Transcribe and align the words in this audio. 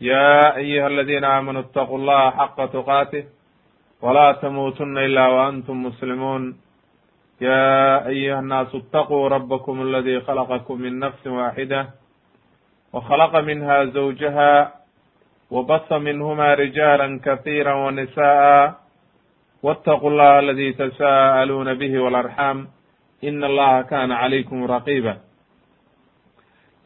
يا 0.00 0.56
أيها 0.56 0.86
الذين 0.86 1.24
آمنوا 1.24 1.60
اتقوا 1.60 1.98
الله 1.98 2.30
حق 2.30 2.66
تقاته 2.66 3.24
ولا 4.02 4.32
تموتن 4.32 4.98
إلا 4.98 5.26
وأنتم 5.26 5.82
مسلمون 5.82 6.56
يا 7.40 8.06
أيها 8.06 8.38
الناس 8.40 8.74
اتقوا 8.74 9.28
ربكم 9.28 9.82
الذي 9.82 10.20
خلقكم 10.20 10.80
من 10.80 10.98
نفس 10.98 11.26
واحدة 11.26 11.88
وخلق 12.92 13.36
منها 13.36 13.84
زوجها 13.84 14.72
وبث 15.50 15.92
منهما 15.92 16.54
رجالا 16.54 17.20
كثيرا 17.24 17.74
ونساء 17.74 18.74
واتقوا 19.62 20.10
الله 20.10 20.38
الذي 20.38 20.72
تساءلون 20.72 21.74
به 21.74 21.98
والأرحام 22.02 22.68
إن 23.24 23.44
الله 23.44 23.82
كان 23.82 24.12
عليكم 24.12 24.64
رقيبا 24.64 25.16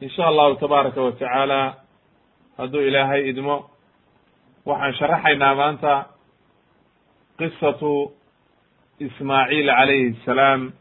in 0.00 0.08
sha 0.10 0.24
allahu 0.26 0.54
tabaaraka 0.60 1.00
wa 1.02 1.12
tacaala 1.12 1.60
hadduu 2.58 2.80
ilaahay 2.88 3.28
idmo 3.30 3.56
waxaan 4.66 4.94
sharaxaynaa 4.98 5.54
maanta 5.60 5.92
qisatu 7.38 8.12
ismaaciil 9.06 9.68
calayhi 9.78 10.16
salaam. 10.26 10.72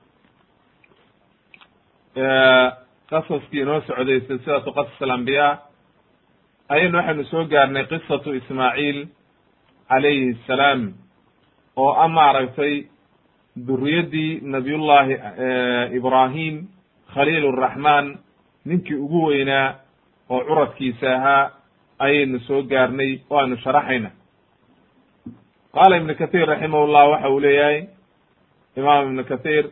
Qasaskii 3.09 3.61
inoo 3.61 3.81
socday 3.87 4.19
silsilatu 4.27 4.71
qasas 4.77 5.01
alambiyaa 5.01 5.53
ayaynu 6.73 6.97
waxaynu 6.97 7.23
soo 7.31 7.43
gaarnay 7.53 7.85
qisatu 7.91 8.29
ismaaciil 8.39 8.99
calayhi 9.89 10.37
salaam 10.47 10.81
oo 11.83 11.91
a 12.03 12.07
maaragtay 12.07 12.73
duriyaddii 13.67 14.31
nabiyullahi 14.53 15.13
ibraahim 15.97 16.55
khaliil 17.13 17.51
raxmaan 17.63 18.05
ninkii 18.65 18.95
ugu 18.95 19.25
weynaa 19.25 19.75
oo 20.29 20.41
curadkiisa 20.43 21.15
ahaa 21.15 21.51
ayaynu 21.99 22.39
soo 22.39 22.61
gaarnay 22.63 23.19
oo 23.29 23.37
aynu 23.39 23.57
sharaxayna. 23.57 24.09
Qaala 25.73 25.97
ibnu 25.97 26.15
kathiir 26.15 26.47
raximahullah 26.47 27.09
waxa 27.09 27.29
uu 27.29 27.39
leeyahay 27.39 27.83
imaam 28.77 29.07
ibnu 29.07 29.23
kathiir 29.23 29.65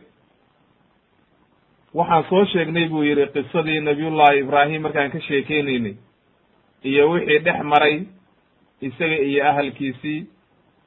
waxaan 1.94 2.24
soo 2.28 2.44
sheegnay 2.52 2.88
buu 2.88 3.02
yihi 3.02 3.26
qisadii 3.34 3.80
nabiyullahi 3.80 4.38
ibraahim 4.38 4.82
markaan 4.82 5.10
ka 5.10 5.20
sheekeynaynay 5.20 5.94
iyo 6.84 7.10
wixii 7.10 7.38
dhex 7.38 7.58
maray 7.64 8.02
isaga 8.80 9.16
iyo 9.18 9.48
ahalkiisii 9.50 10.26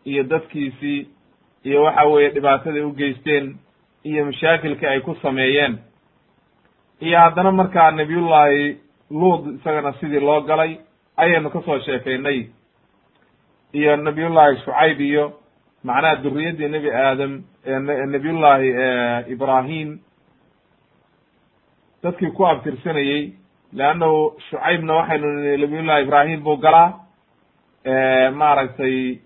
iyo 0.05 0.23
dadkiisii 0.23 1.07
iyo 1.65 1.83
waxa 1.83 2.03
weeye 2.05 2.29
dhibaataday 2.29 2.81
u 2.81 2.91
geysteen 2.91 3.57
iyo 4.03 4.25
mashaakilka 4.25 4.89
ay 4.89 4.99
ku 4.99 5.15
sameeyeen 5.21 5.77
iyo 7.01 7.19
haddana 7.19 7.51
markaa 7.51 7.91
nabiyullaahi 7.91 8.77
luud 9.11 9.55
isagana 9.59 9.93
sidii 9.99 10.19
loo 10.19 10.41
galay 10.41 10.77
ayaynu 11.17 11.49
ka 11.49 11.61
soo 11.61 11.79
sheekaynay. 11.79 12.47
Iyo 13.73 13.95
nabiyullaahi 13.97 14.57
shucayb 14.63 14.99
iyo 15.01 15.33
macnaha 15.83 16.15
duriyaddii 16.23 16.69
nebi 16.69 16.89
aadam 16.91 17.43
nabiyullaahi 18.13 18.67
ibraahim 19.33 19.99
dadkii 22.03 22.31
ku 22.31 22.45
abtirsanayey 22.47 23.33
leannahu 23.73 24.33
shucaybna 24.49 24.93
waxaynu 24.93 25.27
nabiyullahi 25.63 26.03
ibraahim 26.03 26.39
buu 26.43 26.57
galaa 26.57 26.89
maaragtay 28.33 29.19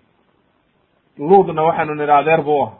luudna 1.18 1.62
waxaynu 1.62 1.94
nidhi 1.94 2.12
adeer 2.12 2.42
buu 2.42 2.62
ah 2.66 2.72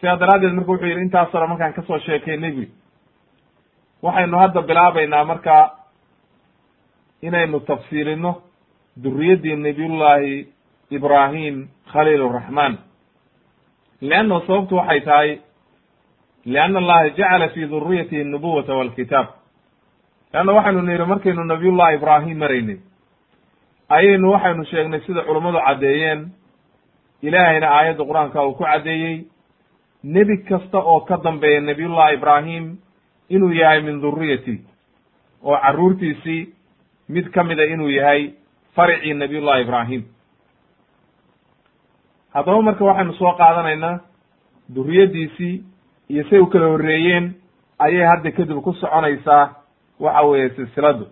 sidaa 0.00 0.16
daraaddeed 0.16 0.52
marka 0.54 0.70
wuxuu 0.72 0.86
yidhi 0.90 1.02
intaasoo 1.02 1.46
markaan 1.46 1.72
ka 1.72 1.82
soo 1.82 1.98
sheekaynay 1.98 2.50
bu 2.56 2.64
waxaynu 4.02 4.36
hadda 4.38 4.62
bilaabaynaa 4.62 5.24
marka 5.24 5.56
inaynu 7.22 7.60
tafsiilino 7.60 8.32
duriyaddii 9.02 9.56
nabiyullaahi 9.56 10.46
ibraahim 10.90 11.68
khaliil 11.92 12.24
raxmaan 12.36 12.78
leannahu 14.00 14.40
sababtu 14.46 14.76
waxay 14.76 15.00
tahay 15.00 15.30
lianna 16.44 16.78
allaha 16.78 17.08
jacala 17.18 17.48
fi 17.48 17.66
duriyatihi 17.66 18.24
nubuwata 18.24 18.74
walkitaab. 18.74 19.26
Leanna 20.32 20.52
waxaynu 20.52 20.82
nidhi 20.82 21.04
markaynu 21.04 21.44
nabiyullahi 21.44 21.94
ibraahim 21.96 22.38
maraynay 22.38 22.78
ayaynu 23.88 24.30
waxaynu 24.32 24.64
sheegnay 24.64 25.00
sida 25.00 25.22
culummadu 25.22 25.58
caddeeyeen. 25.66 26.20
Ilaahayna 27.22 27.68
aayadda 27.70 28.04
qur'aanka 28.04 28.44
uu 28.46 28.54
ku 28.54 28.64
caddeeyey 28.64 29.24
nebi 30.04 30.36
kasta 30.48 30.78
oo 30.78 31.00
ka 31.00 31.16
dambeeya 31.24 31.60
nabiyullahi 31.60 32.14
ibraahim 32.14 32.76
inuu 33.28 33.52
yahay 33.52 33.80
min 33.82 34.00
duriyati 34.00 34.60
oo 35.42 35.56
carruurtiisii 35.62 36.52
mid 37.08 37.30
ka 37.30 37.44
mida 37.44 37.64
inuu 37.64 37.88
yahay 37.88 38.30
faricii 38.74 39.14
nabiyullahi 39.14 39.62
ibraahim. 39.62 40.02
Haddaba 42.34 42.62
marka 42.62 42.84
waxaynu 42.84 43.12
soo 43.14 43.32
qaadanaynaa 43.32 44.00
duriyaddiisii 44.74 45.64
iyo 46.10 46.24
say 46.30 46.38
u 46.38 46.46
kala 46.46 46.66
horreeyeen 46.66 47.34
ayay 47.78 48.06
hadda 48.06 48.30
kadib 48.30 48.60
ku 48.62 48.72
soconaysaa 48.72 49.54
waxa 50.00 50.22
weeye 50.22 50.50
silsiladu. 50.50 51.06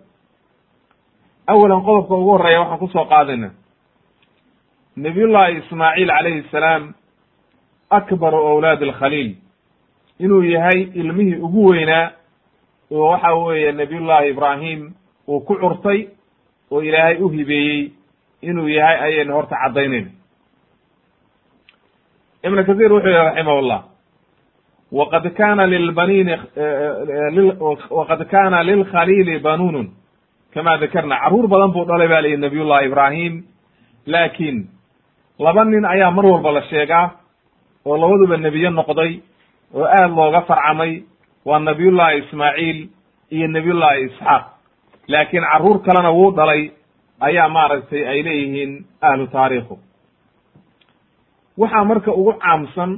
Awalan 1.47 1.81
qodobka 1.83 2.15
ugu 2.15 2.31
horreeya 2.31 2.59
waxaan 2.61 2.79
ku 2.79 2.87
soo 2.87 3.05
qaadayna 3.05 3.49
nabiyullahi 4.95 5.57
ismaaciil 5.57 6.07
calayhi 6.09 6.43
salaam 6.51 6.93
akbaru 7.89 8.37
awlaad 8.47 8.81
alkhaliil 8.83 9.35
inuu 10.19 10.43
yahay 10.43 10.81
ilmihii 11.01 11.35
ugu 11.45 11.65
weynaa 11.69 12.11
oo 12.91 13.09
waxa 13.11 13.33
weeye 13.35 13.71
nabiyullahi 13.71 14.29
ibraahim 14.29 14.93
uu 15.27 15.39
ku 15.39 15.55
curtay 15.55 16.07
oo 16.71 16.81
ilaahay 16.81 17.17
u 17.21 17.29
hibeeyey 17.29 17.91
inuu 18.41 18.67
yahay 18.67 18.97
ayaynu 19.07 19.33
horta 19.33 19.55
caddaynayna 19.63 20.09
ibn 22.43 22.63
kathir 22.65 22.91
wuxuu 22.93 23.09
yihi 23.09 23.23
raximahullah 23.25 23.81
waqad 24.91 25.25
kana 25.37 25.67
lilbaniini 25.67 26.35
waqad 27.89 28.21
kana 28.31 28.63
lilkhaliili 28.63 29.39
banuunun 29.39 29.87
kama 30.53 30.77
dakarna. 30.77 31.15
Carruur 31.19 31.47
badan 31.47 31.71
buu 31.73 31.85
dhalay 31.85 32.07
ba 32.07 32.21
lihi 32.21 32.37
nabiyullahi 32.37 32.85
ibraahim. 32.87 33.43
Laakiin 34.07 34.67
laba 35.39 35.65
nin 35.65 35.85
ayaa 35.85 36.11
mar 36.11 36.25
walba 36.25 36.51
la 36.51 36.61
sheegaa 36.61 37.11
oo 37.85 37.97
labaduba 37.97 38.37
nebiye 38.37 38.69
noqday 38.69 39.19
oo 39.75 39.85
aad 39.85 40.11
looga 40.17 40.41
farcamay 40.49 41.03
waa 41.45 41.59
nabiyullahi 41.59 42.17
ismaaciil 42.23 42.79
iyo 43.35 43.47
nabiyullahi 43.47 44.01
isxaaq. 44.07 44.43
Laakiin 45.07 45.43
carruur 45.51 45.77
kalena 45.85 46.11
wuu 46.11 46.31
dhalay 46.37 46.71
ayaa 47.19 47.49
maaragtay 47.49 48.07
ay 48.07 48.19
leeyihiin 48.23 48.85
ahlu 49.01 49.27
taariikhu. 49.27 49.75
Waxaa 51.57 51.83
marka 51.89 52.11
ugu 52.13 52.33
caamsan 52.33 52.91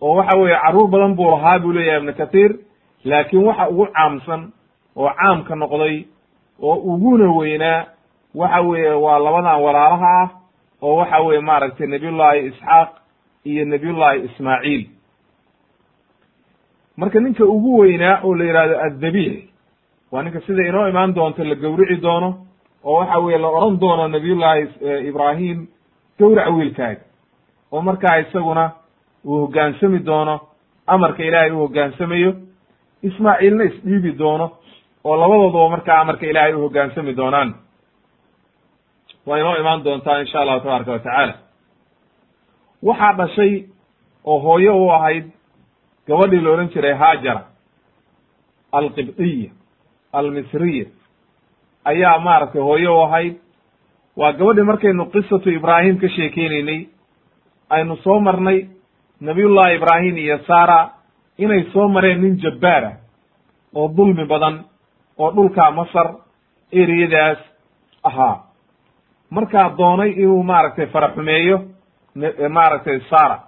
oo 0.00 0.14
waxa 0.18 0.36
weeye 0.40 0.56
carruur 0.62 0.88
badan 0.92 1.14
buu 1.16 1.30
lahaa 1.30 1.58
buu 1.62 1.72
leeyahay 1.76 1.98
ibnu 2.00 2.12
kathiir 2.20 2.50
laakiin 3.04 3.44
waxa 3.48 3.68
ugu 3.72 3.86
caamsan 3.96 4.42
oo 4.96 5.10
caamka 5.18 5.54
noqday 5.62 5.96
oo 6.62 6.74
uguna 6.92 7.28
weynaa 7.38 7.86
waxa 8.34 8.60
weeye 8.68 8.92
waa 9.04 9.18
labadan 9.24 9.60
walaalaha 9.64 10.12
ah 10.22 10.28
oo 10.82 10.94
waxa 11.00 11.18
weeye 11.26 11.40
maaragtay 11.40 11.86
nabiyullahi 11.86 12.40
isxaaq 12.50 12.88
iyo 13.50 13.64
nabiyullahi 13.64 14.18
ismaaciil 14.28 14.82
marka 16.96 17.20
ninka 17.20 17.44
ugu 17.44 17.78
weynaa 17.80 18.20
oo 18.24 18.34
la 18.34 18.44
yidhahdo 18.44 18.76
addabiix 18.86 19.34
waa 20.12 20.22
ninka 20.22 20.40
sida 20.46 20.62
inoo 20.68 20.88
imaan 20.88 21.14
doonto 21.14 21.44
la 21.44 21.54
gowrici 21.54 21.96
doono 22.02 22.28
oo 22.84 22.94
waxa 23.00 23.18
weeye 23.18 23.38
la 23.38 23.48
odhan 23.48 23.78
doono 23.80 24.08
nabiyullahi 24.08 24.62
ibraahim 25.08 25.66
gowrac 26.18 26.48
wiilkaaga. 26.56 27.00
Oo 27.72 27.82
markaa 27.82 28.16
isaguna 28.18 28.70
uu 29.24 29.38
hoggaansami 29.40 29.98
doono 30.06 30.40
amarka 30.86 31.22
ilaahay 31.24 31.50
uu 31.52 31.58
hoggaansamayo 31.64 32.32
ismaaciilna 33.02 33.64
isdhiibi 33.64 34.12
doono 34.18 34.46
oo 35.04 35.16
labadooduba 35.20 35.68
markaa 35.68 35.98
amarka 36.00 36.26
ilaahay 36.26 36.54
u 36.54 36.60
hoggaansami 36.60 37.12
doonaan. 37.16 37.54
Waa 39.26 39.38
inoo 39.38 39.56
imaan 39.56 39.84
doontaa 39.84 40.18
insha 40.20 40.40
allahu 40.40 40.60
tabaaraka 40.60 40.92
wa 40.92 40.98
tacaala. 40.98 41.34
Waxaa 42.82 43.12
dhashay 43.18 43.52
oo 44.24 44.38
hooyo 44.38 44.72
u 44.84 44.90
ahayd 44.92 45.24
gabadhii 46.08 46.40
la 46.44 46.50
odhan 46.50 46.68
jiray 46.74 46.94
haajara 47.02 47.42
alqibdiya 48.72 49.50
almisriya 50.12 50.86
ayaa 51.84 52.18
maaragtay 52.18 52.60
hooyo 52.62 52.96
u 52.98 53.02
ahayd. 53.04 53.34
Waa 54.16 54.32
gabadhii 54.32 54.62
markaynu 54.70 55.04
qisatu 55.12 55.50
ibraahim 55.50 55.98
ka 56.00 56.08
sheekeynaynay 56.08 56.80
aynu 57.70 57.96
soo 58.04 58.20
marnay 58.20 58.66
nabiyullahi 59.20 59.76
ibraahim 59.76 60.16
iyo 60.18 60.38
sara 60.46 60.90
inay 61.38 61.62
soo 61.72 61.88
mareen 61.88 62.20
nin 62.22 62.36
jabbaar 62.42 62.84
ah 62.84 62.94
oo 63.74 63.88
dulmi 63.96 64.24
badan 64.26 64.64
oo 65.18 65.30
dhulka 65.36 65.70
masar 65.70 66.08
eriyadaas 66.72 67.38
ahaa. 68.04 68.36
Markaa 69.30 69.68
doonay 69.78 70.10
inuu 70.10 70.42
maaragtay 70.42 70.86
faraxumeeyo 70.86 71.56
maaragtay 72.50 73.00
sara 73.10 73.38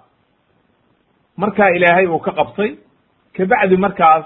markaa 1.37 1.69
ilaahay 1.75 2.07
uu 2.07 2.19
ka 2.19 2.31
qabtay 2.31 2.75
kabacdi 3.37 3.77
markaas 3.77 4.25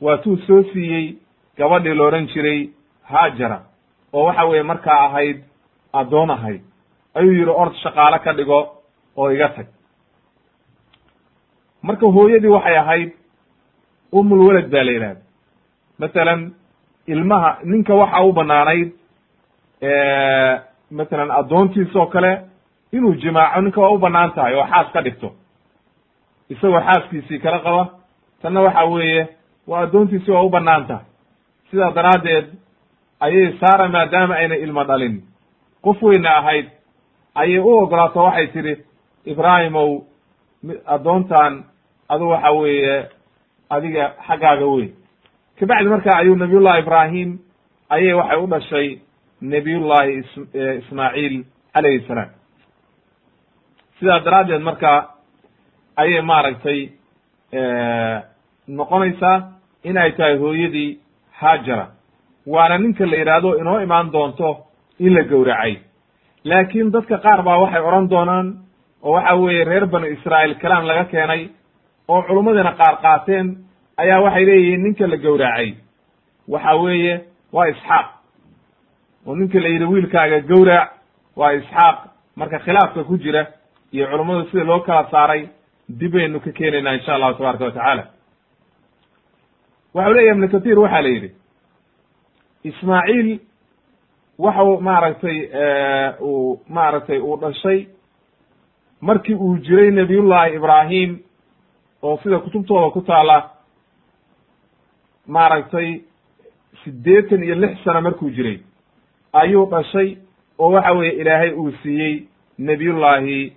waatuu 0.00 0.36
soo 0.46 0.62
siiyey 0.72 1.16
gabadhii 1.58 1.94
la 1.94 2.04
odhan 2.04 2.26
jiray 2.26 2.68
haajara 3.10 3.60
oo 4.12 4.24
waxa 4.24 4.44
weeye 4.44 4.62
markaa 4.62 5.04
ahayd 5.06 5.38
addoon 5.92 6.30
ahayd. 6.30 6.60
Ayuu 7.14 7.32
yidhi 7.32 7.50
ord 7.50 7.74
shaqaale 7.82 8.18
ka 8.18 8.32
dhigo 8.32 8.60
oo 9.16 9.30
iga 9.30 9.48
tag. 9.48 9.66
Marka 11.82 12.06
hooyadii 12.06 12.48
waxay 12.56 12.76
ahayd 12.78 13.10
umulwelad 14.12 14.70
baa 14.70 14.82
la 14.84 14.92
yidhahda 14.92 15.20
masalan 15.98 16.52
ilmaha 17.06 17.58
ninka 17.64 17.94
waxa 17.94 18.22
u 18.24 18.32
banaanayd 18.32 18.90
masalan 20.90 21.30
addoontiis 21.30 21.96
oo 21.96 22.06
kale 22.06 22.32
inuu 22.92 23.14
jimaaco 23.14 23.60
ninka 23.60 23.80
waa 23.80 23.90
u 23.94 23.98
bannaan 23.98 24.32
tahay 24.34 24.54
oo 24.54 24.66
xaas 24.70 24.92
ka 24.92 25.02
dhigto 25.02 25.32
isagoo 26.50 26.80
xaaskiisii 26.80 27.38
kala 27.38 27.58
qaba. 27.58 27.82
Tanna 28.42 28.60
waxa 28.60 28.84
weeye 28.84 29.28
waa 29.66 29.82
addoontiisi 29.82 30.30
waa 30.30 30.42
u 30.42 30.50
bannaan 30.50 30.86
tahay 30.86 31.04
sidaa 31.70 31.90
daraaddeed 31.94 32.46
ayay 33.20 33.52
saara 33.60 33.88
maadaama 33.88 34.34
ayna 34.34 34.54
ilmo 34.56 34.84
dhalin. 34.84 35.22
Qof 35.82 36.02
weyna 36.02 36.36
ahayd 36.36 36.66
ayay 37.34 37.58
u 37.58 37.68
ogolaato 37.78 38.22
waxay 38.24 38.46
tidhi 38.46 38.74
ibraahimow 39.26 40.02
addoontan 40.86 41.64
adu 42.08 42.28
waxa 42.28 42.50
weeye 42.52 43.08
adiga 43.70 44.14
xaggaaga 44.26 44.66
weyn. 44.66 44.92
Kabacdi 45.58 45.88
marka 45.88 46.16
ayuu 46.16 46.36
nabiyullahi 46.36 46.80
ibraahim 46.82 47.38
ayay 47.88 48.12
waxay 48.14 48.38
u 48.42 48.46
dhashay 48.46 48.98
nabiyullahi 49.40 50.12
is 50.18 50.30
ismaaciil 50.84 51.44
calayhi 51.74 52.06
salaam. 52.08 52.30
Sidaa 53.98 54.20
daraaddeed 54.24 54.62
marka 54.62 54.92
ayay 55.96 56.22
maaragtay 56.22 56.80
noqonaysaa 58.68 59.42
in 59.84 59.96
ay 59.96 60.12
tahay 60.12 60.36
hooyadii 60.38 60.98
haajara. 61.40 61.86
Waana 62.46 62.78
ninka 62.78 63.06
la 63.06 63.16
yidhaahdo 63.16 63.58
inoo 63.60 63.80
imaan 63.80 64.10
doonto 64.12 64.56
in 64.98 65.14
la 65.14 65.22
gowracay. 65.22 65.78
Laakiin 66.44 66.90
dadka 66.92 67.18
qaar 67.18 67.42
baa 67.42 67.58
waxay 67.58 67.80
odhan 67.82 68.08
doonaan 68.10 68.46
oo 69.02 69.12
waxa 69.12 69.34
weeye 69.36 69.64
reer 69.64 69.86
banu 69.86 70.06
israa'iil 70.06 70.54
kalaam 70.58 70.84
laga 70.86 71.04
keenay 71.04 71.48
oo 72.08 72.22
culummadina 72.22 72.72
qaar 72.72 72.96
qaateen 73.02 73.56
ayaa 73.96 74.20
waxay 74.24 74.44
leeyihiin 74.46 74.82
ninka 74.82 75.06
la 75.06 75.16
gowracay. 75.16 75.74
Waxa 76.48 76.74
weeye 76.76 77.20
waa 77.52 77.66
isxaaq. 77.68 78.06
Oo 79.26 79.34
ninka 79.36 79.60
la 79.60 79.68
yidhi 79.68 79.84
wiilkaaga 79.84 80.40
gowrac. 80.40 80.88
Waa 81.36 81.52
isxaaq. 81.52 81.98
Marka 82.36 82.58
khilaafka 82.58 83.04
ku 83.04 83.16
jira 83.18 83.46
iyo 83.92 84.06
culummadu 84.06 84.48
sida 84.50 84.64
loo 84.64 84.80
kala 84.80 85.08
saaray 85.10 85.48
dib 85.98 86.12
baynu 86.12 86.40
ka 86.40 86.50
keenaynaa 86.52 86.94
insha 86.94 87.14
allahu 87.14 87.34
tabaraka 87.38 87.64
wa 87.64 87.70
tacaala. 87.72 88.04
Waxau 89.94 90.12
leeyahy 90.14 90.34
ibnu 90.36 90.48
kathir 90.48 90.78
waxaa 90.78 91.02
la 91.02 91.08
yidhi 91.08 91.30
ismaaciil 92.64 93.38
waxau 94.38 94.80
maaragtay 94.80 95.38
uu 96.20 96.60
maaragtay 96.68 97.18
uu 97.18 97.36
dhashay 97.40 97.86
markii 99.00 99.34
uu 99.34 99.56
jiray 99.58 99.90
nabiyullahi 99.90 100.54
ibraahim 100.56 101.18
oo 102.02 102.18
sida 102.22 102.38
kutubtooda 102.38 102.90
ku 102.90 103.00
taala 103.00 103.50
maaragtay 105.26 106.00
siddeetan 106.84 107.42
iyo 107.44 107.54
lix 107.54 107.84
sano 107.84 108.00
markuu 108.00 108.30
jiray 108.30 108.58
ayuu 109.32 109.66
dhashay 109.70 110.16
oo 110.58 110.70
waxa 110.72 110.92
weeye 110.92 111.12
ilaahay 111.20 111.50
uu 111.52 111.72
siiyey 111.82 112.22
nebiyullaahi 112.58 113.52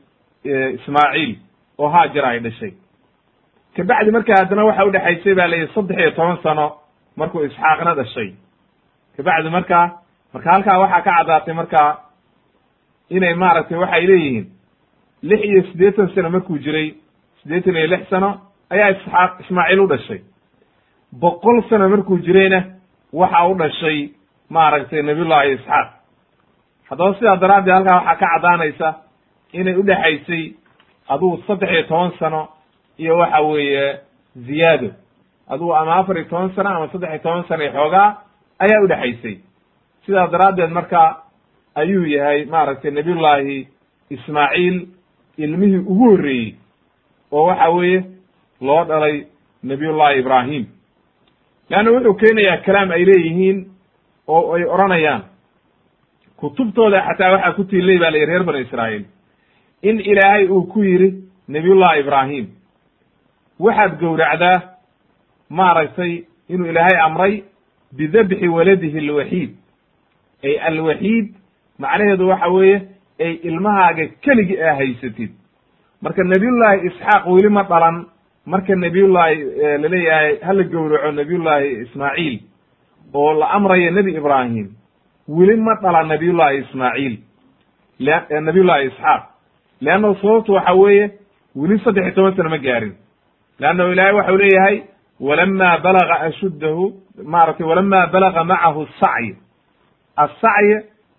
ismaaciil 0.77 1.35
oo 1.79 1.89
haajar 1.89 2.25
ay 2.25 2.39
dhashay. 2.39 2.73
Kabacdi 3.75 4.11
marka 4.11 4.33
haddana 4.39 4.65
waxa 4.65 4.85
udhexaysay 4.85 5.33
ba 5.35 5.47
la 5.47 5.55
yidhi 5.55 5.73
saddex 5.73 5.97
iyo 5.99 6.11
toban 6.11 6.37
sano 6.43 6.65
markuu 7.17 7.43
isxaaqna 7.45 7.95
dhashay. 7.95 8.29
Kabacdi 9.17 9.49
marka 9.49 9.79
marka 10.33 10.51
halkaa 10.51 10.79
waxaa 10.79 11.01
ka 11.01 11.11
caddaatay 11.17 11.53
marka 11.53 11.81
inay 13.09 13.33
maaragtay 13.33 13.77
waxay 13.77 14.05
leeyihiin 14.07 14.45
lix 15.23 15.41
iyo 15.43 15.61
siddeetan 15.69 16.09
sano 16.15 16.29
markuu 16.29 16.57
jiray 16.57 16.93
siddeetan 17.41 17.75
iyo 17.75 17.87
lix 17.87 18.09
sano 18.09 18.29
ayaa 18.69 18.89
isxaaq 18.95 19.31
ismaaciil 19.41 19.79
u 19.79 19.87
dhashay. 19.87 20.21
Boqol 21.21 21.61
sano 21.69 21.89
markuu 21.89 22.17
jirayna 22.25 22.59
waxa 23.13 23.47
u 23.51 23.55
dhashay 23.57 24.09
maaragtay 24.49 25.01
nabiyullahi 25.01 25.53
isxaaq. 25.57 25.87
Haddaba 26.89 27.13
sidaa 27.17 27.35
daraaddeed 27.41 27.73
halkaa 27.73 27.95
waxaa 27.97 28.15
ka 28.19 28.25
caddaanaysa 28.33 28.87
inay 29.53 29.75
udhexaysay 29.81 30.43
adugu 31.07 31.43
saddex 31.47 31.71
iyo 31.71 31.83
toban 31.83 32.11
sano 32.19 32.47
iyo 32.97 33.17
waxa 33.17 33.41
weeye 33.41 33.99
ziyaado. 34.35 34.89
Adugu 35.49 35.75
ama 35.75 35.95
afar 35.95 36.17
iyo 36.17 36.25
toban 36.29 36.51
sano 36.55 36.69
ama 36.69 36.87
saddex 36.91 37.09
iyo 37.09 37.19
toban 37.19 37.43
sano 37.47 37.63
xoogaa 37.71 38.17
ayaa 38.59 38.81
udhexaysay 38.83 39.37
sidaa 40.05 40.27
daraaddeed 40.27 40.71
marka 40.71 41.17
ayuu 41.75 42.05
yahay 42.05 42.45
maaragtay 42.45 42.91
nabiyullaahi 42.91 43.67
ismaaciil 44.09 44.87
ilmihii 45.37 45.77
ugu 45.77 46.09
horreeyey 46.09 46.55
oo 47.31 47.45
waxa 47.47 47.69
weeye 47.69 48.03
loo 48.61 48.83
dhalay 48.85 49.25
nabiyullahi 49.63 50.19
ibraahim. 50.19 50.65
Leanna 51.69 51.91
wuxuu 51.91 52.13
keenayaa 52.13 52.57
kalaam 52.65 52.91
ay 52.91 53.05
leeyihiin 53.05 53.57
oo 54.27 54.53
ay 54.55 54.63
odhanayaan. 54.63 55.23
Kutubtooda 56.37 57.01
xataa 57.07 57.31
waxaa 57.31 57.53
ku 57.55 57.63
tiilay 57.63 57.97
baa 57.99 58.11
la 58.11 58.17
yidhi 58.17 58.31
reer 58.31 58.43
banu 58.43 58.59
israa'iil 58.59 59.05
in 59.83 59.99
ilaahay 59.99 60.47
uu 60.49 60.63
ku 60.71 60.83
yidhi 60.83 61.09
nabiyullahi 61.47 61.99
ibraahim. 61.99 62.45
Waxaad 63.59 63.99
gowracdaa 63.99 64.61
maaragtay 65.49 66.23
inuu 66.49 66.67
ilaahay 66.71 66.97
amray 67.05 67.43
bidabxi 67.97 68.47
waladihi 68.47 68.97
alwaxiid. 69.03 69.51
Ay 70.43 70.55
alwaxiid 70.69 71.27
macnaheedu 71.79 72.27
waxa 72.29 72.47
weeye 72.55 72.77
ay 73.19 73.33
ilmahaaga 73.49 74.05
keligi 74.23 74.55
aa 74.61 74.73
haysatid. 74.79 75.31
Marka 76.01 76.23
nabiyullaahi 76.23 76.87
isxaaq 76.87 77.27
weli 77.27 77.49
ma 77.49 77.63
dhalan 77.63 78.05
marka 78.45 78.75
nabiyullaahi 78.75 79.37
la 79.81 79.87
leeyahay 79.93 80.37
hala 80.47 80.63
gowraco 80.63 81.11
nabiyullaahi 81.11 81.69
ismaaciil? 81.85 82.39
oo 83.13 83.33
la 83.39 83.47
amrayo 83.55 83.91
nebi 83.91 84.11
ibraahim 84.17 84.67
weli 85.27 85.55
ma 85.65 85.75
dhala 85.81 86.03
nabiyullaahi 86.03 86.57
ismaaciil. 86.65 87.15
Nabiyullaahi 88.47 88.87
isxaaq 88.87 89.23
leanna 89.85 90.09
sababtu 90.21 90.51
waxa 90.57 90.73
weeye 90.81 91.05
weli 91.55 91.79
saddex 91.83 92.03
iyo 92.05 92.13
toban 92.15 92.35
sano 92.37 92.49
ma 92.49 92.57
gaarin 92.67 92.93
leannahu 93.59 93.91
ilaahay 93.93 94.13
waxau 94.19 94.37
leeyahay 94.43 94.75
walama 95.27 95.69
balaga 95.85 96.15
ashuddahu 96.27 96.83
maaragtay 97.33 97.65
walama 97.71 97.99
balaga 98.13 98.43
macahu 98.51 98.87
sacy 98.99 99.35
assacyi 100.23 100.75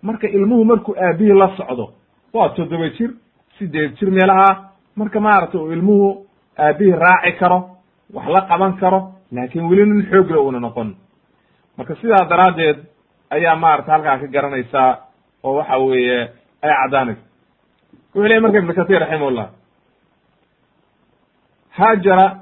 marka 0.07 0.27
ilmuhu 0.27 0.65
markuu 0.65 0.95
aabihii 1.05 1.33
la 1.41 1.49
socdo 1.57 1.85
waa 2.33 2.49
toddoba 2.49 2.89
jir 2.97 3.11
sideed 3.57 3.95
jir 3.99 4.11
meelaha 4.11 4.49
marka 4.95 5.19
maaragtay 5.19 5.59
uu 5.61 5.71
ilmuhu 5.71 6.25
aabihii 6.59 6.91
raaci 7.05 7.31
karo 7.39 7.59
wax 8.13 8.27
la 8.35 8.41
qaban 8.41 8.73
karo 8.81 8.99
laakin 9.31 9.65
weli 9.69 9.85
nin 9.85 10.05
xoogla 10.11 10.39
una 10.39 10.59
noqon 10.59 10.95
marka 11.77 11.95
sidaa 12.01 12.25
daraaddeed 12.29 12.77
ayaa 13.29 13.55
maarata 13.55 13.91
halkaa 13.91 14.17
ka 14.17 14.27
garanaysaa 14.27 14.97
oo 15.43 15.55
waxa 15.59 15.77
weeye 15.77 16.19
ay 16.61 16.71
caddaanaysa 16.81 17.21
wuxuu 18.15 18.27
lehy 18.29 18.39
marka 18.39 18.57
ibnu 18.61 18.73
katir 18.73 18.99
raximahullah 18.99 19.47
haajara 21.77 22.39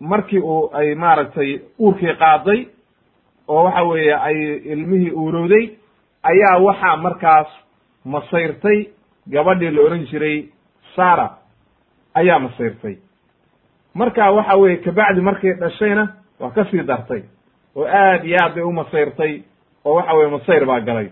markii 0.00 0.38
uu 0.40 0.70
ay 0.74 0.94
maaragtay 0.94 1.58
uurkii 1.78 2.14
qaaday 2.22 2.66
oo 3.48 3.64
waxa 3.64 3.82
weeye 3.82 4.14
ay 4.14 4.38
ilmihii 4.72 5.10
uurowday 5.12 5.64
ayaa 6.22 6.58
waxaa 6.66 6.96
markaas 6.96 7.48
masayrtay 8.04 8.78
gabadhii 9.30 9.70
la 9.70 9.82
odhan 9.82 10.04
jiray 10.10 10.48
sara 10.96 11.28
ayaa 12.14 12.38
masayrtay. 12.38 12.96
Marka 13.94 14.30
waxa 14.30 14.56
weeye 14.56 14.76
kabacdi 14.76 15.20
markay 15.20 15.52
dhashayna 15.60 16.04
waa 16.40 16.50
ka 16.50 16.64
sii 16.70 16.82
dartay 16.82 17.22
oo 17.76 17.86
aad 17.86 18.24
iyo 18.24 18.36
aad 18.42 18.54
bay 18.54 18.62
u 18.64 18.72
masayrtay 18.72 19.42
oo 19.84 19.94
waxa 19.94 20.14
weye 20.14 20.30
masayr 20.30 20.64
baa 20.66 20.80
galay. 20.80 21.08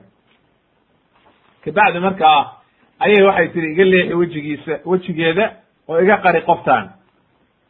Kabacdi 1.65 1.99
markaa 2.01 2.56
ayay 3.01 3.23
waxay 3.27 3.49
tihi 3.49 3.73
iga 3.73 3.85
leexi 3.85 4.15
wejigiisa 4.15 4.75
wejigeeda 4.85 5.53
oo 5.89 6.01
iga 6.03 6.17
qari 6.25 6.41
qoftaan. 6.43 6.91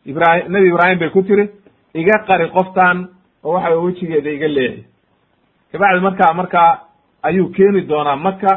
Ibrahim 0.06 0.52
nebi 0.52 0.68
ibraahim 0.68 0.98
bay 0.98 1.10
ku 1.10 1.22
tiri 1.22 1.48
iga 1.94 2.18
qari 2.26 2.48
qoftaan 2.50 3.08
oo 3.44 3.52
waxa 3.54 3.68
weye 3.70 3.84
wejigeeda 3.86 4.30
iga 4.30 4.48
leexi. 4.48 4.84
Kabacdi 5.72 6.00
markaa 6.00 6.32
markaa 6.34 6.80
ayuu 7.22 7.48
keeni 7.50 7.80
doonaa 7.88 8.16
maka 8.16 8.50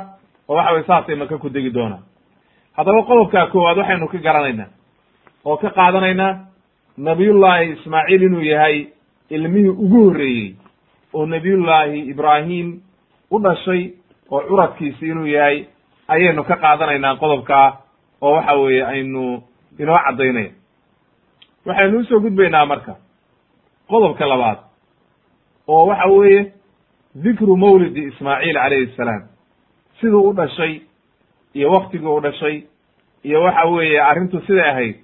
oo 0.47 0.55
waxa 0.55 0.71
weye 0.73 0.83
saasay 0.87 1.15
maka 1.15 1.37
ku 1.37 1.49
degi 1.49 1.69
doonaa 1.71 1.99
haddaba 2.77 3.03
qodobkaa 3.03 3.47
koowaad 3.51 3.77
waxaynu 3.77 4.07
ka 4.07 4.17
garanaynaa 4.17 4.69
oo 5.45 5.57
ka 5.57 5.69
qaadanaynaa 5.69 6.37
nabiyullaahi 6.97 7.71
ismaaciil 7.71 8.21
inuu 8.23 8.41
yahay 8.41 8.87
ilmihii 9.29 9.67
ugu 9.69 10.03
horreeyey 10.05 10.55
oo 11.13 11.25
nebiyullaahi 11.25 11.99
ibraahim 11.99 12.79
u 13.31 13.39
dhashay 13.39 13.91
oo 14.31 14.41
curadkiisi 14.47 15.05
inuu 15.09 15.25
yahay 15.27 15.65
ayaynu 16.13 16.43
ka 16.43 16.55
qaadanaynaa 16.63 17.15
qodobkaa 17.21 17.67
oo 18.21 18.31
waxa 18.35 18.53
weeye 18.61 18.83
aynu 18.85 19.23
inoo 19.79 19.97
caddaynaya 20.05 20.51
waxaynu 21.65 21.99
u 21.99 22.03
soo 22.09 22.19
gudbaynaa 22.19 22.65
marka 22.65 22.93
qodobka 23.89 24.25
labaad 24.31 24.57
oo 25.67 25.85
waxa 25.87 26.07
weeye 26.09 26.41
dikru 27.23 27.57
mawlidi 27.57 28.01
ismaaciil 28.09 28.53
calayhi 28.63 28.93
salaam 28.97 29.21
siduu 29.99 30.29
u 30.29 30.33
dhashay 30.33 30.81
iyo 31.53 31.71
waktigii 31.71 32.07
u 32.17 32.21
dhashay 32.21 32.63
iyo 33.23 33.41
waxa 33.43 33.65
weeye 33.69 34.01
arrintu 34.01 34.41
siday 34.47 34.69
ahayd 34.69 34.95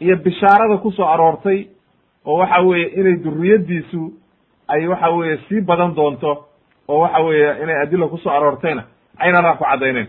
iyo 0.00 0.16
bishaarada 0.16 0.76
ku 0.76 0.90
soo 0.92 1.06
aroortay 1.06 1.66
oo 2.26 2.38
waxa 2.38 2.60
weeye 2.62 2.86
inay 3.00 3.16
duriyaddiisu 3.24 4.12
ay 4.68 4.86
waxa 4.86 5.10
weeye 5.10 5.36
sii 5.48 5.60
badan 5.60 5.94
doonto 5.96 6.44
oo 6.88 6.98
waxa 7.00 7.20
weeye 7.20 7.62
inay 7.62 7.76
adila 7.82 8.08
ku 8.08 8.18
soo 8.18 8.30
aroortayna 8.32 8.82
ayna 9.18 9.40
raa 9.40 9.54
ku 9.56 9.64
caddaynayn 9.64 10.08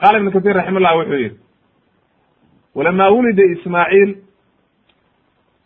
qaala 0.00 0.18
ibnu 0.18 0.30
katir 0.32 0.54
raximahullah 0.56 0.96
wuxuu 0.98 1.14
yidhi 1.22 1.36
walamaa 2.74 3.10
wulida 3.14 3.44
ismaaciil 3.54 4.10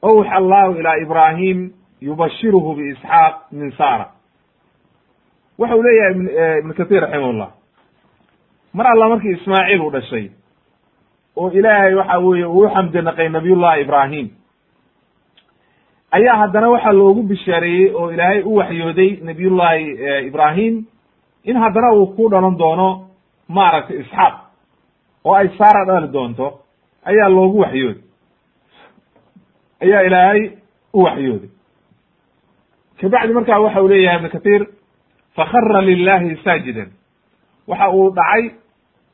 awxa 0.03 0.33
allahu 0.41 0.73
ilaa 0.81 0.97
ibraahim 1.05 1.59
yubashiruhu 2.01 2.75
biisxaaq 2.79 3.35
min 3.53 3.71
sara 3.79 4.07
waxa 5.59 5.77
uu 5.77 5.83
leeyahay 5.83 6.59
ibnu 6.61 6.75
katir 6.75 7.01
raximahullah 7.03 7.51
mar 8.75 8.87
alla 8.93 9.09
markii 9.09 9.33
ismaaciil 9.39 9.81
uu 9.81 9.91
dhashay 9.91 10.27
oo 11.37 11.51
ilaahay 11.51 11.95
waxa 11.95 12.19
weeye 12.19 12.47
uu 12.47 12.69
xamdi 12.75 13.03
naqay 13.03 13.29
nabiyullahi 13.29 13.81
ibraahim 13.83 14.29
ayaa 16.11 16.37
haddana 16.41 16.69
waxaa 16.75 16.93
loogu 16.93 17.23
bishaareeyey 17.23 17.91
oo 17.95 18.11
ilaahay 18.13 18.43
u 18.43 18.57
waxyooday 18.57 19.11
nabiyullahi 19.23 19.85
ibraahim 20.27 20.85
in 21.45 21.57
haddana 21.57 21.93
uu 21.93 22.07
ku 22.17 22.29
dhalan 22.31 22.57
doono 22.59 22.89
maaragtay 23.49 23.99
isxaaq 24.01 24.35
oo 25.25 25.35
ay 25.35 25.49
saara 25.59 25.85
dhali 25.85 26.09
doonto 26.13 26.61
ayaa 27.05 27.29
loogu 27.29 27.59
waxyooday 27.61 28.03
ayaa 29.83 30.03
ilaahay 30.09 30.51
u 30.93 31.03
waxyooday 31.03 31.49
kabacdi 33.01 33.33
markaa 33.33 33.59
waxa 33.61 33.83
uu 33.83 33.89
leeyahay 33.89 34.17
ibnu 34.19 34.31
katir 34.31 34.67
fakara 35.37 35.81
lilahi 35.83 36.37
saajidan. 36.45 36.91
Waxa 37.69 37.89
uu 37.91 38.11
dhacay 38.11 38.51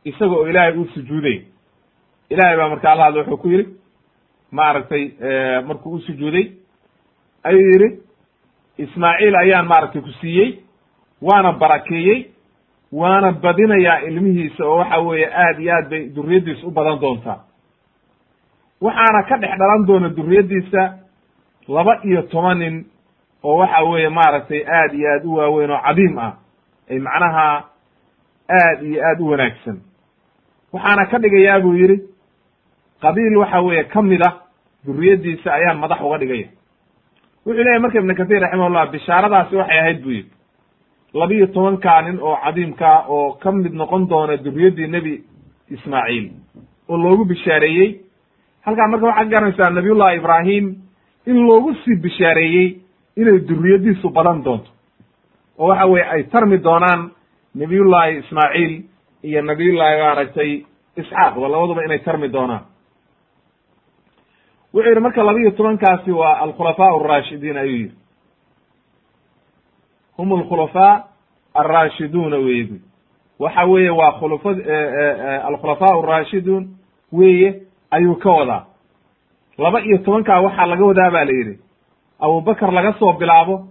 isaga 0.04 0.34
oo 0.37 0.46
ilaahay 0.49 0.76
uu 0.78 0.84
sujuuday. 0.94 1.38
Ilahay 2.30 2.56
baa 2.56 2.68
marka 2.68 2.92
alla 2.92 3.04
hadla 3.04 3.20
wuxuu 3.20 3.37
ku 3.37 3.49
yidhi 3.49 3.75
maaragtay 4.52 5.04
markuu 5.66 5.92
u 5.94 6.00
sujuuday 6.00 6.52
ayuu 7.42 7.70
yidhi 7.72 7.88
ismaaciil 8.78 9.37
ayaan 9.37 9.66
maaragtay 9.66 10.02
ku 10.02 10.12
siiyey 10.20 10.58
waana 11.22 11.52
barakeeyey 11.52 12.30
waana 12.92 13.32
badinayaa 13.32 13.99
ilmihiisa 14.09 14.64
oo 14.66 14.76
waxa 14.78 14.99
weeye 14.99 15.26
aad 15.35 15.59
iyo 15.61 15.73
aad 15.75 15.88
bay 15.90 16.09
duriyaddiisa 16.09 16.66
u 16.66 16.70
badan 16.70 17.00
doontaa. 17.00 17.38
Waxaana 18.80 19.23
ka 19.28 19.37
dhex 19.38 19.59
dhalan 19.59 19.87
doona 19.87 20.09
duriyaddiisa 20.09 20.82
laba 21.68 22.00
iyo 22.04 22.23
toban 22.23 22.59
nin 22.59 22.85
oo 23.44 23.56
waxa 23.59 23.82
weeye 23.85 24.09
maaragtay 24.09 24.62
aad 24.66 24.94
iyo 24.94 25.09
aad 25.14 25.25
u 25.25 25.35
waaweyn 25.35 25.70
oo 25.70 25.80
cadiim 25.87 26.18
ah. 26.18 26.32
Ay 26.90 26.99
macnaha 26.99 27.64
aad 28.49 28.82
iyo 28.82 29.02
aad 29.09 29.20
u 29.20 29.26
wanaagsan. 29.30 29.78
Waxaana 30.73 31.06
ka 31.06 31.18
dhigayaa 31.18 31.61
buu 31.61 31.75
yidhi 31.75 31.99
qabiil 33.02 33.37
waxa 33.37 33.61
weeye 33.61 33.85
ka 33.85 34.02
mid 34.02 34.23
ah 34.23 34.35
duriyaddiisa 34.87 35.52
ayaan 35.52 35.78
madax 35.78 36.00
uga 36.00 36.18
dhigaya. 36.18 36.49
Wuxuu 37.47 37.62
leeyahy 37.64 37.78
marka 37.80 37.99
ibnu 37.99 38.14
katir 38.14 38.40
raximahullah 38.40 38.90
bishaaradaasi 38.92 39.56
waxay 39.56 39.78
ahayd 39.78 40.02
buu 40.02 40.11
yidhi 40.11 40.30
labiyo 41.14 41.47
tobankaa 41.47 42.02
nin 42.02 42.19
oo 42.23 42.37
cadiimkaa 42.45 43.05
oo 43.09 43.33
ka 43.43 43.52
mid 43.52 43.73
noqon 43.73 44.09
doona 44.09 44.37
duriyaddii 44.45 44.87
nebi 44.87 45.25
ismaaciil 45.71 46.31
oo 46.88 46.97
loogu 46.97 47.25
bishaareeyey. 47.25 48.00
Halkaa 48.67 48.88
marka 48.88 49.07
waxaad 49.07 49.29
garanaysaa 49.31 49.71
nabiyullahi 49.71 50.17
ibraahim 50.17 50.64
in 51.26 51.47
loogu 51.47 51.75
sii 51.85 51.97
bishaareeyey 52.02 52.69
inay 53.17 53.38
duriyaddiisu 53.49 54.09
badan 54.11 54.45
doonto. 54.45 54.71
Oo 55.59 55.69
waxa 55.69 55.87
weye 55.87 56.05
ay 56.05 56.23
tarmi 56.25 56.59
doonaan 56.62 57.11
nabiyullahi 57.55 58.17
ismaaciil 58.19 58.83
iyo 59.23 59.43
nabiyullahi 59.43 60.00
maaragtay 60.02 60.50
isxaaq 60.97 61.35
ba 61.40 61.49
labaduba 61.49 61.85
inay 61.85 61.99
tarmi 61.99 62.29
doonaan. 62.33 62.64
Wuxuu 64.75 64.88
yidhi 64.88 65.00
marka 65.00 65.23
labiyo 65.26 65.50
tobankaasi 65.50 66.11
waa 66.12 66.38
alkhulafaa 66.45 66.90
araashidiin 66.97 67.57
ayuu 67.57 67.76
yidhi 67.76 67.95
hum 70.21 70.33
alkhulafaa 70.33 71.05
alraashiduuna 71.55 72.37
weye 72.37 72.65
bu 72.65 72.77
waxa 73.39 73.65
weeye 73.65 73.91
waa 73.91 74.12
khulafa 74.12 74.50
alkhulafaa 75.49 75.93
araashiduun 76.03 76.69
weeye 77.12 77.62
ayuu 77.91 78.15
ka 78.17 78.31
wadaa 78.31 78.65
laba 79.59 79.81
iyo 79.81 79.99
tobankaa 79.99 80.41
waxaa 80.41 80.67
laga 80.67 80.85
wadaa 80.85 81.11
ba 81.11 81.25
la 81.25 81.33
yidhi 81.33 81.59
abubakar 82.21 82.73
laga 82.73 82.93
soo 82.99 83.12
bilaabo 83.12 83.67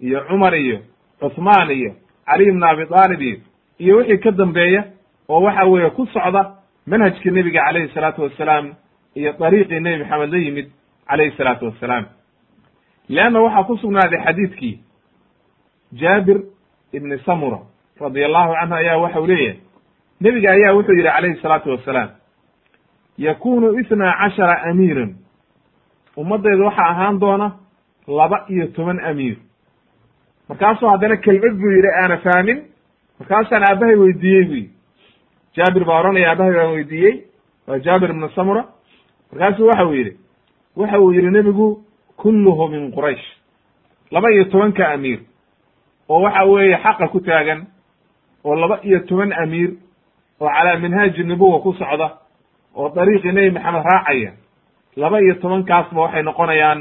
iyo 0.00 0.20
cumar 0.28 0.54
iyo 0.54 0.78
cuthmaan 1.20 1.70
iyo 1.70 1.92
cali 2.26 2.44
ibn 2.48 2.62
abi 2.62 2.82
aalib 2.94 3.20
iyo 3.22 3.38
iyo 3.78 3.96
wixii 3.96 4.18
ka 4.18 4.30
dambeeya 4.30 4.84
oo 5.28 5.40
waxa 5.42 5.64
weeye 5.64 5.90
ku 5.90 6.06
socda 6.06 6.52
manhajkii 6.86 7.30
nebiga 7.30 7.64
calayhi 7.64 7.88
salaatu 7.94 8.22
wassalaam 8.22 8.74
iyo 9.14 9.32
dariiqii 9.40 9.80
nebi 9.80 9.98
maxamed 10.04 10.32
la 10.32 10.38
yimid 10.38 10.66
calayhi 11.08 11.36
salaatu 11.36 11.64
wassalaam 11.64 12.04
leanna 13.08 13.40
waxaa 13.40 13.64
ku 13.64 13.76
sugnaaday 13.76 14.20
xadiidkii 14.24 14.80
jaabir 15.92 16.42
ibni 16.92 17.18
samura 17.24 17.58
radi 18.00 18.24
allahu 18.24 18.52
canhu 18.60 18.74
ayaa 18.74 18.98
waxa 18.98 19.20
u 19.20 19.26
leeyahay 19.26 19.58
nebiga 20.20 20.50
ayaa 20.52 20.74
wuxuu 20.76 20.92
yidhi 20.96 21.08
calayhi 21.08 21.40
salaatu 21.42 21.70
wassalaam 21.70 22.10
yakunu 23.18 23.78
ithnaa 23.80 24.12
cashara 24.20 24.62
amiiran. 24.70 25.14
Ummaddeedu 26.16 26.64
waxaa 26.64 26.88
ahaan 26.90 27.18
doona 27.20 27.52
laba 28.06 28.44
iyo 28.48 28.66
toban 28.66 29.00
amiir. 29.00 29.36
Markaasuu 30.48 30.88
haddana 30.88 31.16
kelmad 31.16 31.54
buu 31.60 31.70
yidhi 31.70 31.88
aana 32.02 32.16
fahmin. 32.18 32.58
Markaasaan 33.20 33.62
aabahay 33.62 33.96
weydiiyey 33.96 34.44
bu 34.44 34.54
yidhi. 34.54 34.70
Jaabir 35.56 35.84
baa 35.84 35.98
oranaya 36.00 36.30
aabahay 36.30 36.52
baan 36.54 36.72
weydiiyey. 36.74 37.24
Waa 37.66 37.78
jaabir 37.78 38.10
ibna 38.10 38.28
samura. 38.34 38.64
Markaasuu 39.32 39.66
waxa 39.66 39.86
uu 39.86 39.94
yidhi 39.94 40.16
waxa 40.76 41.00
uu 41.00 41.12
yidhi 41.12 41.30
nebigu 41.30 41.84
kulluhu 42.16 42.68
min 42.68 42.92
quraysh. 42.92 43.26
Laba 44.10 44.30
iyo 44.32 44.44
tobanka 44.44 44.88
amiir 44.88 45.20
oo 46.12 46.20
waxa 46.24 46.42
weeye 46.44 46.76
xaqa 46.84 47.08
ku 47.12 47.20
taagan 47.20 47.60
oo 48.44 48.54
laba 48.62 48.76
iyo 48.88 48.98
toban 49.08 49.32
amiir 49.42 49.70
oo 50.40 50.48
calaa 50.56 50.76
minhaaji 50.84 51.22
nubuwa 51.24 51.60
ku 51.64 51.72
socda 51.80 52.08
oo 52.76 52.88
dariiqii 52.96 53.32
nebi 53.32 53.50
maxamed 53.56 53.84
raacaya 53.90 54.30
laba 54.96 55.16
iyo 55.24 55.34
tobankaasba 55.42 56.00
waxay 56.04 56.22
noqonayaan 56.22 56.80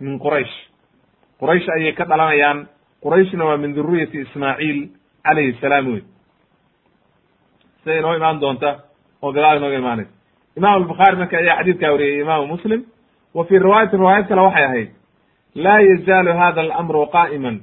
min 0.00 0.18
quraysh. 0.24 0.54
Quraysh 1.40 1.68
ayay 1.76 1.92
ka 1.96 2.04
dhalanayaan. 2.04 2.58
Qurayshna 3.02 3.44
waa 3.48 3.56
min 3.56 3.72
duriyati 3.74 4.18
ismaaciil 4.28 4.78
calayhi 5.24 5.56
salaam 5.60 5.86
wey 5.92 6.02
siday 7.82 7.98
inoo 7.98 8.14
imaan 8.16 8.40
doonta 8.40 8.70
oo 9.22 9.32
gadaal 9.32 9.56
inooga 9.58 9.78
imaanaysa. 9.78 10.10
Imam 10.56 10.72
albukhaari 10.74 11.16
marka 11.16 11.36
ayaa 11.38 11.56
xadiidkaa 11.60 11.92
wariyey 11.92 12.20
imaamu 12.20 12.46
muslim. 12.46 12.80
Wa 13.34 13.44
fii 13.44 13.58
riwaayatin 13.58 13.98
riwaayad 14.00 14.28
kale 14.28 14.40
waxay 14.40 14.64
ahayd 14.64 14.88
laa 15.54 15.80
yazaalu 15.80 16.32
hada 16.40 16.60
alamru 16.60 17.06
qaa'iman 17.16 17.56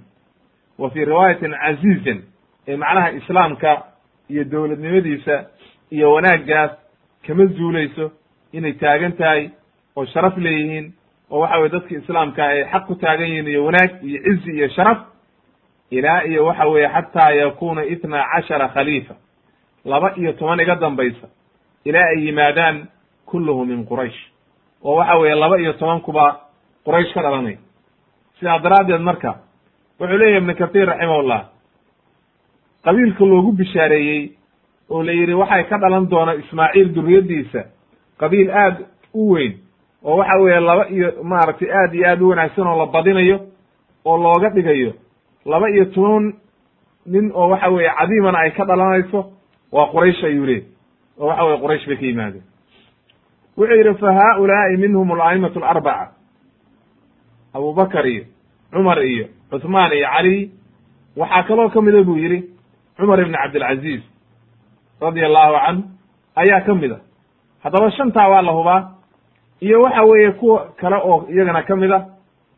wa 0.79 0.89
fii 0.89 1.05
riwaayatin 1.05 1.51
caziizan 1.63 2.23
ee 2.67 2.75
macnaha 2.77 3.11
islaamka 3.11 3.83
iyo 4.29 4.43
dowladnimadiisa 4.43 5.45
iyo 5.91 6.13
wanaaggaas 6.13 6.71
kama 7.27 7.45
zuulayso 7.45 8.11
inay 8.51 8.73
taagan 8.73 9.13
tahay 9.17 9.49
oo 9.95 10.05
sharaf 10.05 10.37
leeyihiin 10.37 10.93
oo 11.31 11.39
waxa 11.39 11.57
weye 11.57 11.69
dadki 11.69 11.93
islaamka 11.95 12.45
ay 12.47 12.63
xaq 12.71 12.85
ku 12.87 12.95
taagan 12.95 13.27
yihiin 13.27 13.47
iyo 13.47 13.65
wanaag 13.65 13.91
iyo 14.03 14.19
cizi 14.23 14.51
iyo 14.57 14.67
sharaf 14.69 14.97
ilaa 15.91 16.21
iyo 16.23 16.45
waxa 16.45 16.65
weeye 16.67 16.89
xataa 16.89 17.31
yakuna 17.31 17.83
itna 17.85 18.23
cashara 18.33 18.67
khaliifa 18.69 19.15
laba 19.85 20.13
iyo 20.17 20.33
toban 20.33 20.59
iga 20.59 20.75
dambaysa 20.75 21.27
ilaa 21.85 22.05
ay 22.05 22.25
yimaadaan 22.25 22.87
kulluhu 23.25 23.65
min 23.65 23.85
quraysh 23.85 24.19
oo 24.83 24.95
waxa 24.95 25.15
weeye 25.17 25.35
laba 25.35 25.57
iyo 25.59 25.73
tobankuba 25.73 26.39
quraysh 26.85 27.13
ka 27.13 27.21
dhalanay 27.21 27.57
sidaa 28.39 28.59
daraaddeed 28.59 29.01
marka 29.01 29.37
wuxuu 29.99 30.17
leeyahy 30.17 30.37
ibnu 30.41 30.53
kahiir 30.55 30.87
raximahullah. 30.87 31.41
Qabiilka 32.85 33.25
loogu 33.25 33.51
bishaareeyey 33.51 34.31
oo 34.89 35.03
la 35.03 35.11
yidhi 35.11 35.33
waxay 35.33 35.63
ka 35.69 35.77
dhalan 35.77 36.09
doona 36.09 36.33
ismaaciil 36.35 36.93
duriyaddiisa. 36.95 37.61
Qabiil 38.19 38.49
aad 38.51 38.75
u 39.13 39.31
weyn 39.33 39.53
oo 40.03 40.17
waxa 40.17 40.37
weeye 40.41 40.59
laba 40.59 40.87
iyo 40.89 41.23
maaragtay 41.23 41.69
aad 41.71 41.93
iyo 41.93 42.07
aad 42.09 42.21
u 42.21 42.29
wanaagsan 42.29 42.67
oo 42.67 42.77
la 42.79 42.85
badinayo 42.85 43.39
oo 44.05 44.17
looga 44.17 44.49
dhigayo 44.49 44.93
laba 45.45 45.69
iyo 45.69 45.85
toban 45.85 46.33
nin 47.05 47.31
oo 47.33 47.49
waxa 47.49 47.69
weeye 47.69 47.89
cadiimana 47.99 48.37
ay 48.39 48.51
ka 48.51 48.65
dhalanayso 48.65 49.31
waa 49.71 49.87
quraysh 49.93 50.23
ayuu 50.23 50.45
leey 50.45 50.61
oo 51.19 51.27
waxa 51.27 51.43
weye 51.45 51.57
quraysh 51.61 51.87
bay 51.87 51.95
ka 51.97 52.05
yimaadeen. 52.05 52.43
Wuxuu 53.57 53.75
yidhi 53.77 53.93
fa 53.99 54.13
haaulaa'i 54.13 54.77
minhum 54.77 55.11
ala'imatu 55.11 55.59
alarbaca 55.63 56.11
abubakar 57.53 58.05
iyo 58.07 58.23
cumar 58.73 58.99
iyo 59.05 59.27
cuthmaan 59.53 59.91
iyo 59.93 60.07
cali 60.13 60.51
waxaa 61.17 61.43
kaloo 61.47 61.69
ka 61.69 61.81
mida 61.81 62.03
buu 62.03 62.17
yidhi 62.17 62.39
cumar 62.97 63.19
ibn 63.21 63.33
cabdilcaziz 63.33 64.01
radia 65.01 65.25
allahu 65.29 65.53
canhu 65.65 65.83
ayaa 66.35 66.61
ka 66.65 66.73
mid 66.75 66.91
a 66.91 66.99
haddaba 67.63 67.91
shantaa 67.91 68.27
waa 68.29 68.41
la 68.41 68.51
hubaa 68.51 68.81
iyo 69.61 69.81
waxa 69.81 70.01
weeye 70.03 70.31
kuwa 70.31 70.59
kale 70.79 70.95
oo 70.95 71.25
iyagana 71.29 71.61
ka 71.63 71.75
mid 71.75 71.91
a 71.91 71.99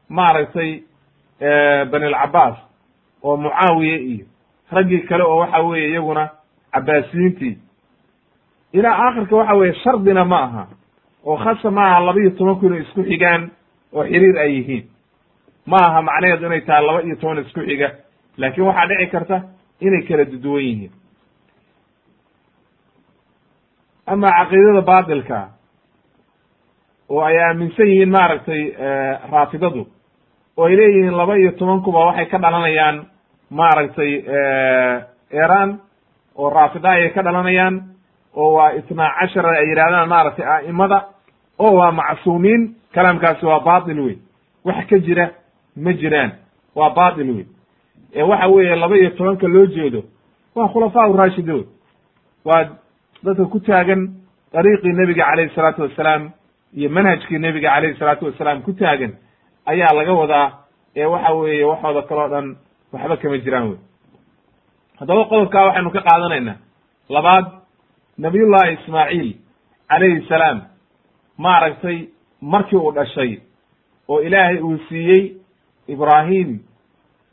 maaragtay 0.09 0.83
bani 1.91 2.05
alcabaas 2.05 2.55
oo 3.23 3.37
mucaawiye 3.37 3.97
iyo 3.97 4.25
raggii 4.71 4.99
kale 5.09 5.23
oo 5.23 5.37
waxa 5.37 5.59
weeye 5.61 5.89
iyaguna 5.89 6.29
cabaasiyiintii 6.71 7.57
ilaa 8.73 8.95
aakhirka 9.03 9.35
waxa 9.35 9.53
weeye 9.55 9.73
shardina 9.83 10.25
ma 10.25 10.39
aha 10.43 10.67
oo 11.25 11.37
khasa 11.37 11.71
ma 11.71 11.83
aha 11.91 11.99
laba 11.99 12.19
iyo 12.21 12.29
tobanku 12.29 12.65
inay 12.65 12.81
isku 12.81 13.03
xigaan 13.03 13.51
oo 13.93 14.03
xiriir 14.03 14.37
ay 14.39 14.51
yihiin 14.55 14.85
ma 15.65 15.77
aha 15.87 16.01
macnaheedu 16.01 16.45
inay 16.45 16.61
tahay 16.67 16.83
laba 16.87 17.01
iyo 17.07 17.15
toban 17.21 17.37
isku 17.45 17.59
xiga 17.69 17.89
laakin 18.37 18.63
waxaa 18.67 18.87
dhici 18.89 19.07
karta 19.13 19.37
inay 19.85 20.01
kala 20.07 20.25
duduwan 20.31 20.63
yihiin. 20.67 20.91
Ama 24.07 24.29
caqiidada 24.37 24.81
baatilka 24.89 25.39
oo 27.09 27.21
ay 27.27 27.37
aaminsan 27.39 27.87
yihiin 27.89 28.09
maaragtay 28.15 28.61
raafidadu 29.31 29.81
oo 30.57 30.65
ay 30.67 30.75
leeyihiin 30.79 31.17
laba 31.17 31.35
iyo 31.37 31.51
tobankuba 31.51 31.99
waxay 32.07 32.25
ka 32.31 32.37
dhalanayaan 32.43 32.97
maaragtay 33.49 34.11
iran 35.43 35.69
oo 36.37 36.49
raafida 36.49 36.89
ayay 36.89 37.09
ka 37.15 37.21
dhalanayaan 37.23 37.75
oo 38.35 38.53
waa 38.57 38.71
itnaa 38.79 39.11
cashara 39.19 39.49
ay 39.59 39.67
yidhahdaan 39.69 40.09
maaragtay 40.09 40.45
a'imada 40.55 40.97
oo 41.59 41.73
waa 41.79 41.91
macsuumiin 41.91 42.61
kalaamkaasi 42.95 43.45
waa 43.45 43.59
batil 43.67 43.99
wey 44.05 44.15
wax 44.65 44.85
ka 44.89 44.97
jira 44.99 45.25
ma 45.75 45.91
jiraan. 45.93 46.31
Waa 46.75 46.89
batil 46.89 47.29
wey 47.35 47.45
ee 48.15 48.23
waxa 48.23 48.47
weeye 48.47 48.75
laba 48.75 48.97
iyo 48.97 49.09
tobanka 49.09 49.47
loo 49.47 49.65
jeedo 49.65 50.03
waa 50.55 50.67
khulafaa 50.67 51.07
urashidoon 51.09 51.65
waa 52.45 52.63
dadka 53.23 53.45
ku 53.45 53.59
taagan 53.59 54.01
dariiqii 54.53 54.93
nebiga 54.93 55.23
calayhi 55.25 55.55
salaatu 55.55 55.81
wassalaam 55.81 56.31
iyo 56.77 56.89
manhajkii 56.89 57.39
nebiga 57.39 57.69
calayhi 57.69 57.97
salaatu 57.99 58.25
wassalaam 58.25 58.61
ku 58.61 58.73
taagan 58.73 59.13
ayaa 59.65 59.93
laga 59.95 60.13
wadaa 60.13 60.47
ee 60.95 61.05
waxa 61.05 61.33
weeye 61.33 61.63
waxooda 61.65 62.01
kaloo 62.01 62.27
dhan 62.33 62.55
waxba 62.93 63.17
kama 63.17 63.37
jiraan 63.37 63.67
wey 63.69 63.77
haddaba 64.99 65.25
qodobkaa 65.31 65.65
waxaynu 65.67 65.91
ka 65.91 66.01
qaadanaynaa. 66.01 66.57
Labaad 67.09 67.45
nabiyullahi 68.17 68.73
ismaaciil 68.73 69.29
calayhi 69.89 70.25
salaam 70.29 70.61
maaragtay 71.37 71.97
markii 72.41 72.77
uu 72.79 72.91
dhashay 72.91 73.31
oo 74.07 74.21
ilaahay 74.21 74.57
uu 74.61 74.77
siiyey 74.89 75.23
ibraahim 75.87 76.59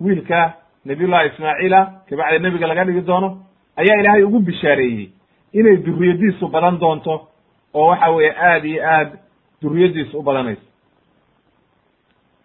wiilka 0.00 0.52
nabiyullahi 0.84 1.28
ismaaciila 1.28 1.80
kabacdi 2.08 2.38
nebiga 2.38 2.66
laga 2.66 2.84
dhigi 2.84 3.00
doono 3.00 3.28
ayaa 3.76 4.00
ilaahay 4.00 4.22
ugu 4.24 4.38
bishaareeyey 4.40 5.10
inay 5.52 5.76
duriyadiisu 5.76 6.48
badan 6.48 6.78
doonto 6.78 7.28
oo 7.74 7.86
waxa 7.86 8.10
weeye 8.10 8.32
aad 8.36 8.64
iyo 8.64 8.82
aad 8.88 9.10
duriyadiisu 9.62 10.18
u 10.18 10.22
badanayso. 10.22 10.62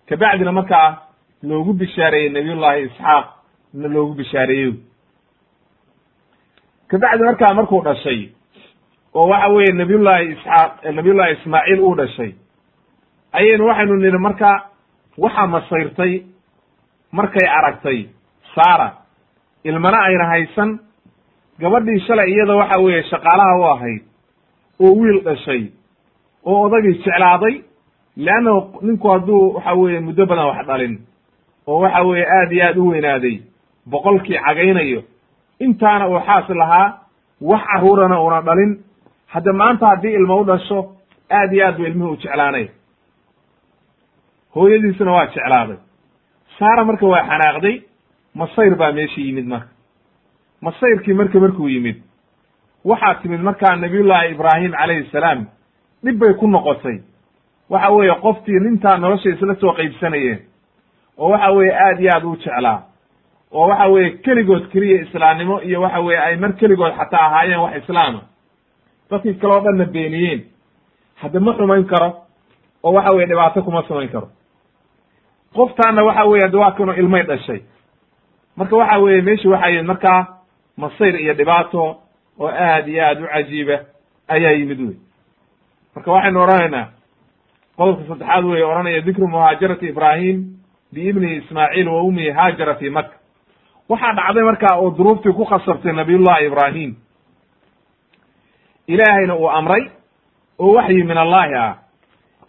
Kabacdina 0.10 0.52
markaa 0.52 0.98
loogu 1.44 1.74
bishaareeyey 1.74 2.30
nabiyullahi 2.30 2.82
isxaaq 2.84 3.26
na 3.74 3.88
loogu 3.88 4.14
bishaareeyey 4.14 4.74
kabacdi 6.88 7.24
markaa 7.24 7.54
markuu 7.54 7.82
dhashay 7.82 8.30
oo 9.14 9.28
waxa 9.28 9.48
weeye 9.48 9.74
nabiyullahi 9.74 10.32
isxaaq 10.32 10.84
nabiyullahi 10.96 11.34
ismaaciil 11.34 11.80
uu 11.82 11.96
dhashay 11.96 12.32
ayaynu 13.32 13.66
waxaynu 13.68 13.96
nidhi 13.96 14.18
marka 14.18 14.70
waxaa 15.18 15.48
masayrtay 15.48 16.14
markay 17.12 17.48
aragtay 17.58 18.00
saara 18.56 18.88
ilmana 19.64 20.00
ayna 20.08 20.26
haysan 20.32 20.80
gabadhii 21.60 22.00
shalay 22.08 22.30
iyada 22.32 22.56
waxa 22.56 22.80
weeye 22.80 23.04
shaqaalaha 23.04 23.60
u 23.60 23.64
ahayd 23.74 24.02
oo 24.80 24.92
wiil 25.00 25.20
dhashay 25.24 25.64
oo 26.46 26.62
odagii 26.66 26.94
jeclaaday 27.04 27.56
leannahu 28.18 28.80
ninku 28.82 29.08
hadduu 29.10 29.54
waxa 29.56 29.74
weeye 29.74 30.00
muddo 30.00 30.26
badan 30.26 30.46
wax 30.46 30.66
dhalin 30.68 30.96
oo 31.68 31.80
waxa 31.80 32.04
weeye 32.04 32.26
aad 32.38 32.52
iyo 32.52 32.66
aad 32.68 32.78
u 32.78 32.88
weynaaday 32.88 33.42
boqolkii 33.90 34.38
cagaynayo 34.46 35.02
intaana 35.60 36.08
uu 36.10 36.20
xaas 36.28 36.50
lahaa 36.50 36.88
wax 37.42 37.62
carruurana 37.72 38.22
una 38.22 38.42
dhalin 38.42 38.72
hadda 39.28 39.54
maanta 39.54 39.88
haddii 39.88 40.14
ilmo 40.20 40.40
u 40.42 40.44
dhasho 40.46 40.80
aad 41.32 41.54
iyo 41.54 41.66
aad 41.68 41.78
bu 41.78 41.84
ilmihii 41.86 42.12
u 42.14 42.18
jeclaanay 42.18 42.68
hooyadiisuna 44.58 45.12
waa 45.12 45.26
jeclaaday. 45.26 45.78
Saara 46.60 46.86
marka 46.86 47.06
waa 47.08 47.24
xanaaqday 47.30 47.76
masayr 48.36 48.76
baa 48.76 48.92
meesha 48.92 49.22
yimid 49.22 49.46
marka. 49.48 49.68
Masayrkii 50.62 51.14
marka 51.14 51.40
markuu 51.40 51.70
yimid 51.70 51.98
waxaa 52.86 53.16
timid 53.22 53.42
markaa 53.42 53.76
nabiyullaahi 53.76 54.32
ibraahim 54.32 54.72
calayhi 54.72 55.10
salaam 55.12 55.46
dhib 56.04 56.20
bay 56.20 56.34
ku 56.34 56.48
noqotay. 56.48 56.98
Waxa 57.70 57.90
weeye 57.92 58.16
qoftii 58.22 58.60
nintaa 58.60 58.98
nolosha 58.98 59.30
isla 59.30 59.56
soo 59.56 59.74
qaybsanayeen 59.74 60.40
oo 61.18 61.30
waxa 61.30 61.52
weeye 61.52 61.74
aad 61.86 62.00
iyo 62.00 62.12
aad 62.16 62.24
u 62.26 62.36
jeclaa 62.36 62.82
oo 63.52 63.68
waxa 63.68 63.88
weeye 63.88 64.10
keligood 64.26 64.68
keliya 64.72 65.02
islaamnimo 65.02 65.62
iyo 65.62 65.82
waxa 65.82 66.00
weeye 66.00 66.20
ay 66.22 66.36
mar 66.38 66.54
keligood 66.54 66.94
xataa 66.98 67.26
ahaayeen 67.28 67.60
wax 67.60 67.76
islaama 67.84 68.22
dadkii 69.12 69.34
kale 69.34 69.54
oo 69.54 69.60
dhanna 69.62 69.86
beeniyeen. 69.86 70.42
Hadda 71.16 71.40
ma 71.40 71.54
xumayn 71.54 71.86
karo 71.86 72.10
oo 72.84 72.94
waxa 72.94 73.12
weye 73.12 73.28
dhibaato 73.28 73.62
kuma 73.64 73.84
samayn 73.88 74.10
karo 74.10 74.30
qoftaana 75.56 76.04
waxa 76.04 76.26
weye 76.26 76.44
hadda 76.44 76.58
waa 76.60 76.72
kanoo 76.72 76.94
ilmay 76.94 77.24
dhashay. 77.24 77.62
Marka 78.58 78.76
waxa 78.76 78.98
weeye 79.00 79.22
meshi 79.22 79.48
waxaa 79.48 79.70
yimid 79.70 79.86
markaa 79.88 80.28
masayr 80.78 81.16
iyo 81.22 81.34
dhibaato 81.34 81.98
oo 82.40 82.48
aad 82.50 82.88
iyo 82.88 83.04
aad 83.06 83.22
u 83.22 83.28
cajiiba 83.28 83.80
ayaa 84.28 84.52
yimid 84.52 84.80
wey 84.80 84.96
marka 85.96 86.12
waxaynu 86.12 86.42
odhanaynaa 86.44 86.86
qodobka 87.78 88.04
saddexaad 88.08 88.46
weye 88.46 88.64
odhanaya 88.64 89.02
dikru 89.02 89.28
muhaajarati 89.28 89.86
ibraahim 89.88 90.38
biibnihi 90.94 91.36
ismaaciil 91.36 91.88
wa 91.88 92.02
ummihi 92.04 92.30
haajara 92.32 92.76
fi 92.76 92.90
maka 92.90 93.14
waxaa 93.90 94.14
dhacday 94.14 94.44
markaa 94.44 94.76
oo 94.78 94.90
duruuftii 94.98 95.34
ku 95.34 95.46
khasabtay 95.46 95.94
nabiyullahi 95.94 96.46
ibraahim. 96.46 96.96
Ilaahayna 98.88 99.36
uu 99.36 99.50
amray 99.50 99.90
oo 100.60 100.74
waxyi 100.74 101.04
min 101.04 101.18
allahi 101.18 101.54
ah 101.56 101.76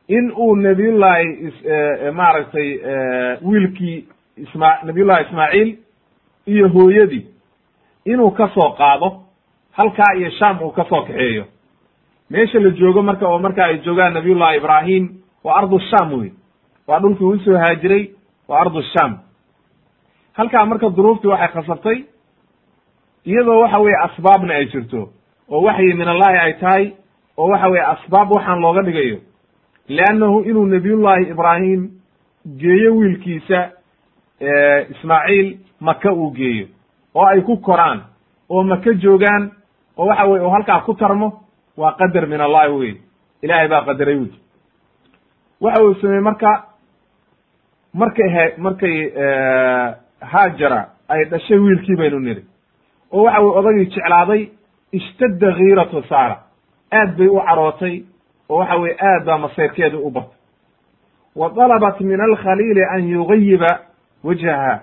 in 0.09 0.33
uu 0.37 0.57
nabiyullahi 0.57 1.53
maaragtay 2.13 2.69
wiilkii 3.43 4.09
isma 4.37 4.69
nabiyullahi 4.85 5.25
ismaaciil 5.27 5.77
iyo 6.47 6.69
hooyadii 6.69 7.27
inuu 8.05 8.31
ka 8.31 8.49
soo 8.55 8.71
qaado 8.79 9.23
halkaa 9.73 10.15
iyo 10.19 10.31
sham 10.31 10.63
uu 10.63 10.71
ka 10.71 10.85
soo 10.89 11.03
kaxeeyo. 11.03 11.45
Meesha 12.31 12.59
la 12.61 12.71
joogo 12.71 13.03
marka 13.03 13.27
oo 13.29 13.39
marka 13.39 13.65
ay 13.65 13.79
joogaan 13.79 14.15
nabiyullahi 14.15 14.57
ibraahim 14.57 15.09
waa 15.45 15.57
ardu 15.59 15.81
sham 15.91 16.13
wey 16.21 16.31
waa 16.87 17.01
dhulkii 17.01 17.25
uu 17.25 17.39
soo 17.45 17.57
haajiray 17.59 18.11
waa 18.49 18.61
ardu 18.61 18.83
sham 18.83 19.19
halkaa 20.33 20.67
marka 20.67 20.89
duruuftii 20.91 21.29
waxay 21.31 21.49
khasabtay 21.49 21.99
iyadoo 23.25 23.61
waxa 23.61 23.79
weeye 23.79 23.97
asbaabna 24.07 24.55
ay 24.55 24.65
jirto 24.67 25.09
oo 25.51 25.63
waxyi 25.63 25.95
min 25.95 26.09
allahi 26.09 26.39
ay 26.39 26.53
tahay 26.53 26.93
oo 27.37 27.49
waxa 27.53 27.69
weeye 27.69 27.85
asbaab 27.87 28.31
waxaan 28.37 28.61
looga 28.61 28.83
dhigayo 28.83 29.19
leannahu 29.89 30.41
inuu 30.51 30.67
nabiyullahi 30.67 31.31
ibraahim 31.31 31.91
geeyo 32.59 32.97
wiilkiisa 32.97 33.71
ismaaciil 34.91 35.59
maka 35.81 36.13
uu 36.13 36.31
geeyo 36.31 36.67
oo 37.15 37.27
ay 37.27 37.41
ku 37.41 37.57
koraan 37.57 38.01
oo 38.49 38.63
maka 38.63 38.93
joogaan 38.95 39.51
oo 39.97 40.07
waxa 40.07 40.25
weye 40.25 40.45
oo 40.45 40.51
halkaa 40.51 40.81
ku 40.81 40.95
tarmo 40.95 41.43
waa 41.77 41.93
qadar 41.93 42.27
min 42.27 42.41
allahi 42.41 42.73
wey 42.73 42.95
ilaahay 43.43 43.69
baa 43.69 43.83
qadaray 43.85 44.17
wey 44.17 44.31
waxa 45.61 45.83
uu 45.85 45.95
sameeyey 45.95 46.23
marka 46.23 46.65
markay 47.95 48.29
he 48.31 48.55
markay 48.59 48.97
haajara 50.21 50.89
ay 51.09 51.25
dhashay 51.25 51.59
wiilkii 51.59 51.97
baynu 51.97 52.19
niri 52.21 52.45
oo 53.13 53.23
waxa 53.23 53.41
weye 53.41 53.59
odagii 53.59 53.87
jeclaaday 53.87 54.49
ishtadda 54.93 55.53
kiiratu 55.53 56.03
saara 56.09 56.37
aad 56.93 57.17
bay 57.17 57.29
u 57.29 57.41
carootay 57.49 58.03
oo 58.49 58.59
waxa 58.59 58.77
weye 58.77 58.97
aad 59.01 59.25
baa 59.25 59.39
masayrkeedu 59.39 59.99
u 60.07 60.11
batay 60.11 60.37
wa 61.37 61.49
dalabat 61.51 62.01
min 62.01 62.21
alkhaliili 62.21 62.83
an 62.85 63.09
yugayiba 63.09 63.79
wajhaha. 64.25 64.81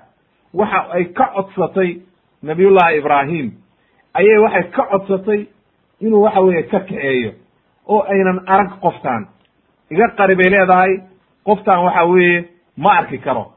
Waxa 0.54 0.88
ay 0.94 1.06
ka 1.06 1.26
codsatay 1.36 2.00
nabiyullahi 2.44 2.98
ibraahim. 2.98 3.52
Ayay 4.14 4.38
waxay 4.38 4.64
ka 4.72 4.84
codsatay 4.92 5.48
inuu 6.02 6.22
waxa 6.24 6.40
weeye 6.42 6.64
ka 6.64 6.80
kaxeeyo 6.80 7.32
oo 7.88 8.02
aynan 8.08 8.40
arag 8.48 8.80
qoftaan. 8.82 9.28
Iga 9.92 10.08
qari 10.18 10.36
bay 10.36 10.50
leedahay 10.50 10.94
qoftaan 11.46 11.84
waxa 11.84 12.06
weeye 12.06 12.46
ma 12.78 12.90
arki 13.00 13.18
karo. 13.20 13.52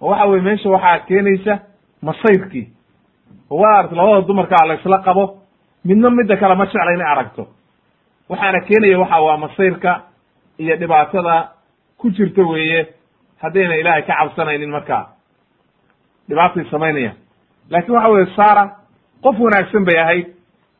Oo 0.00 0.10
waxa 0.10 0.26
weye 0.26 0.42
meesha 0.42 0.68
waxaa 0.70 0.98
keenaysa 1.08 1.58
masayrkii 2.02 2.68
oo 3.50 3.58
waa 3.60 3.78
aragta 3.78 3.96
labada 3.96 4.26
dumarkaa 4.26 4.66
la 4.66 4.74
isla 4.74 4.98
qabo 4.98 5.38
midna 5.84 6.10
midda 6.10 6.36
kale 6.36 6.54
ma 6.54 6.66
jecla 6.66 6.92
inay 6.94 7.06
aragto 7.12 7.46
waxaana 8.32 8.60
keenaya 8.68 8.98
waxa 8.98 9.20
waa 9.26 9.36
masayrka 9.36 9.92
iyo 10.58 10.76
dhibaatada 10.76 11.36
ku 11.98 12.10
jirta 12.10 12.42
weeye 12.42 12.86
haddayna 13.42 13.76
ilaahay 13.76 14.02
ka 14.02 14.14
cabsanaynin 14.20 14.70
markaa 14.70 15.04
dhibaatay 16.28 16.64
samaynaya. 16.70 17.12
Laakiin 17.70 17.94
waxa 17.94 18.08
weye 18.08 18.26
sara 18.36 18.64
qof 19.22 19.36
wanaagsan 19.40 19.84
bay 19.84 19.98
ahayd 19.98 20.26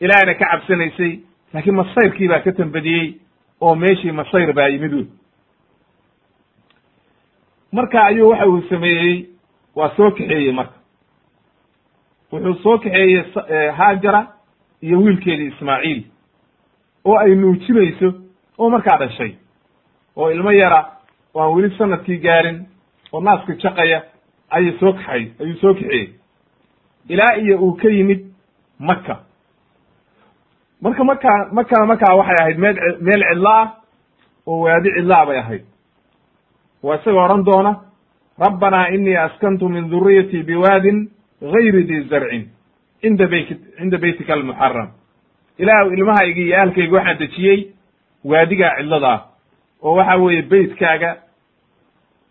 ilaahayna 0.00 0.34
ka 0.34 0.46
cabsanaysay 0.52 1.12
laakiin 1.54 1.76
masayrkii 1.76 2.28
baa 2.28 2.40
ka 2.40 2.52
tambadiyey 2.52 3.14
oo 3.60 3.74
meeshii 3.74 4.12
masayr 4.12 4.52
baa 4.52 4.68
yimid 4.68 4.92
wey 4.94 5.06
marka 7.72 8.04
ayuu 8.04 8.28
waxa 8.30 8.46
uu 8.46 8.62
sameeyey 8.68 9.26
waa 9.74 9.90
soo 9.96 10.10
kaxeeyey 10.10 10.52
marka. 10.52 10.74
Wuxuu 12.32 12.54
soo 12.62 12.78
kaxeeyey 12.78 13.70
haajara 13.76 14.26
iyo 14.82 14.98
wiilkeedii 15.00 15.46
ismaaciil 15.46 16.02
oo 17.04 17.16
ay 17.18 17.34
nuujinayso 17.34 18.08
oo 18.58 18.70
markaa 18.70 18.98
dhashay. 18.98 19.32
oo 20.16 20.30
ilmo 20.30 20.50
yara 20.50 20.80
oo 21.34 21.42
aan 21.42 21.54
weli 21.54 21.76
sannadkii 21.78 22.18
gaarin 22.18 22.66
oo 23.12 23.20
naaska 23.20 23.52
jaqaya 23.62 24.02
ayay 24.50 24.72
soo 24.80 24.92
kaxay 24.92 25.30
ayuu 25.40 25.56
soo 25.60 25.74
kaxeeyey 25.74 26.12
ilaa 27.08 27.34
iyo 27.36 27.58
uu 27.58 27.72
ka 27.76 27.88
yimid 27.88 28.20
maka 28.78 29.20
marka 30.82 31.04
markaa 31.04 31.48
makana 31.52 31.86
markaa 31.86 32.16
waxay 32.16 32.36
ahayd 32.40 32.58
meel 32.58 32.76
meel 33.00 33.22
cidlo 33.30 33.48
ah 33.50 33.68
oo 34.46 34.60
waadi 34.64 34.90
cidlaa 34.96 35.26
bay 35.26 35.38
ahayd. 35.38 35.64
Waa 36.82 36.96
isagoo 36.96 37.24
odhan 37.24 37.44
doona 37.44 37.72
rabbanaa 38.38 38.86
inii 38.88 39.16
askantu 39.16 39.68
min 39.68 39.90
duriyatii 39.90 40.42
biwaadin 40.42 41.10
gayri 41.40 41.84
di 41.84 42.00
zarcin 42.08 42.48
cinda 43.00 43.26
beyt 43.26 43.48
cinda 43.78 43.98
beytika 43.98 44.32
almuxaram 44.32 44.88
ilaahw 45.58 45.92
ilmahaygi 45.92 46.42
iyo 46.46 46.56
ahalkayga 46.56 46.96
waxaan 46.96 47.18
dejiyey 47.18 47.58
waadigaa 48.24 48.76
cidlada 48.78 49.08
ah 49.12 49.20
oo 49.82 49.94
waxa 49.96 50.16
weeye 50.16 50.42
beytkaaga 50.42 51.10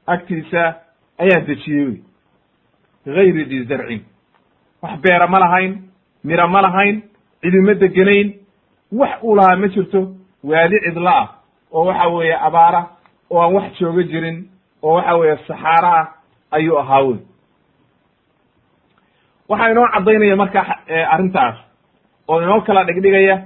agtiisa 0.08 0.64
ayaan 1.20 1.46
dejiyey 1.48 2.02
gayri 3.06 3.46
di 3.46 3.64
zarcin. 3.66 4.02
Wax 4.82 5.00
beera 5.02 5.28
ma 5.28 5.40
lahayn 5.40 5.74
miro 6.24 6.48
ma 6.48 6.62
lahayn 6.62 7.02
cidima 7.42 7.74
deganayn 7.74 8.34
wax 8.92 9.12
uu 9.24 9.36
lahaa 9.36 9.56
ma 9.58 9.68
jirto 9.68 10.02
waadi 10.44 10.78
cidlo 10.86 11.10
ah 11.10 11.28
oo 11.72 11.86
waxa 11.86 12.08
weeye 12.10 12.36
abaara 12.48 12.82
oo 13.30 13.42
aan 13.42 13.54
wax 13.54 13.78
jooga 13.80 14.04
jirin 14.04 14.50
oo 14.84 14.94
waxa 14.96 15.16
weeye 15.18 15.38
saxaaro 15.48 15.88
ah 15.88 16.08
ayuu 16.52 16.78
ahaa 16.80 17.02
wey 17.04 17.20
waxaa 19.50 19.72
inoo 19.72 19.88
caddaynaya 19.94 20.36
marka 20.36 20.62
arrintaas 21.14 21.58
oo 22.31 22.43
inoo 22.43 22.61
kala 22.61 22.85
dhigdhigaya 22.85 23.43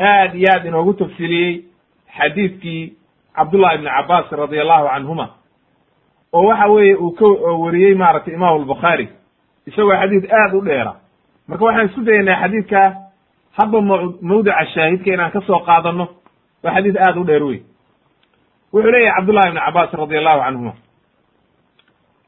aad 0.00 0.34
iyo 0.34 0.48
aad 0.54 0.66
inoogu 0.66 0.92
tafsiiliyey 0.94 1.64
xadiidkii 2.18 2.92
cabdullahi 3.36 3.74
ibni 3.74 3.90
cabbaas 3.90 4.30
radi 4.32 4.60
allahu 4.60 4.88
canhuma 4.88 5.26
oo 6.32 6.42
waxa 6.48 6.66
weeye 6.66 6.94
uu 6.94 7.10
ka 7.10 7.26
wariyey 7.62 7.94
maaragtay 7.94 8.34
imaamu 8.34 8.56
albukhaari 8.60 9.08
isagoo 9.66 9.96
xadiid 10.02 10.24
aad 10.32 10.54
u 10.54 10.60
dheera 10.60 10.94
marka 11.48 11.64
waxaan 11.64 11.86
isku 11.86 12.00
dayaynaa 12.04 12.40
xadiidkaa 12.42 12.88
hadba 13.58 13.78
m 13.80 13.90
mawdica 14.20 14.66
shaahidka 14.74 15.10
inaan 15.14 15.30
ka 15.30 15.40
soo 15.40 15.58
qaadano 15.68 16.08
waa 16.62 16.74
xadiid 16.74 16.96
aad 16.96 17.16
u 17.16 17.24
dheer 17.24 17.42
wey 17.42 17.60
wuxuu 18.72 18.90
leeyahy 18.90 19.14
cabdullahi 19.16 19.48
ibni 19.48 19.60
cabbaas 19.60 19.92
radi 19.92 20.16
allahu 20.16 20.40
canhuma 20.44 20.72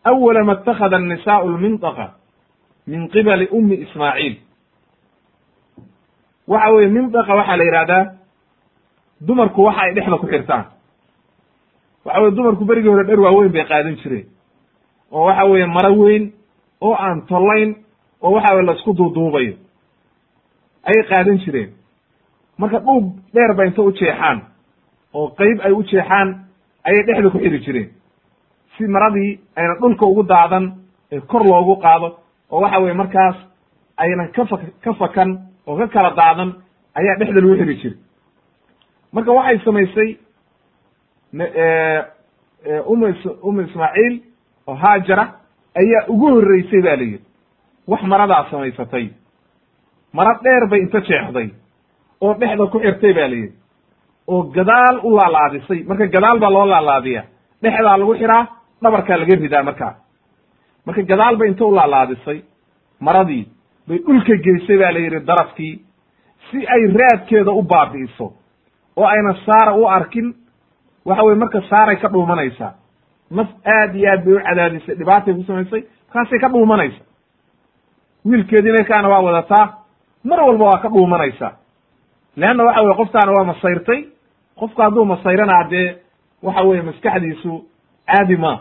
awala 0.05 0.45
ma 0.45 0.53
اtakhada 0.53 0.97
الnisaء 0.97 1.43
lminطqa 1.47 2.07
min 2.87 3.09
qibali 3.09 3.49
umi 3.51 3.77
ismaaciil 3.85 4.37
waxa 6.48 6.72
weye 6.74 6.88
minطqa 6.88 7.36
waxaa 7.36 7.58
la 7.58 7.64
yihahdaa 7.64 8.04
dumarku 9.22 9.64
waxa 9.64 9.82
ay 9.82 9.94
dhexda 9.94 10.18
ku 10.18 10.28
xirtaan. 10.28 10.66
Waxa 12.06 12.22
weye 12.22 12.32
dumarku 12.36 12.66
berigii 12.66 12.90
hore 12.90 13.04
dher 13.06 13.20
waaweyn 13.20 13.52
bay 13.52 13.66
qaadan 13.66 13.96
jireen. 14.02 14.26
Oo 15.12 15.26
waxa 15.28 15.46
weeye 15.46 15.66
maro 15.66 15.92
weyn 15.96 16.32
oo 16.82 16.94
aan 16.94 17.22
tollayn 17.28 17.76
oo 18.22 18.32
waxa 18.36 18.54
weye 18.56 18.66
la 18.66 18.74
isku 18.74 18.94
duuduubayo. 18.94 19.54
Ayay 20.88 21.04
qaadan 21.10 21.38
jireen. 21.44 21.70
Marka 22.58 22.80
dhuub 22.80 23.06
dheer 23.34 23.54
ba 23.56 23.66
inta 23.66 23.82
u 23.82 23.92
jeexaan 23.92 24.42
oo 25.14 25.28
qeyb 25.38 25.60
ay 25.66 25.72
u 25.72 25.84
jeexaan 25.84 26.30
ayay 26.84 27.04
dhexda 27.06 27.30
ku 27.30 27.40
xiri 27.40 27.60
jireen. 27.66 27.90
Si 28.78 28.88
maradii 28.88 29.40
ayna 29.56 29.76
dhulka 29.80 30.06
ugu 30.06 30.24
daadan 30.24 30.66
ee 31.12 31.20
kor 31.20 31.44
loogu 31.46 31.76
qaado 31.82 32.18
oo 32.52 32.62
waxa 32.62 32.80
weye 32.80 32.94
markaas 32.94 33.36
aynan 33.98 34.32
ka 34.36 34.46
fa 34.46 34.58
ka 34.84 34.94
fakan 34.94 35.30
oo 35.68 35.76
ka 35.78 35.88
kala 35.88 36.12
daadan 36.20 36.50
ayaa 37.00 37.18
dhexda 37.20 37.42
lagu 37.42 37.56
xiri 37.60 37.76
jiray. 37.82 37.98
Marka 39.14 39.32
waxay 39.38 39.58
samaysay 39.66 40.10
um 42.88 43.04
umu 43.44 43.62
ismaaciil 43.62 44.22
oo 44.68 44.76
haajara 44.76 45.26
ayaa 45.76 46.06
ugu 46.08 46.28
horreysay 46.36 46.82
ba 46.82 46.96
la 46.96 47.04
yidhi. 47.04 47.20
Wax 47.88 48.02
maradaa 48.04 48.48
samaysatay. 48.52 49.10
Mara 50.14 50.40
dheer 50.44 50.68
bay 50.70 50.80
inta 50.82 51.00
jeexday 51.02 51.50
oo 52.22 52.34
dhexda 52.34 52.68
ku 52.72 52.80
xirtay 52.80 53.14
ba 53.14 53.28
la 53.28 53.36
yidhi. 53.36 53.56
Oo 54.28 54.44
gadaal 54.56 55.00
u 55.04 55.16
laalaadisay. 55.18 55.84
Marka 55.84 56.08
gadaal 56.08 56.40
baa 56.40 56.50
loo 56.50 56.66
laalaadiya. 56.66 57.24
Dhexdaa 57.64 57.98
lagu 57.98 58.14
xiraa 58.16 58.48
dhabarkaa 58.82 59.18
laga 59.18 59.36
ridaa 59.36 59.64
markaa. 59.64 59.94
Marka 60.86 61.02
gadaal 61.04 61.36
bay 61.38 61.48
inta 61.50 61.66
u 61.66 61.72
laalaadisay 61.76 62.40
maradii 63.00 63.46
bay 63.88 63.98
dhulka 64.00 64.36
geysay 64.46 64.78
ba 64.78 64.92
la 64.92 65.00
yidhi 65.00 65.20
darafkii 65.26 65.74
si 66.52 66.58
ay 66.68 66.84
raadkeeda 67.00 67.52
u 67.52 67.62
baabi'iso 67.64 68.34
oo 68.98 69.06
ayna 69.08 69.34
saara 69.46 69.74
u 69.76 69.88
arkin 69.88 70.34
waxa 71.06 71.24
weye 71.24 71.36
marka 71.36 71.62
saaray 71.70 71.96
ka 72.00 72.08
dhuumanaysaa. 72.10 72.74
Naf 73.32 73.48
aad 73.66 73.96
iyo 73.96 74.12
aad 74.12 74.24
bay 74.26 74.34
u 74.34 74.40
cadaadisay 74.48 74.96
dhibaatay 74.96 75.34
ku 75.34 75.44
samaysay 75.44 75.84
markaasay 76.08 76.40
ka 76.40 76.50
dhuumanaysa 76.50 77.02
wiilkeediina 78.26 78.84
kaana 78.86 79.10
waa 79.10 79.20
wadataa 79.22 79.66
mar 80.24 80.40
walba 80.42 80.66
waa 80.66 80.78
ka 80.82 80.90
dhuumanaysaa. 80.90 81.52
Leanna 82.38 82.64
waxa 82.64 82.82
weye 82.82 82.96
qoftaana 82.96 83.32
waa 83.32 83.44
masayrtay 83.44 84.02
qofku 84.60 84.82
hadduu 84.82 85.06
masayrana 85.06 85.64
dee 85.70 85.96
waxa 86.44 86.62
weye 86.68 86.82
maskaxdiisu 86.82 87.66
caadi 88.08 88.38
ma 88.38 88.54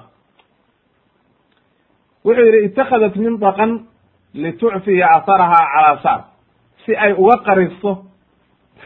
wuxuu 2.25 2.45
yidhi 2.47 2.65
itakhadat 2.67 3.17
mindaqan 3.17 3.71
litucfiya 4.35 5.07
atharaha 5.17 5.61
calaa 5.75 6.03
saar 6.03 6.21
si 6.85 6.97
ay 6.97 7.13
uga 7.13 7.37
qaristo 7.47 8.05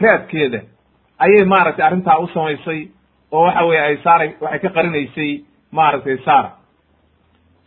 raadkeeda 0.01 0.59
ayay 1.19 1.45
maaragtay 1.45 1.85
arrintaa 1.85 2.19
u 2.19 2.27
samaysay 2.27 2.87
oo 3.31 3.41
waxa 3.45 3.65
weye 3.65 3.81
ay 3.81 3.97
saaray 4.03 4.29
waxay 4.41 4.59
ka 4.59 4.69
qarinaysay 4.69 5.43
maaragtay 5.71 6.17
saara. 6.25 6.51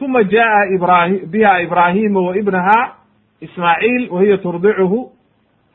Uma 0.00 0.22
jaa 0.24 0.64
ibrahi 0.74 1.16
biha 1.26 1.60
ibraahimu 1.62 2.26
wa 2.26 2.36
ibnaha 2.36 2.94
ismaaciil 3.40 4.08
wa 4.10 4.22
hiya 4.22 4.38
turdicuhu 4.38 5.12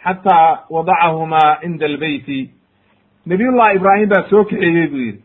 xataa 0.04 0.60
wadacahumaa 0.70 1.58
cinda 1.62 1.86
albeyti 1.86 2.50
nabiyullahi 3.26 3.76
ibraahim 3.76 4.10
baa 4.10 4.24
soo 4.30 4.44
kaxeeyey 4.44 4.88
buu 4.88 4.98
yidhi 4.98 5.22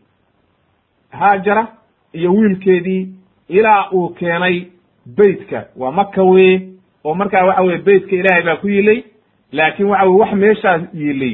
haajara 1.11 1.67
iyo 2.13 2.33
wiilkeedii 2.33 3.09
ilaa 3.47 3.89
uu 3.91 4.09
keenay 4.09 4.65
beytka. 5.05 5.65
Waa 5.75 5.91
maka 5.91 6.23
weye 6.23 6.70
oo 7.03 7.13
markaa 7.15 7.45
waxa 7.45 7.61
weye 7.63 7.77
beytka 7.87 8.15
ilaahay 8.15 8.43
baa 8.43 8.55
ku 8.61 8.67
yilay 8.67 9.03
laakin 9.51 9.85
waxa 9.85 10.05
weye 10.05 10.19
wax 10.21 10.31
meeshaas 10.33 10.81
yilay 10.93 11.33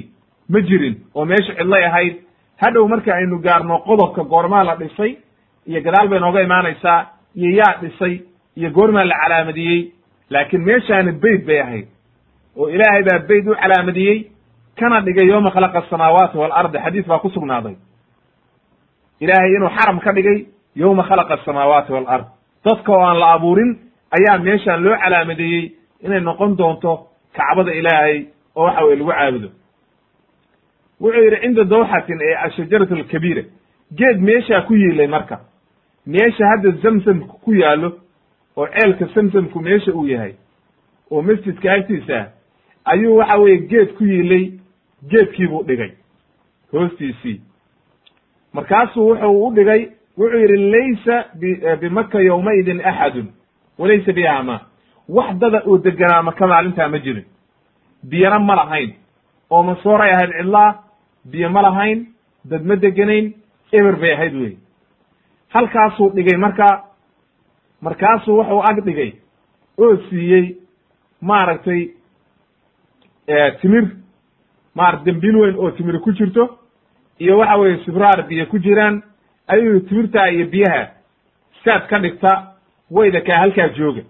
ma 0.50 0.62
jirin 0.62 0.96
oo 1.16 1.26
meesha 1.26 1.54
cidlay 1.56 1.84
ahayd. 1.86 2.16
Hadhow 2.62 2.88
marka 2.88 3.14
aynu 3.16 3.38
gaarno 3.40 3.78
qodobka 3.88 4.24
goormaa 4.24 4.64
la 4.64 4.76
dhisay 4.76 5.18
iyo 5.68 5.82
gadaal 5.82 6.08
bay 6.08 6.20
nooga 6.20 6.42
imaanaysaa 6.42 7.06
iyo 7.36 7.50
yaa 7.60 7.74
dhisay 7.82 8.22
iyo 8.58 8.70
goormaa 8.72 9.04
la 9.06 9.16
calaamadiyey 9.24 9.92
laakiin 10.30 10.64
meeshaani 10.64 11.12
beyt 11.12 11.46
bay 11.46 11.60
ahayd. 11.62 11.88
Oo 12.58 12.70
ilaahay 12.70 13.04
baa 13.04 13.20
beyt 13.30 13.48
u 13.48 13.56
calaamadiyey 13.62 14.18
kana 14.80 15.02
dhigay 15.02 15.28
yooma 15.28 15.52
khalaqa 15.52 15.78
asamaawaati 15.80 16.38
waalardi 16.38 16.78
xadiis 16.86 17.06
baa 17.08 17.20
ku 17.20 17.30
sugnaaday. 17.30 17.76
Ilaahay 19.20 19.52
inuu 19.56 19.70
xaram 19.78 20.00
ka 20.00 20.12
dhigay 20.14 20.46
yowma 20.76 21.04
khalaqa 21.04 21.34
asamaawaati 21.34 21.92
walard 21.94 22.26
dadka 22.66 22.92
oo 22.94 23.02
aan 23.06 23.20
la 23.20 23.32
abuurin 23.34 23.72
ayaa 24.12 24.38
meeshaan 24.38 24.84
loo 24.84 24.98
calaamadeeyey 25.04 25.72
inay 26.04 26.20
noqon 26.20 26.56
doonto 26.58 27.08
kacbada 27.34 27.74
ilaahay 27.74 28.26
oo 28.56 28.64
waxa 28.66 28.84
weye 28.86 28.96
lagu 28.96 29.12
caabudo. 29.12 29.50
Wuxuu 31.02 31.24
yidhi 31.24 31.42
cinda 31.42 31.64
dawxatin 31.64 32.20
ee 32.22 32.36
ashajaratu 32.46 32.94
alkabiira. 32.96 33.44
Geed 33.98 34.18
meeshaa 34.22 34.62
ku 34.62 34.74
yiilay 34.76 35.08
marka. 35.08 35.40
Meesha 36.06 36.46
hadda 36.48 36.72
zamzamku 36.72 37.38
ku 37.44 37.54
yaallo 37.54 37.90
oo 38.58 38.68
ceelka 38.68 39.06
zamzamku 39.16 39.60
meesha 39.62 39.92
uu 39.94 40.08
yahay 40.08 40.34
oo 41.12 41.22
masjidka 41.22 41.74
agtiisa 41.74 42.16
ah 42.20 42.28
ayuu 42.92 43.16
waxa 43.18 43.38
weeye 43.38 43.58
geed 43.58 43.94
ku 43.98 44.04
yiilay 44.04 44.52
geedkiibuu 45.10 45.64
dhigay 45.64 45.92
hoostiisii. 46.72 47.42
Markaasuu 48.54 49.08
wuxuu 49.10 49.48
u 49.48 49.54
dhigay 49.54 49.82
wuxuu 50.18 50.40
yidhi 50.40 50.58
laysa 50.72 51.26
bimaka 51.82 52.20
yowmaidin 52.20 52.82
axadun 52.86 53.28
walaysa 53.80 54.14
biha 54.14 54.44
ma 54.44 54.60
wax 55.10 55.36
dada 55.40 55.62
oo 55.66 55.78
deganaa 55.78 56.22
maka 56.24 56.48
maalintaa 56.48 56.88
ma 56.90 57.00
jirin. 57.00 57.26
Biyana 58.04 58.40
ma 58.40 58.56
lahayn. 58.56 58.94
Oo 59.50 59.64
masooray 59.64 60.12
ahayd 60.14 60.32
cidlaa 60.38 60.84
biyo 61.26 61.50
ma 61.50 61.62
lahayn 61.62 62.06
dad 62.46 62.64
ma 62.66 62.76
deganayn 62.76 63.34
eber 63.72 63.96
bay 63.96 64.12
ahayd 64.14 64.34
wey 64.36 64.58
halkaasuu 65.54 66.10
dhigay 66.16 66.38
marka 66.38 66.84
markaasuu 67.82 68.38
wuxuu 68.38 68.62
ag 68.70 68.84
dhigay 68.86 69.12
oo 69.78 69.98
siiyey 70.10 70.56
maaragtay 71.22 71.82
timir 73.62 73.86
maarata 74.76 75.04
dembiil 75.06 75.36
weyn 75.36 75.56
oo 75.58 75.72
timir 75.72 76.00
ku 76.00 76.12
jirto 76.12 76.60
iyo 77.20 77.38
waxa 77.38 77.58
weeye 77.58 77.78
sibraar 77.86 78.28
biyo 78.28 78.46
ku 78.46 78.60
jiraan 78.60 79.04
ayuu 79.48 79.80
timirtaa 79.80 80.28
iyo 80.30 80.46
biyaha 80.48 80.88
saad 81.64 81.88
ka 81.88 82.00
dhigta 82.00 82.54
wayda 82.92 83.22
kaa 83.22 83.38
halkaa 83.38 83.68
jooga. 83.68 84.02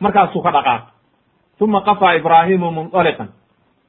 Markaasuu 0.00 0.42
ka 0.42 0.50
dhaqaaq 0.52 0.82
uma 1.60 1.80
qafaa 1.80 2.14
ibraahimu 2.16 2.70
mundaliqan 2.70 3.28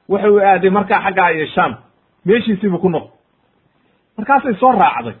wuxuu 0.08 0.38
aaday 0.40 0.70
markaa 0.70 1.00
xaggaa 1.04 1.30
iyo 1.32 1.46
sham 1.46 1.76
meeshiisiibuu 2.24 2.78
ku 2.78 2.88
noqday. 2.88 3.10
Markaasay 4.16 4.54
soo 4.54 4.72
raacday. 4.72 5.14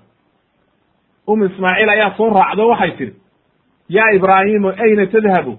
Um 1.26 1.42
ismaaciil 1.44 1.88
ayaa 1.88 2.14
soo 2.16 2.30
raacdo 2.30 2.68
waxay 2.68 2.90
tidhi 2.90 3.14
yaa 3.88 4.10
ibraahimu 4.14 4.68
ayna 4.68 5.06
tadhabu? 5.06 5.58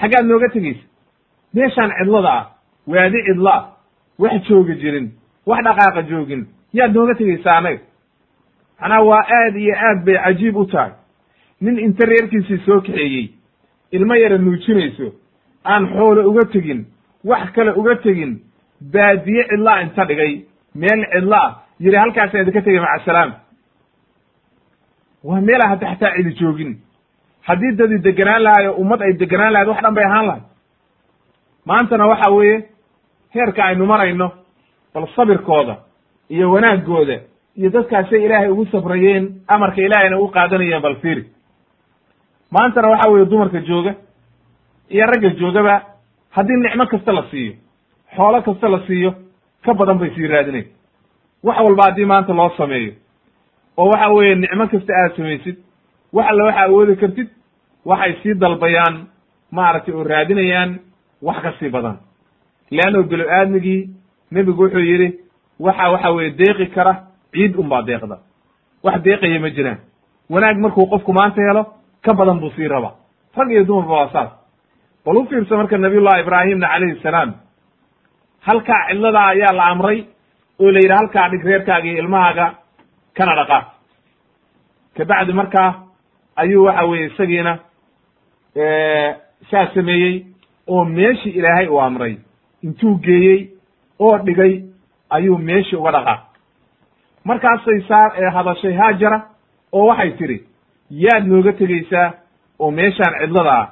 Xaggaad 0.00 0.26
nooga 0.26 0.48
tegeysa 0.52 0.84
meeshaan 1.54 1.90
cidlada 1.98 2.32
ah. 2.32 2.46
Waadi 2.86 3.22
cidla 3.26 3.54
ah. 3.54 3.64
Wax 4.18 4.42
jooga 4.48 4.74
jirin. 4.74 5.12
Wax 5.46 5.64
dhaqaaqa 5.64 6.02
joogin. 6.02 6.46
Yaad 6.72 6.92
nooga 6.94 7.14
tegeysaa 7.14 7.56
anaga 7.58 7.80
macnaha 8.80 9.02
waa 9.02 9.22
aad 9.38 9.56
iyo 9.56 9.74
aad 9.74 10.04
bay 10.04 10.16
cajiib 10.24 10.56
u 10.56 10.64
tahay 10.66 10.92
nin 11.60 11.78
inta 11.78 12.04
reerkiisii 12.06 12.58
soo 12.66 12.80
kaxeeyey 12.80 13.28
ilmo 13.92 14.14
yara 14.14 14.38
nuujinayso 14.38 15.12
aan 15.64 15.86
xoolo 15.92 16.28
uga 16.30 16.44
tegin 16.52 16.86
wax 17.24 17.52
kale 17.52 17.70
uga 17.80 17.94
tegin 17.96 18.32
baadiye 18.92 19.44
cidlaa 19.50 19.80
inta 19.82 20.04
dhigay 20.04 20.32
meel 20.74 21.00
cidla 21.12 21.38
ah 21.46 21.52
yidhi 21.80 21.96
halkaasaan 21.96 22.42
idinka 22.42 22.62
tegay 22.62 22.80
maca 22.80 23.04
salaam. 23.04 23.32
Waa 25.24 25.40
meela 25.40 25.68
hadda 25.68 25.86
xataa 25.94 26.14
cidi 26.16 26.32
joogin. 26.40 26.72
Haddii 27.42 27.76
dadi 27.78 27.98
deganaan 28.04 28.42
lahayo 28.42 28.72
ummad 28.82 29.00
ay 29.02 29.12
deganaan 29.18 29.52
lahayd 29.52 29.68
wax 29.68 29.80
dhan 29.82 29.94
bay 29.94 30.04
ahaan 30.04 30.26
lahay 30.26 30.42
maantana 31.66 32.06
waxa 32.06 32.30
weeye 32.30 32.64
heerka 33.34 33.64
aynu 33.64 33.86
marayno 33.86 34.28
bal 34.94 35.06
sabirkooda 35.16 35.76
iyo 36.30 36.50
wanaaggooda 36.52 37.16
iyo 37.56 37.70
dadkaasay 37.70 38.24
ilaahay 38.24 38.48
ugu 38.50 38.66
sabrayeen 38.66 39.24
amarka 39.48 39.80
ilaahayna 39.82 40.18
u 40.20 40.28
qaadanayeen 40.28 40.82
bal 40.82 40.96
fiiri 41.02 41.24
maantana 42.50 42.88
waxa 42.88 43.08
weeye 43.10 43.26
dumarka 43.26 43.60
jooga 43.60 43.94
iyo 44.90 45.06
ragga 45.06 45.30
joogaba 45.30 45.82
haddii 46.30 46.56
nicmo 46.56 46.86
kasta 46.86 47.12
la 47.12 47.22
siiyo 47.30 47.52
xoolo 48.16 48.42
kasta 48.42 48.68
la 48.68 48.80
siiyo 48.86 49.14
ka 49.64 49.74
badan 49.74 49.98
bay 49.98 50.10
sii 50.14 50.26
raadinayn 50.26 50.66
wax 51.42 51.58
walba 51.60 51.82
haddii 51.84 52.04
maanta 52.04 52.32
loo 52.34 52.50
sameeyo 52.56 52.92
oo 53.76 53.88
waxa 53.90 54.08
weeye 54.08 54.34
nicmo 54.34 54.66
kasta 54.68 54.92
aad 54.96 55.16
samaysid 55.16 55.56
wax 56.12 56.26
alla 56.30 56.44
waxa 56.44 56.60
awoodi 56.62 56.96
kartid 56.96 57.28
waxay 57.84 58.14
sii 58.22 58.34
dalbayaan 58.34 59.06
maaragtay 59.50 59.94
oo 59.94 60.04
raadinayaan 60.04 60.78
wax 61.22 61.42
ka 61.42 61.52
sii 61.58 61.68
badan. 61.68 61.96
Leanno 62.70 63.02
bilo 63.02 63.24
aadmigii 63.30 63.90
nebigu 64.30 64.62
wuxuu 64.62 64.80
yidhi 64.80 65.18
waxa 65.60 65.90
waxa 65.90 66.10
weeye 66.10 66.30
deeqi 66.30 66.66
kara 66.66 67.02
ciid 67.32 67.56
unbaa 67.56 67.82
deeqda. 67.82 68.18
Wax 68.84 69.02
deeqaya 69.02 69.40
ma 69.40 69.50
jiraan. 69.50 69.78
Wanaag 70.30 70.56
markuu 70.58 70.86
qofku 70.86 71.12
maanta 71.12 71.42
helo 71.42 71.66
ka 72.08 72.14
badan 72.20 72.40
buu 72.40 72.50
sii 72.56 72.68
raba 72.74 72.90
rag 73.36 73.50
iyo 73.52 73.64
dumarba 73.68 73.94
waa 74.00 74.10
saas. 74.12 74.30
Bal 75.04 75.16
u 75.16 75.26
fiirsa 75.30 75.56
marka 75.56 75.78
nabiyullahi 75.78 76.20
ibraahimna 76.24 76.68
calayhi 76.72 77.00
salaam 77.02 77.30
halkaa 78.46 78.80
cidladaa 78.88 79.26
ayaa 79.34 79.52
la 79.58 79.64
amray 79.72 79.98
oo 80.62 80.70
la 80.74 80.80
yidhi 80.82 80.94
halkaa 80.98 81.28
dhig 81.32 81.44
reerkaaga 81.48 81.88
iyo 81.88 81.98
ilmahaaga 82.02 82.46
kana 83.16 83.34
dhaqaa 83.38 83.62
kabacdi 84.96 85.32
markaa 85.40 85.70
ayuu 86.42 86.64
waxa 86.66 86.84
weeye 86.90 87.06
isagiina 87.10 87.52
saa 89.50 89.66
sameeyey 89.74 90.14
oo 90.68 90.84
meeshii 90.84 91.30
ilaahay 91.38 91.66
uu 91.68 91.80
amray. 91.80 92.14
Intuu 92.62 92.94
geeyey 92.98 93.40
oo 94.00 94.18
dhigay 94.26 94.52
ayuu 95.10 95.38
meeshii 95.38 95.76
uga 95.76 95.90
dhaqaa 95.92 96.18
markaasay 97.24 97.80
saa 97.88 98.30
hadashay 98.36 98.72
haajara 98.80 99.18
oo 99.72 99.86
waxay 99.86 100.10
tidhi 100.18 100.38
yaad 100.90 101.26
nooga 101.26 101.52
tegeysaa 101.52 102.12
oo 102.58 102.70
meeshaan 102.70 103.14
cidlada 103.20 103.52
ah 103.60 103.66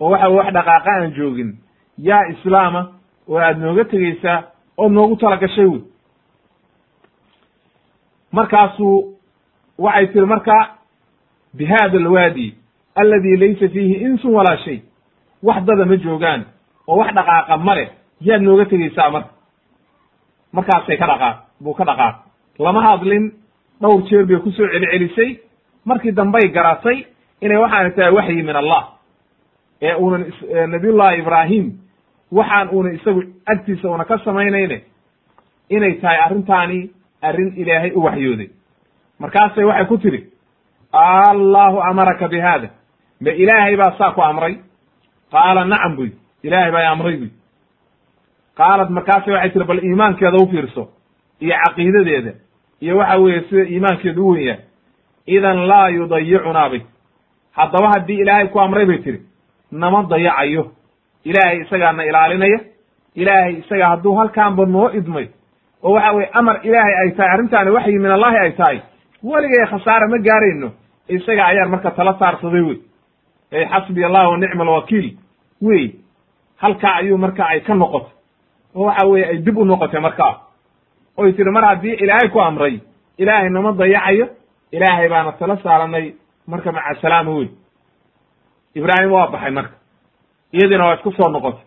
oo 0.00 0.10
waxa 0.10 0.28
wax 0.28 0.52
dhaqaaqa 0.54 0.90
aan 0.96 1.12
joogin. 1.14 1.50
Yaa 1.98 2.24
islaama 2.32 2.92
oo 3.28 3.38
aad 3.38 3.58
nooga 3.58 3.84
tegeysaa 3.84 4.42
ood 4.76 4.92
noogu 4.92 5.16
tala 5.16 5.36
gashay 5.36 5.66
wey. 5.66 5.80
Markaasuu 8.32 9.14
waxay 9.78 10.06
tihi 10.06 10.24
marka 10.26 10.56
bi 11.54 11.64
hada 11.64 11.98
alwaadi 11.98 12.54
aladi 12.94 13.36
laysa 13.36 13.68
fiihi 13.68 13.94
insun 14.04 14.34
walaa 14.34 14.56
shay. 14.64 14.82
Wax 15.42 15.64
dada 15.64 15.84
ma 15.84 15.96
joogaan 15.96 16.44
oo 16.86 16.96
wax 16.96 17.14
dhaqaaqa 17.14 17.56
ma 17.56 17.74
leh 17.74 17.88
yaad 18.20 18.42
nooga 18.42 18.64
tegeysaa 18.64 19.10
marka 19.10 19.30
markaasay 20.52 20.96
ka 20.98 21.06
dhaqaaq 21.06 21.36
buu 21.60 21.74
ka 21.74 21.84
dhaqaaq 21.84 22.16
lama 22.58 22.80
hadlin 22.82 23.32
dhowr 23.80 24.02
jeer 24.08 24.24
bay 24.26 24.36
ku 24.40 24.50
soo 24.52 24.66
celcelisay 24.68 25.38
markii 25.84 26.12
dambay 26.12 26.48
garatay 26.48 27.04
inay 27.40 27.56
waxaana 27.58 27.90
tahay 27.90 28.12
waxyi 28.12 28.42
min 28.42 28.56
allah. 28.56 28.82
Ee 29.82 29.94
uunan 29.94 30.24
nabiyullahi 30.66 31.18
ibraahim 31.18 31.72
waxaan 32.32 32.68
uuna 32.72 32.90
isagu 32.92 33.22
agtiisa 33.46 33.88
una 33.90 34.04
ka 34.04 34.18
samaynayne 34.24 34.82
inay 35.70 35.94
tahay 35.94 36.18
arrintaani 36.18 36.90
arrin 37.22 37.52
ilaahay 37.56 37.92
u 37.94 38.02
waxyooday. 38.04 38.48
Markaasay 39.18 39.64
waxay 39.64 39.86
ku 39.86 39.98
tidhi 39.98 40.20
allahu 40.92 41.80
amaraka 41.80 42.28
bi 42.28 42.40
hada 42.40 42.68
ma 43.20 43.30
ilaahay 43.30 43.76
baa 43.76 43.94
saa 43.98 44.12
ku 44.12 44.20
amray? 44.22 44.58
Qaala 45.32 45.64
nacam 45.64 45.96
buy 45.96 46.10
ilaahay 46.42 46.72
baa 46.72 46.90
amray 46.92 47.16
buy 47.16 47.30
qaalat 48.58 48.90
markaasay 48.90 49.32
waxay 49.34 49.50
tihi 49.50 49.64
bal 49.64 49.78
iimaankeeda 49.84 50.36
u 50.42 50.46
fiirso 50.50 50.88
iyo 51.40 51.54
caqiidadeeda 51.64 52.32
iyo 52.82 52.96
waxa 52.98 53.18
weeye 53.18 53.40
sida 53.48 53.64
iimaankeedu 53.64 54.26
u 54.26 54.30
wen 54.32 54.42
yahay 54.44 54.64
idan 55.26 55.66
laa 55.68 55.88
yudayicunaa 55.88 56.68
bay. 56.70 56.82
Haddaba 57.52 57.88
haddii 57.94 58.20
ilaahay 58.22 58.48
ku 58.48 58.60
amray 58.60 58.86
bay 58.86 58.98
tihi 58.98 59.18
nama 59.72 60.02
dayacayo 60.10 60.72
ilaahay 61.24 61.60
isagaa 61.60 61.92
na 61.92 62.04
ilaalinaya. 62.04 62.60
Ilaahay 63.14 63.52
isagaa 63.60 63.88
hadduu 63.88 64.14
halkaanba 64.18 64.66
noo 64.66 64.90
idmay 64.90 65.28
oo 65.82 65.92
waxa 65.92 66.12
weye 66.12 66.28
amar 66.32 66.60
ilaahay 66.62 66.94
ay 67.02 67.10
tahay 67.10 67.30
arrintaani 67.34 67.70
waxyi 67.70 67.98
min 67.98 68.10
allahi 68.10 68.36
ay 68.36 68.52
tahay 68.52 68.78
weligay 69.22 69.66
khasaare 69.70 70.06
ma 70.08 70.18
gaarayno. 70.18 70.70
Isaga 71.08 71.44
ayaan 71.46 71.70
marka 71.70 71.90
tala 71.90 72.14
saarsaday 72.18 72.60
wey. 72.62 72.78
Ey 73.52 73.64
xasbi 73.66 74.04
allah 74.04 74.28
wa 74.30 74.36
nicma 74.38 74.62
alwakiil 74.64 75.16
wey 75.62 75.94
halkaa 76.56 76.94
ayuu 77.00 77.18
marka 77.18 77.44
ay 77.46 77.60
ka 77.60 77.74
noqotay 77.74 78.12
oo 78.74 78.84
waxa 78.86 79.06
weye 79.06 79.24
ay 79.26 79.38
dib 79.38 79.58
u 79.58 79.64
noqotay 79.64 80.00
markaa. 80.00 80.34
Oy 81.16 81.32
tihi 81.32 81.50
mar 81.50 81.64
haddii 81.64 81.94
ilaahay 82.02 82.28
ku 82.30 82.40
amray 82.40 82.80
ilaahay 83.18 83.50
nama 83.50 83.72
dayacayo 83.72 84.26
ilaahay 84.72 85.08
baana 85.08 85.32
tala 85.32 85.56
saaranay 85.62 86.14
marka 86.46 86.72
maca 86.72 87.00
salaama 87.00 87.30
wey 87.38 87.48
ibraahim 88.74 89.12
waa 89.12 89.26
baxay 89.30 89.50
marka. 89.50 89.74
Iyadiina 90.52 90.84
waa 90.86 90.94
isku 90.94 91.12
soo 91.12 91.28
noqotay. 91.30 91.64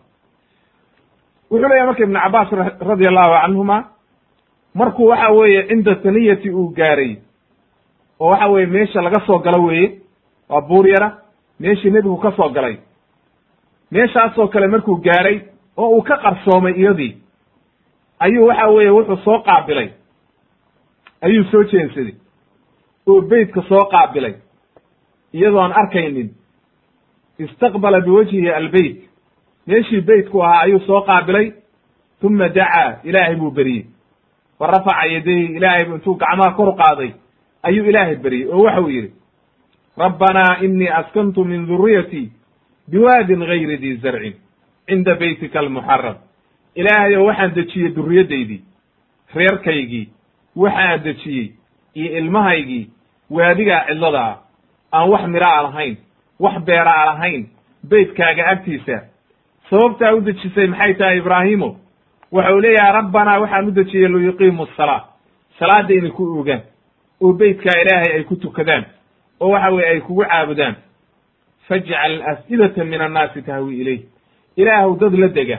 Wuxuu 1.50 1.68
leeyahy 1.68 1.86
marka 1.86 2.02
ibnu 2.04 2.20
cabaas 2.20 2.50
radi 2.88 3.08
allahu 3.08 3.34
canhuma 3.42 3.76
markuu 4.74 5.06
waxa 5.08 5.28
weeye 5.32 5.62
cinda 5.68 5.94
taniyati 5.94 6.50
uu 6.50 6.68
gaaray 6.76 7.16
oo 8.20 8.28
waxa 8.30 8.46
weye 8.48 8.66
meesha 8.66 9.02
laga 9.02 9.20
soo 9.26 9.38
galo 9.38 9.64
weeye 9.64 10.00
waa 10.48 10.60
buur 10.60 10.86
yara 10.88 11.18
meeshii 11.60 11.90
nebigu 11.90 12.16
ka 12.16 12.32
soo 12.36 12.48
galay. 12.48 12.76
Meeshaasoo 13.90 14.48
kale 14.48 14.66
markuu 14.66 14.96
gaaray 14.96 15.40
oo 15.76 15.88
uu 15.96 16.02
ka 16.02 16.16
qarsoomay 16.16 16.72
iyadii 16.72 17.16
ayuu 18.18 18.46
waxa 18.46 18.66
weeye 18.68 18.90
wuxuu 18.90 19.16
soo 19.24 19.38
qaabilay. 19.42 19.88
Ayuu 21.20 21.44
soo 21.50 21.62
jeensaday 21.64 22.14
oo 23.06 23.20
beytka 23.20 23.62
soo 23.68 23.84
qaabilay. 23.90 24.34
Iyadoon 25.32 25.72
arkaynin 25.72 26.30
istaqbala 27.38 28.00
biwajhihi 28.00 28.50
albeyt. 28.50 28.96
Meeshii 29.66 30.00
beytku 30.00 30.42
ahaa 30.42 30.60
ayuu 30.60 30.80
soo 30.80 31.00
qaabilay 31.02 31.52
uma 32.22 32.48
dacaa 32.48 33.00
ilaahay 33.04 33.36
buu 33.36 33.50
beriyey. 33.50 33.86
Wa 34.60 34.66
rafaca 34.66 35.06
yadayhi 35.06 35.56
ilaahay 35.56 35.84
bu 35.84 35.94
intuu 35.94 36.14
gacmaha 36.14 36.50
kor 36.56 36.76
qaaday 36.76 37.10
ayuu 37.62 37.84
ilaahay 37.90 38.16
beriyey 38.16 38.48
oo 38.48 38.62
waxau 38.64 38.88
yidhi 38.90 39.12
rabbanaa 39.98 40.58
inii 40.62 40.88
askantu 40.88 41.44
min 41.44 41.66
duriyatii 41.66 42.32
biwaadin 42.90 43.40
gayri 43.46 43.76
di 43.78 43.96
zarcin 43.96 44.34
cinda 44.88 45.14
beytika 45.14 45.58
almuxaram 45.60 46.16
ilaahayow 46.74 47.26
waxaan 47.26 47.54
dejiyey 47.54 47.94
duriyaddaydii 47.96 48.60
reerkaygii 49.34 50.08
waxaan 50.56 51.04
dejiyey 51.04 51.52
iyo 51.94 52.18
ilmahaygii 52.18 52.90
waadigaa 53.30 53.84
cidlada 53.88 54.20
ah. 54.20 54.36
Aan 54.92 55.08
wax 55.10 55.26
miro 55.28 55.46
a 55.46 55.62
lahayn 55.62 55.96
wax 56.40 56.62
beera 56.64 56.92
a 57.02 57.04
lahayn 57.06 57.46
beytkaaga 57.88 58.46
agtiisa. 58.46 59.00
Sababtaa 59.70 60.12
u 60.14 60.20
dejisay 60.20 60.66
maxay 60.66 60.94
tahay 60.94 61.18
ibraahimo 61.18 61.76
waxau 62.32 62.60
leeyahay 62.60 62.92
rabbanaa 62.92 63.38
waxaan 63.40 63.68
u 63.68 63.70
dejiyey 63.70 64.08
liyuqiimu 64.08 64.62
asalaa 64.62 65.04
salaadda 65.58 65.94
inay 65.94 66.10
ku 66.10 66.40
ogaan 66.40 66.60
oo 67.20 67.32
beytkaa 67.32 67.80
ilaahay 67.82 68.12
ay 68.16 68.24
ku 68.24 68.36
tukadaan 68.36 68.84
oo 69.40 69.48
waxa 69.50 69.70
weye 69.70 69.88
ay 69.88 70.00
kugu 70.00 70.24
caabudaan. 70.24 70.74
Fajcal 71.68 72.22
af'idata 72.22 72.84
min 72.84 73.00
annaasi 73.00 73.42
tahwi 73.42 73.80
ilayh. 73.80 74.00
Ilaahw 74.56 74.98
dad 75.00 75.14
la 75.14 75.28
dega 75.28 75.58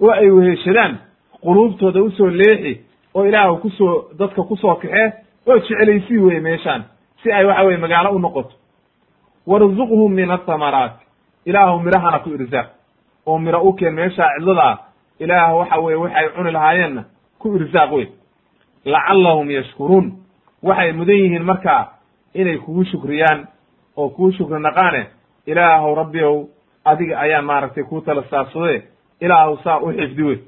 oo 0.00 0.10
ay 0.10 0.30
weheshadaan 0.30 0.98
quluubtooda 1.42 2.00
u 2.02 2.10
soo 2.10 2.30
leexi 2.30 2.80
oo 3.14 3.24
ilaahw 3.26 3.56
ku 3.60 3.70
soo 3.70 4.08
dadka 4.18 4.42
ku 4.42 4.56
soo 4.56 4.74
kaxee 4.74 5.12
oo 5.46 5.58
jeclaysii 5.58 6.18
weye 6.18 6.40
meeshaan 6.40 6.84
si 7.22 7.32
ay 7.32 7.44
waxa 7.44 7.64
weye 7.64 7.76
magaalo 7.76 8.10
u 8.16 8.18
noqoto. 8.18 8.54
Warzuqhum 9.46 10.12
min 10.12 10.30
athamaraat 10.30 11.00
ilaahu 11.46 11.80
mirahana 11.80 12.18
ku 12.18 12.30
irsaaq 12.30 12.68
oo 13.26 13.38
miro 13.38 13.60
u 13.62 13.72
keen 13.72 13.94
meeshaa 13.94 14.34
cidlada 14.38 14.62
ah. 14.62 14.78
Ilaah 15.20 15.56
waxa 15.56 15.80
weye 15.80 15.96
waxay 15.96 16.28
cuni 16.36 16.50
lahaayeenna 16.52 17.04
ku 17.38 17.56
irsaaq 17.56 17.92
wey 17.92 18.08
lacallahum 18.84 19.50
yashkuruun. 19.50 20.12
Waxay 20.62 20.92
mudan 20.92 21.16
yihiin 21.16 21.44
markaa 21.44 21.88
inay 22.34 22.58
kugu 22.58 22.84
shukriyaan 22.84 23.48
oo 23.96 24.08
kuu 24.08 24.32
shukri 24.32 24.60
naqaane 24.60 25.06
ilaahow 25.46 25.94
rabbiow 25.94 26.48
adiga 26.84 27.20
ayaan 27.20 27.44
maaragtay 27.44 27.84
kuu 27.84 28.00
tala 28.00 28.24
saabsade 28.30 28.82
ilaahu 29.20 29.58
saa 29.64 29.78
u 29.80 29.92
xifdi 29.92 30.22
wey 30.22 30.38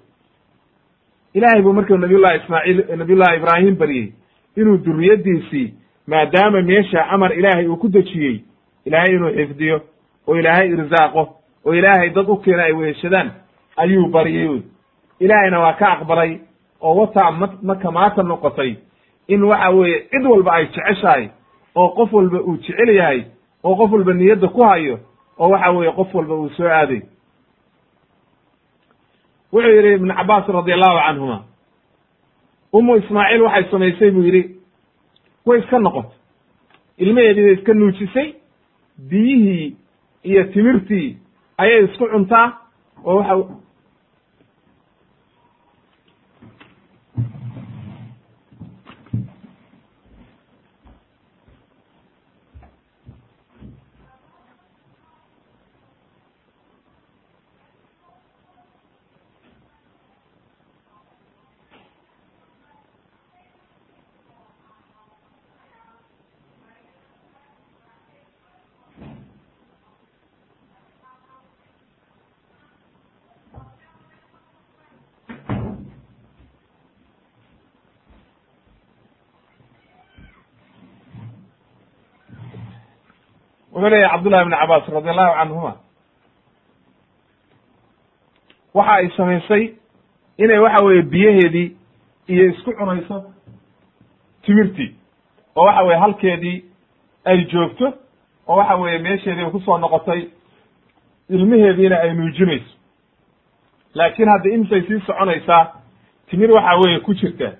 ilaahay 1.35 1.63
buu 1.63 1.73
marka 1.73 1.97
nabiyullahi 1.97 2.39
ismaaciil 2.39 2.97
nabiyullahi 2.97 3.37
ibraahim 3.37 3.75
baryey 3.77 4.13
inuu 4.57 4.79
duriyaddiisii 4.85 5.75
maadaama 6.07 6.63
meesha 6.63 7.07
amar 7.09 7.33
ilaahay 7.39 7.67
uu 7.69 7.77
ku 7.77 7.89
dejiyey 7.89 8.41
ilaahay 8.85 9.15
inuu 9.15 9.31
xifdiyo 9.37 9.81
oo 10.29 10.37
ilaahay 10.37 10.69
irsaaqo 10.69 11.23
oo 11.67 11.75
ilaahay 11.75 12.11
dad 12.11 12.29
u 12.29 12.37
keena 12.37 12.63
ay 12.63 12.73
weheshadaan 12.73 13.31
ayuu 13.77 14.09
baryey 14.09 14.49
wey 14.49 14.63
ilaahayna 15.21 15.61
waa 15.61 15.73
ka 15.73 15.93
aqbalay 15.93 16.39
oo 16.81 16.95
wataa 16.97 17.31
ma 17.31 17.49
marka 17.63 17.91
maata 17.91 18.23
noqotay 18.23 18.75
in 19.29 19.43
waxa 19.45 19.71
weeye 19.71 20.01
cid 20.11 20.27
walba 20.27 20.53
ay 20.53 20.67
jeceshahay 20.67 21.29
oo 21.75 21.89
qof 21.89 22.13
walba 22.13 22.41
uu 22.41 22.57
jecel 22.57 22.89
yahay 22.97 23.25
oo 23.65 23.77
qof 23.77 23.93
walba 23.93 24.13
niyadda 24.13 24.49
ku 24.49 24.63
hayo 24.63 24.99
oo 25.39 25.49
waxa 25.49 25.71
weeye 25.71 25.93
qof 25.93 26.15
walba 26.15 26.35
uu 26.35 26.49
soo 26.51 26.69
aaday. 26.69 27.01
Wuxuu 29.53 29.71
yidhi 29.71 29.95
ibnu 29.95 30.15
cabaas 30.15 30.47
radi 30.49 30.73
allahu 30.73 30.99
canhuma 31.07 31.43
umu 32.73 32.97
ismaaciil 32.97 33.43
waxay 33.43 33.71
samaysay 33.71 34.11
buu 34.11 34.23
yidhi 34.23 34.57
way 35.47 35.59
iska 35.61 35.79
noqotay 35.79 36.17
ilmaheedii 36.99 37.43
bay 37.45 37.55
iska 37.55 37.75
nuujisay 37.75 38.29
biyihii 39.11 39.77
iyo 40.25 40.45
timirtii 40.45 41.17
ayay 41.59 41.85
isku 41.85 42.07
cuntaa 42.13 42.47
oo 43.05 43.17
waxa 43.17 43.35
wuxuu 83.83 83.91
leeyahy 83.91 84.11
cabdullahi 84.11 84.43
ibn 84.43 84.57
cabaas 84.57 84.89
radi 84.89 85.09
allahu 85.09 85.35
canhuma 85.39 85.77
waxa 88.75 88.93
ay 88.95 89.09
samaysay 89.17 89.75
inay 90.39 90.59
waxa 90.59 90.85
weeye 90.85 91.03
biyaheedii 91.03 91.77
iyo 92.29 92.45
isku 92.51 92.73
cunayso 92.73 93.33
timirtii 94.43 94.95
oo 95.57 95.65
waxa 95.65 95.83
weye 95.83 95.99
halkeedii 96.01 96.65
ay 97.25 97.45
joogto 97.45 97.95
oo 98.49 98.57
waxa 98.57 98.75
weeye 98.77 98.99
meesheedii 98.99 99.51
ku 99.51 99.61
soo 99.61 99.79
noqotay 99.79 100.29
ilmaheediina 101.29 101.97
ay 102.01 102.15
nuujinayso. 102.15 102.77
Laakiin 103.95 104.29
hadda 104.29 104.51
intay 104.51 104.83
sii 104.83 105.01
soconaysaa 105.07 105.73
timir 106.31 106.51
waxa 106.53 106.77
weeye 106.77 107.01
ku 107.01 107.15
jirta. 107.15 107.53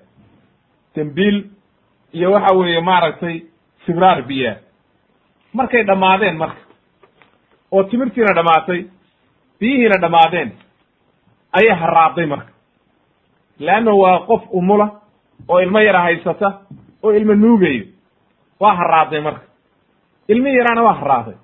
Dembiil 0.95 1.49
iyo 2.13 2.31
waxa 2.31 2.55
weeye 2.55 2.81
maaragtay 2.81 3.41
sibraar 3.85 4.21
biyaa 4.21 4.55
markay 5.53 5.83
dhammaadeen 5.87 6.37
marka 6.37 6.61
oo 7.71 7.83
timirtiina 7.83 8.33
dhammaatay 8.35 8.79
biyihiina 9.59 9.97
dhammaadeen 10.01 10.49
ayay 11.57 11.75
haraaday 11.81 12.25
marka 12.25 12.51
leanna 13.59 13.91
waa 14.01 14.19
qof 14.29 14.41
umula 14.51 14.87
oo 15.49 15.59
ilmo 15.61 15.79
yara 15.79 16.01
haysata 16.01 16.49
oo 17.03 17.11
ilmo 17.13 17.33
nuugayo 17.35 17.85
waa 18.59 18.75
haraaday 18.75 19.21
marka 19.21 19.41
ilmi 20.27 20.55
yaraana 20.57 20.81
waa 20.83 20.93
haraaday 21.01 21.35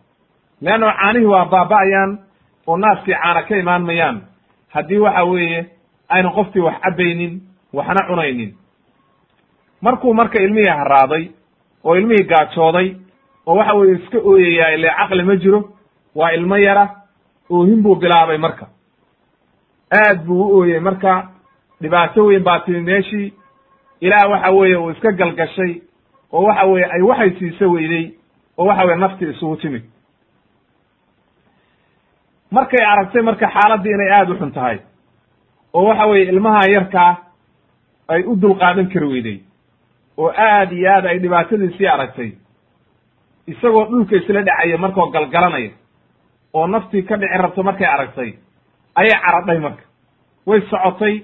leanna 0.62 0.94
caanihii 1.00 1.26
waa 1.34 1.46
baaba'ayaan 1.46 2.12
oo 2.68 2.78
naaskii 2.78 3.14
caana 3.22 3.42
ka 3.44 3.56
imaan 3.58 3.84
mayaan 3.90 4.18
haddii 4.74 4.98
waxa 5.06 5.24
weeye 5.24 5.60
aynan 6.10 6.34
qofkii 6.38 6.62
wax 6.62 6.78
cabaynin 6.84 7.42
waxna 7.74 8.08
cunaynin. 8.08 8.52
Markuu 9.82 10.14
marka 10.14 10.40
ilmihii 10.42 10.70
haraaday 10.80 11.24
oo 11.84 11.96
ilmihii 11.96 12.24
gaajooday 12.32 12.88
oo 13.48 13.56
waxa 13.56 13.74
weye 13.74 13.96
iska 13.96 14.18
ooyayaa 14.18 14.72
ile 14.76 14.90
caqli 14.98 15.24
ma 15.24 15.36
jiro 15.36 15.60
waa 16.16 16.32
ilmo 16.32 16.58
yara 16.58 16.86
oohin 17.50 17.82
buu 17.84 17.96
bilaabay 17.96 18.38
marka. 18.38 18.68
Aad 19.92 20.26
buu 20.26 20.44
u 20.44 20.58
ooyey 20.60 20.80
marka 20.80 21.30
dhibaato 21.82 22.26
weyn 22.26 22.44
baa 22.44 22.60
timi 22.60 22.82
meeshii 22.82 23.34
ilaah 24.02 24.30
waxa 24.32 24.52
weeye 24.52 24.76
uu 24.78 24.90
iska 24.92 25.12
galgashay 25.12 25.82
oo 26.32 26.44
waxa 26.44 26.66
weeye 26.66 26.86
ay 26.92 27.02
waxay 27.02 27.32
siiso 27.40 27.72
weyday 27.72 28.12
oo 28.58 28.66
waxa 28.66 28.86
weye 28.86 28.98
nafti 29.00 29.26
isugu 29.30 29.56
timid 29.56 29.84
markay 32.52 32.84
aragtay 32.86 33.22
marka 33.22 33.48
xaaladdii 33.56 33.94
inay 33.94 34.12
aada 34.12 34.34
u 34.34 34.38
xun 34.40 34.52
tahay 34.52 34.78
oo 35.74 35.84
waxa 35.88 36.06
weeye 36.08 36.30
ilmaha 36.30 36.62
yarkaa 36.74 37.18
ay 38.08 38.22
u 38.24 38.36
dulqaadan 38.42 38.90
kari 38.94 39.08
weyday 39.08 39.38
oo 40.18 40.32
aad 40.38 40.72
iyo 40.72 40.90
aad 40.96 41.06
ay 41.06 41.20
dhibaatadiisii 41.20 41.88
aragtay 41.88 42.32
isagoo 43.52 43.86
dhulka 43.90 44.16
isla 44.16 44.42
dhacaya 44.48 44.78
markoo 44.78 45.10
galgalanaya 45.12 45.72
oo 46.54 46.68
naftii 46.68 47.04
ka 47.04 47.16
dhici 47.18 47.38
rabto 47.44 47.64
markay 47.64 47.88
aragtay 47.88 48.34
ayay 48.96 49.18
caradhay 49.26 49.60
marka. 49.60 49.84
Way 50.48 50.62
socotay. 50.70 51.24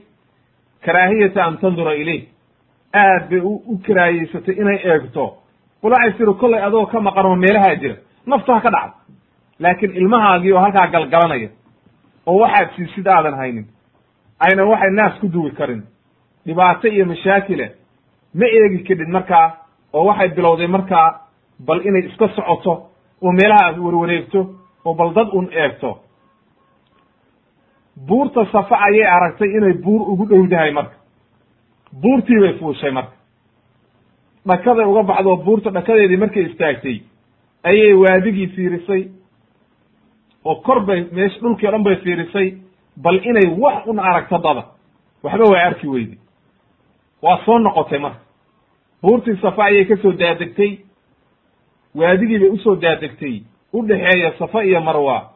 Karaahiyata 0.86 1.44
an 1.46 1.58
tandura 1.58 1.94
ilayh. 1.96 2.24
Aad 2.94 3.30
bay 3.30 3.40
u 3.42 3.78
karaahiyeysatay 3.88 4.56
inay 4.62 4.80
eegto. 4.86 5.26
Qul 5.82 5.92
waxay 5.92 6.14
tiri 6.18 6.34
kollay 6.40 6.62
adoo 6.62 6.86
ka 6.86 7.00
maqan 7.02 7.26
oo 7.26 7.36
meelahaa 7.36 7.76
jira. 7.76 7.96
Naftu 8.28 8.52
ha 8.54 8.62
ka 8.62 8.70
dhacdo. 8.72 8.96
Laakiin 9.60 9.92
ilmahaagii 9.96 10.52
oo 10.54 10.60
halkaa 10.60 10.88
galgalanaya 10.88 11.50
oo 12.26 12.38
waxaad 12.40 12.70
siisid 12.76 13.08
aadan 13.08 13.34
haynin 13.36 13.66
ayna 14.40 14.64
waxay 14.66 14.92
naas 14.92 15.20
ku 15.20 15.28
duwi 15.28 15.52
karin. 15.52 15.84
Dhibaato 16.46 16.88
iyo 16.88 17.06
mashaakile 17.06 17.72
ma 18.34 18.46
eegi 18.46 18.84
kadhid 18.88 19.10
markaa 19.10 19.58
oo 19.94 20.06
waxay 20.06 20.30
bilowday 20.30 20.68
markaa 20.68 21.25
bal 21.60 21.82
inay 21.86 22.06
iska 22.10 22.28
socoto 22.36 22.74
oo 23.22 23.32
meelaha 23.32 23.66
aad 23.68 23.78
warwareegto 23.80 24.40
oo 24.86 24.94
bal 24.94 25.14
dad 25.14 25.28
un 25.34 25.48
eegto. 25.52 26.00
Buurta 28.08 28.46
safa 28.52 28.76
ayay 28.76 29.06
aragtay 29.08 29.50
inay 29.58 29.74
buur 29.74 30.02
ugu 30.12 30.26
dhowdahay 30.26 30.72
marka. 30.72 30.96
Buurtii 31.94 32.40
bay 32.42 32.54
fuushay 32.60 32.92
marka. 32.92 33.14
Dhakaday 34.46 34.86
uga 34.86 35.04
baxdo 35.04 35.36
buurta 35.38 35.70
dhakadeedii 35.72 36.18
markay 36.18 36.44
istaagtay 36.50 37.02
ayay 37.64 37.94
waadigii 37.94 38.48
fiirisay 38.48 39.08
oo 40.46 40.56
kor 40.56 40.80
bay 40.86 41.08
meesha 41.12 41.40
dhulkii 41.40 41.68
o 41.68 41.72
dhan 41.72 41.84
bay 41.84 41.96
fiirisay 42.04 42.58
bal 42.98 43.16
inay 43.26 43.48
wax 43.58 43.88
un 43.88 44.00
aragto 44.00 44.38
dada. 44.38 44.64
Waxba 45.24 45.46
waa 45.52 45.64
arki 45.66 45.88
weyday 45.88 46.18
waa 47.22 47.40
soo 47.46 47.60
noqotay 47.60 48.00
marka. 48.00 48.20
Buurtii 49.02 49.38
safa 49.42 49.64
ayay 49.64 49.86
ka 49.86 49.96
soo 50.02 50.12
daadegtay 50.12 50.80
waadigii 51.96 52.40
bay 52.40 52.50
u 52.50 52.58
soo 52.58 52.76
daadegtay 52.76 53.42
u 53.74 53.82
dhexeeya 53.88 54.32
safa 54.40 54.64
iyo 54.64 54.82
marwa. 54.82 55.32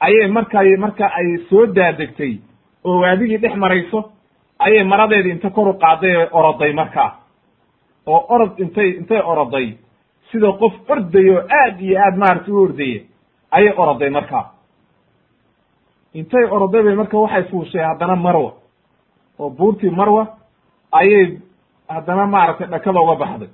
Ayay 0.00 0.28
markay 0.28 0.76
marka 0.76 1.06
ay 1.18 1.38
soo 1.50 1.66
daadegtay 1.66 2.38
oo 2.84 2.98
waadigii 3.00 3.38
dhex 3.38 3.54
marayso 3.56 4.10
ayay 4.58 4.84
maradeedii 4.84 5.30
inta 5.30 5.50
kor 5.50 5.68
u 5.68 5.72
qaaday 5.78 6.14
ee 6.16 6.28
oroday 6.32 6.72
markaa. 6.72 7.10
Oo 8.06 8.24
orod 8.28 8.58
intay 8.58 8.88
intay 8.90 9.20
oroday. 9.24 9.76
Sida 10.30 10.52
qof 10.52 10.72
orday 10.88 11.30
oo 11.30 11.42
aad 11.60 11.80
iyo 11.80 11.98
aad 12.00 12.16
maaragtay 12.16 12.52
u 12.54 12.62
ordaya 12.62 13.00
ayay 13.50 13.72
oroday 13.76 14.10
markaa. 14.10 14.44
Intay 16.14 16.44
oroday 16.50 16.82
bay 16.82 16.94
marka 16.94 17.18
waxay 17.18 17.42
fuushay 17.50 17.82
haddana 17.84 18.16
marwa. 18.16 18.52
Oo 19.38 19.50
buurtii 19.50 19.90
marwa 19.90 20.26
ayay 20.92 21.38
haddana 21.88 22.26
maaragtay 22.26 22.66
dhakada 22.66 23.00
uga 23.00 23.14
baxday 23.14 23.48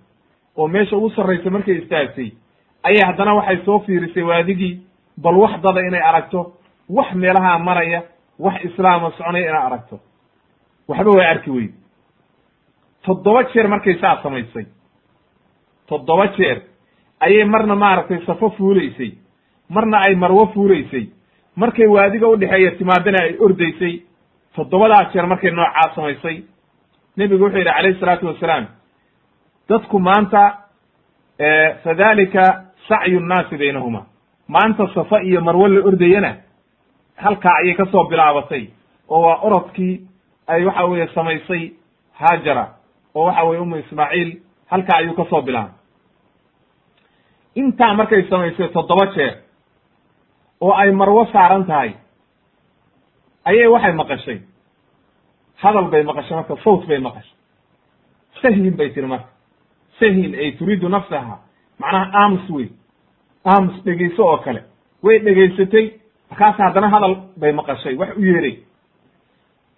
oo 0.57 0.69
meesha 0.69 0.97
ugu 0.97 1.11
sarraysa 1.11 1.51
markay 1.51 1.75
istaagtay 1.79 2.33
ayay 2.83 3.03
haddana 3.07 3.35
waxay 3.35 3.59
soo 3.65 3.79
fiirisay 3.87 4.23
waadigii 4.23 4.81
bal 5.17 5.35
wax 5.37 5.61
dada 5.63 5.81
inay 5.81 6.01
aragto 6.01 6.53
wax 6.89 7.13
meelahaa 7.15 7.59
maraya 7.59 8.03
wax 8.39 8.65
islaama 8.65 9.11
soconaya 9.11 9.49
inay 9.51 9.63
aragto. 9.67 10.01
Waxba 10.89 11.11
waa 11.11 11.29
arki 11.31 11.51
weyde 11.51 11.75
toddoba 13.05 13.43
jeer 13.53 13.69
markay 13.69 13.95
saa 14.01 14.21
samaysay. 14.23 14.67
Toddoba 15.89 16.27
jeer 16.37 16.63
ayay 17.21 17.45
marna 17.45 17.75
maaragtay 17.77 18.25
safo 18.27 18.51
fuulaysay 18.51 19.13
marna 19.69 19.99
ay 20.07 20.15
marwo 20.15 20.47
fuulaysay 20.55 21.09
markay 21.57 21.87
waadiga 21.87 22.29
udhexeeya 22.29 22.71
timaadana 22.79 23.19
ay 23.25 23.37
ordaysay. 23.41 24.03
Toddobadaa 24.57 25.11
jeer 25.13 25.27
markay 25.27 25.51
noocaa 25.51 25.95
samaysay. 25.95 26.43
Nebigu 27.17 27.45
wuxuu 27.45 27.59
yidhi 27.59 27.71
calayhi 27.71 28.01
salaatu 28.01 28.27
wasalaam 28.27 28.67
dadku 29.69 29.99
maanta 29.99 30.59
fadalika 31.83 32.65
sacyu 32.89 33.21
nnaasi 33.21 33.57
baynahuma. 33.57 34.07
Maanta 34.49 34.89
safa 34.95 35.23
iyo 35.23 35.41
marwo 35.41 35.69
la 35.69 35.81
ordayana 35.85 36.37
halkaa 37.17 37.57
ayay 37.63 37.75
ka 37.75 37.87
soo 37.93 38.05
bilaabatay 38.05 38.69
oo 39.09 39.21
waa 39.23 39.39
orodkii 39.43 40.01
ay 40.47 40.65
waxa 40.65 40.85
weeye 40.85 41.07
samaysay 41.15 41.73
haajara 42.13 42.75
oo 43.15 43.25
waxa 43.25 43.45
weye 43.45 43.61
umu 43.61 43.77
ismaaciil 43.77 44.41
halkaa 44.71 44.97
ayuu 44.99 45.15
ka 45.15 45.25
soo 45.31 45.43
bilaabay. 45.43 45.73
Intaa 47.55 47.95
markay 47.95 48.23
samaysay 48.31 48.69
toddoba 48.69 49.07
jeer 49.15 49.35
oo 50.61 50.73
ay 50.73 50.91
marwo 50.93 51.27
saaran 51.33 51.65
tahay 51.67 51.93
ayay 53.45 53.67
waxay 53.67 53.93
maqashay. 53.93 54.39
Hadal 55.57 55.89
bay 55.91 56.03
maqashay 56.03 56.37
marka 56.37 56.57
sawt 56.65 56.87
bay 56.87 56.99
maqashay. 56.99 57.37
Sahyin 58.43 58.77
bay 58.77 58.91
tiri 58.91 59.07
marka 59.07 59.29
sahyin 59.99 60.35
ay 60.35 60.53
turiidu 60.59 60.89
nafsaha. 60.89 61.39
Macnaha 61.79 62.11
aamus 62.21 62.51
wey 62.51 62.69
aamus 63.45 63.83
dhegayso 63.85 64.23
oo 64.27 64.37
kale. 64.39 64.63
Way 65.03 65.19
dhegaysatay. 65.19 65.87
Markaas 66.31 66.57
haddana 66.59 66.89
hadal 66.89 67.17
bay 67.37 67.53
maqashay 67.53 67.95
wax 67.97 68.17
u 68.17 68.21
yeeray. 68.25 68.59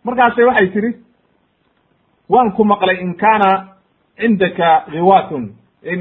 Markaasay 0.05 0.45
waxay 0.45 0.69
tidhi 0.75 0.91
waan 2.29 2.53
ku 2.53 2.65
maqlay 2.65 2.97
in 3.01 3.15
kaana 3.15 3.69
cindaka 4.21 4.85
khiwaatun 4.91 5.45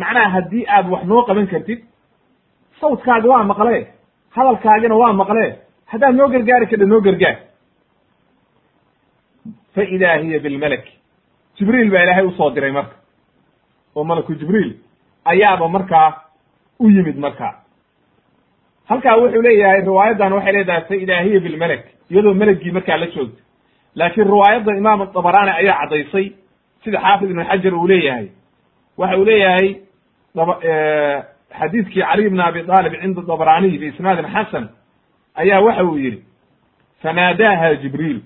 macnaha 0.01 0.29
haddii 0.35 0.65
aad 0.67 0.89
wax 0.89 1.03
noo 1.05 1.23
qaban 1.25 1.47
kartid 1.47 1.79
sawtkaaga 2.79 3.27
waa 3.29 3.43
maqlee 3.43 3.87
hadalkaagina 4.35 4.95
waa 4.95 5.13
maqlee. 5.13 5.51
Haddaad 5.85 6.15
noo 6.15 6.27
gargaari 6.29 6.67
kadha 6.67 6.85
noo 6.85 7.01
gargaar. 7.01 7.37
Fa 9.75 9.83
idaa 9.83 10.17
hiya 10.17 10.39
bilmalek 10.39 10.85
jibriil 11.57 11.91
baa 11.91 12.03
ilaahay 12.03 12.25
u 12.25 12.31
soo 12.37 12.49
diray 12.55 12.71
marka 12.71 12.95
oo 13.95 14.03
malaku 14.03 14.35
jibriil 14.35 14.73
ayaaba 15.25 15.67
markaa 15.69 16.13
u 16.79 16.89
yimid 16.89 17.17
markaa 17.17 17.53
halkaa 18.89 19.15
wuxuu 19.17 19.41
leeyahay 19.41 19.81
riwaayaddan 19.81 20.33
waxay 20.33 20.53
leedahay 20.53 20.81
fa 20.89 20.95
idaa 20.95 21.21
hiya 21.21 21.39
bilmalek 21.39 21.83
iyadoo 22.11 22.33
meleggii 22.33 22.71
markaa 22.71 22.97
la 22.97 23.07
joogta. 23.07 23.41
Laakiin 23.95 24.27
riwaayadda 24.27 24.77
imaam 24.77 24.99
dabaraani 25.13 25.51
ayaa 25.51 25.77
caddaysay 25.81 26.31
sida 26.83 26.99
xaafid 27.01 27.29
ibn 27.29 27.43
xajar 27.49 27.73
uu 27.75 27.87
leeyahay. 27.87 28.27
Waxa 28.97 29.17
uu 29.17 29.25
leeyahay 29.25 29.67
xadiidkii 31.59 32.01
cali 32.03 32.29
bn 32.29 32.39
abi 32.39 32.59
aalib 32.69 32.93
cinda 33.01 33.21
dabraniy 33.21 33.77
biisnaadin 33.81 34.27
xasan 34.35 34.65
ayaa 35.35 35.61
waxa 35.61 35.83
uu 35.83 35.97
yidhi 35.97 36.19
fanaadaaha 37.01 37.75
jibriil. 37.81 38.19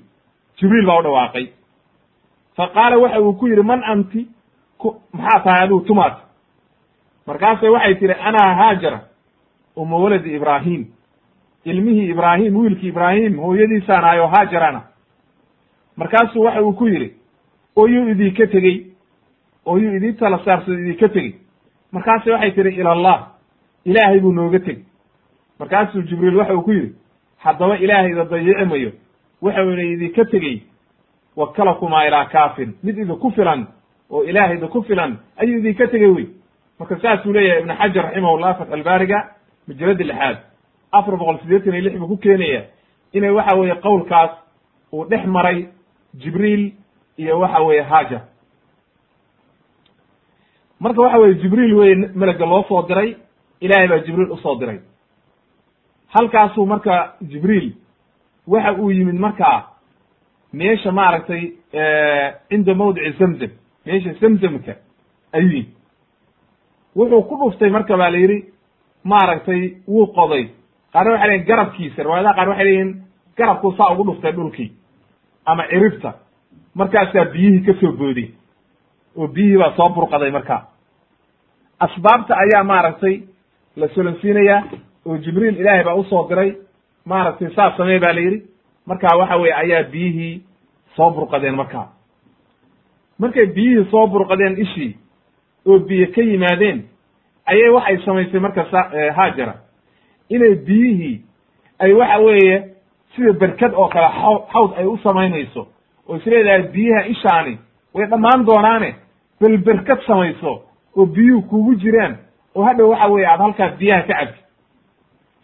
Jibriil 0.59 0.85
baa 0.87 0.99
u 0.99 1.03
dhawaaqay. 1.03 1.45
Fa 2.57 2.67
qaala 2.75 2.97
waxa 2.97 3.19
uu 3.21 3.33
ku 3.33 3.47
yidhi 3.47 3.63
man 3.63 3.83
anti 3.83 4.27
maxaa 5.13 5.39
tahay 5.43 5.63
adigu 5.63 5.81
tumaad? 5.81 6.13
Markaasay 7.27 7.69
waxay 7.69 7.95
tihi 7.95 8.13
ana 8.13 8.55
haajara 8.55 8.99
uma 9.75 9.97
waladi 9.97 10.35
ibraahim. 10.35 10.85
Ilmihii 11.65 12.09
ibraahim 12.09 12.55
wiilkii 12.55 12.87
ibraahim 12.87 13.37
hooyadiisaan 13.39 14.03
ahay 14.05 14.19
oo 14.19 14.27
haajarana 14.27 14.81
markaasuu 15.97 16.41
waxa 16.43 16.61
uu 16.63 16.73
ku 16.73 16.87
yidhi 16.87 17.13
oo 17.75 17.87
yuu 17.87 18.09
idinka 18.09 18.47
tegey 18.47 18.85
oo 19.65 19.77
yuu 19.77 19.95
idin 19.95 20.15
tala 20.15 20.39
saarsado 20.45 20.73
idinka 20.79 21.09
tegey. 21.09 21.35
Markaase 21.91 22.31
waxay 22.31 22.51
tihi 22.51 22.69
ila 22.79 22.91
allah 22.91 23.27
ilaahay 23.85 24.19
buu 24.19 24.31
nooga 24.33 24.59
tegey. 24.59 24.83
Markaasuu 25.59 26.01
jibriil 26.01 26.35
waxa 26.35 26.55
uu 26.55 26.61
ku 26.61 26.71
yidhi 26.71 26.95
haddaba 27.37 27.77
ilaahayda 27.77 28.25
dayici 28.25 28.65
mayo 28.65 28.91
waxauna 29.41 29.83
idinka 29.83 30.25
tegey 30.25 30.61
wakalakumaa 31.35 32.05
ilaa 32.07 32.25
kaafin 32.25 32.73
mid 32.83 32.97
idinku 32.97 33.31
filan 33.31 33.67
oo 34.11 34.23
ilaah 34.23 34.53
idinku 34.53 34.81
filan 34.83 35.17
ayuu 35.37 35.59
idinka 35.59 35.87
tegey 35.87 36.07
wey 36.07 36.27
marka 36.79 36.99
saasuu 37.01 37.33
leeyahay 37.33 37.61
ibnu 37.61 37.73
xajar 37.75 38.03
raximahullah 38.05 38.57
fatxalbaariga 38.59 39.19
majalada 39.67 40.03
lixaad 40.03 40.37
afar 40.91 41.17
boqol 41.17 41.37
siddeetan 41.41 41.73
iyo 41.73 41.81
lix 41.83 41.99
buu 41.99 42.07
ku 42.07 42.17
keenaya 42.17 42.61
inay 43.13 43.29
waxa 43.29 43.55
weeye 43.57 43.75
qowlkaas 43.75 44.31
uu 44.93 45.05
dhex 45.05 45.25
maray 45.25 45.67
jibriil 46.21 46.71
iyo 47.17 47.39
waxa 47.39 47.59
weeye 47.59 47.81
haajar 47.81 48.21
marka 50.79 51.01
waxa 51.01 51.17
weye 51.19 51.33
jibriil 51.35 51.73
weye 51.73 51.95
melega 51.95 52.45
loo 52.45 52.63
soo 52.67 52.81
diray 52.87 53.15
ilaahay 53.61 53.87
baa 53.87 53.99
jibriil 53.99 54.31
u 54.31 54.37
soo 54.37 54.55
diray. 54.59 54.79
Halkaasuu 56.07 56.65
marka 56.65 57.13
jibriil 57.21 57.73
waxa 58.47 58.73
uu 58.73 58.91
yimid 58.91 59.19
markaa 59.19 59.63
meesha 60.53 60.91
maaragtay 60.91 61.43
cinda 62.49 62.73
mawdici 62.75 63.17
zamzam 63.19 63.51
meesha 63.85 64.13
zamzamka 64.21 64.73
ayuu 65.33 65.51
yimid 65.51 65.67
wuxuu 66.95 67.21
ku 67.29 67.35
dhuftay 67.37 67.69
marka 67.69 67.97
baa 67.97 68.09
la 68.11 68.17
yidhi 68.17 68.39
maaragtay 69.03 69.61
wuu 69.87 70.07
qoday. 70.17 70.43
Qaarna 70.93 71.11
waxay 71.11 71.27
leyihin 71.29 71.45
garabkiisa 71.47 72.03
riwaayadaha 72.03 72.35
qaar 72.35 72.49
waxay 72.49 72.65
leeyihiin 72.65 72.91
garabkuu 73.37 73.71
saa 73.77 73.91
ugu 73.93 74.03
dhuftay 74.03 74.31
dhulkii 74.31 74.71
ama 75.45 75.63
ciribta. 75.69 76.13
Markaasaa 76.75 77.25
biyihii 77.33 77.65
ka 77.65 77.73
soo 77.81 77.91
booday 77.91 78.27
oo 79.15 79.27
biyihii 79.27 79.57
baa 79.57 79.73
soo 79.77 79.89
burqaday 79.95 80.31
markaa 80.31 80.61
asbaabta 81.79 82.33
ayaa 82.37 82.63
maaragtay 82.63 83.15
la 83.75 83.87
solansiinayaa 83.95 84.63
oo 85.05 85.17
jibriil 85.17 85.57
ilaahay 85.59 85.83
baa 85.83 85.95
u 85.95 86.03
soo 86.03 86.27
diray. 86.29 86.51
Maaragtay 87.05 87.49
saas 87.55 87.77
samee 87.77 87.99
baa 87.99 88.13
la 88.13 88.19
yidhi. 88.21 88.39
Markaa 88.85 89.17
waxa 89.17 89.35
weye 89.37 89.53
ayaa 89.53 89.83
biyihii 89.83 90.41
soo 90.95 91.09
burqadeen 91.11 91.55
markaa 91.55 91.87
markay 93.19 93.45
biyihii 93.45 93.85
soo 93.91 94.07
burqadeen 94.07 94.57
ishii 94.61 94.97
oo 95.65 95.79
biyo 95.79 96.07
ka 96.15 96.21
yimaadeen 96.21 96.83
ayay 97.45 97.69
waxay 97.69 97.97
samaysay 98.05 98.39
marka 98.39 98.63
haajara. 99.15 99.55
Inay 100.29 100.55
biyihii 100.55 101.21
ay 101.79 101.93
waxa 101.93 102.17
weeye 102.19 102.55
sida 103.15 103.33
berkad 103.33 103.73
oo 103.73 103.87
kale 103.87 104.07
xaw 104.21 104.35
xawd 104.53 104.71
ay 104.77 104.85
u 104.85 104.97
samaynayso 105.03 105.67
oo 106.07 106.15
is 106.15 106.25
leedahay 106.25 106.63
biyaha 106.73 107.05
ishaani 107.07 107.57
way 107.93 108.05
dhammaan 108.07 108.45
doonaane 108.45 108.95
bal 109.41 109.57
berkad 109.57 109.99
samayso 110.07 110.61
oo 110.97 111.05
biyuhu 111.05 111.41
kugu 111.49 111.75
jiraan 111.75 112.17
oo 112.55 112.63
hadhow 112.63 112.89
waxa 112.89 113.07
weeye 113.07 113.27
aad 113.27 113.39
halkaas 113.39 113.77
biyaha 113.77 114.01
ka 114.07 114.13
cabti 114.13 114.39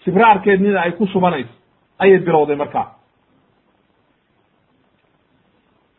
sibraarkeednina 0.05 0.81
ay 0.81 0.91
ku 0.91 1.07
shubanayso 1.07 1.53
ayay 1.99 2.19
bilowday 2.19 2.55
markaa. 2.55 2.91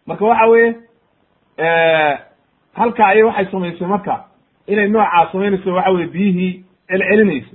Marka 0.07 0.24
waxa 0.24 0.47
weeye 0.47 0.74
halkaa 2.75 3.07
ayay 3.09 3.23
waxay 3.23 3.47
samaysay 3.51 3.87
marka 3.89 4.25
inay 4.67 4.89
noocaa 4.89 5.29
samaynayso 5.33 5.75
waxa 5.75 5.91
weye 5.91 6.07
biyihii 6.07 6.65
celcelinayso 6.89 7.55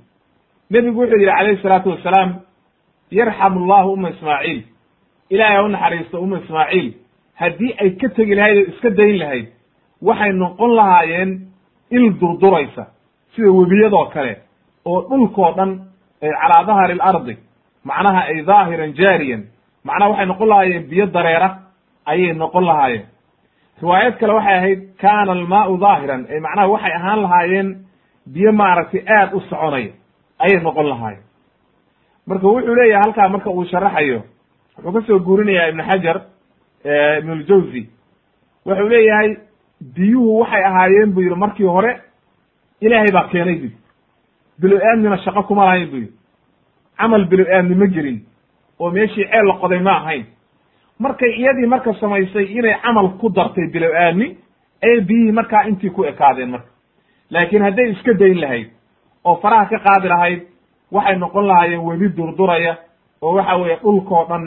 nebigu 0.72 1.00
wuxuu 1.02 1.18
yidhi 1.20 1.32
calayhi 1.38 1.62
salaatu 1.62 1.90
wasalaam 1.90 2.30
yarxamu 3.12 3.68
llahu 3.68 3.94
uma 3.94 4.10
ismaaciil. 4.10 4.62
Ilaahay 5.30 5.56
ha 5.56 5.64
u 5.64 5.68
naxariisto 5.68 6.22
uma 6.22 6.38
ismaaciil. 6.40 6.94
Haddii 7.36 7.74
ay 7.82 7.90
ka 8.02 8.10
tegi 8.10 8.36
lahayd 8.36 8.58
oo 8.58 8.70
iska 8.72 8.90
dayn 8.90 9.18
lahayd 9.20 9.48
waxay 10.02 10.32
noqon 10.34 10.72
lahaayeen 10.76 11.32
il 11.92 12.14
durduraysa 12.20 12.86
sida 13.36 13.52
webiyadoo 13.52 14.06
kale 14.14 14.38
oo 14.86 15.02
dhulkoo 15.10 15.52
dhan 15.58 15.72
calaa 16.22 16.64
dahari 16.68 16.94
alardi 17.00 17.38
macnaha 17.86 18.22
ay 18.32 18.42
dhaahiran 18.42 18.94
jaariyan 18.94 19.44
macnaha 19.84 20.10
waxay 20.12 20.26
noqon 20.26 20.48
lahaayeen 20.48 20.88
biyo 20.90 21.06
dareera 21.06 21.50
ayay 22.06 22.34
noqon 22.34 22.64
lahaayeen 22.66 23.06
riwaayad 23.82 24.18
kale 24.20 24.34
waxay 24.34 24.56
ahayd 24.58 24.80
kaana 25.02 25.32
almaau 25.32 25.78
daahiran 25.78 26.26
ee 26.30 26.40
macnaha 26.40 26.68
waxay 26.74 26.94
ahaan 26.94 27.22
lahaayeen 27.22 27.70
biyo 28.34 28.52
maaragtay 28.52 29.02
aad 29.18 29.34
u 29.34 29.40
soconaya 29.50 29.92
ayay 30.40 30.60
noqon 30.64 30.88
lahaayeen. 30.90 31.24
Marka 32.28 32.48
wuxuu 32.48 32.76
leeyahay 32.76 33.02
halkaa 33.04 33.30
marka 33.30 33.50
uu 33.50 33.66
sharaxayo 33.66 34.22
wuxuu 34.84 34.92
ka 34.94 35.02
soo 35.08 35.20
guurinayaa 35.20 35.68
ibnu 35.70 35.84
xajar 35.90 36.18
ibnuljawzi 37.20 37.90
wuxuu 38.66 38.90
leeyahay 38.90 39.30
biyuhu 39.96 40.40
waxay 40.40 40.64
ahaayeen 40.64 41.12
buu 41.14 41.22
yidhi 41.22 41.36
markii 41.36 41.66
hore 41.66 42.02
ilaahay 42.82 43.12
baa 43.14 43.28
keenay 43.32 43.56
bu 43.56 43.70
bilo-aadmina 44.62 45.18
shaqo 45.26 45.44
kuma 45.44 45.66
lahayn 45.66 45.90
bu 45.92 45.96
yidhi. 45.96 46.14
Camal 46.98 47.26
bilo-aadmi 47.26 47.76
ma 47.76 47.88
gelin 47.88 48.20
oo 48.80 48.92
meeshii 48.92 49.26
ceel 49.32 49.46
la 49.48 49.54
qoday 49.62 49.80
ma 49.80 49.92
ahayn 50.02 50.26
markay 51.04 51.32
iyadii 51.40 51.68
marka 51.74 51.94
samaysay 52.00 52.46
inay 52.58 52.76
camal 52.84 53.08
ku 53.20 53.30
dartay 53.30 53.68
bilo-aadmi 53.74 54.28
ayay 54.84 55.02
biyihii 55.10 55.32
markaa 55.40 55.64
intii 55.70 55.90
ku 55.96 56.04
ekaadeen 56.06 56.50
marka. 56.50 56.70
Laakiin 57.32 57.64
hadday 57.64 57.92
iska 57.92 58.14
dayn 58.14 58.40
lahayd 58.42 58.68
oo 59.26 59.36
faraha 59.42 59.66
ka 59.72 59.78
qaadi 59.86 60.08
lahayd 60.14 60.42
waxay 60.92 61.16
noqon 61.18 61.46
lahaayeen 61.48 61.84
webi 61.88 62.08
durduraya 62.18 62.74
oo 63.22 63.34
waxa 63.36 63.56
weeye 63.62 63.78
dhulkoo 63.84 64.26
dhan 64.30 64.44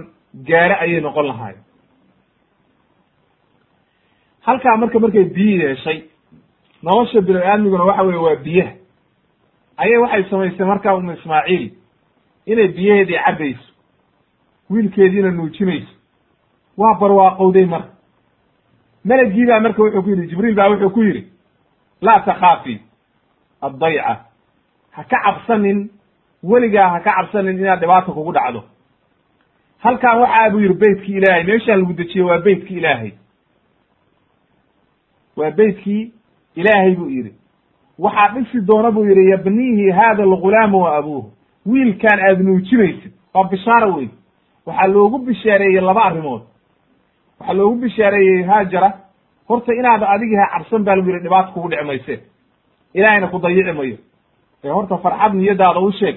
gaare 0.49 0.75
ayay 0.85 1.01
noqon 1.01 1.27
lahaayeen. 1.27 1.63
Halkaa 4.47 4.77
marka 4.77 4.99
markay 4.99 5.25
biyi 5.35 5.59
yeeshay 5.63 5.99
nolosha 6.83 7.21
bini-aadmiguna 7.21 7.85
waxa 7.85 8.03
weye 8.03 8.19
waa 8.27 8.37
biyaha. 8.45 8.73
Ayay 9.77 9.99
waxay 9.99 10.25
samaysay 10.31 10.67
markaa 10.67 10.95
umu 10.97 11.13
ismaaciil 11.13 11.71
inay 12.47 12.69
biyaheedii 12.69 13.19
cabbayso 13.25 13.69
wiilkeediina 14.71 15.31
nuujinayso 15.31 15.94
waa 16.79 16.95
barwaaqowday 17.01 17.67
marka 17.67 17.89
melagii 19.05 19.47
baa 19.47 19.61
marka 19.61 19.83
wuxuu 19.83 20.03
ku 20.03 20.11
yidhi 20.11 20.27
jibriil 20.29 20.55
baa 20.55 20.69
wuxuu 20.71 20.91
ku 20.91 21.03
yidhi 21.03 21.23
laa 22.01 22.21
takhaafi 22.21 22.81
addayca. 23.63 24.17
Ha 24.91 25.05
ka 25.05 25.19
cabsanin 25.25 25.89
weligaa 26.43 26.89
ha 26.89 27.01
ka 27.01 27.13
cabsanin 27.17 27.59
inaad 27.59 27.81
dhibaata 27.81 28.13
kugu 28.13 28.33
dhacdo. 28.33 28.63
Halkan 29.79 30.19
waxaa 30.21 30.51
buu 30.51 30.61
yidhi 30.61 30.75
beytkii 30.75 31.17
ilaahay. 31.17 31.45
Meeshaan 31.45 31.81
lagu 31.81 31.93
dejiyey 31.93 32.25
waa 32.27 32.39
beytkii 32.39 32.77
ilaahay. 32.77 33.13
Waa 35.37 35.51
beytkii 35.51 36.13
ilaahay 36.55 36.95
buu 36.97 37.09
yidhi. 37.11 37.35
Waxaa 37.99 38.29
dhisi 38.35 38.61
doona 38.61 38.91
buu 38.91 39.05
yidhi 39.05 39.31
yabniihi 39.31 39.91
hada 39.91 40.23
algulaamu 40.23 40.83
wa 40.83 40.97
abuuhu. 40.97 41.33
Wiilkaan 41.67 42.21
aad 42.21 42.41
nuujinaysid 42.41 43.13
waa 43.35 43.45
bishaaro 43.45 43.95
wey 43.97 44.09
waxaa 44.67 44.87
loogu 44.87 45.19
bishaareeyey 45.19 45.81
laba 45.81 46.05
arrimood 46.05 46.43
waxaa 47.41 47.55
loogu 47.59 47.77
bishaareeyey 47.83 48.43
haajara 48.43 48.91
horta 49.49 49.73
inaad 49.75 50.03
adigiha 50.15 50.47
cabsan 50.53 50.85
baa 50.85 50.95
lagu 50.97 51.09
yidhi 51.11 51.23
dhibaata 51.25 51.53
kugu 51.53 51.69
dhici 51.69 51.85
mayse. 51.85 52.15
Ilaahayna 52.95 53.29
ku 53.29 53.39
dayici 53.39 53.73
mayo. 53.73 53.97
Ee 54.65 54.71
horta 54.71 54.97
farxad 54.99 55.33
niyadaada 55.35 55.81
u 55.81 55.93
sheeg. 55.93 56.17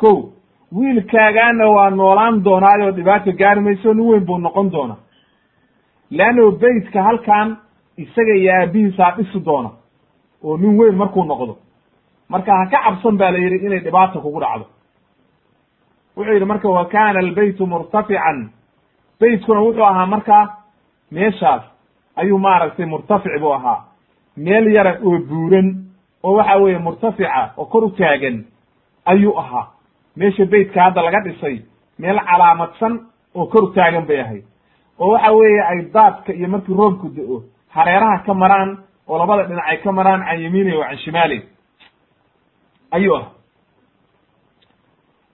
Ko 0.00 0.32
wiilkaagaana 0.72 1.66
waa 1.70 1.90
noolaan 1.90 2.42
doonaayoo 2.44 2.90
dhibaata 2.96 3.32
gaari 3.32 3.60
mayso 3.60 3.94
nin 3.94 4.06
weyn 4.10 4.24
buu 4.26 4.38
noqon 4.38 4.70
doona 4.72 4.96
leanno 6.10 6.50
beytka 6.50 7.02
halkan 7.02 7.56
isaga 7.96 8.34
iyo 8.34 8.52
aabihiisaa 8.60 9.10
dhisi 9.16 9.40
doona 9.44 9.70
oo 10.44 10.56
nin 10.56 10.78
weyn 10.78 10.96
markuu 10.96 11.24
noqdo. 11.24 11.56
Marka 12.28 12.52
ha 12.58 12.66
ka 12.66 12.78
cabsan 12.84 13.16
ba 13.16 13.30
la 13.30 13.38
yidhi 13.38 13.66
inay 13.66 13.80
dhibaata 13.80 14.20
kugu 14.20 14.40
dhacdo. 14.40 14.66
Wuxuu 16.16 16.32
yidhi 16.34 16.44
marka 16.44 16.68
wa 16.68 16.84
kana 16.84 17.18
albaytu 17.20 17.66
murtafican 17.66 18.50
beytkuna 19.22 19.60
wuxuu 19.66 19.84
ahaa 19.86 20.06
markaa 20.06 20.44
meeshaas 21.10 21.62
ayuu 22.20 22.38
maaragtay 22.38 22.86
murtafic 22.86 23.40
buu 23.40 23.52
ahaa. 23.54 23.84
Meel 24.36 24.66
yara 24.76 24.92
oo 25.06 25.18
buuran 25.28 25.68
oo 26.22 26.34
waxa 26.36 26.56
weeye 26.62 26.78
murtafica 26.78 27.50
oo 27.56 27.64
kor 27.72 27.84
u 27.84 27.90
taagan 27.90 28.44
ayuu 29.04 29.38
ahaa. 29.38 29.66
Meesha 30.16 30.44
beytka 30.44 30.82
hadda 30.82 31.02
laga 31.02 31.20
dhisay 31.24 31.56
meel 31.98 32.18
calaamadsan 32.28 32.94
oo 33.34 33.46
kor 33.46 33.62
u 33.64 33.72
taagan 33.76 34.06
bay 34.08 34.20
ahayd. 34.20 34.44
Oo 34.98 35.10
waxa 35.12 35.32
weeye 35.32 35.62
ay 35.70 35.78
daadka 35.94 36.32
iyo 36.32 36.48
markii 36.48 36.74
roobku 36.80 37.08
da'o 37.16 37.36
hareeraha 37.74 38.18
ka 38.26 38.34
maraan 38.34 38.70
oo 39.08 39.18
labada 39.18 39.42
dhinac 39.48 39.64
ay 39.68 39.76
ka 39.84 39.92
maraan 39.92 40.24
can 40.26 40.40
yamiini 40.44 40.76
wa 40.76 40.86
can 40.88 40.98
shimaali 40.98 41.38
ayuu 42.90 43.14
ah 43.16 43.24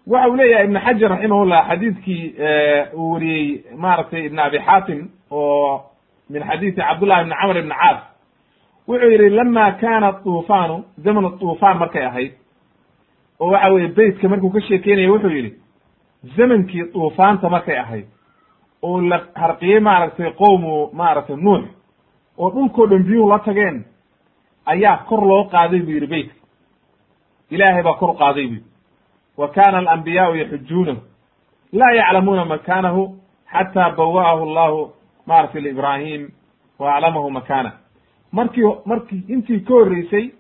waxa 0.09 0.29
uu 0.31 0.37
leeyahay 0.37 0.65
ibn 0.67 0.79
xajar 0.87 1.11
raximahullah 1.11 1.61
xadiidkii 1.69 2.25
uu 2.95 3.13
wariyey 3.13 3.65
maaragtay 3.83 4.23
ibn 4.27 4.39
abi 4.39 4.59
xaatim 4.67 5.01
oo 5.31 5.81
min 6.31 6.43
xadiidi 6.49 6.77
cabdullahi 6.81 7.21
ibni 7.23 7.35
camr 7.41 7.57
ibni 7.59 7.75
caas. 7.81 7.99
Wuxuu 8.89 9.11
yidhi 9.13 9.29
lama 9.31 9.73
kana 9.81 10.13
tuufaanu 10.13 10.77
zaman 11.05 11.39
tuufaan 11.39 11.79
markay 11.79 12.05
ahayd 12.07 12.33
oo 13.41 13.51
waxa 13.53 13.73
weye 13.73 13.89
beytka 13.89 14.29
markuu 14.29 14.51
ka 14.51 14.61
sheekeynaya 14.61 15.11
wuxuu 15.13 15.31
yidhi 15.37 15.51
zamankii 16.37 16.85
tuufaanta 16.93 17.49
markay 17.51 17.79
ahayd 17.79 18.07
oo 18.83 19.01
la 19.01 19.19
harqiyey 19.35 19.81
maaragtay 19.81 20.31
qowmu 20.41 20.91
maaragtay 20.93 21.37
nuux 21.37 21.63
oo 22.39 22.51
dhulkoo 22.55 22.87
dhan 22.87 23.03
biyuhu 23.05 23.29
la 23.29 23.39
tageen 23.39 23.85
ayaa 24.67 24.97
kor 25.09 25.21
loo 25.31 25.45
qaaday 25.45 25.81
buu 25.81 25.93
yidhi 25.93 26.07
beytka. 26.07 26.35
Ilaahay 27.51 27.83
baa 27.83 27.95
kor 28.01 28.17
qaaday 28.17 28.47
bu 28.47 28.55
yidhi 28.55 28.68
wa 29.39 29.49
kana 29.49 29.79
alambiyaau 29.79 30.35
yaxujuunahu 30.37 31.01
laa 31.73 31.93
yaclamuuna 31.93 32.45
makanahu 32.45 33.03
xataa 33.53 33.91
bawa'ahu 33.91 34.43
allahu 34.49 34.93
maaragtay 35.27 35.61
liibrahim 35.63 36.29
wa 36.79 36.95
aclamahu 36.95 37.31
makana 37.31 37.73
markii 38.33 38.63
markii 38.87 39.25
intii 39.29 39.61
ka 39.61 39.75
horreysay 39.75 40.31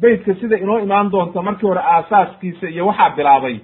beytka 0.00 0.34
sida 0.34 0.56
inoo 0.58 0.78
imaan 0.80 1.10
doonta 1.10 1.42
markii 1.42 1.66
hore 1.68 1.80
aasaaskiisa 1.80 2.68
iyo 2.68 2.86
waxaa 2.86 3.10
bilaabay 3.10 3.58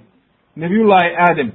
nabiyullaahi 0.55 1.15
aadam. 1.15 1.51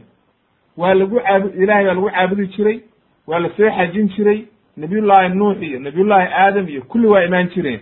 Waa 0.77 0.95
lagu 0.95 1.21
caabu 1.21 1.49
ilahay 1.49 1.85
baa 1.85 1.95
lagu 1.95 2.11
caabudi 2.11 2.47
jiray 2.47 2.81
waa 3.27 3.39
la 3.39 3.49
soo 3.57 3.71
xajin 3.77 4.09
jiray 4.09 4.45
nabiyullaahi 4.77 5.29
nuux 5.35 5.63
iyo 5.63 5.79
nabiyullaahi 5.81 6.29
aadam 6.33 6.69
iyo 6.69 6.83
kulli 6.83 7.07
waa 7.09 7.23
imaan 7.25 7.49
jireen. 7.49 7.81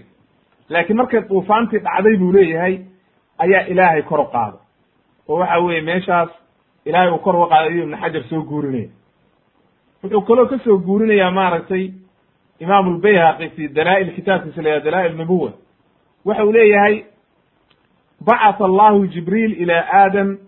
Laakiin 0.69 0.97
markay 0.97 1.21
duufaantii 1.29 1.79
dhacday 1.79 2.17
buu 2.17 2.33
leeyahay 2.33 2.79
ayaa 3.39 3.67
ilaahay 3.67 4.03
kor 4.03 4.21
u 4.21 4.25
qaada 4.25 4.59
oo 5.29 5.39
waxa 5.39 5.59
weeye 5.59 5.81
meeshaas 5.81 6.29
ilaahay 6.85 7.11
uu 7.11 7.18
kor 7.18 7.37
uga 7.37 7.47
qaaday 7.47 7.68
ayuu 7.72 7.83
ibnu 7.83 7.97
xajar 7.97 8.22
soo 8.31 8.43
guurinaya 8.43 8.89
wuxuu 10.03 10.20
kaloo 10.22 10.47
ka 10.47 10.59
soo 10.64 10.79
guurinayaa 10.79 11.31
maaragtay 11.31 11.91
imaamu 12.61 12.91
lbayhaqi 12.91 13.49
fi 13.57 13.68
dalaa'il 13.68 14.14
kitaabkiisa 14.14 14.62
la 14.62 14.68
yhaha 14.68 14.85
dalaa'il 14.85 15.16
nubuwa 15.16 15.53
waxa 16.24 16.45
uu 16.45 16.53
leeyahay 16.53 17.05
bacatha 18.20 18.64
allahu 18.64 19.07
jibriil 19.07 19.61
ila 19.62 19.77
aadam 19.93 20.39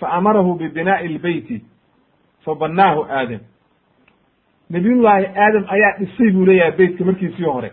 faamarahu 0.00 0.54
bibinaa'i 0.54 1.08
lbeyti 1.08 1.62
fabanaahu 2.44 3.04
aadam. 3.10 3.40
Nabiyullaahi 4.70 5.26
aadam 5.26 5.64
ayaa 5.68 5.98
dhisay 5.98 6.30
buu 6.30 6.44
leeyahay 6.46 6.72
beytka 6.76 7.04
markiisii 7.04 7.44
hore. 7.44 7.72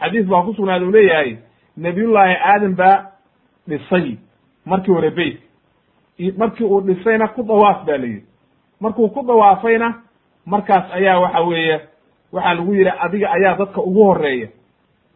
Xadiis 0.00 0.26
baa 0.26 0.42
ku 0.42 0.54
sugnaada 0.54 0.84
uu 0.86 0.90
leeyahay 0.92 1.36
nabiyullaahi 1.76 2.34
aadam 2.52 2.74
baa 2.76 2.96
dhisay 3.68 4.16
markii 4.66 4.92
hore 4.94 5.10
beyt 5.10 5.40
markii 6.38 6.64
uu 6.64 6.80
dhisayna 6.80 7.28
ku 7.28 7.42
dawaaf 7.42 7.84
ba 7.84 7.96
la 7.98 8.06
yidhi. 8.06 8.24
Markuu 8.80 9.08
ku 9.08 9.22
dawaafayna 9.26 9.94
markaas 10.46 10.84
ayaa 10.92 11.18
waxa 11.20 11.40
weeye 11.40 11.80
waxaa 12.32 12.54
lagu 12.54 12.74
yidhi 12.74 12.90
adiga 12.98 13.30
ayaa 13.32 13.56
dadka 13.56 13.80
ugu 13.80 14.04
horreeya 14.04 14.48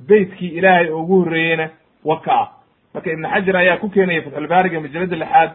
beytkii 0.08 0.48
ilaahay 0.48 0.90
oo 0.90 1.00
ugu 1.02 1.18
horreeyeyna 1.24 1.68
waka 2.04 2.32
ah. 2.40 2.48
Marka 2.94 3.10
ibnu 3.12 3.28
xajar 3.28 3.56
ayaa 3.56 3.76
ku 3.76 3.88
keenaya 3.88 4.22
fatxulbaariga 4.22 4.80
majalada 4.80 5.16
lixaad 5.16 5.50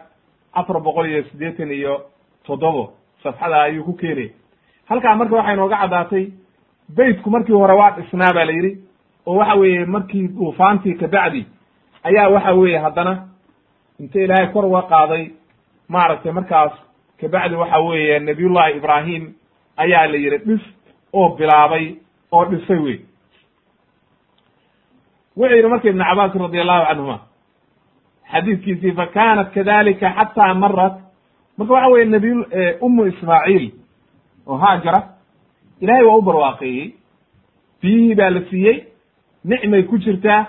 afar 0.54 0.80
boqol 0.82 1.06
iyo 1.10 1.24
siddeetan 1.24 1.72
iyo 1.72 2.02
toddobo 2.46 2.94
safxada 3.24 3.62
ayuu 3.64 3.84
ku 3.84 3.94
keenaya 3.94 4.30
halkaa 4.90 5.16
marka 5.16 5.36
waxay 5.36 5.56
nooga 5.56 5.78
caddaatay 5.78 6.26
beytku 6.96 7.30
markii 7.30 7.54
hore 7.54 7.74
waa 7.74 7.92
dhisnaa 7.92 8.34
ba 8.34 8.46
la 8.46 8.52
yidhi 8.52 8.78
oo 9.26 9.36
waxa 9.36 9.56
weeye 9.56 9.86
markii 9.86 10.28
duufaantii 10.28 10.94
kabacdi 10.94 11.46
ayaa 12.04 12.30
waxa 12.30 12.54
weeye 12.54 12.78
haddana 12.78 13.28
inta 14.02 14.20
ilaahay 14.26 14.48
kor 14.54 14.66
uga 14.66 14.82
qaaday 14.94 15.24
maaragtay 15.94 16.32
markaas 16.32 16.72
kabacdi 17.22 17.56
waxa 17.62 17.80
weeye 17.88 18.20
nabiyullahi 18.20 18.78
ibraahim 18.78 19.24
ayaa 19.84 20.08
la 20.12 20.18
yidhi 20.24 20.38
dhis 20.48 20.62
oo 21.14 21.30
bilaabay 21.40 21.86
oo 22.32 22.46
dhisay 22.52 22.80
wey 22.86 22.98
wuxuu 25.38 25.56
yidhi 25.56 25.68
marka 25.70 25.90
ibn 25.90 26.04
cabaas 26.10 26.34
radi 26.44 26.60
allahu 26.64 26.86
canhuma 26.90 27.18
xadiidkiisii 28.32 28.92
fa 29.00 29.06
kanat 29.16 29.54
kadalika 29.54 30.10
xataa 30.18 30.54
marat 30.54 30.96
marka 31.58 31.74
waxa 31.74 31.90
weye 31.94 32.06
nabiy 32.06 32.34
umu 32.82 33.06
ismaaciil 33.12 33.72
oo 34.48 34.58
haajara 34.58 35.02
ilahay 35.82 36.04
waa 36.06 36.16
u 36.18 36.22
barwaaqeeyey. 36.22 36.94
Biyihii 37.82 38.16
baa 38.16 38.30
la 38.30 38.42
siiyey 38.50 38.78
nicmay 39.46 39.84
ku 39.84 39.98
jirtaa 39.98 40.46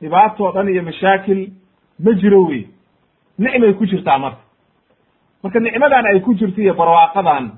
dhibaatoo 0.00 0.52
dhan 0.52 0.68
iyo 0.68 0.82
mashaakil 0.82 1.40
ma 2.04 2.12
jiro 2.12 2.42
wey 2.44 2.64
nicmay 3.38 3.72
ku 3.74 3.86
jirtaa 3.86 4.18
marka. 4.18 4.40
Marka 5.42 5.60
nicmadan 5.60 6.06
ay 6.06 6.20
ku 6.20 6.34
jirto 6.34 6.60
iyo 6.60 6.74
barwaaqadan 6.74 7.50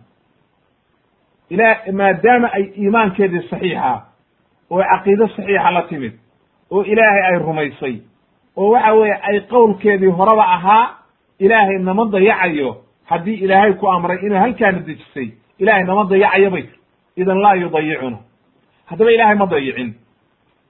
ila 1.50 1.68
maadaama 1.92 2.48
ay 2.52 2.64
iimaankeedii 2.76 3.48
saxiixa 3.50 4.02
oo 4.70 4.82
caqiido 4.82 5.26
saxiixa 5.28 5.70
la 5.70 5.82
timid 5.88 6.12
oo 6.70 6.82
ilaahay 6.84 7.22
ay 7.28 7.38
rumaysay 7.38 7.94
oo 8.56 8.70
waxa 8.70 8.92
weeye 8.94 9.14
ay 9.22 9.40
qowlkeedii 9.40 10.10
horeba 10.18 10.44
ahaa 10.56 10.84
ilaahay 11.38 11.78
nama 11.78 12.04
dayacayo 12.12 12.76
haddii 13.04 13.34
ilaahay 13.44 13.72
ku 13.72 13.86
amray 13.88 14.18
inuu 14.26 14.38
halkaana 14.38 14.78
dejisay 14.80 15.28
ilaahay 15.58 15.84
nama 15.84 16.04
dayacayo 16.04 16.50
bay 16.50 16.62
tir 16.62 16.78
idan 17.16 17.38
laa 17.40 17.54
yudayicuna 17.54 18.18
haddaba 18.86 19.10
ilaahay 19.12 19.34
ma 19.36 19.46
dayicin. 19.46 19.94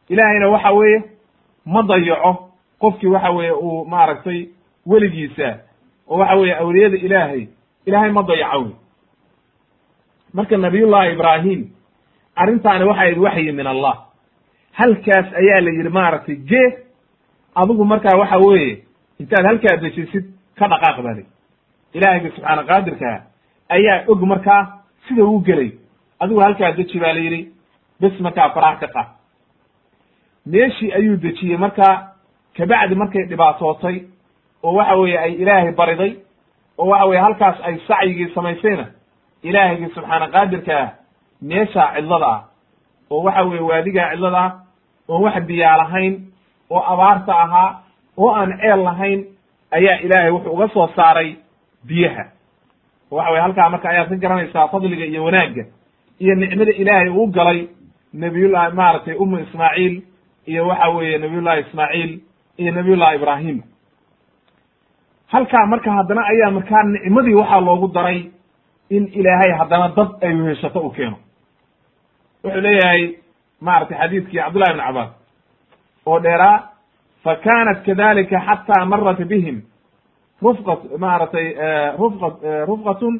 Ilaahayna 0.08 0.48
waxa 0.48 0.70
weeye 0.72 1.02
ma 1.66 1.82
dayaco. 1.82 2.50
Qofkii 2.80 3.06
waxa 3.10 3.30
weeye 3.30 3.52
uu 3.52 3.84
maaragtay 3.84 4.48
weligiisa 4.90 5.48
oo 6.08 6.18
waxa 6.18 6.34
weeye 6.36 6.54
awliyada 6.62 6.96
ilaahay 6.96 7.46
ilaahay 7.86 8.10
ma 8.10 8.22
dayaco 8.22 8.72
marka 10.34 10.56
nabiyullahi 10.56 11.12
ibraahim 11.12 11.60
arrintaani 12.36 12.84
waxay 12.84 13.04
ahayd 13.04 13.18
waxyi 13.18 13.52
min 13.52 13.66
allah. 13.66 13.94
Halkaas 14.72 15.26
ayaa 15.40 15.60
la 15.60 15.70
yidhi 15.70 15.88
maaragtay 15.88 16.36
gee 16.50 16.68
adigu 17.54 17.84
markaa 17.84 18.16
waxa 18.18 18.38
weeye 18.38 18.84
intaad 19.20 19.44
halkaa 19.46 19.76
dejisid 19.76 20.24
ka 20.58 20.68
dhaqaaq 20.68 21.02
bali 21.06 21.24
ilaahayga 21.94 22.30
subxaana 22.30 22.62
qaadirkaa 22.70 23.16
ayaa 23.68 24.04
og 24.08 24.20
markaa 24.32 24.62
sida 25.08 25.24
uu 25.24 25.40
gelay. 25.40 25.70
Adigu 26.20 26.40
halkaa 26.40 26.72
deji 26.72 27.00
baa 27.00 27.12
la 27.12 27.20
yidhi 27.20 27.40
bes 28.00 28.20
markaa 28.20 28.50
farax 28.54 28.78
ka 28.80 28.88
qad 28.94 29.06
meeshii 30.46 30.92
ayuu 30.92 31.16
dejiyey 31.16 31.58
markaa 31.58 31.94
kabacdi 32.56 32.94
markay 32.94 33.24
dhibaatootay 33.30 33.96
oo 34.62 34.72
waxa 34.74 34.96
weeye 34.96 35.18
ay 35.18 35.32
ilaahay 35.32 35.72
bariday 35.72 36.12
oo 36.78 36.86
waxa 36.88 37.04
weye 37.06 37.20
halkaas 37.20 37.56
ay 37.62 37.78
sacyigii 37.88 38.28
samaysayna 38.34 38.86
ilaahaygi 39.42 39.88
subxaana 39.94 40.28
qaadirka 40.28 40.78
ah 40.82 40.88
meeshaa 41.42 41.92
cidlada 41.96 42.26
ah 42.26 42.40
oo 43.10 43.22
waxa 43.22 43.42
weye 43.44 43.60
waadigaa 43.70 44.10
cidlada 44.12 44.38
ah 44.38 44.52
oon 45.08 45.22
wax 45.24 45.42
biyaa 45.46 45.76
lahayn 45.76 46.14
oo 46.70 46.82
abaarta 46.92 47.32
ahaa 47.44 47.80
oo 48.18 48.30
aan 48.34 48.58
ceel 48.60 48.82
lahayn 48.84 49.20
ayaa 49.70 49.96
ilaahay 50.06 50.30
wuxuu 50.30 50.52
uga 50.52 50.68
soo 50.68 50.88
saaray 50.96 51.36
biyaha. 51.88 52.24
Waxa 53.10 53.30
weye 53.30 53.42
halkaa 53.42 53.68
marka 53.70 53.88
ayaad 53.90 54.08
ka 54.08 54.16
garanaysaa 54.16 54.68
fadliga 54.68 55.04
iyo 55.04 55.24
wanaagga 55.24 55.64
iyo 56.20 56.34
nicmada 56.34 56.72
ilaahay 56.72 57.08
uu 57.08 57.26
galay 57.26 57.68
nabiyullahi 58.12 58.74
maaragtay 58.74 59.14
umu 59.14 59.38
ismaaciil 59.38 60.02
iyo 60.46 60.66
waxa 60.68 60.88
weeye 60.88 61.18
nabiyullahi 61.18 61.60
ismaaciil 61.60 62.20
iyo 62.56 62.72
nabiyullahi 62.72 63.16
ibraahim 63.16 63.62
halkaa 65.32 65.66
marka 65.66 65.90
haddana 65.96 66.22
ayaa 66.32 66.50
markaa 66.50 66.82
nicmadii 66.82 67.34
waxaa 67.40 67.60
loogu 67.66 67.88
daray 67.96 68.30
in 68.90 69.04
ilaahay 69.18 69.52
haddana 69.58 69.88
dad 69.96 70.10
ay 70.26 70.34
weheshato 70.42 70.80
u 70.80 70.90
keeno. 70.90 71.16
Wuxuu 72.44 72.60
leeyahay 72.66 73.02
maaragtay 73.60 73.98
xadiidkii 73.98 74.38
cabdullahi 74.40 74.72
ibn 74.72 74.82
cabaas 74.86 75.10
oo 76.06 76.18
dheeraa 76.22 76.56
fa 77.24 77.36
kanat 77.44 77.78
kadalika 77.86 78.38
xataa 78.46 78.84
marat 78.90 79.18
bihim 79.30 79.58
rufqat 80.42 80.80
maaragtay 80.98 81.46
rufqa 82.00 82.28
rufqatun 82.70 83.14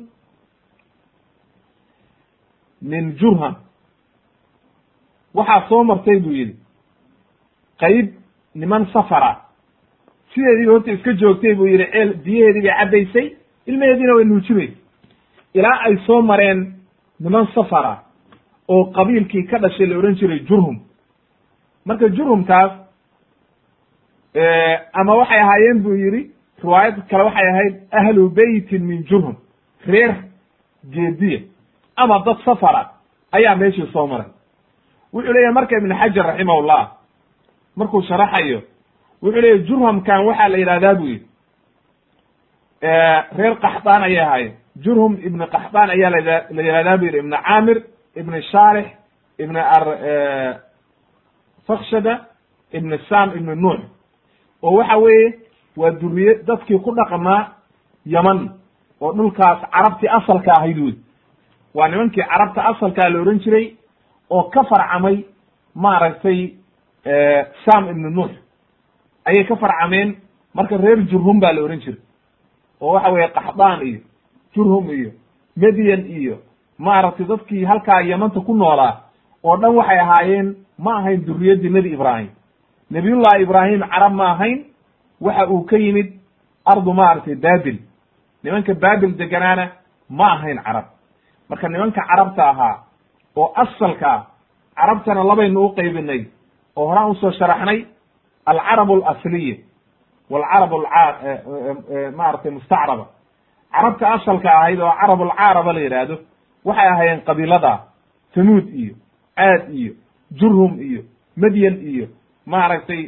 min 2.82 3.16
jurham 3.20 3.54
waxaa 5.34 5.68
soo 5.68 5.84
martay 5.84 6.18
buu 6.20 6.32
yidhi 6.32 6.54
qayb 7.80 8.06
niman 8.54 8.86
safara 8.92 9.30
sideediiba 10.34 10.72
horta 10.72 10.90
iska 10.92 11.12
joogtay 11.12 11.54
buu 11.54 11.66
yidhi 11.66 11.86
ceel 11.92 12.10
biyaheedii 12.24 12.62
bay 12.62 12.74
cabbaysay 12.78 13.26
ilmaheediina 13.66 14.14
way 14.14 14.24
nuujimaysa 14.24 14.74
ilaa 15.54 15.78
ay 15.86 15.96
soo 16.06 16.22
mareen 16.22 16.60
niman 17.20 17.46
safara 17.54 17.94
oo 18.68 18.84
qabiilkii 18.84 19.42
ka 19.50 19.58
dhashay 19.58 19.86
la 19.86 19.98
odhan 19.98 20.14
jiray 20.14 20.38
jurhum. 20.48 20.76
Marka 21.84 22.08
jurhumkaas 22.08 22.72
ama 24.92 25.14
waxay 25.16 25.40
ahaayeen 25.40 25.82
buu 25.82 25.94
yidhi 25.96 26.30
riwaayad 26.62 26.96
kale 27.10 27.22
waxay 27.24 27.48
ahayd 27.52 27.74
ahlu 27.90 28.28
beytin 28.30 28.82
min 28.84 29.04
jurhum 29.04 29.36
reer 29.86 30.14
geediya. 30.92 31.40
Ama 31.96 32.22
dad 32.26 32.38
safara 32.44 32.90
ayaa 33.32 33.56
meeshii 33.56 33.86
soo 33.92 34.06
maray. 34.06 34.26
Wuxuu 35.12 35.32
leeyahy 35.32 35.52
marka 35.54 35.76
ibn 35.78 35.92
xajar 36.00 36.26
raximahullah 36.26 36.82
markuu 37.76 38.02
sharaxayo 38.02 38.60
wuxuu 39.22 39.40
leeyahy 39.40 39.64
jurhamkan 39.68 40.24
waxaa 40.26 40.48
la 40.48 40.58
yidhahdaa 40.58 40.94
buu 40.94 41.06
yidhi. 41.06 41.26
Reer 43.38 43.54
qaxdaan 43.64 44.02
ayay 44.02 44.20
ahaayeen. 44.24 44.52
Jurhum 44.84 45.16
ibn 45.26 45.40
qaxdaan 45.54 45.90
ayaa 45.90 46.10
la 46.10 46.20
la 46.56 46.62
yihahdaa 46.62 46.96
bu 46.98 47.04
yidhi. 47.04 47.18
Ibn 47.18 47.32
caamir 47.46 47.78
ibn 48.16 48.40
shaarix 48.52 48.86
ibn 49.38 49.56
ar 49.56 49.84
fakshada 51.66 52.14
ibn 52.72 52.98
sam 53.08 53.30
ibn 53.36 53.54
nuux. 53.62 53.80
Oo 54.62 54.76
waxa 54.78 54.96
weeye 54.98 55.34
waa 55.76 55.90
duriye 55.90 56.34
dadkii 56.46 56.78
ku 56.84 56.90
dhaqmaa 56.94 57.48
yaman 58.06 58.50
oo 59.00 59.12
dhulkaas 59.12 59.60
carabtii 59.72 60.08
asalka 60.08 60.52
ahayd 60.58 60.78
wey 60.78 60.94
waa 61.74 61.88
nimankii 61.88 62.22
carabta 62.24 62.60
asalkaa 62.70 63.08
la 63.10 63.20
odhan 63.20 63.38
jiray 63.40 63.76
oo 64.30 64.42
ka 64.50 64.62
farcamay 64.64 65.24
maaragtay 65.74 66.54
sam 67.64 67.88
ibn 67.90 68.10
nuux 68.14 68.30
ayay 69.28 69.44
ka 69.44 69.56
farcameen. 69.56 70.16
Marka 70.54 70.76
reer 70.76 70.98
jurhum 71.10 71.40
baa 71.40 71.52
la 71.52 71.62
odhan 71.62 71.80
jiray. 71.84 72.00
Oo 72.80 72.92
waxa 72.94 73.10
weeye 73.12 73.28
qaxdaan 73.36 73.80
iyo 73.86 74.00
jurhum 74.54 74.90
iyo 74.90 75.10
medyan 75.56 76.02
iyo 76.06 76.36
maaragtay 76.78 77.26
dadkii 77.26 77.64
halkaa 77.64 78.00
yamanta 78.02 78.40
ku 78.40 78.54
noolaa 78.54 78.94
oo 79.44 79.56
dhan 79.56 79.74
waxay 79.76 79.98
ahaayeen 79.98 80.56
ma 80.78 80.98
ahayn 80.98 81.24
duriyaddii 81.26 81.70
nebi 81.70 81.90
ibraahim. 81.92 82.30
Nebiyullahi 82.90 83.42
ibraahim 83.42 83.80
carab 83.92 84.12
ma 84.12 84.26
ahayn 84.32 84.64
waxa 85.20 85.46
uu 85.50 85.64
ka 85.66 85.76
yimid 85.76 86.08
ardu 86.64 86.92
maaragtay 86.92 87.34
babil 87.34 87.78
nimanka 88.44 88.74
babil 88.74 89.12
deganaana 89.18 89.64
ma 90.10 90.26
ahayn 90.36 90.58
carab. 90.64 90.86
Marka 91.48 91.68
nimanka 91.68 92.00
carabta 92.08 92.42
ahaa 92.50 92.76
oo 93.36 93.52
asalka 93.62 94.06
ah 94.10 94.22
carabtana 94.76 95.24
labaynu 95.24 95.60
u 95.66 95.74
qaybinay 95.76 96.26
oo 96.76 96.86
horaan 96.88 97.10
u 97.10 97.14
soo 97.14 97.30
sharaxnay 97.32 97.84
alcarab 98.50 98.90
alasliya 98.96 99.56
walcarab 100.32 100.72
maaragtay 102.18 102.50
mustacraba 102.56 103.04
carabta 103.74 104.04
asalka 104.16 104.48
ahayd 104.58 104.80
oo 104.86 104.92
carab 105.00 105.20
alcaaraba 105.26 105.72
la 105.76 105.80
yidhaahdo 105.86 106.16
waxay 106.68 106.88
ahaayeen 106.92 107.20
qabiilada 107.28 107.72
tamuud 108.34 108.66
iyo 108.82 108.94
caad 109.38 109.62
iyo 109.80 109.92
jurhum 110.40 110.72
iyo 110.88 111.00
medyan 111.42 111.76
iyo 111.92 112.06
maaragtay 112.52 113.02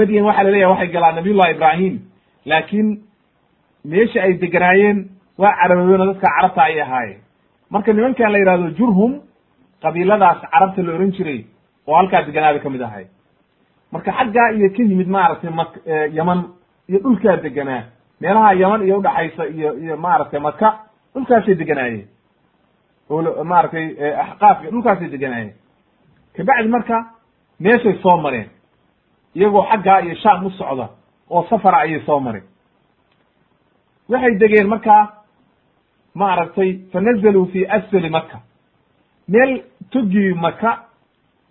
medyan 0.00 0.24
waxaa 0.28 0.44
la 0.46 0.50
leeyahay 0.54 0.72
waxay 0.74 0.88
galaan 0.94 1.14
nabiyullahi 1.18 1.52
ibrahim 1.56 1.94
laakiin 2.50 2.88
meesha 3.92 4.18
ay 4.26 4.32
deganaayeen 4.42 4.98
waa 5.42 5.52
caraboobeen 5.60 6.00
oo 6.00 6.06
dadka 6.12 6.28
carabta 6.36 6.60
ayay 6.68 6.82
ahaayeen 6.86 7.20
marka 7.74 7.92
nimankan 7.96 8.32
la 8.34 8.38
yidhahdo 8.42 8.68
jurhum 8.80 9.12
qabiiladaas 9.84 10.40
carabta 10.54 10.82
la 10.86 10.92
ohan 10.96 11.10
jiray 11.16 11.40
oo 11.88 11.94
halkaa 11.98 12.22
deganaaba 12.28 12.58
ka 12.64 12.70
mid 12.74 12.82
ahay 12.88 13.04
marka 13.92 14.12
xaggaa 14.12 14.50
iyo 14.52 14.68
ka 14.76 14.82
yimid 14.82 15.08
maaragtay 15.08 15.50
mak 15.50 15.72
yaman 16.12 16.40
iyo 16.88 16.98
dhulkaa 17.02 17.36
deganaa 17.36 17.82
meelaha 18.20 18.52
yaman 18.54 18.82
iyo 18.86 18.98
udhaxaysa 18.98 19.44
iyo 19.46 19.70
iyo 19.78 19.96
maaragtay 19.96 20.40
maka 20.40 20.68
dhulkaasay 21.14 21.54
deganaayeen. 21.54 22.08
Oo 23.10 23.44
maaragtay 23.44 23.86
axqaaf 24.22 24.62
iyo 24.62 24.70
dhulkaasay 24.70 25.08
deganaayeen. 25.08 25.54
Kabacdi 26.36 26.68
marka 26.68 26.96
meeshay 27.60 27.98
soo 28.02 28.16
mareen. 28.16 28.48
Iyagoo 29.34 29.64
xaggaa 29.70 30.00
iyo 30.02 30.14
shaam 30.14 30.46
u 30.46 30.50
socda 30.50 30.88
oo 31.30 31.46
safara 31.50 31.78
ayay 31.78 32.00
soo 32.06 32.20
mareen. 32.20 32.44
Waxay 34.08 34.34
degeen 34.38 34.68
markaa 34.68 35.02
maaragtay 36.14 36.70
fa 36.92 37.00
nazaluu 37.00 37.46
fi 37.52 37.66
asfali 37.66 38.10
maka 38.10 38.40
meel 39.28 39.62
togii 39.90 40.34
maka 40.34 40.87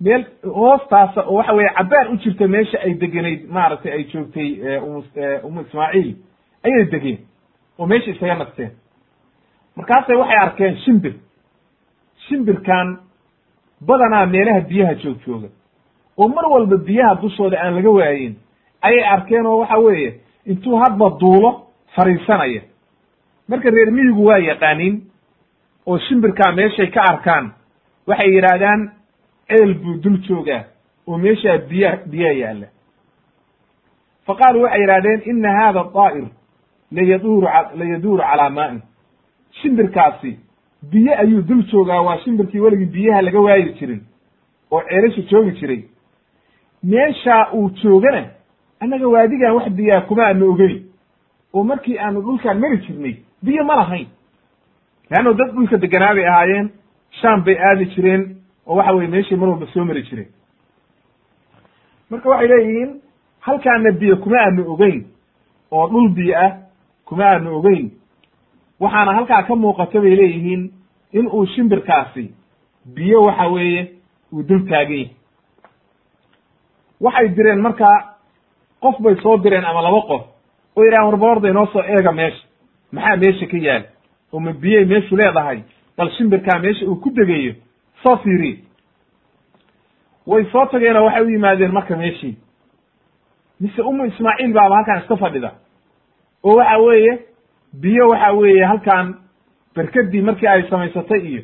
meel 0.02 0.26
hoostaasa 0.44 1.22
oo 1.28 1.36
waxa 1.38 1.54
weye 1.54 1.70
cabaar 1.78 2.12
u 2.12 2.18
jirta 2.18 2.48
meesha 2.48 2.78
ay 2.86 2.94
degenayd 2.94 3.50
maaragtay 3.50 3.92
ay 3.92 4.04
joogtay 4.04 4.50
umu 5.44 5.62
ismaaciil 5.62 6.16
ayay 6.66 6.86
degeen 6.92 7.18
oo 7.80 7.86
meesha 7.88 8.12
isaga 8.12 8.36
nagteen 8.36 8.72
markaasay 9.76 10.16
waxay 10.16 10.38
arkeen 10.38 10.78
shimbir. 10.78 11.14
Shimbirkan 12.28 12.98
badanaa 13.88 14.26
meelaha 14.26 14.62
biyaha 14.70 14.94
joog 15.04 15.18
jooga 15.26 15.48
oo 16.18 16.28
mar 16.28 16.46
walba 16.52 16.78
biyaha 16.78 17.16
dushooda 17.22 17.58
aan 17.62 17.76
laga 17.76 17.90
waayin 17.90 18.36
ayay 18.82 19.04
arkeen 19.04 19.46
oo 19.46 19.60
waxa 19.60 19.78
weeye 19.78 20.14
intuu 20.46 20.76
hadba 20.78 21.10
duulo 21.20 21.68
fariisanaya. 21.96 22.62
Marka 23.48 23.70
reer 23.70 23.92
miyigu 23.92 24.26
waa 24.26 24.38
yaqaaniin 24.38 25.02
oo 25.86 25.98
shimbirkaa 26.00 26.52
meeshay 26.52 26.88
ka 26.88 27.02
arkaan 27.12 27.54
waxay 28.08 28.34
yidhaahdaan 28.36 28.92
ceel 29.48 29.74
buu 29.74 29.98
dul 30.04 30.18
joogaa 30.28 30.64
oo 31.08 31.18
meeshaa 31.18 31.58
biya 31.58 32.00
biyaa 32.12 32.32
yaalla. 32.34 32.68
Fa 34.26 34.36
qaaluu 34.36 34.62
waxay 34.64 34.82
yidhahdeen 34.82 35.22
ina 35.26 35.52
hada 35.60 35.84
daa'ir 35.94 36.26
layaduuru 36.92 37.48
layaduuru 37.80 38.24
calaa 38.24 38.50
maa'in. 38.50 38.82
Shimbirkaasi 39.62 40.40
biyo 40.92 41.14
ayuu 41.20 41.42
dul 41.42 41.64
joogaa 41.72 42.02
waa 42.02 42.18
shimbirkii 42.24 42.60
weligii 42.60 42.86
biyaha 42.86 43.22
laga 43.22 43.40
waayi 43.40 43.74
jirin 43.80 44.02
oo 44.72 44.82
ceelasha 44.90 45.22
joogi 45.22 45.52
jiray. 45.60 45.82
Meeshaa 46.84 47.52
uu 47.54 47.70
joogana 47.70 48.26
annaga 48.80 49.08
waadigan 49.08 49.52
wax 49.56 49.70
biyaa 49.70 50.02
kuma 50.02 50.24
aanu 50.28 50.50
ogeyn. 50.52 50.84
Oo 51.54 51.64
markii 51.64 51.98
aanu 52.00 52.22
dhulkaan 52.22 52.60
mari 52.60 52.78
jirnay 52.78 53.16
biyo 53.44 53.64
ma 53.64 53.76
lahayn. 53.76 54.08
Leanno 55.10 55.34
dad 55.34 55.52
dhulka 55.56 55.78
deganaa 55.78 56.14
bay 56.16 56.26
ahaayeen 56.28 56.70
shaam 57.22 57.44
bay 57.44 57.58
aadi 57.60 57.86
jireen 57.86 58.37
oo 58.68 58.76
waxa 58.76 58.94
weye 58.94 59.08
meeshay 59.08 59.38
mar 59.38 59.50
walba 59.50 59.68
soo 59.74 59.86
mari 59.86 60.04
jireen 60.04 60.30
marka 62.10 62.30
waxay 62.30 62.48
leeyihiin 62.48 63.02
halkaana 63.40 63.92
biyo 63.92 64.16
kuma 64.18 64.38
aanu 64.42 64.72
ogeyn 64.74 65.06
oo 65.72 65.88
dhul 65.88 66.10
biyo 66.10 66.36
ah 66.40 66.52
kuma 67.06 67.26
aanu 67.26 67.58
ogeyn. 67.58 67.92
Waxaana 68.80 69.14
halkaa 69.14 69.44
ka 69.44 69.56
muuqata 69.56 70.02
bay 70.02 70.16
leeyihiin 70.16 70.72
in 71.14 71.28
uu 71.28 71.46
shimbirkaasi 71.46 72.32
biyo 72.96 73.24
waxa 73.24 73.48
weeye 73.48 73.92
uu 74.34 74.44
dul 74.44 74.68
taagan 74.70 74.98
yahay. 74.98 75.10
Waxay 77.02 77.30
direen 77.30 77.62
markaa 77.62 78.16
qof 78.82 79.02
bay 79.02 79.16
soo 79.22 79.38
direen 79.38 79.66
ama 79.66 79.82
laba 79.82 80.02
qof 80.02 80.24
oo 80.76 80.84
yidhahan 80.84 81.06
warbaorda 81.08 81.50
inoo 81.50 81.66
soo 81.66 81.82
eega 81.82 82.12
meesha 82.12 82.44
maxaa 82.92 83.18
meesha 83.18 83.46
ka 83.48 83.58
yaal? 83.58 83.84
Oo 84.34 84.40
ma 84.40 84.54
meeshu 84.54 85.16
leedahay 85.16 85.64
bal 85.98 86.12
shimbirkaa 86.18 86.60
meesha 86.60 86.86
uu 86.86 86.96
ku 86.96 87.10
degayo 87.10 87.54
fiiriye 88.18 88.58
way 90.28 90.46
soo 90.52 90.66
tageenoo 90.66 91.06
waxay 91.06 91.24
u 91.26 91.30
yimaadeen 91.30 91.72
marka 91.72 91.96
meeshii. 91.98 92.38
Mise 93.60 93.82
umu 93.82 94.06
ismaaciil 94.06 94.54
baaba 94.54 94.76
halkaan 94.76 95.02
iska 95.02 95.16
fadhida. 95.18 95.52
Oo 96.44 96.56
waxa 96.56 96.78
weeye 96.78 97.20
biyo 97.82 98.08
waxa 98.08 98.32
weeye 98.34 98.66
halkaan 98.66 99.16
berkadii 99.76 100.22
markii 100.22 100.48
ay 100.48 100.64
samaysatay 100.70 101.20
iyo 101.28 101.44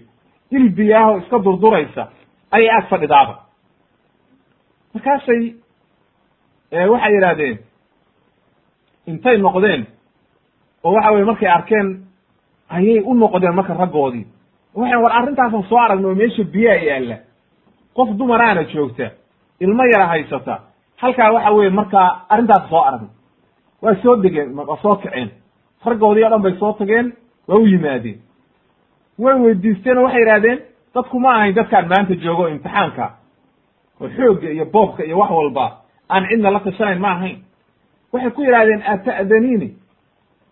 il 0.51 0.69
biyaahoo 0.69 1.17
iska 1.17 1.39
durduraysa 1.39 2.07
ayay 2.51 2.69
ag 2.69 2.87
fadhidaaba. 2.89 3.39
Markaasay 4.93 5.55
waxay 6.91 7.13
yidhaahdeen 7.15 7.57
intay 9.07 9.37
noqdeen 9.37 9.85
oo 10.83 10.93
waxa 10.93 11.11
weye 11.11 11.25
markay 11.25 11.47
arkeen 11.49 12.05
ayay 12.69 12.99
u 12.99 13.13
noqdeen 13.13 13.55
marka 13.55 13.73
raggoodii 13.73 14.27
waxay 14.75 14.97
war 15.03 15.11
arrintaasan 15.17 15.63
soo 15.69 15.77
aragna 15.77 16.07
oo 16.07 16.15
meesha 16.15 16.43
biyaa 16.43 16.75
yaalla. 16.75 17.17
Qof 17.95 18.09
dumaraana 18.17 18.63
joogta 18.63 19.09
ilmo 19.59 19.83
yara 19.85 20.07
haysata. 20.07 20.59
Halkaa 20.97 21.31
waxa 21.31 21.51
weye 21.51 21.69
markaa 21.69 22.25
arrintaas 22.29 22.69
soo 22.69 22.81
aragna 22.81 23.07
waa 23.81 23.95
soo 24.03 24.15
degeen 24.15 24.55
waa 24.57 24.77
soo 24.81 24.95
kaceen 24.95 25.29
raggoodii 25.85 26.23
o 26.25 26.29
dhan 26.29 26.41
bay 26.41 26.55
soo 26.59 26.73
tageen 26.73 27.13
waa 27.47 27.57
u 27.57 27.65
yimaadeen. 27.67 28.19
Way 29.19 29.33
weydiisteen 29.39 29.97
oo 29.97 30.03
waxay 30.03 30.19
yidhahdeen 30.21 30.59
dadku 30.95 31.19
ma 31.19 31.29
ahayn 31.35 31.55
dadkaan 31.55 31.87
maanta 31.87 32.15
joogo 32.15 32.47
imtixaanka. 32.47 33.11
Oo 34.01 34.07
xoogga 34.09 34.49
iyo 34.49 34.65
boobka 34.65 35.03
iyo 35.05 35.17
wax 35.19 35.31
walba 35.31 35.65
aan 36.09 36.27
cidna 36.29 36.49
la 36.51 36.59
tashanayn 36.59 36.99
ma 36.99 37.11
ahayn. 37.11 37.37
Waxay 38.13 38.31
ku 38.31 38.41
yidhahdeen 38.41 38.81
ata'daniini 38.93 39.69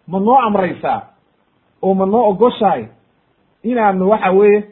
ma 0.07 0.19
noo 0.19 0.37
amraysaa? 0.39 1.01
Oo 1.81 1.93
ma 1.93 2.05
noo 2.05 2.29
ogoshahay 2.29 2.85
inaanu 3.63 4.09
waxa 4.09 4.31
weeye 4.31 4.63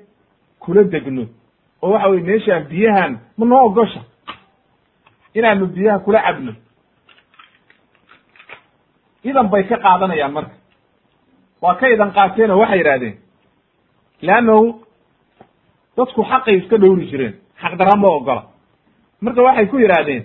kula 0.59 0.83
degno 0.83 1.25
oo 1.81 1.91
waxa 1.91 2.07
weye 2.09 2.23
meeshaan 2.23 2.63
biyahan 2.69 3.19
ma 3.37 3.45
noo 3.45 3.65
ogosha. 3.65 4.01
Inaanu 5.33 5.65
biyaha 5.67 5.99
kula 5.99 6.21
cabno. 6.21 6.53
Idan 9.23 9.49
bay 9.51 9.63
ka 9.67 9.77
qaadanayaan 9.77 10.31
marka. 10.33 10.55
Waa 11.61 11.75
ka 11.75 11.87
idan 11.89 12.11
qaateen 12.13 12.51
oo 12.51 12.59
waxay 12.59 12.77
yidhahdeen 12.79 13.15
leannahu 14.21 14.81
dadku 15.97 16.23
xaqay 16.23 16.55
iska 16.57 16.77
dhowri 16.77 17.05
jireen. 17.11 17.33
Xaq 17.61 17.77
dara 17.77 17.95
ma 17.95 18.07
ogola 18.07 18.43
marka 19.21 19.41
waxay 19.41 19.65
ku 19.67 19.77
yidhaahdeen 19.77 20.23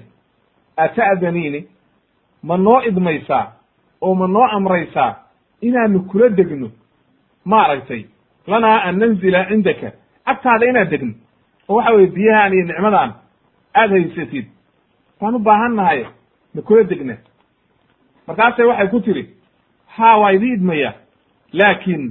ata'daniini 0.77 1.67
ma 2.43 2.57
noo 2.57 2.81
idmaysaa 2.89 3.53
oo 4.01 4.15
ma 4.15 4.27
noo 4.27 4.47
amraysaa 4.57 5.15
inaanu 5.61 6.01
kula 6.11 6.29
degno? 6.29 6.71
Maaragtay 7.45 8.07
lanaa 8.47 8.79
an 8.89 8.99
nanzila 8.99 9.45
cindaka 9.49 9.89
agtaada 10.25 10.67
inaad 10.67 10.89
degno 10.91 11.13
oo 11.69 11.77
waxa 11.77 11.93
weye 11.97 12.07
biyahaan 12.07 12.53
iyo 12.55 12.65
nicmadaan 12.67 13.13
aad 13.75 13.91
haysatid. 13.91 14.47
Waan 15.21 15.35
u 15.35 15.39
baahan 15.39 15.75
nahay 15.77 16.05
ma 16.55 16.63
kula 16.63 16.83
degna 16.85 17.17
markaasay 18.27 18.67
waxay 18.67 18.89
ku 18.89 19.01
tiri 19.01 19.23
haa 19.97 20.17
waa 20.21 20.33
idii 20.33 20.53
idmaya 20.55 20.93
laakin 21.53 22.03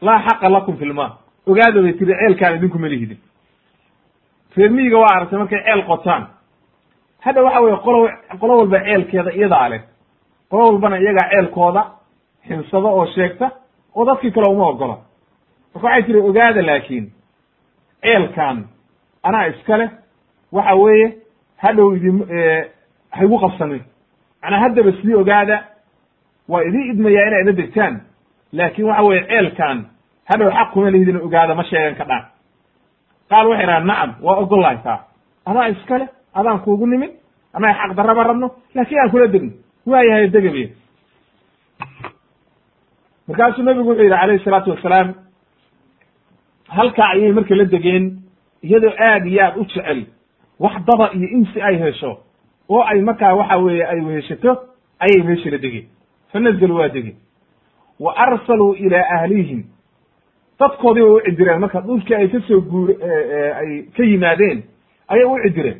laa 0.00 0.18
xaqa 0.26 0.48
lakum 0.48 0.76
fi 0.76 0.84
lma 0.84 1.06
ogaada 1.46 1.82
bay 1.82 1.92
tiri 1.92 2.12
ceelkaan 2.20 2.56
idinku 2.56 2.78
malihidin 2.78 3.18
reer 4.56 4.70
miyiga 4.70 4.98
waa 4.98 5.12
aragtay 5.16 5.38
markay 5.38 5.62
ceel 5.64 5.82
qotaan. 5.88 6.22
Hadda 7.24 7.42
waxa 7.42 7.60
weye 7.60 7.76
qolo 7.86 7.98
qolo 8.40 8.52
walba 8.58 8.78
ceelkeeda 8.84 9.30
iyadaa 9.32 9.68
leh. 9.68 9.82
Qolo 10.50 10.62
walbana 10.68 10.96
iyagaa 10.98 11.28
ceelkooda 11.30 11.82
xinsado 12.46 12.88
oo 12.98 13.06
sheegta 13.14 13.46
oo 13.96 14.04
dadkii 14.08 14.30
kale 14.34 14.46
uma 14.54 14.66
ogola 14.72 14.96
waxay 15.74 16.02
tiri 16.06 16.18
ogaada 16.18 16.62
laakiin 16.62 17.06
ceelkan 18.02 18.64
anaa 19.22 19.46
iska 19.48 19.76
leh 19.78 19.90
waxa 20.52 20.74
weeye 20.74 21.08
hadhow 21.62 21.96
idin 21.96 22.16
ha 23.10 23.24
igu 23.24 23.38
qabsanin 23.38 23.82
macnaa 24.42 24.60
haddaba 24.64 24.92
sii 24.92 25.14
ogaada 25.14 25.56
waa 26.48 26.62
idin 26.68 26.90
idmayaa 26.90 27.26
inay 27.28 27.42
ila 27.42 27.52
degtaan. 27.52 27.94
Laakin 28.52 28.84
waxa 28.84 29.02
weye 29.02 29.22
ceelkan 29.28 29.78
hadhow 30.30 30.50
xaq 30.56 30.68
kuma 30.72 30.90
lihidin 30.90 31.16
ogaada 31.16 31.54
ma 31.54 31.64
sheegan 31.64 31.94
ka 31.98 32.04
dhaan. 32.04 32.24
Qaal 33.30 33.46
waxay 33.48 33.64
idhaha 33.64 33.80
nacam 33.90 34.10
waa 34.22 34.36
ogolahay 34.42 34.78
taa. 34.84 35.00
Adaa 35.46 35.68
iska 35.68 35.98
leh 35.98 36.08
adaan 36.34 36.58
kuugu 36.64 36.86
nimid 36.86 37.10
annaga 37.54 37.74
xaq 37.80 37.92
darraba 37.96 38.22
rabno 38.24 38.48
laakin 38.74 38.98
aan 38.98 39.10
kula 39.10 39.26
degno 39.26 39.52
waayahay 39.86 40.28
degabiya 40.34 40.68
markaasuu 43.28 43.62
nabigu 43.62 43.88
wuxuu 43.88 44.02
yidhi 44.02 44.14
alayhi 44.14 44.44
salaatu 44.44 44.70
wasalaam 44.70 45.14
halkaa 46.76 47.08
ayay 47.14 47.32
marka 47.32 47.54
la 47.54 47.64
degeen 47.64 48.04
iyadoo 48.62 48.92
aad 49.08 49.26
iyo 49.26 49.40
aad 49.44 49.56
u 49.60 49.64
jecel 49.64 50.00
wax 50.60 50.74
daba 50.88 51.10
iyo 51.16 51.28
insi 51.36 51.58
ay 51.62 51.76
hesho 51.82 52.12
oo 52.68 52.82
ay 52.90 53.00
markaa 53.00 53.34
waxa 53.34 53.56
weeye 53.58 53.84
ay 53.86 54.00
weheshato 54.00 54.50
ayay 55.04 55.22
meesha 55.22 55.50
la 55.50 55.58
degeen. 55.58 55.86
Fanazaluu 56.32 56.76
waa 56.78 56.88
degeen. 56.88 57.16
Wa 58.00 58.10
arsaluu 58.16 58.74
ilaa 58.74 59.04
ahlihim. 59.16 59.62
Dadkoodii 60.60 61.02
way 61.02 61.12
u 61.16 61.20
cidireen. 61.24 61.60
Marka 61.60 61.80
dhulkii 61.80 62.14
ay 62.14 62.28
ka 62.28 62.40
soo 62.48 62.60
guur 62.60 62.90
ay 63.60 63.82
ka 63.96 64.02
yimaadeen 64.04 64.62
ayay 65.08 65.24
u 65.24 65.38
cidireen. 65.42 65.78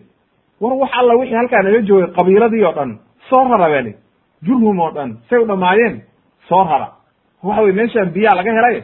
War 0.61 0.73
wax 0.75 0.91
alla 0.99 1.15
wixii 1.17 1.35
halkaa 1.37 1.63
naga 1.63 1.81
joogay 1.83 2.11
qabiiladii 2.17 2.65
oo 2.65 2.73
dhan 2.73 2.99
soo 3.29 3.45
rara 3.49 3.69
bali 3.69 3.95
jurhum 4.43 4.79
oo 4.81 4.91
dhan 4.91 5.17
say 5.29 5.39
u 5.39 5.47
dhamaayeen 5.47 6.01
soo 6.49 6.65
rara. 6.65 6.89
Waxa 7.43 7.63
weye 7.63 7.73
meeshaan 7.73 8.11
biyaa 8.11 8.35
laga 8.37 8.53
helay 8.53 8.83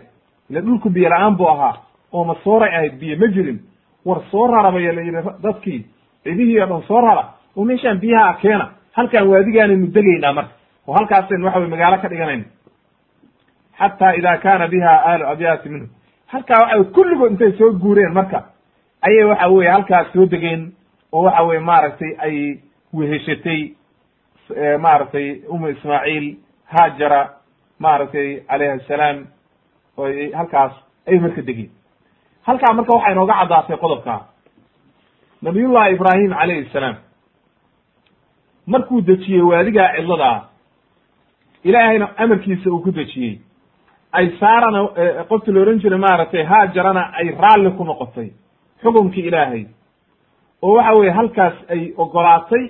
ila 0.51 0.61
dhulku 0.61 0.91
biyo 0.91 1.09
la'aan 1.09 1.37
buu 1.37 1.49
ahaa 1.49 1.75
oo 2.17 2.25
masooray 2.25 2.71
ahayd 2.77 2.95
biyo 3.01 3.17
ma 3.21 3.27
jirin. 3.35 3.59
War 4.07 4.21
soo 4.31 4.47
rara 4.47 4.71
baya 4.73 4.93
la 4.97 5.03
yidhi 5.03 5.23
dadkii 5.45 5.81
cidihii 6.25 6.61
oo 6.61 6.67
dhan 6.67 6.83
soo 6.89 7.01
rara 7.01 7.25
oo 7.57 7.65
meeshaan 7.65 7.99
biyaha 8.01 8.35
keena. 8.43 8.67
Halkaan 8.97 9.29
waadigaanaynu 9.29 9.87
degaynaa 9.97 10.33
marka. 10.33 10.53
Oo 10.87 10.95
halkaasaynu 10.95 11.45
waxa 11.47 11.59
weye 11.61 11.71
magaalo 11.75 11.99
ka 12.03 12.09
dhiganayna 12.09 12.45
xata 13.79 14.15
ida 14.19 14.39
kana 14.39 14.69
biha 14.69 14.93
aalu 15.09 15.25
abyaati 15.33 15.69
minhu. 15.69 15.87
Halkaa 16.27 16.61
waxa 16.63 16.85
kulligood 16.95 17.31
intay 17.33 17.53
soo 17.59 17.73
guureen 17.83 18.13
marka 18.13 18.39
ayay 19.07 19.25
waxa 19.25 19.49
weye 19.49 19.71
halkaas 19.71 20.07
soo 20.13 20.27
degeen 20.27 20.73
oo 21.13 21.23
waxa 21.27 21.43
weye 21.49 21.61
maaragtay 21.61 22.13
ay 22.19 22.37
weheshatay 22.95 23.61
maaragtay 24.81 25.43
umu 25.49 25.69
ismaaciil 25.69 26.37
haajara 26.65 27.21
maaragtay 27.79 28.41
calayhi 28.49 28.73
asalaam 28.81 29.27
oo 29.99 30.09
halkaas 30.39 30.73
ay 31.09 31.19
marka 31.19 31.43
degeen 31.43 31.71
halkaa 32.47 32.73
marka 32.75 32.93
waxaa 32.95 33.13
inooga 33.13 33.35
caddaatay 33.41 33.77
qodobkaa 33.77 34.21
nabiyullahi 35.43 35.95
ibraahim 35.95 36.31
calayhi 36.35 36.69
salaam. 36.73 36.97
Markuu 38.67 39.01
dejiyey 39.01 39.43
waadigaa 39.43 39.93
cidladaa 39.97 40.49
ilaahayna 41.65 42.09
amarkiisa 42.19 42.71
uu 42.71 42.81
ku 42.83 42.91
dejiyey. 42.93 43.39
Ay 44.13 44.31
saarana 44.41 44.81
qofti 45.29 45.53
la 45.53 45.61
ohan 45.61 45.79
jiray 45.81 45.99
maaragtay 45.99 46.43
haajarana 46.45 47.03
ay 47.19 47.31
raalli 47.43 47.71
ku 47.71 47.85
noqotay 47.85 48.31
xukunkii 48.83 49.27
ilaahay. 49.29 49.67
Oo 50.63 50.73
waxa 50.77 50.93
weye 50.95 51.11
halkaas 51.11 51.55
ay 51.69 51.93
ogolaatay 51.97 52.65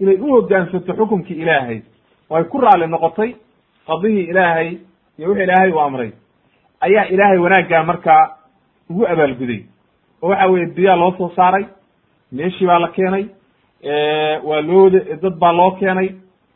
inay 0.00 0.16
u 0.20 0.26
hoggaansato 0.34 0.92
xukunkii 0.98 1.40
ilaahay. 1.42 1.82
Oo 2.30 2.36
ay 2.36 2.44
ku 2.44 2.60
raalli 2.60 2.86
noqotay 2.86 3.36
qadihii 3.86 4.28
ilaahay 4.30 4.68
iyo 5.18 5.28
wixii 5.28 5.44
ilaahay 5.44 5.70
u 5.72 5.80
amray. 5.80 6.10
Ayaa 6.80 7.04
ilaahay 7.04 7.38
wanaaggaa 7.38 7.82
markaa 7.82 8.37
ugu 8.90 9.06
abaalguday. 9.06 9.60
Oo 10.22 10.28
waxa 10.28 10.46
weye 10.52 10.66
biyaa 10.66 10.96
loo 10.96 11.12
soo 11.18 11.30
saaray 11.36 11.64
meeshii 12.32 12.66
baa 12.66 12.78
la 12.78 12.88
keenay 12.88 13.24
waa 14.44 14.60
loo 14.60 14.90
dad 14.90 15.34
baa 15.38 15.52
loo 15.52 15.70
keenay 15.70 16.08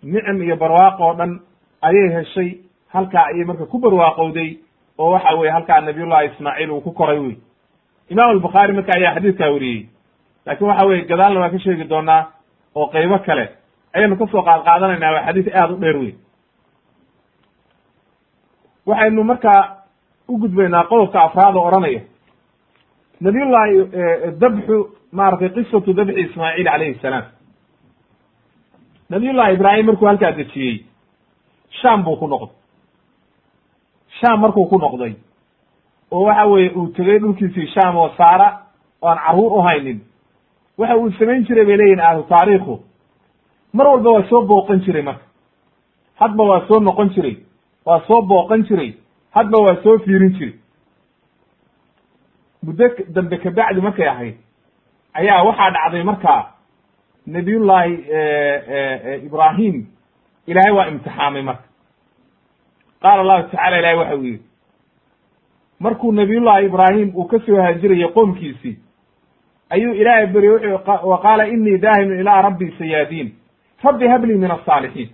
nicim 0.03 0.43
iyo 0.43 0.57
barwaaqo 0.57 1.03
oo 1.07 1.14
dhan 1.14 1.41
ayay 1.83 2.09
heshay 2.16 2.51
halkaa 2.93 3.24
ayay 3.26 3.45
marka 3.45 3.66
ku 3.66 3.78
barwaaqowday 3.78 4.59
oo 4.99 5.11
waxa 5.11 5.35
weye 5.39 5.51
halkaa 5.53 5.80
nabiyullahi 5.80 6.26
ismaaciil 6.26 6.70
uu 6.70 6.80
ku 6.80 6.93
koray 6.93 7.18
wey 7.18 7.37
imam 8.11 8.28
albukhaari 8.30 8.72
marka 8.72 8.93
ayaa 8.97 9.14
xadiidkaa 9.14 9.51
wariyey. 9.53 9.87
Laakin 10.47 10.66
waxa 10.66 10.87
weye 10.87 11.05
gadaalna 11.05 11.41
waan 11.41 11.51
ka 11.51 11.59
sheegi 11.59 11.85
doonaa 11.85 12.26
oo 12.74 12.87
qeybo 12.87 13.18
kale. 13.18 13.49
Ayaynu 13.95 14.16
ka 14.16 14.26
soo 14.26 14.43
qaad 14.43 14.64
qaadanaynaa 14.64 15.12
waa 15.14 15.26
xadiis 15.26 15.49
aada 15.55 15.72
u 15.74 15.76
dheer 15.80 15.97
wey 15.97 16.14
waxaynu 18.87 19.24
markaa 19.24 19.62
u 20.28 20.39
gudbaynaa 20.39 20.85
qodobka 20.91 21.22
afraad 21.22 21.57
oo 21.57 21.66
odhanaya 21.68 22.01
nabiyullahi 23.24 23.74
dabxu 24.42 24.76
maratay 25.18 25.48
qisatu 25.56 25.90
dabxi 25.98 26.20
ismaaciil 26.26 26.66
calayhi 26.72 26.98
salaam. 27.02 27.24
Nabiyullahi 29.10 29.54
ibraahim 29.54 29.86
markuu 29.86 30.06
halkaa 30.08 30.32
dejiyey 30.38 30.84
sham 31.80 32.02
buu 32.04 32.16
ku 32.16 32.26
noqday. 32.28 32.54
Sham 34.20 34.40
markuu 34.40 34.66
ku 34.70 34.78
noqday 34.78 35.12
oo 36.10 36.24
waxa 36.26 36.44
weeye 36.46 36.70
uu 36.76 36.86
tegey 36.96 37.18
dhulkiisii 37.20 37.66
sham 37.74 37.96
oo 37.96 38.08
saara 38.16 38.48
oo 39.02 39.08
aan 39.08 39.18
carruur 39.26 39.52
u 39.58 39.60
haynin. 39.68 40.00
Waxa 40.78 40.96
uu 40.96 41.10
samayn 41.18 41.44
jiray 41.46 41.64
bay 41.64 41.76
leeyihiin 41.76 42.00
ahlu 42.00 42.22
taariikhu. 42.28 42.80
Mar 43.72 43.86
walba 43.86 44.10
waa 44.10 44.28
soo 44.30 44.42
booqan 44.46 44.80
jiray 44.84 45.02
marka. 45.02 45.24
Hadba 46.20 46.42
waa 46.44 46.66
soo 46.68 46.80
noqon 46.80 47.08
jiray 47.14 47.36
waa 47.86 48.00
soo 48.06 48.22
booqan 48.22 48.62
jiray 48.68 48.94
hadba 49.34 49.58
waa 49.58 49.76
soo 49.82 49.98
fiirin 49.98 50.32
jiray 50.38 50.54
muddo 52.62 52.88
dambe 53.08 53.36
kabacdi 53.38 53.80
markay 53.80 54.08
ahayd 54.08 54.34
ayaa 55.14 55.42
waxaa 55.42 55.70
dhacday 55.70 56.02
markaa 56.02 56.40
nabiyullaahi 57.26 57.94
ibraahim 59.26 59.86
ilaahay 60.46 60.72
waa 60.72 60.86
imtixaamay 60.88 61.42
marka. 61.42 61.64
Qaala 63.02 63.20
allahu 63.22 63.42
tacala 63.50 63.78
ilahay 63.78 63.96
waxa 63.96 64.16
uu 64.16 64.24
yidhi 64.24 64.42
markuu 65.80 66.12
nabiyullahi 66.12 66.66
ibraahim 66.66 67.12
uu 67.16 67.24
ka 67.24 67.38
soo 67.46 67.56
haajirayo 67.62 68.08
qoomkiisii 68.08 68.76
ayuu 69.70 69.94
ilaahay 69.94 70.26
beryey 70.26 70.52
wuxuu 70.52 71.08
wa 71.10 71.18
qaala 71.22 71.46
inii 71.48 71.78
daahimun 71.78 72.18
ilaa 72.20 72.42
rabbi 72.42 72.74
sayaadiin 72.78 73.32
rabbi 73.84 74.08
hablii 74.08 74.34
min 74.38 74.50
asaalixiin 74.50 75.10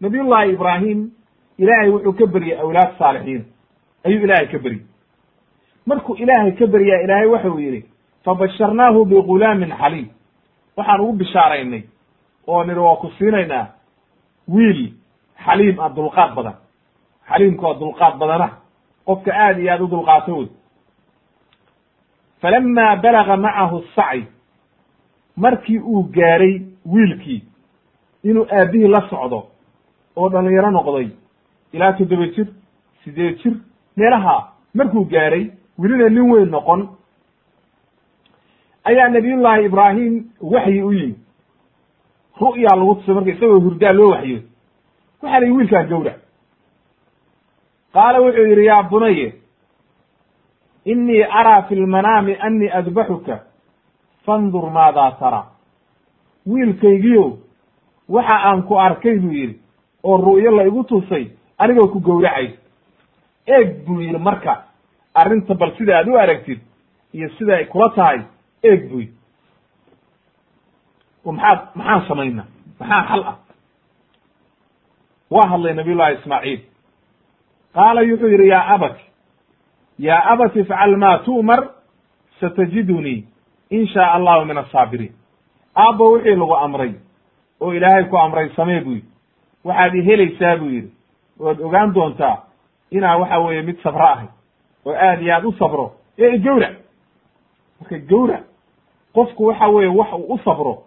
nabiyullahi 0.00 0.52
ibraahim 0.52 1.10
ilaahay 1.58 1.90
wuxuu 1.90 2.12
ka 2.12 2.26
beryey 2.26 2.58
awlaad 2.60 2.98
saalixiin 2.98 3.44
ayuu 4.04 4.24
ilaahay 4.24 4.46
ka 4.46 4.58
beryey 4.58 4.82
markuu 5.86 6.14
ilaahay 6.16 6.52
ka 6.52 6.66
beryaa 6.66 7.00
ilaahay 7.04 7.26
waxau 7.26 7.58
yidhi 7.60 7.84
fabasharnaahu 8.24 9.04
bigulaamin 9.04 9.72
xaliim. 9.80 10.08
Waxaan 10.76 11.00
ugu 11.00 11.12
bishaaraynay 11.12 11.82
oo 12.46 12.64
nidhi 12.64 12.80
waa 12.80 12.96
ku 12.96 13.10
siinaynaa 13.18 13.66
wiil 14.48 14.92
xaliim 15.44 15.80
ah 15.80 15.88
dulqaad 15.96 16.34
badan. 16.34 16.54
Xaliimka 17.28 17.66
waa 17.66 17.78
dulqaad 17.78 18.18
badana. 18.18 18.48
Qofka 19.06 19.30
aad 19.34 19.58
iyo 19.58 19.72
aad 19.72 19.80
u 19.80 19.86
dulqaato 19.86 20.36
wey 20.38 20.48
falama 22.40 22.96
balaga 22.96 23.36
macahu 23.36 23.82
sacy 23.96 24.26
markii 25.36 25.78
uu 25.78 26.02
gaaray 26.02 26.60
wiilkii 26.86 27.42
inuu 28.24 28.46
aabbihii 28.52 28.88
la 28.88 29.00
socdo 29.10 29.46
oo 30.16 30.28
dhalinyaro 30.28 30.70
noqday 30.70 31.08
ilaa 31.72 31.92
toddoba 31.92 32.26
jir 32.26 32.46
sideed 33.04 33.38
jir 33.42 33.54
meelaha 33.96 34.52
markuu 34.74 35.04
gaaray 35.04 35.50
welina 35.78 36.08
nin 36.08 36.30
weyn 36.30 36.50
noqon. 36.50 36.88
Ayaa 38.84 39.08
nabiyullaahi 39.08 39.64
ibraahim 39.64 40.24
waxyi 40.40 40.82
u 40.82 40.92
yimi 40.92 41.16
ru'yaa 42.40 42.76
lagu 42.76 42.94
tusay 42.94 43.14
marka 43.14 43.30
isagoo 43.30 43.60
hurdaa 43.60 43.92
loo 43.92 44.10
waxyo 44.10 44.38
waxaa 45.22 45.40
la 45.40 45.46
yihi 45.46 45.56
wiilkaan 45.56 45.88
gawrac 45.88 46.18
qaala 47.94 48.20
wuxuu 48.20 48.46
yidhi 48.50 48.64
yaa 48.66 48.82
bunaye 48.82 49.34
inii 50.84 51.22
araa 51.22 51.62
fi 51.62 51.74
lmanaami 51.74 52.36
annii 52.40 52.70
adbaxuka 52.70 53.40
fandur 54.26 54.70
maadaa 54.70 55.10
taraa 55.20 55.46
wiilkaygiyo 56.46 57.38
waxa 58.08 58.36
aan 58.48 58.62
ku 58.62 58.78
arkay 58.78 59.18
buu 59.18 59.32
yidhi 59.32 59.60
oo 60.04 60.16
ru'yo 60.16 60.50
la 60.50 60.64
igu 60.66 60.84
tusay 60.84 61.26
anigoo 61.58 61.88
ku 61.88 62.00
gowracay. 62.00 62.48
Eeg 63.46 63.84
buu 63.86 64.00
yidhi 64.00 64.18
marka 64.18 64.64
arrinta 65.20 65.54
bal 65.54 65.72
sida 65.78 65.98
aad 65.98 66.08
u 66.08 66.16
aragtid 66.18 66.60
iyo 67.14 67.28
sida 67.38 67.54
ay 67.56 67.64
kula 67.66 67.88
tahay 67.96 68.20
eeg 68.62 68.90
buy 68.90 69.06
maxaa 71.24 71.70
maxaan 71.74 72.06
samayna? 72.08 72.44
Maxaa 72.80 73.02
xal 73.08 73.22
ah? 73.30 73.36
Waa 75.30 75.46
hadlay 75.50 75.74
nabiy 75.74 75.94
llahi 75.94 76.14
ismaaciil. 76.14 76.60
Qaala 77.74 78.00
wuxuu 78.08 78.28
yidhi 78.32 78.48
yaa 78.48 78.66
abati 78.74 79.04
yaa 79.98 80.22
abati 80.32 80.60
ifcal 80.60 80.96
maa 80.96 81.18
tu'mar 81.18 81.60
satajidunii 82.40 83.24
in 83.70 83.86
shaa 83.88 84.12
allahu 84.16 84.44
min 84.44 84.58
asaabiriin 84.58 85.12
aabbo 85.76 86.12
wixii 86.12 86.36
lagu 86.36 86.54
amray 86.56 86.92
oo 87.60 87.72
ilaahay 87.74 88.04
ku 88.04 88.16
amray 88.18 88.48
samee 88.56 88.80
buu 88.80 88.92
yidhi 88.94 89.08
waxaad 89.64 89.94
i 89.94 90.02
helaysaa 90.06 90.56
buu 90.56 90.68
yidhi. 90.70 90.90
Waad 91.38 91.60
ogaan 91.60 91.94
doontaa 91.94 92.36
inaa 92.90 93.16
waxa 93.18 93.38
weeye 93.38 93.62
mid 93.62 93.82
sabro 93.82 94.06
ahay 94.06 94.28
oo 94.86 94.94
aad 94.94 95.22
iyo 95.22 95.34
aad 95.34 95.44
u 95.44 95.52
sabro. 95.52 95.92
Ee 96.18 96.34
igawrac 96.36 96.74
marka 97.80 97.98
gawrac 97.98 98.44
qofku 99.14 99.44
waxa 99.46 99.68
weeye 99.68 99.88
wax 99.98 100.12
uu 100.12 100.34
u 100.34 100.38
sabro 100.44 100.82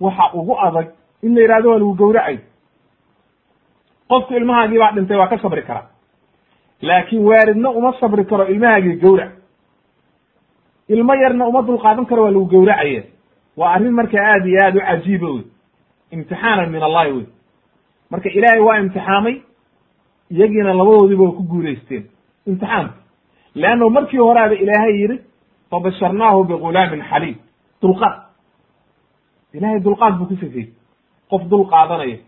waxa 0.00 0.30
ugu 0.34 0.54
adag 0.60 0.86
in 1.22 1.34
la 1.34 1.40
yidhahdo 1.40 1.68
waa 1.70 1.78
lagu 1.78 1.94
gawracay. 1.94 2.38
Qofku 4.08 4.34
ilmahaagii 4.34 4.78
baa 4.78 4.92
dhintay 4.92 5.16
waa 5.16 5.26
ka 5.28 5.38
sabri 5.38 5.62
karaa 5.62 5.86
laakiin 6.82 7.24
waaridna 7.24 7.70
uma 7.70 7.92
sabri 8.00 8.24
karo 8.24 8.46
ilmahaagii 8.48 8.96
gawrac 9.02 9.32
ilmo 10.88 11.14
yarna 11.14 11.46
uma 11.46 11.62
dulqaadan 11.62 12.06
karo 12.06 12.22
waa 12.22 12.30
lagu 12.30 12.46
gawracaya 12.46 13.02
waa 13.56 13.72
arrin 13.74 13.90
marka 13.92 14.18
aad 14.22 14.46
iyo 14.46 14.58
aad 14.64 14.76
u 14.76 14.80
cajiiba 14.80 15.28
wey 15.30 15.42
imtixaanan 16.10 16.70
min 16.70 16.82
allahi 16.82 17.12
wey 17.12 17.26
marka 18.10 18.28
ilaahay 18.30 18.60
waa 18.60 18.78
imtixaamay 18.80 19.42
iyagiina 20.30 20.74
labadoodiiba 20.74 21.24
waa 21.24 21.32
ku 21.36 21.42
guulaysteen 21.42 22.04
imtixaanka 22.46 22.94
leanno 23.54 23.90
markii 23.90 24.18
horaaba 24.18 24.54
ilaahay 24.54 25.00
yidhi 25.00 25.18
fabasharnaahu 25.70 26.44
bigulaamin 26.44 27.02
xaliim 27.10 27.36
dulqaad 27.82 28.16
ilahay 29.54 29.80
dulqaad 29.80 30.14
buu 30.18 30.26
ku 30.26 30.36
sifeeyey 30.36 30.68
qof 31.30 31.42
dul 31.50 31.64
qaadanaya 31.70 32.18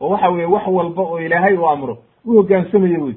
oo 0.00 0.08
waxa 0.10 0.28
weeye 0.30 0.46
wax 0.46 0.66
walba 0.66 1.02
oo 1.02 1.18
ilaahay 1.20 1.56
uu 1.56 1.68
amro 1.68 1.98
u 2.24 2.32
hogaansamayo 2.36 3.04
wey 3.04 3.14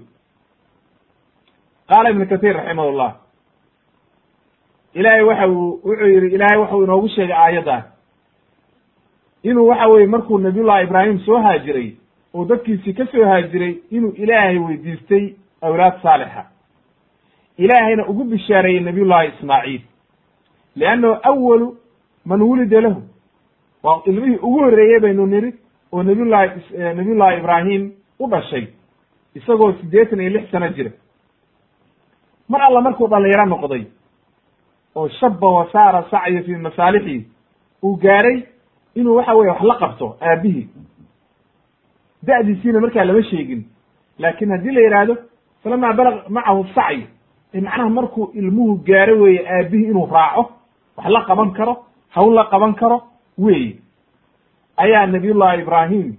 qaala 1.89 2.10
ibnu 2.10 2.26
kahiir 2.28 2.55
raximahullah 2.55 3.12
ilaahay 4.93 5.24
waxa 5.24 5.47
uu 5.47 5.80
wuxuu 5.86 6.07
yidhi 6.07 6.28
ilaahay 6.36 6.57
waxau 6.60 6.84
inoogu 6.84 7.07
sheegay 7.10 7.36
aayaddan 7.38 7.84
inuu 9.43 9.68
waxa 9.68 9.88
weye 9.88 10.07
markuu 10.07 10.38
nabiyullahi 10.39 10.84
ibraahim 10.84 11.20
soo 11.26 11.41
haajiray 11.41 11.89
oo 12.34 12.45
dadkiisii 12.45 12.93
ka 12.93 13.05
soo 13.05 13.26
haajiray 13.26 13.74
inuu 13.91 14.12
ilaahay 14.24 14.57
weydiistay 14.57 15.34
awlaad 15.62 16.01
saalixa 16.01 16.45
ilaahayna 17.64 18.03
ugu 18.12 18.24
bishaareeyey 18.32 18.80
nabiyullahi 18.88 19.28
ismaaciil. 19.34 19.82
Liannahu 20.76 21.16
awalu 21.30 21.68
man 22.26 22.41
wulida 22.41 22.82
lahu. 22.82 23.01
Waa 23.84 24.01
ilmihii 24.05 24.38
ugu 24.47 24.60
horreeyey 24.60 24.99
baynu 24.99 25.26
niri 25.26 25.53
oo 25.93 26.03
nabiyullahi 26.03 26.49
nabiyullahi 26.97 27.38
ibraahim 27.39 27.91
u 28.20 28.28
dhashay 28.32 28.66
isagoo 29.36 29.74
siddeetan 29.80 30.20
iyo 30.22 30.30
lix 30.30 30.51
sano 30.51 30.70
jira. 30.70 30.91
Mar 32.49 32.62
alla 32.62 32.82
markuu 32.82 33.07
dhalinyaro 33.07 33.45
noqday 33.45 33.84
oo 34.95 35.07
shaba 35.20 35.47
wa 35.57 35.68
saara 35.72 36.03
sacya 36.12 36.43
fi 36.43 36.55
masaalixii 36.55 37.22
uu 37.84 37.95
gaaray 37.95 38.43
inuu 38.95 39.16
waxa 39.16 39.34
weye 39.36 39.51
wax 39.51 39.62
la 39.64 39.76
qabto 39.82 40.18
aabihii 40.22 40.68
da'diisiina 42.28 42.80
markaa 42.82 43.05
lama 43.05 43.24
sheegin 43.24 43.62
laakin 44.20 44.51
haddii 44.51 44.72
la 44.76 44.82
yidhaahdo 44.82 45.16
falamaa 45.64 45.93
balag 45.93 46.16
macahu 46.30 46.66
sacy 46.76 47.03
macnaha 47.53 47.89
markuu 47.89 48.31
ilmuhu 48.33 48.75
gaaro 48.85 49.19
weeye 49.21 49.47
aabihii 49.49 49.85
inuu 49.91 50.05
raaco 50.11 50.51
wax 50.97 51.07
la 51.09 51.21
qaban 51.25 51.51
karo 51.53 51.85
hawl 52.09 52.33
la 52.33 52.43
qaban 52.45 52.73
karo 52.75 53.03
weeye. 53.37 53.75
Ayaa 54.77 55.05
nabiyullahi 55.07 55.61
ibraahim 55.61 56.15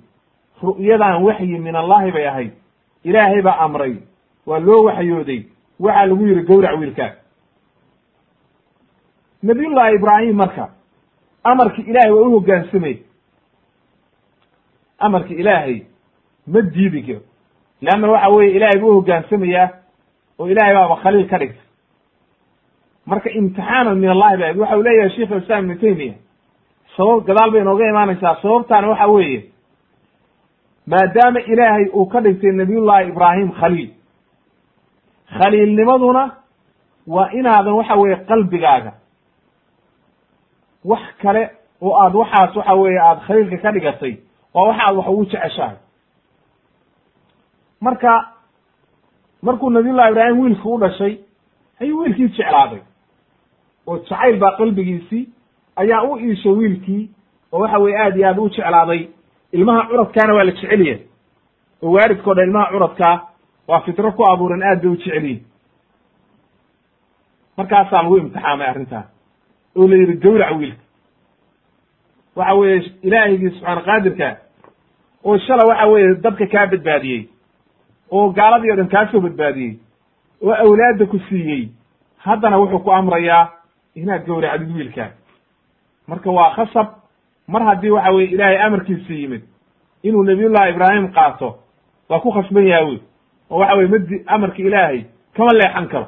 ru'yadan 0.63 1.23
waxyi 1.23 1.59
min 1.59 1.77
allahi 1.77 2.11
bay 2.13 2.27
ahayd. 2.29 2.51
Ilaahay 3.05 3.43
baa 3.43 3.59
amray. 3.65 3.97
Waa 4.47 4.59
loo 4.59 4.85
waxyooday. 4.85 5.47
Waxaa 5.81 6.07
lagu 6.07 6.27
yidhi 6.27 6.43
gowrac 6.43 6.79
wiilkaa 6.81 7.13
nabiyullahi 9.43 9.95
ibraahim 9.95 10.37
marka 10.37 10.69
amarki 11.45 11.83
ilaahay 11.83 12.11
waa 12.13 12.27
u 12.27 12.31
hoggaansamay 12.31 12.97
amarki 14.99 15.35
ilaahay 15.35 15.83
ma 16.47 16.61
diidi 16.63 17.03
karo. 17.03 17.21
Leanna 17.81 18.09
waxa 18.11 18.29
weeye 18.29 18.57
ilaahay 18.57 18.81
buu 18.81 18.89
uhoggaansamayaa 18.91 19.69
oo 20.41 20.47
ilaahay 20.53 20.75
baaba 20.75 20.97
khaliil 21.03 21.29
ka 21.31 21.39
dhigtay. 21.39 21.67
Marka 23.07 23.29
imtixaanan 23.31 23.99
min 23.99 24.11
allahi 24.15 24.37
ba 24.41 24.47
waxa 24.63 24.77
uu 24.79 24.83
leeyahay 24.87 25.11
sheikh 25.17 25.31
islam 25.41 25.65
ibnu 25.65 25.77
taymiya 25.83 26.15
sabab 26.97 27.25
gadaal 27.29 27.51
bay 27.53 27.61
inooga 27.61 27.85
imaanaysaa. 27.93 28.35
Sababtaana 28.43 28.89
waxa 28.93 29.07
weeye 29.15 29.41
maadaama 30.87 31.41
ilaahay 31.53 31.87
uu 31.95 32.07
ka 32.13 32.21
dhigtay 32.21 32.53
nabiyullahi 32.53 33.09
ibraahim 33.09 33.51
khaliil. 33.61 33.91
Khaliilnimaduna 35.39 36.23
waa 37.07 37.29
inaadan 37.39 37.75
waxa 37.81 37.95
weeye 38.01 38.17
qalbigaaga. 38.29 38.93
Wax 40.85 41.03
kale 41.23 41.43
oo 41.83 41.95
aad 42.03 42.15
waxaas 42.15 42.57
waxa 42.57 42.75
weeye 42.75 42.99
aada 43.01 43.21
khaliilka 43.27 43.57
ka 43.63 43.73
dhigatay 43.73 44.15
waa 44.55 44.67
waxa 44.69 44.83
aad 44.89 44.97
wax 44.97 45.07
ugu 45.09 45.25
jeceshahay. 45.25 45.77
Marka 47.81 48.13
markuu 49.43 49.71
nabiyullahi 49.71 50.11
ibraahim 50.11 50.41
wiilka 50.41 50.69
u 50.69 50.79
dhashay 50.79 51.19
ayuu 51.81 51.99
wiilkii 52.01 52.29
jeclaaday. 52.29 52.81
Oo 53.87 53.97
jacayl 53.99 54.39
baa 54.39 54.57
qalbigiisii 54.57 55.29
ayaa 55.77 56.03
u 56.03 56.19
iishay 56.19 56.53
wiilkii 56.53 57.11
oo 57.53 57.59
waxa 57.61 57.79
weye 57.79 57.99
aad 57.99 58.17
iyo 58.17 58.29
aad 58.29 58.39
u 58.39 58.49
jeclaaday. 58.49 59.09
Ilmaha 59.53 59.87
curadkaana 59.89 60.35
waa 60.35 60.45
la 60.45 60.53
jecelyahay 60.53 60.99
oo 61.83 61.93
waalidkao 61.93 62.35
dhan 62.35 62.45
ilmaha 62.49 62.71
curadkaa 62.73 63.21
waa 63.69 63.81
fitro 63.81 64.13
ku 64.13 64.25
abuuran 64.33 64.63
aad 64.63 64.81
bay 64.83 64.91
u 64.93 64.97
jecelyihin 64.97 65.45
markaasaa 67.57 68.03
lagu 68.03 68.17
imtixaamay 68.17 68.67
arrintaas 68.67 69.07
oo 69.77 69.89
la 69.89 69.97
yidhi 69.97 70.15
gawrac 70.17 70.57
wiilka. 70.59 70.83
Waxa 72.37 72.55
weeye 72.55 72.93
ilaahigii 73.03 73.51
subxaana 73.51 73.81
qaadirka 73.81 74.37
oo 75.25 75.39
shala 75.39 75.65
waxa 75.69 75.87
weeye 75.87 76.15
dadka 76.15 76.47
kaa 76.47 76.67
badbaadiyey 76.67 77.23
oo 78.11 78.31
gaaladii 78.31 78.71
o 78.73 78.77
dhan 78.77 78.89
kaa 78.89 79.07
soo 79.13 79.21
badbaadiyey 79.21 79.79
oo 80.43 80.53
awlaadda 80.55 81.07
ku 81.07 81.19
siiyey 81.29 81.69
haddana 82.19 82.59
wuxuu 82.59 82.79
ku 82.79 82.93
amrayaa 82.93 83.49
inaad 83.95 84.27
gawracdid 84.27 84.77
wiilkaa 84.77 85.11
marka 86.09 86.31
waa 86.31 86.51
khasab 86.55 86.87
mar 87.49 87.63
haddii 87.63 87.91
waxa 87.91 88.11
weye 88.13 88.29
ilaahay 88.29 88.63
amarkiisa 88.63 89.13
yimid 89.15 89.43
inuu 90.03 90.23
nabiyullahi 90.25 90.71
ibraahim 90.71 91.09
qaato 91.13 91.59
waa 92.09 92.21
ku 92.21 92.33
khasban 92.33 92.67
yaha 92.67 92.85
wey 92.85 92.99
oo 93.51 93.59
waxa 93.59 93.75
weye 93.77 93.89
madi 93.89 94.23
amarka 94.27 94.59
ilaahay 94.63 95.05
kama 95.37 95.53
leexan 95.53 95.89
karo. 95.89 96.07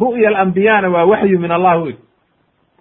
Ru'ya 0.00 0.28
alambiyana 0.28 0.88
waa 0.88 1.04
waxyu 1.04 1.38
min 1.38 1.50
allah 1.50 1.82
wey. 1.82 1.96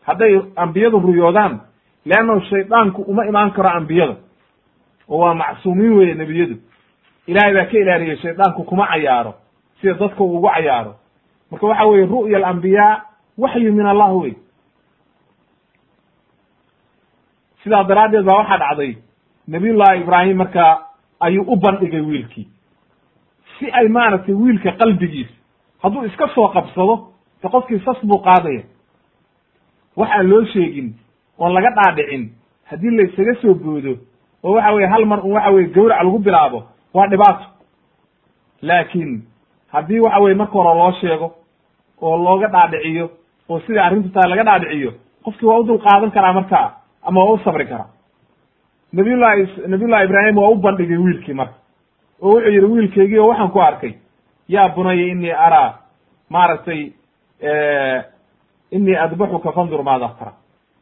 Hadday 0.04 0.42
ambiyadu 0.56 1.00
ruyoodaan 1.00 1.60
leannahu 2.06 2.42
shaydaanku 2.42 3.02
uma 3.02 3.26
imaan 3.26 3.52
karo 3.52 3.70
ambiyada. 3.70 4.16
Oo 5.10 5.18
waa 5.20 5.34
macsuumiin 5.34 5.94
weye 5.94 6.14
nebiyadu 6.14 6.56
ilahay 7.32 7.54
baa 7.54 7.66
ka 7.72 7.78
ilaaliyey 7.78 8.18
shaydaanku 8.24 8.64
kuma 8.70 8.86
cayaaro 8.88 9.34
sida 9.82 9.94
dadka 9.94 10.24
uu 10.24 10.38
ugu 10.38 10.50
cayaaro. 10.56 10.94
Marka 11.52 11.66
waxa 11.68 11.86
weye 11.86 12.06
ru'ya 12.06 12.38
alambiyaa 12.38 13.02
waxyu 13.38 13.74
min 13.74 13.86
allah 13.86 14.14
wey. 14.22 14.34
Sidaa 17.64 17.84
daraaddeed 17.84 18.26
baa 18.26 18.38
waxaa 18.42 18.58
dhacday 18.58 18.92
nabiyullahi 19.48 20.02
ibraahim 20.02 20.38
marka 20.38 20.66
ayuu 21.20 21.44
u 21.48 21.56
bandhigay 21.56 22.02
wiilkii. 22.02 22.48
Si 23.60 23.72
ay 23.72 23.88
maaragtay 23.88 24.34
wiilka 24.36 24.72
qalbigiisa 24.72 25.34
hadduu 25.84 26.06
iska 26.06 26.28
soo 26.36 26.48
qabsado 26.54 26.96
de 27.44 27.48
qofkii 27.50 27.80
sas 27.86 28.00
buu 28.06 28.20
qaadaya. 28.28 28.64
Wax 29.96 30.10
aan 30.12 30.30
loo 30.30 30.46
sheegin 30.46 30.94
oon 31.40 31.54
laga 31.54 31.70
dhaadhicin 31.78 32.30
haddii 32.70 32.90
la 32.98 33.04
isaga 33.04 33.34
soo 33.42 33.54
boodo 33.54 33.94
oo 34.44 34.54
waxa 34.56 34.72
weye 34.74 34.88
hal 34.88 35.06
mar 35.06 35.20
un 35.26 35.32
waxa 35.32 35.52
weye 35.52 35.68
gawrac 35.68 36.04
lagu 36.04 36.20
bilaabo 36.20 36.64
waa 36.94 37.08
dhibaato. 37.08 37.46
Laakiin 38.62 39.24
haddii 39.74 40.00
waxa 40.00 40.20
weye 40.20 40.36
marka 40.36 40.54
hore 40.54 40.74
loo 40.80 40.92
sheego 40.92 41.28
oo 42.02 42.18
looga 42.18 42.48
dhaadhiciyo 42.48 43.10
oo 43.50 43.60
sidai 43.60 43.84
arrintu 43.86 44.10
tahay 44.10 44.30
laga 44.30 44.44
dhaadhiciyo 44.44 44.92
qofkii 45.24 45.48
waa 45.48 45.60
u 45.60 45.64
dul 45.64 45.80
qaadan 45.80 46.12
karaa 46.12 46.34
markaa 46.34 46.72
ama 47.04 47.24
waa 47.24 47.34
u 47.34 47.38
sabri 47.44 47.66
karaa. 47.66 47.90
Nabiyullahi 48.94 49.48
nabiyullahi 49.68 50.06
ibraahim 50.06 50.38
waa 50.38 50.50
u 50.50 50.56
bandhigay 50.56 50.98
wiilkii 50.98 51.34
marka. 51.34 51.54
Oo 52.22 52.30
wuxuu 52.34 52.50
yidhi 52.52 52.66
wiilkaygii 52.66 53.20
oo 53.20 53.28
waxaan 53.28 53.52
ku 53.52 53.60
arkay. 53.62 53.94
Yaa 54.48 54.70
bunaya 54.76 55.06
inii 55.08 55.32
araa 55.32 55.74
maaragtay 56.30 56.92
inii 58.72 58.96
adbaxuka 58.96 59.52
fandur 59.52 59.84
maada 59.84 60.10
tara. 60.20 60.34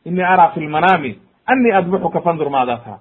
Inii 0.06 0.24
araa 0.24 0.50
fi 0.54 0.60
lmanaami 0.60 1.20
anii 1.46 1.72
adbaxuka 1.72 2.22
fandur 2.22 2.50
maada 2.50 2.78
tara. 2.78 3.00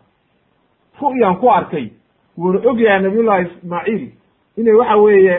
Ru'yaan 1.01 1.37
ku 1.41 1.51
arkay 1.51 1.91
wuuna 2.39 2.59
og 2.71 2.81
yahay 2.81 3.03
nabiyullahi 3.03 3.47
ismaaciil 3.47 4.09
inay 4.57 4.75
waxa 4.75 4.97
weeye 4.97 5.37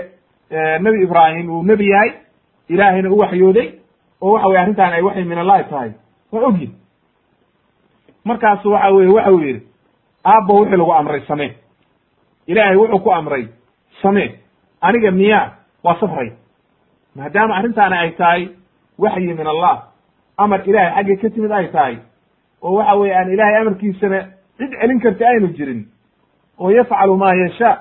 nebi 0.81 1.03
ibraahim 1.03 1.49
uu 1.49 1.63
nebi 1.63 1.89
yahay 1.89 2.11
ilaahayna 2.69 3.09
u 3.11 3.17
waxyooday 3.17 3.67
oo 4.21 4.31
waxa 4.33 4.47
weye 4.47 4.59
arrintan 4.59 4.93
ay 4.93 5.01
waxay 5.01 5.23
min 5.23 5.37
allahi 5.37 5.63
tahay. 5.69 5.91
Waa 6.31 6.41
ogyi 6.47 6.69
markaasu 8.25 8.71
waxa 8.71 8.89
weye 8.91 9.07
waxa 9.09 9.31
uu 9.31 9.39
yidhi 9.41 9.61
aabba 10.25 10.53
wixii 10.53 10.77
lagu 10.77 10.93
amray 10.93 11.21
samee 11.27 11.51
ilaahay 12.47 12.75
wuxuu 12.77 12.99
ku 12.99 13.11
amray 13.13 13.47
samee 14.01 14.35
aniga 14.81 15.11
miyaa 15.11 15.51
waa 15.83 15.99
safray. 15.99 16.31
Maadaama 17.15 17.55
arrintaani 17.55 17.95
ay 17.97 18.11
tahay 18.11 18.49
waxyi 18.99 19.33
min 19.33 19.47
allah 19.47 19.83
amar 20.37 20.61
ilahay 20.69 20.91
xagga 21.03 21.15
ka 21.21 21.29
timid 21.29 21.51
ay 21.51 21.67
tahay 21.67 21.97
oo 22.61 22.73
waxa 22.77 22.95
weye 22.95 23.15
aan 23.15 23.31
ilahay 23.33 23.55
amarkiisana 23.61 24.19
cid 24.57 24.71
celin 24.81 24.99
karta 24.99 25.25
aynu 25.27 25.47
jirin 25.57 25.85
oo 26.59 26.71
yafcalu 26.71 27.17
maa 27.17 27.35
yashaa 27.43 27.77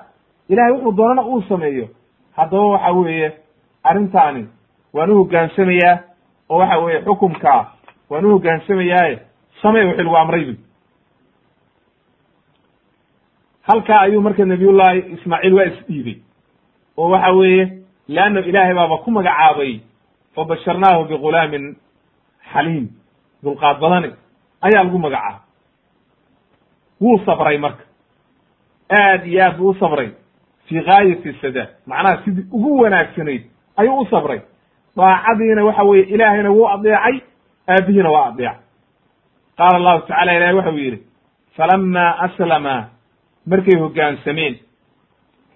ilahay 0.48 0.72
wuxuu 0.72 0.92
doonana 0.92 1.22
uu 1.22 1.42
sameeyo. 1.42 1.88
Haddaba 2.36 2.66
waxa 2.66 2.90
weeye 2.92 3.32
arrintaani 3.82 4.46
waan 4.92 5.10
u 5.10 5.14
hoggaansamayaa 5.14 5.98
oo 6.50 6.58
waxa 6.58 6.78
weeye 6.78 7.00
xukumkaa 7.04 7.72
waan 8.10 8.24
u 8.24 8.30
hoggaansamayaaye 8.30 9.18
samee 9.62 9.84
wixii 9.84 10.02
lagu 10.04 10.16
amray 10.16 10.44
bu 10.44 10.54
halkaa 13.62 14.00
ayuu 14.00 14.20
marka 14.22 14.44
nabiyullahi 14.44 14.98
ismaaciil 15.14 15.54
waa 15.54 15.64
isdhiibay 15.64 16.16
oo 16.96 17.08
waxa 17.10 17.30
weeye 17.32 17.64
leanna 18.08 18.40
ilaahay 18.40 18.74
baaba 18.74 18.98
ku 18.98 19.10
magacaabay 19.10 19.80
fa 20.34 20.44
basharnaahu 20.44 21.04
bigulaamin 21.04 21.76
xaliim. 22.52 22.86
Dulqaad 23.42 23.80
badane 23.80 24.10
ayaa 24.60 24.84
lagu 24.84 24.98
magacaabay. 24.98 25.40
Wuu 27.00 27.18
sabray 27.26 27.58
marka 27.58 27.84
aad 28.90 29.26
iyo 29.26 29.44
aad 29.44 29.56
buu 29.56 29.68
u 29.70 29.74
sabray. 29.74 30.10
Fii 30.66 30.80
gaayati 30.80 31.32
sadaad 31.40 31.68
macnaha 31.86 32.22
sidii 32.24 32.46
ugu 32.52 32.78
wanaagsanayd 32.80 33.42
ayuu 33.76 33.98
u 34.00 34.06
sabray. 34.06 34.40
Daacadiina 34.96 35.64
waxa 35.64 35.82
weeye 35.82 36.04
ilaahayna 36.04 36.50
wuu 36.50 36.68
adeecay 36.68 37.20
aabihiina 37.68 38.10
waa 38.10 38.26
adeecay 38.28 38.58
qaala 39.56 39.76
allahu 39.76 40.06
tacala 40.06 40.36
ilahay 40.36 40.54
waxau 40.54 40.78
yidhi 40.78 41.02
falama 41.56 42.18
aslama 42.18 42.88
markay 43.46 43.78
hoggaansameen 43.80 44.54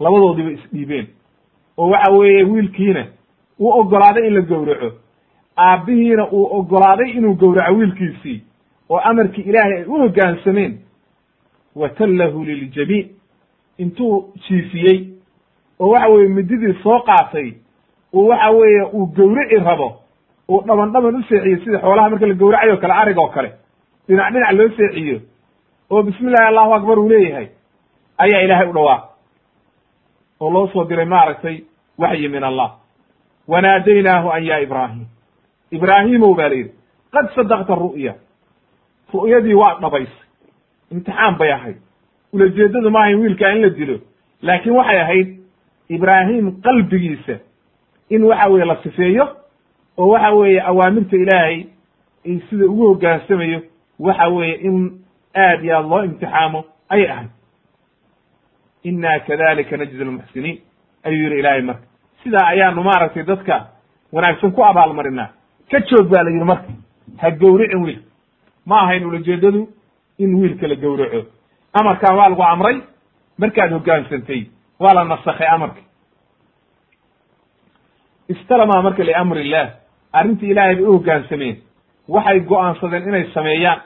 labadoodiiba 0.01 0.51
isdhiibeen. 0.51 1.07
Oo 1.79 1.89
waxa 1.91 2.13
weeye 2.13 2.43
wiilkiina 2.45 3.07
uu 3.61 3.71
oggolaaday 3.81 4.27
in 4.27 4.35
la 4.35 4.41
gowraco. 4.41 4.91
Aabbihiina 5.57 6.29
uu 6.33 6.59
oggolaaday 6.59 7.11
inuu 7.11 7.35
gowraco 7.35 7.75
wiilkiisii 7.75 8.43
oo 8.89 8.99
amarkii 8.99 9.43
ilaahay 9.43 9.73
ay 9.79 9.85
u 9.85 9.99
hoggaansameen 9.99 10.79
watallahu 11.77 12.45
liljabiin 12.45 13.09
intuu 13.83 14.33
jiifiyey 14.47 14.99
oo 15.81 15.89
waxa 15.93 16.09
weeye 16.09 16.29
mididii 16.29 16.75
soo 16.83 16.99
qaatay 17.09 17.49
uu 18.15 18.29
waxa 18.29 18.51
weeye 18.51 18.83
uu 18.93 19.07
gowrici 19.17 19.57
rabo 19.69 19.89
uu 20.49 20.61
dhaban 20.67 20.93
dhaban 20.93 21.17
u 21.17 21.23
seexiyo 21.29 21.59
sida 21.65 21.79
xoolaha 21.81 22.11
marka 22.11 22.27
la 22.27 22.35
gowracayo 22.35 22.77
kale 22.77 22.95
arig 22.95 23.19
oo 23.19 23.29
kale 23.29 23.51
dhinac 24.09 24.33
dhinac 24.33 24.53
loo 24.59 24.69
seexiyo 24.77 25.19
oo 25.91 26.03
bismi 26.03 26.31
llahi 26.31 26.49
allahu 26.49 26.73
akbar 26.75 26.99
uu 26.99 27.09
leeyahay 27.09 27.49
ayaa 28.19 28.41
ilaahay 28.45 28.69
u 28.69 28.73
dhawaaq. 28.73 29.03
Oo 30.41 30.51
loo 30.51 30.67
soo 30.73 30.85
diray 30.85 31.05
maaragtay 31.07 31.57
waxyi 31.99 32.29
min 32.29 32.45
allah. 32.45 32.71
Wanaadaynaahu 33.49 34.29
an 34.31 34.45
ya 34.45 34.61
ibraahim. 34.61 35.07
Ibraahimow 35.73 36.35
baa 36.35 36.49
la 36.49 36.55
yidhi 36.55 36.73
qad 37.13 37.27
sadaqta 37.35 37.75
ru'ya. 37.75 38.15
Ru'yadii 39.15 39.55
waa 39.55 39.75
dhabaysay. 39.81 40.27
Imtixaan 40.93 41.39
bay 41.39 41.53
ahayd 41.53 41.77
ulajeeddadu 42.33 42.91
ma 42.91 43.01
ahayn 43.01 43.19
wiilkaa 43.21 43.53
in 43.53 43.63
la 43.63 43.69
dilo. 43.71 43.99
Laakiin 44.43 44.75
waxay 44.77 45.01
ahayd 45.01 45.29
ibraahim 45.89 46.61
qalbigiisa 46.63 47.39
in 48.11 48.23
waxa 48.25 48.49
weeye 48.49 48.65
la 48.65 48.77
sifeeyo 48.83 49.29
oo 49.99 50.09
waxa 50.09 50.31
weeye 50.35 50.61
awaamirta 50.61 51.17
ilaahay 51.17 51.65
sida 52.51 52.65
ugu 52.67 52.87
hoggaansamayo 52.89 53.61
waxa 53.99 54.29
weeye 54.29 54.55
in 54.55 54.77
aad 55.37 55.65
iyo 55.65 55.77
aad 55.77 55.89
loo 55.91 56.05
imtixaamo 56.05 56.65
ayay 56.89 57.09
ahayd. 57.11 57.31
Inna 58.83 59.21
kadalika 59.21 59.77
najzi 59.77 60.05
lmuxsiniin 60.05 60.59
ayuu 61.05 61.23
yihi 61.29 61.39
ilaahay 61.39 61.63
marka 61.63 61.83
sidaa 62.23 62.47
ayaanu 62.47 62.83
maaragtay 62.83 63.23
dadka 63.25 63.67
wanaagsan 64.13 64.53
ku 64.53 64.65
abaalmarinaa. 64.65 65.29
Ka 65.71 65.81
joog 65.81 66.09
baa 66.09 66.23
la 66.23 66.31
yidhi 66.31 66.45
marka 66.45 66.73
ha 67.21 67.31
gowricin 67.31 67.83
wiilka 67.85 68.05
ma 68.67 68.81
ahayn 68.83 69.05
ulajeedadu 69.05 69.69
in 70.19 70.35
wiilka 70.35 70.67
la 70.69 70.75
gowraco 70.75 71.21
amarkan 71.73 72.17
waa 72.17 72.29
lagu 72.29 72.43
amray 72.43 72.77
markaad 73.39 73.71
hoggaansantay 73.73 74.47
waa 74.81 74.95
la 74.95 75.05
nasakhay 75.05 75.47
amarka. 75.49 75.81
Istalama 78.29 78.83
marka 78.83 79.03
liamri 79.05 79.41
illah 79.45 79.71
arrintii 80.13 80.51
ilaahay 80.51 80.75
bay 80.77 80.85
u 80.85 80.93
hoggaansameen 80.93 81.57
waxay 82.09 82.41
go'aansadeen 82.41 83.09
inay 83.09 83.25
sameeyaan. 83.35 83.81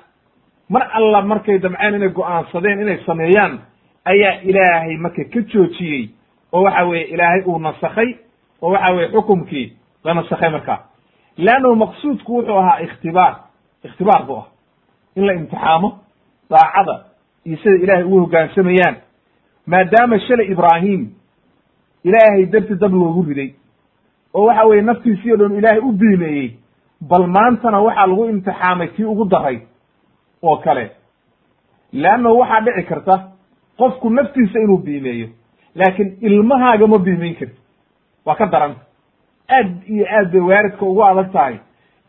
Mar 0.68 0.89
alla 0.93 1.22
markay 1.22 1.59
damceen 1.59 1.95
inay 1.95 2.09
go'aansadeen 2.09 2.80
inay 2.80 2.99
sameeyaan 3.07 3.61
ayaa 4.05 4.41
ilaahay 4.43 4.97
marka 4.97 5.24
ka 5.24 5.41
joojiyey. 5.53 6.11
Oo 6.53 6.62
waxa 6.62 6.85
weeye 6.85 7.05
ilaahay 7.14 7.43
uu 7.47 7.59
nasakhay 7.59 8.16
oo 8.62 8.70
waxa 8.72 8.95
weye 8.95 9.09
xukumkii 9.09 9.72
la 10.05 10.14
nasakhay 10.14 10.51
markaa 10.51 10.78
leannahu 11.37 11.74
maqsuudku 11.76 12.32
wuxuu 12.37 12.59
ahaa 12.59 12.78
ikhtibaar. 12.80 13.35
Ikhtibaar 13.85 14.22
buu 14.26 14.37
ah 14.39 14.47
in 15.16 15.26
la 15.26 15.32
imtixaamo 15.32 15.99
daacada 16.51 17.05
iyo 17.45 17.57
sida 17.57 17.77
ilaahay 17.85 18.05
ugu 18.05 18.19
hoggaansamayaan 18.21 18.97
maadaama 19.67 20.19
shalay 20.19 20.47
ibraahim 20.53 21.03
ilaahay 22.05 22.47
darti 22.47 22.75
dab 22.75 22.93
loogu 22.95 23.23
riday. 23.23 23.55
Oo 24.35 24.45
waxa 24.47 24.65
weye 24.67 24.83
naftiisii 24.83 25.33
o 25.33 25.37
dhan 25.37 25.59
ilaahay 25.59 25.81
u 25.81 25.93
biimeeyey 25.93 26.51
bal 27.01 27.27
maantana 27.27 27.81
waxaa 27.81 28.07
lagu 28.07 28.25
imtixaamay 28.29 28.89
kii 28.89 29.05
ugu 29.05 29.25
daray 29.25 29.59
oo 30.43 30.57
kale. 30.57 30.91
Leannahu 31.93 32.39
waxaa 32.39 32.61
dhici 32.61 32.83
karta 32.89 33.15
qofku 33.79 34.11
naftiisa 34.11 34.59
inuu 34.61 34.79
biimeeyo 34.79 35.29
laakiin 35.75 36.17
ilmahaaga 36.21 36.87
ma 36.87 36.99
biimeyn 36.99 37.35
karti 37.35 37.59
waa 38.27 38.35
ka 38.35 38.47
daranta 38.47 38.81
aad 39.49 39.71
iyo 39.89 40.07
aad 40.17 40.33
bay 40.33 40.41
waaridka 40.41 40.87
ugu 40.87 41.05
adag 41.05 41.33
tahay. 41.33 41.57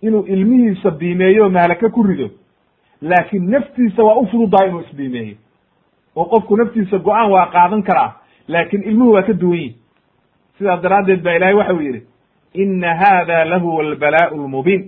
Inuu 0.01 0.23
ilmihiisa 0.27 0.91
biimeeyo 0.91 1.49
mahalaka 1.49 1.89
ku 1.89 2.03
rido 2.03 2.29
laakiin 3.09 3.49
naftiisa 3.51 4.03
waa 4.07 4.15
u 4.21 4.25
fududahay 4.31 4.67
inuu 4.69 4.81
isbiimeeyo 4.87 5.35
oo 6.15 6.25
qofku 6.33 6.55
naftiisa 6.61 6.97
go'aan 7.07 7.31
waa 7.31 7.45
qaadan 7.55 7.83
karaa 7.83 8.11
laakiin 8.47 8.83
ilmuhu 8.89 9.11
waa 9.15 9.21
ka 9.29 9.33
duwan 9.41 9.57
yihiin 9.59 9.75
sidaas 10.57 10.81
daraaddeed 10.83 11.21
baa 11.23 11.33
ilahay 11.39 11.53
waxau 11.59 11.79
yidhi 11.81 12.01
ina 12.53 12.95
hada 13.01 13.45
lahuwa 13.45 13.83
albalaa'u 13.83 14.35
lmubiin 14.45 14.83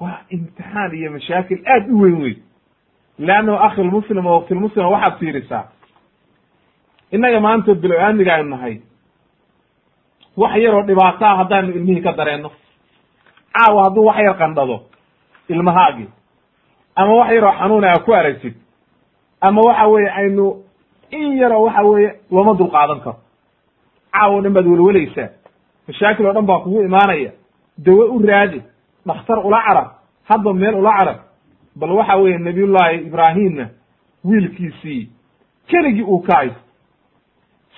waa 0.00 0.18
imtixaan 0.36 0.94
iyo 0.98 1.10
mashaakil 1.16 1.60
aad 1.74 1.90
u 1.90 2.00
weyn 2.02 2.20
wey 2.22 2.34
leannahu 3.18 3.58
akhi 3.66 3.82
lmuslim 3.82 4.26
oo 4.26 4.34
waktilmuslima 4.38 4.88
waxaad 4.88 5.18
fiirisaa. 5.18 5.64
Innaga 7.12 7.40
maanta 7.40 7.74
bilo-aamiga 7.74 8.34
aynu 8.34 8.48
nahay. 8.50 8.76
Wax 10.36 10.56
yaroo 10.62 10.82
dhibaataa 10.86 11.36
haddaanu 11.36 11.70
ilmihii 11.72 12.00
ka 12.02 12.12
dareenno 12.12 12.50
caawa 13.52 13.84
hadduu 13.84 14.04
wax 14.06 14.16
yar 14.26 14.36
qandhado 14.38 14.76
ilmahaagii 15.48 16.08
ama 17.00 17.12
wax 17.18 17.30
yaroo 17.34 17.52
xanuuna 17.58 17.88
a 17.92 17.98
ku 18.04 18.12
aragtid. 18.14 18.54
Ama 19.40 19.60
waxa 19.62 19.86
weeye 19.88 20.10
aynu 20.10 20.46
in 21.10 21.36
yaroo 21.40 21.62
waxa 21.66 21.82
weeye 21.82 22.10
looma 22.30 22.54
dul 22.58 22.70
qaadan 22.70 23.00
karo. 23.04 23.16
Caawo 24.12 24.40
dhan 24.42 24.52
baad 24.52 24.66
welwelaysaa. 24.66 25.28
Mashaakil 25.88 26.26
oo 26.26 26.32
dhan 26.32 26.46
baa 26.46 26.58
kugu 26.60 26.82
imaanaya. 26.82 27.32
Dawe 27.78 28.04
u 28.14 28.18
raadi. 28.26 28.62
Dhakhtar 29.06 29.38
ula 29.46 29.60
carab. 29.66 29.88
Hadba 30.28 30.54
meel 30.54 30.74
ula 30.74 30.92
carab. 30.98 31.18
Bal 31.76 31.90
waxa 31.92 32.16
weeye 32.16 32.38
nabiyullaahi 32.38 32.96
ibraahimna 33.06 33.68
wiilkiisii 34.24 35.08
keligii 35.68 36.02
uu 36.02 36.18
ka 36.22 36.36
haysto. 36.36 36.60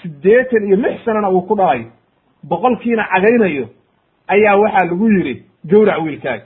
Siddeetan 0.03 0.65
iyo 0.67 0.77
lix 0.77 1.05
sanana 1.05 1.31
uu 1.31 1.43
ku 1.43 1.55
dhalay. 1.57 1.85
Boqolkiina 2.49 3.05
cagaynayo 3.13 3.69
ayaa 4.29 4.57
waxaa 4.57 4.87
lagu 4.87 5.09
yidhi 5.11 5.45
gawrac 5.65 5.99
wiilkaaga 6.05 6.45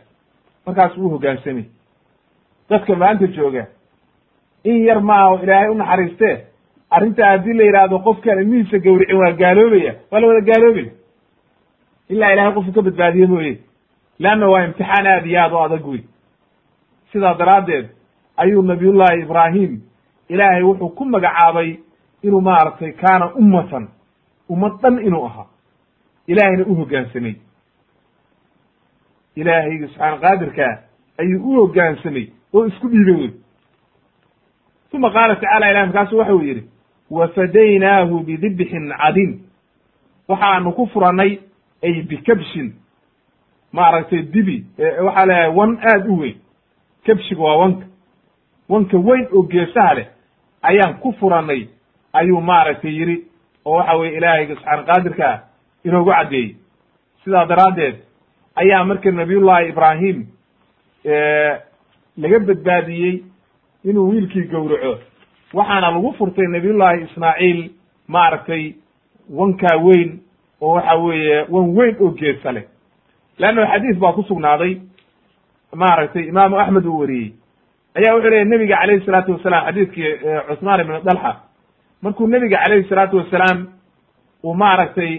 markaas 0.66 0.97
uu 0.99 1.09
hoggaansamay 1.09 1.64
dadka 2.71 2.95
maanta 2.97 3.27
jooga. 3.27 3.67
In 4.65 4.83
yar 4.87 5.01
maaha 5.01 5.31
oo 5.31 5.39
ilaahay 5.43 5.69
u 5.71 5.75
naxariistee 5.75 6.45
arrintaa 6.91 7.31
haddii 7.31 7.53
la 7.55 7.65
yidhaahdo 7.65 7.99
qofkaan 7.99 8.39
ilmihiisa 8.39 8.79
gawricin 8.79 9.17
waa 9.17 9.33
gaaloobaya 9.33 9.95
waa 10.11 10.21
la 10.21 10.27
wada 10.27 10.41
gaaloobaya. 10.41 10.91
Ilaa 12.09 12.33
ilahay 12.33 12.53
qofku 12.55 12.73
ka 12.73 12.83
badbaadiye 12.83 13.27
mooye. 13.27 13.59
Leanna 14.19 14.49
waa 14.49 14.65
imtixaan 14.65 15.07
aad 15.07 15.27
iyo 15.27 15.41
aad 15.43 15.53
u 15.53 15.59
adag 15.59 15.87
wey 15.87 16.03
sidaa 17.12 17.35
daraaddeed 17.35 17.87
ayuu 18.37 18.62
nabiyullaahi 18.62 19.21
ibraahim 19.23 19.81
ilaahay 20.29 20.62
wuxuu 20.62 20.89
ku 20.89 21.05
magacaabay 21.05 21.77
inuu 22.23 22.41
maaragtay 22.41 22.93
kaana 22.93 23.35
ummatan 23.35 23.89
ummad 24.51 24.73
dhan 24.83 24.99
inuu 25.07 25.25
ahaa. 25.27 25.47
Ilaahayna 26.27 26.65
u 26.67 26.75
hoggaansamay 26.75 27.35
ilaahayga 29.37 29.87
subxaana 29.89 30.17
qaadirkaa 30.25 30.79
ayuu 31.19 31.41
u 31.51 31.55
hoggaansamay 31.61 32.27
oo 32.55 32.67
isku 32.67 32.89
dhiibay 32.89 33.15
wey 33.21 33.31
uma 34.93 35.11
qaala 35.11 35.37
tacala 35.37 35.71
ilah 35.71 35.87
markaasu 35.87 36.17
waxau 36.19 36.41
yidhi 36.43 36.65
wafadaynaahu 37.11 38.21
bidibxin 38.27 38.93
cadin 39.03 39.41
waxaanu 40.29 40.73
ku 40.73 40.87
furannay 40.87 41.39
ay 41.83 42.03
bikabshin. 42.03 42.73
Maaragtay 43.73 44.23
dibi 44.23 44.65
waxaa 44.79 45.27
leeyahay 45.27 45.51
wan 45.57 45.79
aad 45.83 46.07
u 46.09 46.17
weyn. 46.21 46.37
Kabshiga 47.07 47.43
waa 47.43 47.57
wanka. 47.57 47.87
Wanka 48.69 48.97
weyn 48.99 49.27
oo 49.33 49.43
geesaha 49.43 49.95
leh 49.95 50.07
ayaan 50.63 50.95
ku 51.03 51.13
furannay 51.21 51.69
ayuu 52.13 52.41
maaragtay 52.41 52.91
yidhi 52.99 53.17
oo 53.65 53.77
waxa 53.77 53.97
weye 53.97 54.17
ilaahayga 54.17 54.55
subxaana 54.55 54.83
qaadirka 54.83 55.25
ah 55.33 55.41
inoogu 55.85 56.11
caddeeyey. 56.11 56.57
Sidaa 57.25 57.47
daraaddeed 57.47 57.97
ayaa 58.57 58.85
marka 58.85 59.11
nabiyullahi 59.11 59.69
ibraahim 59.69 60.27
laga 62.17 62.39
badbaadiyey 62.41 63.23
inuu 63.85 64.09
wiilkii 64.11 64.45
gowraco. 64.53 64.99
Waxaana 65.55 65.91
lagu 65.91 66.12
furtay 66.19 66.47
nabiyullaahi 66.49 67.03
ismaaciil 67.05 67.71
maaragtay 68.09 68.73
wankaa 69.31 69.77
weyn 69.87 70.21
oo 70.61 70.75
waxa 70.75 70.95
weeye 70.97 71.47
wan 71.49 71.77
weyn 71.77 71.97
oo 72.01 72.11
geesa 72.11 72.53
leh. 72.53 72.65
Leanna 73.39 73.67
xadiis 73.67 73.99
baa 73.99 74.12
ku 74.12 74.23
sugnaaday 74.23 74.81
maaragtay 75.75 76.25
imaamu 76.29 76.59
axmed 76.61 76.87
uu 76.87 76.99
wariyey. 77.01 77.33
Ayaa 77.95 78.15
wuxuu 78.15 78.31
leeyay 78.31 78.45
nebiga 78.45 78.77
calayhi 78.77 79.05
salaatu 79.07 79.33
wasalaam 79.33 79.65
xadiiskii 79.67 80.11
cusmaan 80.49 80.81
ibn 80.81 80.93
dalxa. 81.05 81.33
Markuu 82.03 82.27
nebiga 82.27 82.59
calayhi 82.65 82.89
salaatu 82.89 83.17
wasalaam 83.17 83.67
uu 84.45 84.55
maaragtay 84.55 85.12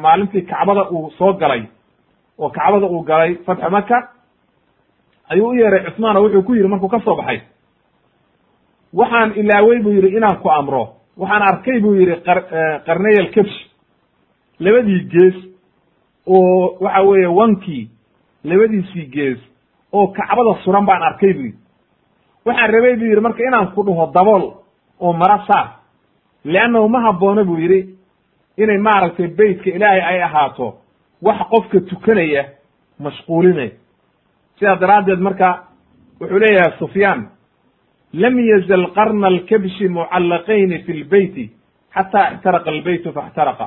maalintii 0.00 0.42
kacbada 0.42 0.90
uu 0.90 1.10
soo 1.18 1.32
galay 1.32 1.62
oo 2.38 2.50
kacbada 2.50 2.86
uu 2.86 3.02
galay 3.02 3.34
fatxu 3.46 3.70
maka 3.70 4.08
ayuu 5.28 5.48
u 5.48 5.54
yeeray 5.54 5.84
cusmaan 5.84 6.16
oo 6.16 6.22
wuxuu 6.22 6.42
ku 6.42 6.54
yidhi 6.54 6.68
markuu 6.68 6.88
ka 6.88 7.00
soo 7.04 7.16
baxay. 7.16 7.40
Waxaan 8.94 9.32
ilaawey 9.36 9.80
buu 9.82 9.92
yidhi 9.92 10.16
inaan 10.16 10.38
ku 10.42 10.48
amro. 10.50 10.94
Waxaan 11.16 11.42
arkay 11.42 11.80
buu 11.80 11.94
yidhi 11.94 12.16
qar 12.26 12.38
qarnay 12.86 13.16
alkabsh 13.20 13.56
labadii 14.60 15.00
gees 15.12 15.36
oo 16.26 16.76
waxa 16.80 17.02
weeye 17.02 17.26
wankii 17.26 17.90
labadiisii 18.44 19.06
gees 19.14 19.38
oo 19.92 20.06
kacbada 20.06 20.54
suran 20.64 20.86
baan 20.86 21.02
arkay 21.02 21.32
buu 21.34 21.42
yidhi. 21.42 21.58
Waxaan 22.46 22.70
rabay 22.72 22.96
buu 22.96 23.04
yidhi 23.10 23.20
marka 23.20 23.42
inaan 23.48 23.72
ku 23.74 23.82
dhaho 23.84 24.06
dabool 24.14 24.42
oo 25.00 25.12
mara 25.12 25.44
saar 25.46 25.68
leannahu 26.44 26.88
ma 26.88 27.00
habboona 27.00 27.44
buu 27.44 27.58
yidhi 27.58 27.94
inay 28.56 28.78
maaragtay 28.78 29.26
beytka 29.28 29.70
ilaahay 29.70 30.00
ay 30.00 30.22
ahaato 30.22 30.74
wax 31.22 31.38
qofka 31.50 31.80
tukanaya 31.80 32.44
mashquulinaya 33.00 33.70
sidaa 34.58 34.76
daraaddeed 34.80 35.20
marka 35.20 35.64
wuxuu 36.20 36.38
leeyahay 36.38 36.78
sufyaan 36.78 37.28
lam 38.12 38.38
yazal 38.50 38.86
qarna 38.94 39.26
alkabshi 39.26 39.88
mucallaqayni 39.88 40.78
fi 40.86 40.92
lbeyti 41.02 41.50
xataa 41.94 42.30
ixtaraqa 42.34 42.70
albeytu 42.70 43.12
faاxtaraqa 43.12 43.66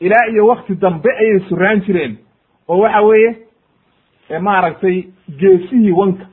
ilaa 0.00 0.26
iyo 0.32 0.46
wakti 0.46 0.74
dambe 0.74 1.10
ayay 1.20 1.40
suraan 1.48 1.80
jireen 1.86 2.16
oo 2.68 2.78
waxa 2.78 3.00
weeye 3.02 3.36
maaragtay 4.40 5.02
geesihii 5.38 5.92
wanka 5.92 6.26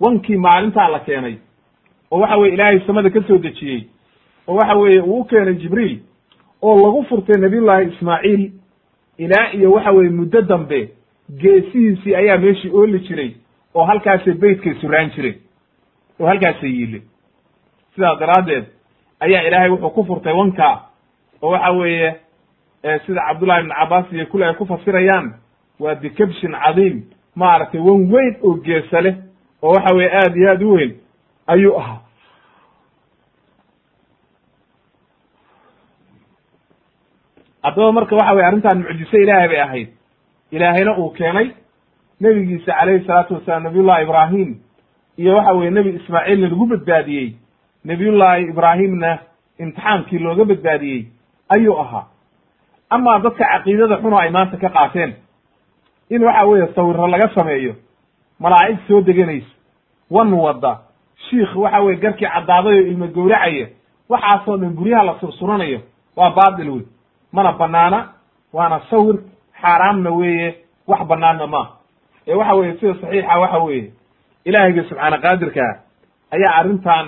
wankii 0.00 0.36
maalintaa 0.36 0.88
la 0.88 0.98
keenay 1.00 1.36
oo 2.10 2.20
waxa 2.20 2.36
weye 2.36 2.54
ilaahay 2.54 2.80
samada 2.86 3.10
ka 3.10 3.20
soo 3.28 3.38
dejiyey 3.38 3.82
oo 4.46 4.54
waxa 4.56 4.74
weeye 4.74 5.00
uu 5.00 5.20
u 5.20 5.24
keenay 5.24 5.54
jibriil 5.54 5.98
oo 6.62 6.76
lagu 6.82 7.02
furtay 7.08 7.40
nabiyullaahi 7.40 7.86
ismaaciil 7.92 8.52
ilaa 9.18 9.50
iyo 9.52 9.72
waxa 9.72 9.90
weye 9.92 10.10
muddo 10.10 10.40
dambe 10.42 10.88
geesihiisii 11.42 12.14
ayaa 12.14 12.38
meeshii 12.38 12.70
ooli 12.70 12.98
jiray 13.08 13.30
oo 13.74 13.84
halkaasay 13.84 14.34
beytkay 14.34 14.74
suraan 14.80 15.10
jireen 15.10 15.38
oo 16.20 16.26
halkaasay 16.26 16.70
yiile 16.70 17.02
sidaa 17.94 18.14
daraaddeed 18.20 18.64
ayaa 19.20 19.42
ilaahay 19.42 19.70
wuxuu 19.70 19.90
ku 19.90 20.04
furtay 20.04 20.32
wanka 20.32 20.80
oo 21.42 21.50
waxa 21.50 21.70
weeye 21.70 22.14
sida 23.06 23.20
cabdullahi 23.28 23.60
ibn 23.60 23.72
cabbaas 23.74 24.12
iyo 24.12 24.26
kule 24.26 24.46
ay 24.46 24.54
ku 24.54 24.66
fasirayaan 24.66 25.34
waa 25.80 25.94
bikabshin 25.94 26.52
cadiim 26.64 27.02
maaragtay 27.34 27.80
wan 27.80 28.12
weyn 28.12 28.36
oo 28.42 28.54
geesa 28.54 29.00
leh 29.00 29.14
oo 29.62 29.72
waxa 29.74 29.94
weye 29.94 30.10
aad 30.18 30.36
iyo 30.36 30.50
aad 30.50 30.62
u 30.62 30.72
weyn 30.74 30.92
ayuu 31.46 31.78
ahaa. 31.78 32.00
Haddaba 37.62 37.92
marka 37.92 38.16
waxa 38.16 38.32
weye 38.34 38.46
arrintan 38.46 38.78
mucjiso 38.82 39.16
ilaahay 39.22 39.48
bay 39.48 39.60
ahayd 39.60 39.88
ilaahayna 40.50 40.98
uu 40.98 41.10
keenay 41.10 41.50
nebigiisa 42.20 42.72
calayhi 42.72 43.06
salaatu 43.06 43.34
wasalaam 43.34 43.62
nabiyullahi 43.62 44.02
ibraahim. 44.02 44.56
Iyo 45.16 45.36
waxa 45.36 45.52
weye 45.52 45.70
nebi 45.70 45.90
ismaaciilna 45.90 46.48
lagu 46.48 46.66
badbaadiyey. 46.66 47.34
Nebiyullaahi 47.84 48.42
ibraahimna 48.44 49.18
imtixaankii 49.58 50.18
looga 50.18 50.44
badbaadiyey 50.44 51.06
ayuu 51.48 51.78
ahaa. 51.80 52.04
Amaa 52.90 53.18
dadka 53.18 53.44
caqiidada 53.44 53.96
xuno 54.02 54.18
ay 54.18 54.30
maanta 54.30 54.56
ka 54.56 54.68
qaateen 54.68 55.14
in 56.10 56.22
waxa 56.24 56.44
weeye 56.46 56.68
sawiro 56.74 57.06
laga 57.06 57.28
sameeyo 57.34 57.74
malaa'ig 58.40 58.78
soo 58.88 59.00
deganayso 59.00 59.50
wan 60.10 60.32
wadda. 60.32 60.78
Shiikh 61.28 61.56
waxa 61.56 61.80
weye 61.80 61.96
garkii 61.96 62.26
caddaaday 62.28 62.78
oo 62.80 62.86
ilmo 62.86 63.06
gowracaya 63.06 63.66
waxaasoo 64.08 64.56
dhan 64.56 64.74
guryaha 64.74 65.02
la 65.04 65.14
sursuranayo 65.20 65.80
waa 66.16 66.30
baatil 66.30 66.70
wey 66.70 66.82
mana 67.32 67.52
banaana 67.52 68.08
waana 68.52 68.80
sawir 68.90 69.16
xaaraamna 69.62 70.10
weeye 70.10 70.48
wax 70.86 71.00
banaanna 71.10 71.46
maaha 71.46 71.70
ee 72.28 72.34
waxa 72.34 72.54
weeye 72.54 72.74
sida 72.80 72.94
saxiixa 73.00 73.38
waxa 73.42 73.58
weeye 73.58 73.92
ilaahayga 74.44 74.82
subxaana 74.88 75.18
qaadirkaa 75.24 75.72
ayaa 76.34 76.54
arrintan 76.60 77.06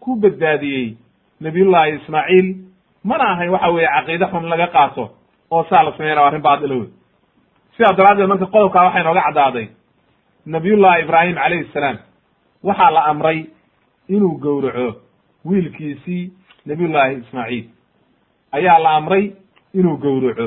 ku 0.00 0.16
badbaadiyey 0.16 0.96
nabiyullahi 1.40 1.90
ismaaciil. 1.98 2.48
Mana 3.04 3.24
ahayn 3.32 3.50
waxa 3.50 3.68
weeye 3.74 3.88
caqiide 3.96 4.26
xun 4.32 4.44
laga 4.52 4.66
qaato 4.76 5.04
oo 5.50 5.64
saa 5.70 5.82
la 5.84 5.92
sameynao 5.96 6.24
arrin 6.26 6.42
baadila 6.42 6.74
wey 6.74 6.88
sidaa 7.76 7.92
daraaddeed 7.98 8.28
marka 8.28 8.46
qodobkaa 8.54 8.84
waxaa 8.86 9.00
inooga 9.00 9.22
caddaaday 9.26 9.66
nabiyullahi 10.46 11.02
ibraahim 11.02 11.34
calayhi 11.34 11.68
salaam 11.74 11.96
waxaa 12.68 12.90
la 12.96 13.02
amray 13.12 13.38
inuu 14.08 14.38
gowraco 14.44 14.88
wiilkiisii 15.44 16.32
nabiyullaahi 16.66 17.14
ismaaciil. 17.22 17.64
Ayaa 18.52 18.78
la 18.78 18.90
amray 18.98 19.24
inuu 19.74 19.96
gowraco 19.96 20.46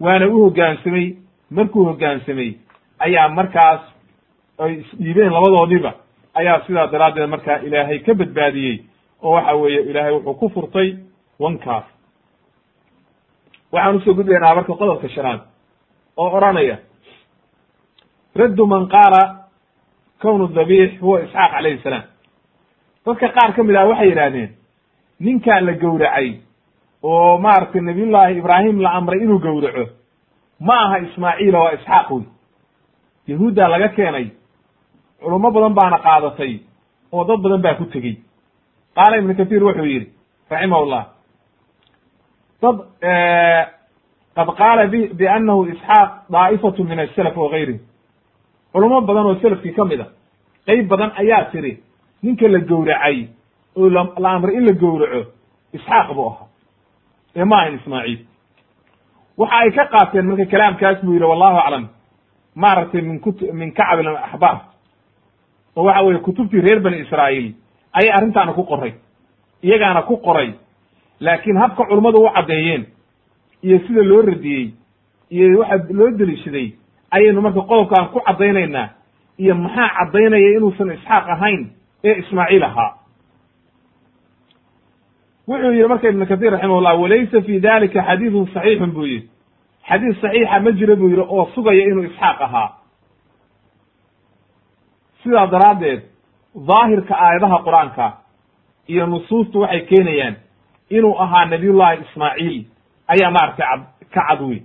waana 0.00 0.26
u 0.28 0.38
hoggaansamay 0.44 1.06
markuu 1.50 1.84
hoggaansamay 1.84 2.50
ayaa 2.98 3.28
markaas 3.28 3.80
ay 4.58 4.72
isdhiibeen 4.80 5.32
labadoodiiba 5.32 5.92
ayaa 6.34 6.60
sidaa 6.66 6.86
daraaddeed 6.92 7.28
markaa 7.30 7.56
ilaahay 7.66 7.98
ka 7.98 8.14
badbaadiyey 8.14 8.76
oo 9.22 9.30
waxa 9.34 9.54
weeye 9.54 9.80
ilaahay 9.90 10.12
wuxuu 10.12 10.34
ku 10.34 10.48
furtay 10.48 10.88
wankaas. 11.40 11.84
Waxaan 13.72 13.96
u 13.96 14.00
soo 14.00 14.14
gudbaynaa 14.14 14.54
marka 14.54 14.74
qodobka 14.74 15.08
shanaad 15.08 15.40
oo 16.16 16.30
odhanaya 16.36 16.76
raddu 18.36 18.66
man 18.66 18.88
qaala 18.88 19.22
kownu 20.22 20.48
dabiix 20.48 21.00
huwa 21.00 21.20
isxaaq 21.22 21.50
calayhi 21.52 21.78
salaam. 21.82 22.02
Dadka 23.06 23.28
qaar 23.28 23.52
ka 23.56 23.62
mid 23.62 23.76
ah 23.76 23.86
waxay 23.88 24.08
yidhaahdeen 24.08 24.50
ninkaa 25.20 25.60
la 25.60 25.72
gowracay 25.72 26.28
oo 27.10 27.38
maaragtay 27.44 27.80
nabiyullaahi 27.88 28.38
ibraahim 28.38 28.80
la 28.84 28.90
amray 28.98 29.20
inuu 29.24 29.38
gowraco. 29.38 29.84
Ma 30.60 30.74
aha 30.84 30.98
ismaaciila 31.06 31.58
waa 31.64 31.72
isxaaq 31.76 32.10
wey 32.10 32.24
yahuuddaa 33.28 33.68
laga 33.68 33.88
keenay 33.96 34.26
culummo 35.22 35.50
badan 35.50 35.74
baana 35.78 35.98
qaadatay 36.06 36.52
oo 37.12 37.24
dad 37.28 37.40
badan 37.44 37.62
baa 37.64 37.74
ku 37.74 37.84
tegey. 37.84 38.14
Qaala 38.96 39.16
ibnu 39.20 39.34
kathiir 39.36 39.62
wuxuu 39.64 39.84
yidhi 39.92 40.08
raximahullah 40.50 41.02
dad 42.62 42.76
qad 44.36 44.48
qaala 44.60 44.86
b 44.92 44.94
biannahu 45.18 45.66
isxaaq 45.72 46.10
daa'ifatu 46.34 46.84
min 46.84 46.98
asalaf 47.04 47.36
wa 47.36 47.48
gayrihi. 47.54 47.80
Culummo 48.72 49.00
badan 49.00 49.26
oo 49.26 49.34
selafkii 49.42 49.74
ka 49.76 49.84
mid 49.84 50.00
a 50.00 50.06
qeyb 50.66 50.88
badan 50.88 51.10
ayaa 51.22 51.44
tiri 51.52 51.72
ninka 52.22 52.48
la 52.48 52.58
gowracay 52.58 53.28
oo 53.76 53.88
la 54.22 54.30
amray 54.36 54.56
in 54.56 54.64
la 54.66 54.72
gowraco 54.72 55.20
isxaaq 55.76 56.08
buu 56.16 56.26
ahaa 56.30 56.46
ee 57.36 57.44
ma 57.44 57.56
ahayn 57.56 57.74
ismaaciil. 57.78 58.18
Waxa 59.38 59.56
ay 59.56 59.70
ka 59.72 59.84
qaateen 59.86 60.26
marka 60.26 60.46
kalaamkaas 60.46 61.02
buu 61.04 61.12
yidhi 61.12 61.24
wallahu 61.24 61.58
aclam. 61.58 61.88
Maaragtay 62.54 63.02
min 63.02 63.20
kut 63.20 63.42
min 63.52 63.72
kacab 63.72 64.06
axbaar. 64.06 64.60
Oo 65.76 65.84
waxa 65.84 66.02
weye 66.04 66.18
kutubtii 66.18 66.60
reer 66.60 66.80
bani 66.80 66.98
israa'iil 67.00 67.54
ayay 67.92 68.10
arrintaana 68.10 68.52
ku 68.52 68.62
qoray. 68.64 68.94
Iyagaana 69.62 70.02
ku 70.02 70.16
qoray. 70.16 70.54
Laakiin 71.20 71.56
habka 71.56 71.84
culummadu 71.84 72.18
u 72.24 72.30
caddeeyeen 72.34 72.86
iyo 73.62 73.78
sida 73.86 74.02
loo 74.02 74.22
radiyey 74.22 74.74
iyo 75.30 75.58
waxa 75.58 75.86
loo 75.90 76.10
deliishaday 76.18 76.72
ayaynu 77.10 77.40
marka 77.40 77.60
qodobkaan 77.60 78.08
ku 78.12 78.20
caddaynaynaa 78.20 78.88
iyo 79.38 79.54
maxaa 79.54 79.88
caddaynaya 79.98 80.56
inuusan 80.56 80.90
isxaaq 80.92 81.28
ahayn 81.28 81.70
ee 82.04 82.14
ismaaciil 82.18 82.62
ahaa 82.62 82.90
wuxuu 85.48 85.72
yihi 85.72 85.88
marka 85.88 86.08
ibnu 86.08 86.26
kathir 86.26 86.50
raximahullah 86.52 87.00
walaysa 87.00 87.42
fi 87.42 87.60
dalika 87.60 88.02
xadiidun 88.08 88.46
saxiixun 88.54 88.90
buu 88.96 89.06
yihi 89.06 89.28
xadiis 89.88 90.20
saxiixa 90.20 90.60
ma 90.64 90.70
jiro 90.72 90.96
buu 90.96 91.08
yihi 91.08 91.20
oo 91.20 91.50
sugaya 91.54 91.82
inuu 91.88 92.04
isxaaq 92.04 92.40
ahaa. 92.46 92.70
Sidaa 95.22 95.46
daraaddeed 95.46 96.00
daahirka 96.68 97.14
aayadaha 97.14 97.58
qur'aanka 97.66 98.06
iyo 98.88 99.06
nusuustu 99.06 99.60
waxay 99.60 99.80
keenayaan 99.80 100.36
inuu 100.90 101.14
ahaa 101.24 101.44
nabiyullahi 101.44 102.00
ismaaciil 102.04 102.64
ayaa 103.08 103.30
maaragtay 103.30 103.66
cad 103.66 103.80
ka 104.14 104.22
cad 104.28 104.40
wey 104.48 104.60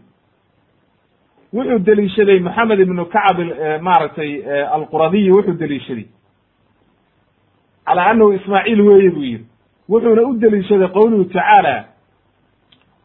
wuxuu 1.54 1.80
deliishaday 1.88 2.40
moxamed 2.40 2.80
ibnu 2.80 3.06
kacab 3.06 3.38
maaragtay 3.82 4.32
alquradiyi 4.76 5.32
wuxuu 5.32 5.54
deliishaday. 5.60 6.06
Calaa 7.86 8.10
annahu 8.12 8.32
ismaaciil 8.34 8.82
weeye 8.82 9.10
buu 9.10 9.24
yidhi 9.24 9.46
wuxuuna 9.90 10.22
u 10.30 10.34
deliishaday 10.42 10.88
qowluhu 10.88 11.26
tacaala 11.26 11.76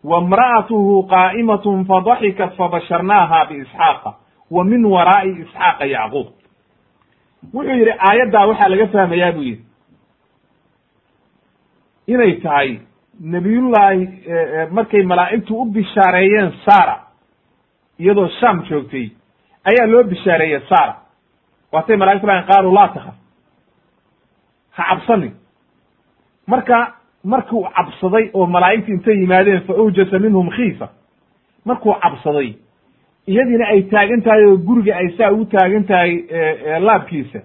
wamra'atuhu 0.04 0.94
qaa'imatun 1.12 1.84
fadaxikat 1.90 2.56
fabasharnaaha 2.56 3.44
biisxaaqa 3.48 4.10
wa 4.50 4.64
min 4.64 4.84
waraa'i 4.94 5.30
isxaaqa 5.42 5.84
yacquub. 5.94 6.26
Wuxuu 7.54 7.76
yidhi 7.78 7.92
aayaddaa 8.08 8.46
waxaa 8.50 8.68
laga 8.72 8.86
fahmayaa 8.94 9.32
buu 9.32 9.42
yidhi. 9.42 9.64
Inay 12.06 12.32
tahay 12.42 12.78
nebiyullaahi 13.20 14.04
markay 14.70 15.02
malaa'igtu 15.02 15.60
u 15.60 15.64
bishaareeyeen 15.64 16.52
sara 16.64 16.96
iyadoo 17.98 18.28
sham 18.40 18.62
joogtay 18.68 19.06
ayaa 19.70 19.86
loo 19.92 20.02
bishaareeyey 20.04 20.60
sara 20.68 20.94
waatay 21.72 21.96
malaigtu 21.96 22.26
lahayn 22.26 22.46
qaaluu 22.50 22.74
laa 22.74 22.88
takaf 22.88 23.14
ha 24.76 24.82
cabsanin 24.88 25.32
marka 26.46 26.92
markuu 27.24 27.62
cabsaday 27.76 28.30
oo 28.34 28.46
malaa'igti 28.46 28.92
intay 28.92 29.16
yimaadeen 29.20 29.60
fa 29.66 29.72
awjasa 29.72 30.18
minhum 30.18 30.50
khiifa. 30.50 30.88
Markuu 31.64 31.94
cabsaday 32.02 32.54
iyadiina 33.26 33.66
ay 33.68 33.82
taagan 33.82 34.22
tahay 34.22 34.44
oo 34.46 34.56
guriga 34.56 34.96
ay 34.96 35.08
saa 35.18 35.30
ugu 35.32 35.44
taagan 35.44 35.84
tahay 35.84 36.10
laabkiisa 36.80 37.38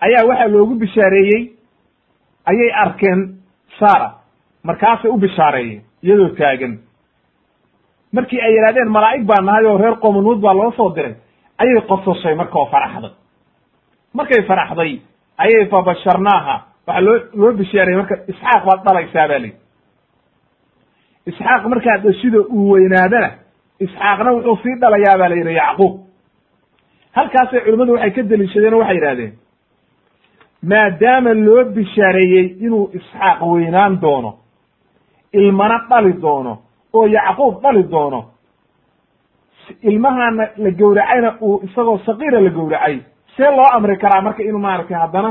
ayaa 0.00 0.26
waxaa 0.28 0.48
loogu 0.48 0.74
bishaareeyey 0.74 1.42
ayay 2.46 2.70
arkeen 2.84 3.20
sara 3.78 4.10
markaasay 4.64 5.10
u 5.10 5.16
bishaareeyeen 5.18 5.82
iyadoo 6.02 6.28
taagan. 6.38 6.78
Markii 8.12 8.40
ay 8.40 8.52
yidhahdeen 8.54 8.90
malaa'ig 8.90 9.24
baa 9.26 9.42
nahay 9.42 9.66
oo 9.66 9.78
reer 9.78 9.96
qoomanuud 9.96 10.40
baa 10.40 10.54
loo 10.54 10.70
soo 10.76 10.90
diray 10.94 11.14
ayay 11.58 11.80
qososhay 11.88 12.34
marka 12.34 12.58
oo 12.58 12.66
faraxday. 12.66 13.10
Markay 14.14 14.42
faraxday 14.46 15.00
ayay 15.38 15.66
fabasharnaaha 15.66 16.56
waxaa 16.86 17.00
loo 17.06 17.16
loo 17.40 17.52
bishaarayey 17.60 17.96
marka 18.00 18.14
isxaaq 18.32 18.62
baad 18.68 18.80
dhalaysaa 18.86 19.28
baa 19.30 19.38
lihi 19.44 19.54
isxaaq 21.30 21.62
markaa 21.72 21.98
dhashida 22.04 22.38
uu 22.56 22.70
weynaadana 22.72 23.30
isxaaqna 23.84 24.30
wuxuu 24.36 24.56
sii 24.62 24.74
dhalayaa 24.82 25.18
baa 25.20 25.28
la 25.28 25.36
yidhi 25.40 25.54
yacquub. 25.62 25.92
Halkaasay 27.16 27.60
culimmadu 27.64 27.92
waxay 27.94 28.10
ka 28.16 28.22
deliishadeen 28.30 28.74
oo 28.74 28.80
waxay 28.80 28.96
yidhahdeen 28.98 29.32
maadaama 30.70 31.30
loo 31.46 31.64
bishaareeyey 31.76 32.46
inuu 32.66 32.90
isxaaq 32.98 33.38
weynaan 33.52 34.00
doono 34.02 34.30
ilmana 35.32 35.76
dhali 35.90 36.12
doono 36.22 36.52
oo 36.92 37.06
yacquub 37.16 37.54
dhali 37.62 37.82
doono 37.92 38.20
ilmahana 39.82 40.44
la 40.56 40.70
gowracayna 40.70 41.30
uu 41.40 41.60
isagoo 41.66 41.98
sakiira 42.06 42.40
la 42.40 42.50
gowracay 42.50 42.96
see 43.36 43.50
loo 43.56 43.68
amri 43.76 43.96
karaa 44.02 44.22
marka 44.22 44.42
inuu 44.42 44.58
maaragtay 44.66 44.96
haddana 45.02 45.30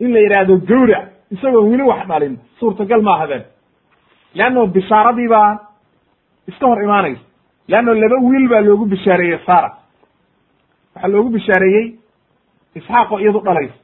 in 0.00 0.12
la 0.12 0.20
yidhaahdo 0.20 0.56
gowrac 0.68 1.04
isagoo 1.30 1.68
weli 1.70 1.82
wax 1.82 2.06
dhalin 2.08 2.38
suurtagal 2.58 3.02
maaha 3.02 3.26
ben 3.26 3.42
leanno 4.34 4.66
bishaaradii 4.66 5.28
baa 5.28 5.58
iska 6.48 6.66
hor 6.66 6.82
imaanaysa. 6.82 7.20
Leanno 7.68 7.94
laba 7.94 8.16
wiil 8.22 8.48
baa 8.48 8.60
loogu 8.60 8.84
bishaareeyey 8.86 9.38
sara 9.46 9.70
waxaa 10.94 11.08
loogu 11.08 11.28
bishaareeyey 11.30 11.94
isxaaqoo 12.74 13.18
iyadu 13.20 13.40
dhalaysa. 13.40 13.74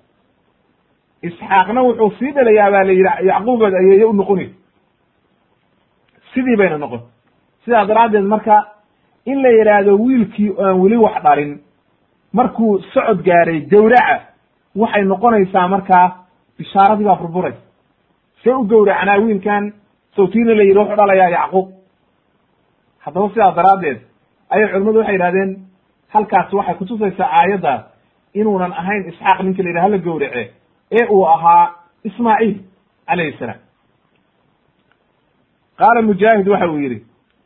Isxaaqna 1.23 1.83
wuxuu 1.83 2.11
sii 2.19 2.33
dhalayaa 2.33 2.71
baa 2.71 2.85
la 2.85 2.93
yidhi 2.93 3.27
yacquubaad 3.29 3.75
ayeeye 3.75 4.05
u 4.05 4.13
noqonaysa 4.13 4.55
sidii 6.35 6.57
bayna 6.57 6.79
noqon. 6.79 7.01
Sidaa 7.65 7.85
daraaddeed 7.87 8.25
marka 8.25 8.57
in 9.27 9.43
la 9.43 9.49
yidhaahdo 9.49 9.97
wiilkii 9.99 10.51
aan 10.65 10.81
weli 10.81 10.97
wax 10.97 11.23
dhalin 11.23 11.61
markuu 12.33 12.79
socod 12.95 13.23
gaaray 13.23 13.61
gowraca 13.61 14.21
waxay 14.77 15.05
noqonaysaa 15.05 15.69
markaa 15.69 16.07
bishaaradii 16.59 17.05
baa 17.05 17.17
burburaysa 17.23 17.61
see 18.43 18.53
u 18.53 18.65
gowracnaa 18.65 19.19
wiilkan 19.25 19.73
sawtiina 20.17 20.55
la 20.55 20.63
yidhi 20.63 20.79
wuxuu 20.79 20.97
dhalayaa 20.97 21.29
yacquub. 21.37 21.67
Haddaba 23.05 23.29
sidaa 23.33 23.53
daraaddeed 23.59 23.99
ayay 24.51 24.69
culimmadu 24.73 24.99
waxay 24.99 25.15
yidhahdeen 25.15 25.51
halkaasi 26.15 26.57
waxay 26.57 26.75
kutusaysaa 26.75 27.31
aayaddaas 27.39 27.83
inuunan 28.35 28.73
ahayn 28.73 29.09
isxaaq 29.11 29.39
ninka 29.43 29.63
la 29.63 29.69
yidhaha 29.69 29.87
hala 29.87 29.99
gowrace 29.99 30.43
ee 30.99 31.05
uu 31.15 31.25
ahaa 31.35 31.65
ismaaciil 32.05 32.55
calayhi 33.09 33.39
salaam. 33.39 33.61
Qaala 35.79 36.03
mujaahid 36.03 36.49
waxa 36.49 36.69
uu 36.73 36.79
yidhi 36.85 36.99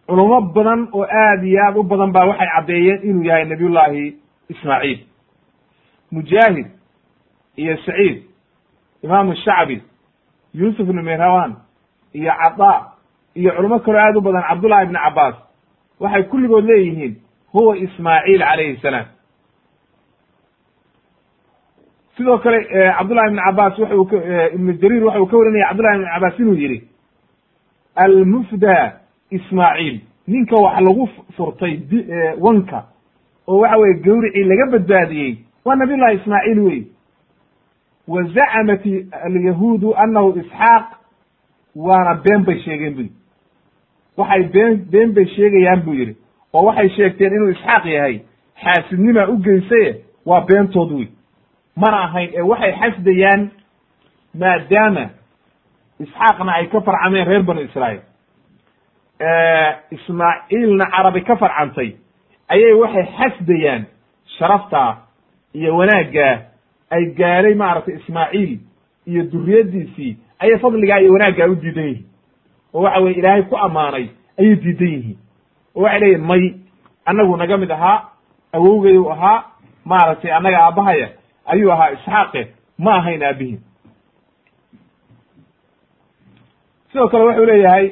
culummo 0.09 0.41
badan 0.41 0.89
oo 0.93 1.05
aad 1.23 1.43
iyo 1.45 1.59
aad 1.67 1.77
u 1.77 1.83
badan 1.83 2.13
baa 2.13 2.27
waxay 2.31 2.49
caddeeyeen 2.55 3.01
inuu 3.09 3.25
yahay 3.25 3.45
nabiyullaahi 3.45 4.17
ismaaciil. 4.53 4.99
Mujaahid 6.11 6.67
iyo 7.57 7.77
saciid 7.77 8.23
imaamu 9.03 9.35
shacbi 9.37 9.83
yuusuf 10.55 10.89
ibnu 10.89 11.03
mihrawan 11.03 11.57
iyo 12.13 12.33
cadaa 12.45 12.93
iyo 13.35 13.51
culamo 13.57 13.79
kaloo 13.79 13.99
aad 14.01 14.17
u 14.17 14.21
badan 14.21 14.43
cabdullahi 14.49 14.85
ibni 14.85 14.99
cabbaas 14.99 15.35
waxay 16.01 16.23
kulligood 16.23 16.65
leeyihiin 16.65 17.17
huwa 17.53 17.77
ismaaciil 17.77 18.39
calayhi 18.41 18.77
salaam. 18.83 19.07
Sidoo 22.17 22.39
kale 22.39 22.59
cabdullahi 22.99 23.29
ibn 23.31 23.39
cabaas 23.45 23.79
waxa 23.79 23.97
uu 23.97 24.09
ibnu 24.55 24.73
jariir 24.81 25.05
waxa 25.05 25.21
uu 25.23 25.27
ka 25.27 25.37
warinaya 25.37 25.69
cabdullahi 25.69 25.97
ibn 25.99 26.07
cabaas 26.15 26.39
inuu 26.39 26.55
yihi 26.55 26.79
almufda 27.97 29.01
ismaaciil 29.31 30.01
ninka 30.27 30.57
wax 30.57 30.81
lagu 30.81 31.09
furtay 31.37 31.75
wanka 32.39 32.85
oo 33.49 33.59
waxa 33.59 33.77
weye 33.79 33.95
gawricii 33.95 34.45
laga 34.45 34.67
badbaadiyey 34.73 35.37
waa 35.65 35.75
nabiy 35.77 35.97
llahi 35.97 36.17
ismaaciil 36.17 36.61
wey 36.61 36.83
wa 38.09 38.23
zacamat 38.23 38.85
alyahuudu 39.27 39.95
anahu 39.97 40.39
isxaaq 40.39 40.87
waana 41.77 42.15
been 42.15 42.45
bay 42.45 42.59
sheegeen 42.65 42.95
bu 42.95 43.01
yidhi 43.01 43.15
waxay 44.17 44.43
been 44.43 44.75
been 44.91 45.13
bay 45.15 45.27
sheegayaan 45.27 45.81
buu 45.85 45.95
yidhi 45.95 46.17
oo 46.53 46.63
waxay 46.65 46.89
sheegteen 46.89 47.33
inuu 47.33 47.49
isxaaq 47.51 47.85
yahay 47.87 48.21
xaasidnimaa 48.65 49.27
u 49.29 49.37
geysaye 49.37 50.05
waa 50.27 50.41
beentood 50.41 50.93
wey 50.93 51.09
mana 51.77 52.05
ahayn 52.05 52.31
ee 52.35 52.43
waxay 52.43 52.73
xasdayaan 52.81 53.51
maadaama 54.41 55.05
isxaaqna 56.01 56.53
ay 56.53 56.67
ka 56.67 56.81
farcameen 56.81 57.27
reer 57.29 57.43
banu 57.43 57.61
israa'iil 57.61 58.03
ismaaciilna 59.91 60.87
carabi 60.91 61.21
ka 61.25 61.37
farcantay 61.37 61.97
ayay 62.49 62.73
waxay 62.83 63.07
xasdayaan 63.19 63.85
sharaftaa 64.39 64.97
iyo 65.55 65.77
wanaaggaa 65.77 66.39
ay 66.90 67.05
gaaray 67.19 67.55
maaragtay 67.55 67.94
ismaaciil 67.94 68.59
iyo 69.06 69.23
duriyaddiisii 69.32 70.16
ayay 70.39 70.59
fadligaa 70.59 70.98
iyo 71.01 71.12
wanaaggaa 71.12 71.48
u 71.48 71.55
diidan 71.55 71.85
yihiin. 71.85 72.06
Oo 72.74 72.82
waxa 72.82 73.01
weye 73.01 73.16
ilaahay 73.19 73.43
ku 73.43 73.56
ammaanay 73.56 74.06
ayay 74.39 74.56
diidan 74.56 74.89
yihiin. 74.89 75.19
Oo 75.74 75.82
waxay 75.82 76.01
leeyihiin 76.01 76.27
may 76.27 76.55
annagu 77.06 77.36
naga 77.36 77.56
mid 77.56 77.70
ahaa 77.70 78.09
awowgayuu 78.52 79.11
ahaa 79.12 79.44
maaragtay 79.85 80.32
annaga 80.32 80.59
aabbahaya 80.65 81.09
ayuu 81.47 81.73
ahaa 81.73 81.90
isxaaqe 81.90 82.43
ma 82.78 82.94
ahayn 82.98 83.23
aabihin 83.23 83.61
sidoo 86.93 87.09
kale 87.09 87.24
wuxuu 87.24 87.44
leeyahay 87.44 87.86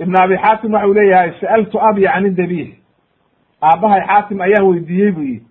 ibn 0.00 0.16
abi 0.16 0.36
xaatim 0.36 0.72
waxa 0.74 0.88
uu 0.88 0.94
leeyahay 0.94 1.30
sa'altu 1.40 1.80
abi 1.80 2.02
can 2.02 2.34
dabiix. 2.36 2.68
Aabbahay 3.62 4.00
xaatim 4.06 4.40
ayaan 4.40 4.66
weydiiyey 4.68 5.12
buu 5.12 5.22
yihi 5.22 5.42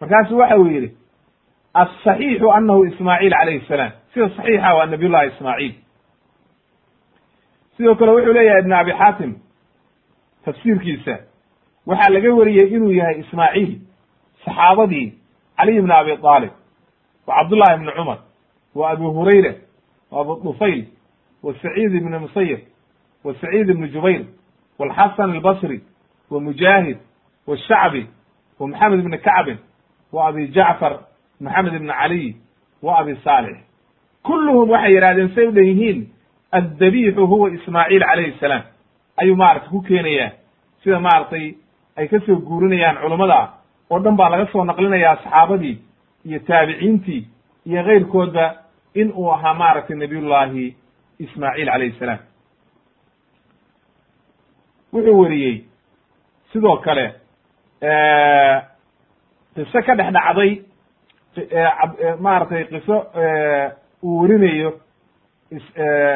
markaasu 0.00 0.38
waxa 0.38 0.58
uu 0.58 0.66
yidhi 0.66 0.90
asaxiixu 1.82 2.50
anahu 2.52 2.84
ismaaciil 2.84 3.30
calayhi 3.38 3.66
salaam 3.68 3.92
sida 4.14 4.28
saxiixa 4.36 4.74
waa 4.76 4.86
nabiy 4.86 5.08
llahi 5.08 5.28
ismaaciil 5.34 5.74
sidoo 7.76 7.94
kale 7.94 8.10
wuxuu 8.12 8.32
leeyahay 8.32 8.60
ibn 8.60 8.72
abi 8.72 8.92
xaatim 8.92 9.32
tafsiirkiisa 10.44 11.18
waxaa 11.86 12.12
laga 12.14 12.34
wariyey 12.34 12.68
inuu 12.76 12.92
yahay 12.92 13.20
ismaaciil 13.20 13.72
saxaabadii 14.44 15.06
caliy 15.56 15.80
bn 15.82 15.90
abi 15.90 16.10
aalib 16.12 16.50
wa 17.26 17.34
cabdullahi 17.36 17.74
ibni 17.74 17.92
cumar 17.92 18.18
wa 18.74 18.90
abu 18.90 19.10
hurayra 19.10 19.54
wa 20.10 20.20
abu 20.20 20.40
dufayl 20.44 20.84
wa 21.42 21.54
saciid 21.62 21.94
ibni 21.94 22.18
musayib 22.18 22.60
wa 23.24 23.34
saciid 23.34 23.68
ibni 23.70 23.88
jubayr 23.88 24.24
walxasan 24.78 25.30
albasri 25.30 25.80
wa 26.30 26.40
mujaahid 26.40 26.98
washacbi 27.46 28.06
wa 28.58 28.68
maxamed 28.68 28.98
ibni 29.00 29.18
kacbin 29.18 29.58
wa 30.12 30.26
abi 30.28 30.48
jacfar 30.48 30.98
maxamed 31.40 31.74
ibni 31.74 31.92
caliy 31.92 32.34
wa 32.82 32.98
abi 33.00 33.16
saalix 33.24 33.56
kulluhum 34.22 34.70
waxay 34.70 34.92
yidhahdeen 34.94 35.34
say 35.34 35.46
u 35.46 35.52
dhan 35.52 35.64
yihiin 35.66 36.06
addabiixu 36.52 37.26
huwa 37.26 37.50
ismaaciil 37.50 38.00
calayhi 38.10 38.38
salaam. 38.40 38.62
Ayuu 39.16 39.36
maaragtay 39.36 39.70
ku 39.70 39.82
keenayaa. 39.82 40.30
Sida 40.82 41.00
maaragtay 41.00 41.54
ay 41.96 42.08
ka 42.08 42.18
soo 42.26 42.36
guurinayaan 42.36 42.96
culummada 43.02 43.50
oo 43.90 43.98
dhan 44.00 44.16
baa 44.16 44.28
laga 44.30 44.46
soo 44.52 44.64
naqlinayaa 44.64 45.16
saxaabadii 45.16 45.78
iyo 46.24 46.38
taabiciintii 46.38 47.26
iyo 47.66 47.84
keyrkoodba 47.84 48.54
in 48.94 49.12
uu 49.16 49.30
ahaa 49.32 49.54
maaragtay 49.54 49.96
nabiyullaahi 49.96 50.76
ismaaciil 51.18 51.66
calayhi 51.70 51.98
salaam. 51.98 52.18
Wuxuu 54.92 55.18
weriyey 55.20 55.64
sidoo 56.52 56.76
kale 56.76 57.06
qiso 59.54 59.82
ka 59.86 59.94
dhex 59.96 60.12
dhacday 60.12 60.62
maaragtay 62.20 62.64
qiso 62.64 62.96
uu 64.02 64.20
werinayo 64.22 64.72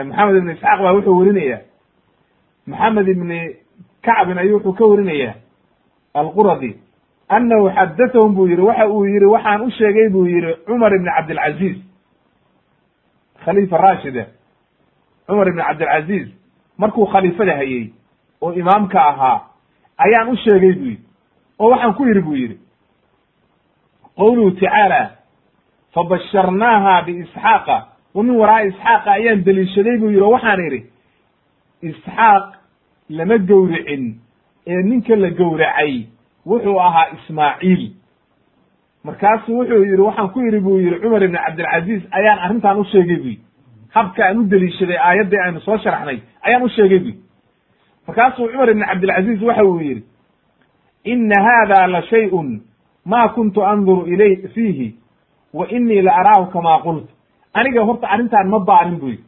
maxamed 0.05 0.37
ibn 0.37 0.51
isxaaq 0.51 0.81
baa 0.83 0.93
wuxuu 0.97 1.19
werinaya 1.19 1.59
maxamed 2.67 3.09
ibni 3.09 3.41
kacbin 4.03 4.39
ayuu 4.39 4.57
wuxuu 4.57 4.73
ka 4.79 4.85
werinaya 4.85 5.35
alquradi 6.15 6.77
annahu 7.29 7.71
xadathahum 7.77 8.35
buu 8.35 8.47
yihi 8.49 8.63
waxa 8.63 8.89
uu 8.89 9.05
yihi 9.07 9.25
waxaan 9.25 9.61
u 9.63 9.71
sheegay 9.71 10.09
buu 10.09 10.27
yihi 10.27 10.55
cumar 10.67 10.93
ibn 10.95 11.07
cabdilcaziz 11.17 11.77
khalifa 13.45 13.77
rashida 13.79 14.27
cumar 15.27 15.49
ibn 15.49 15.61
cabdilcaziz 15.63 16.29
markuu 16.79 17.07
khaliifada 17.07 17.57
hayey 17.57 17.93
oo 18.43 18.53
imaamka 18.53 19.01
ahaa 19.09 19.41
ayaan 19.99 20.29
u 20.29 20.37
sheegay 20.37 20.73
buu 20.73 20.85
yidhi 20.91 21.05
oo 21.59 21.71
waxaan 21.71 21.95
ku 21.95 22.05
yidhi 22.07 22.21
buu 22.21 22.35
yidhi 22.37 22.59
qowluhu 24.16 24.51
tacaala 24.61 25.11
fabasharnaaha 25.95 27.03
biisxaaqa. 27.07 27.77
Wa 28.15 28.23
min 28.23 28.35
waraa'i 28.37 28.69
isxaaqa 28.69 29.11
ayaan 29.12 29.45
deliishaday 29.45 29.99
buu 29.99 30.11
yidhi 30.11 30.23
oo 30.23 30.31
waxaan 30.31 30.61
idhi 30.66 30.81
isxaaq 31.82 32.45
lama 33.09 33.39
gowricin 33.39 34.05
ee 34.66 34.82
ninka 34.82 35.16
la 35.16 35.31
gowracay 35.31 36.07
wuxuu 36.47 36.78
ahaa 36.81 37.07
ismaaciil. 37.16 37.93
Markaasuu 39.05 39.59
wuxuu 39.59 39.82
yidhi 39.85 40.03
waxaan 40.03 40.28
ku 40.32 40.41
yidhi 40.41 40.61
buu 40.61 40.78
yidhi 40.81 41.01
cumar 41.01 41.23
ibn 41.23 41.37
cabdilcaziz 41.37 42.03
ayaan 42.12 42.39
arrintan 42.39 42.77
u 42.78 42.85
sheegay 42.85 43.16
bu 43.16 43.28
yidhi. 43.28 43.43
Habka 43.95 44.24
aan 44.27 44.39
u 44.39 44.45
deliishaday 44.51 44.99
aayaddii 44.99 45.41
aynu 45.47 45.61
soo 45.61 45.78
sharxnay 45.78 46.19
ayaan 46.47 46.62
u 46.62 46.69
sheegay 46.69 46.99
bu 46.99 47.07
yidhi. 47.07 47.20
Markaasuu 48.07 48.49
cumar 48.53 48.69
ibn 48.70 48.82
cabdilcaziz 48.87 49.43
waxa 49.43 49.65
uu 49.65 49.81
yidhi 49.81 50.03
ina 51.05 51.37
hada 51.47 51.87
la 51.87 52.03
shayun 52.03 52.61
ma 53.05 53.28
kuntu 53.28 53.64
anduru 53.66 54.06
ilay 54.06 54.36
fiihi 54.55 54.94
wa 55.55 55.66
inii 55.68 56.02
la 56.02 56.12
araahu 56.16 56.51
kama 56.52 56.78
qult 56.82 57.09
aniga 57.55 57.82
horta 57.85 58.06
arrintan 58.09 58.48
ma 58.48 58.59
baarin 58.59 58.98
bu 59.01 59.06
yidhi. 59.09 59.24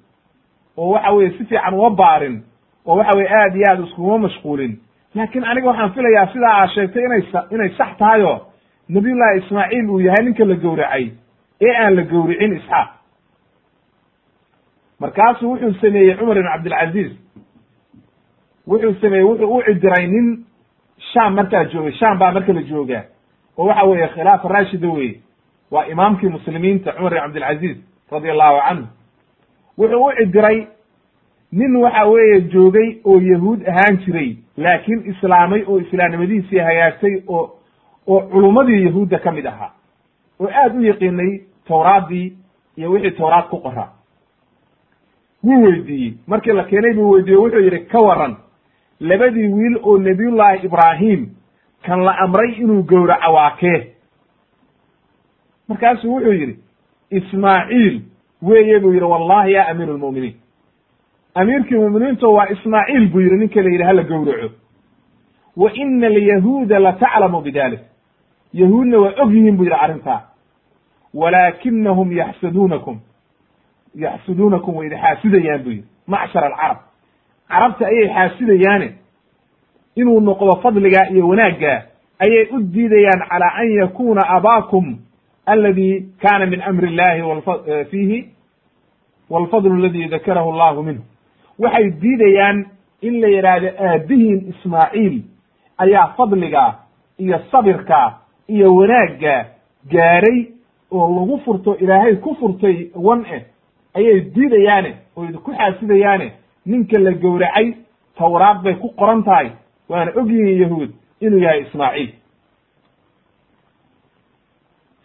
Oo 0.76 0.90
waxa 0.90 1.12
weye 1.12 1.30
si 1.30 1.44
fiican 1.44 1.74
uma 1.74 1.90
baarin 1.90 2.42
oo 2.86 2.96
waxa 2.96 3.16
weye 3.18 3.28
aad 3.28 3.56
iyo 3.56 3.66
aad 3.70 3.80
iskuma 3.84 4.18
mashquulin. 4.18 4.78
Laakiin 5.14 5.44
aniga 5.44 5.66
waxaan 5.68 5.92
filayaa 5.92 6.26
sidaa 6.32 6.54
aa 6.62 6.66
sheegtay 6.68 7.04
inay 7.04 7.22
inay 7.50 7.70
sax 7.78 7.96
tahay 7.98 8.22
oo 8.22 8.40
nabiyullahi 8.88 9.38
ismaaciil 9.38 9.90
uu 9.90 10.00
yahay 10.00 10.24
ninka 10.24 10.44
la 10.44 10.54
gowracay 10.54 11.10
ee 11.60 11.74
aan 11.82 11.94
la 11.96 12.02
gowricin 12.02 12.52
isxaaq. 12.56 12.88
Markaasuu 15.00 15.50
wuxuu 15.50 15.74
sameeyey 15.80 16.14
cumar 16.18 16.36
ibn 16.38 16.48
cabdilcaziz 16.52 17.10
wuxuu 18.66 18.94
sameeyey 19.00 19.24
wuxuu 19.26 19.56
u 19.56 19.62
cidiray 19.66 20.06
nin 20.06 20.44
sham 21.12 21.34
markaa 21.34 21.64
joogay 21.64 21.92
sham 21.92 22.18
baa 22.18 22.32
marka 22.32 22.52
la 22.52 22.62
joogaa 22.62 23.04
oo 23.58 23.66
waxa 23.66 23.84
weeye 23.86 24.08
khilaafa 24.08 24.48
rashida 24.48 24.88
weye 24.90 25.20
waa 25.70 25.86
imaamkii 25.86 26.28
muslimiinta 26.28 26.92
cumar 26.92 27.12
ibn 27.12 27.20
cabdilcaziz 27.22 27.76
radia 28.10 28.32
allahu 28.32 28.60
canhu 28.68 28.86
wuxuu 29.78 30.04
u 30.06 30.12
cidiray 30.16 30.66
nin 31.52 31.76
waxa 31.76 32.04
weeye 32.06 32.40
joogay 32.40 32.96
oo 33.04 33.20
yahuud 33.20 33.68
ahaan 33.68 33.96
jiray 34.04 34.36
laakiin 34.56 35.10
islaamay 35.10 35.64
oo 35.68 35.78
islaamnimadiisii 35.80 36.58
hagaagtay 36.58 37.22
oo 37.28 37.50
oo 38.06 38.20
culummadii 38.20 38.84
yahuudda 38.84 39.18
ka 39.18 39.32
mid 39.32 39.46
ahaa. 39.46 39.70
Oo 40.40 40.48
aad 40.62 40.76
u 40.76 40.82
yaqiinay 40.84 41.40
tawraaddii 41.68 42.32
iyo 42.76 42.90
wixii 42.90 43.10
tawraad 43.10 43.44
ku 43.48 43.56
qoraa 43.58 43.88
wuu 45.44 45.62
weydiiyey. 45.64 46.14
Markii 46.26 46.52
la 46.52 46.64
keenay 46.64 46.94
buu 46.94 47.10
weydiiyey 47.10 47.40
wuxuu 47.42 47.60
yidhi 47.60 47.80
ka 47.80 47.98
waran 47.98 48.36
labadii 49.00 49.46
wiil 49.48 49.78
oo 49.82 49.98
nebiyullaahi 49.98 50.66
ibraahim 50.66 51.26
kan 51.82 52.00
la 52.04 52.12
amray 52.18 52.52
inuu 52.52 52.82
gowraco 52.82 53.32
waa 53.32 53.50
kee 53.60 53.94
markaasuu 55.68 56.14
wuxuu 56.14 56.32
yidhi 56.32 56.58
ismaaciil 57.10 58.00
weeye 58.42 58.78
buu 58.80 58.92
yidhi 58.92 59.04
wallahi 59.04 59.52
ya 59.52 59.68
amiiru 59.68 59.92
lmu'miniin 59.96 60.34
amiirkii 61.34 61.78
mu'miniinto 61.78 62.32
waa 62.32 62.46
ismaaciil 62.48 63.08
buu 63.08 63.20
yidhi 63.20 63.36
ninka 63.36 63.62
la 63.62 63.70
yidhi 63.70 63.84
hala 63.84 64.02
gowraco. 64.02 64.50
Wa 65.56 65.72
ina 65.72 66.06
alyahuuda 66.06 66.78
lataclamu 66.78 67.40
bidalik 67.40 67.80
yahuudna 68.52 68.98
waa 68.98 69.12
og 69.22 69.34
yihiin 69.34 69.56
buu 69.56 69.64
yidhi 69.64 69.76
arrintaa. 69.76 70.20
Walaakinahum 71.14 72.12
yaxsaduunakum. 72.12 73.00
Yaxsuduunakum 73.94 74.76
way 74.76 74.86
idi 74.86 74.96
xaasidayaan 74.96 75.62
buu 75.64 75.70
yidhi. 75.70 75.84
Macshar 76.06 76.44
alcarab. 76.44 76.78
Carabta 77.48 77.86
ayay 77.86 78.08
xaasidayaane 78.08 78.88
inuu 79.96 80.20
noqdo 80.20 80.56
fadligaa 80.62 81.06
iyo 81.12 81.28
wanaaggaa 81.28 81.82
ayay 82.18 82.46
u 82.52 82.60
diidayaan 82.60 83.22
calaa 83.28 83.54
an 83.60 83.70
yakuna 83.72 84.22
abaakum 84.28 84.98
aladi 85.46 86.06
kana 86.22 86.46
min 86.46 86.62
amri 86.62 86.88
illahi 86.88 87.22
fiihi 87.90 88.28
walfadlu 89.30 89.74
aladi 89.74 90.08
dakarahu 90.08 90.52
allahu 90.52 90.82
minhu. 90.82 91.02
Waxay 91.58 91.90
diidayaan 91.90 92.64
in 93.02 93.20
la 93.20 93.28
yidhaahdo 93.28 93.68
aabihiin 93.86 94.48
ismaaciil 94.54 95.22
ayaa 95.78 96.06
fadligaa 96.16 96.74
iyo 97.18 97.40
sabirka 97.50 98.14
iyo 98.48 98.74
wanaagga 98.74 99.46
gaaray 99.92 100.46
oo 100.92 101.08
lagu 101.20 101.38
furto 101.44 101.76
ilaahay 101.76 102.16
ku 102.16 102.34
furtay 102.40 102.90
wan 102.94 103.24
eh 103.34 103.42
ayay 103.94 104.20
diidayaane 104.20 104.94
oo 105.16 105.24
idinku 105.24 105.52
xaasidayaane 105.52 106.32
ninka 106.66 106.98
la 106.98 107.12
gowracay 107.12 107.74
tawraad 108.18 108.62
bay 108.62 108.74
ku 108.74 108.88
qoran 108.88 109.22
tahay 109.24 109.50
waana 109.92 110.10
ogyihiin 110.20 110.60
yahuud 110.62 110.90
inuu 111.24 111.38
yahay 111.44 111.60
ismaaciil. 111.66 112.10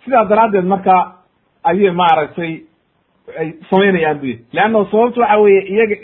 Sidaa 0.04 0.26
daraaddeed 0.30 0.66
marka 0.74 0.96
ayay 1.70 1.92
maaragtay 2.02 2.54
ay 3.40 3.48
samaynayaan 3.70 4.20
buyi 4.22 4.36
leanna 4.56 4.86
sababtu 4.92 5.20
waxa 5.22 5.38
weeye 5.44 5.62
iyaga 5.74 5.96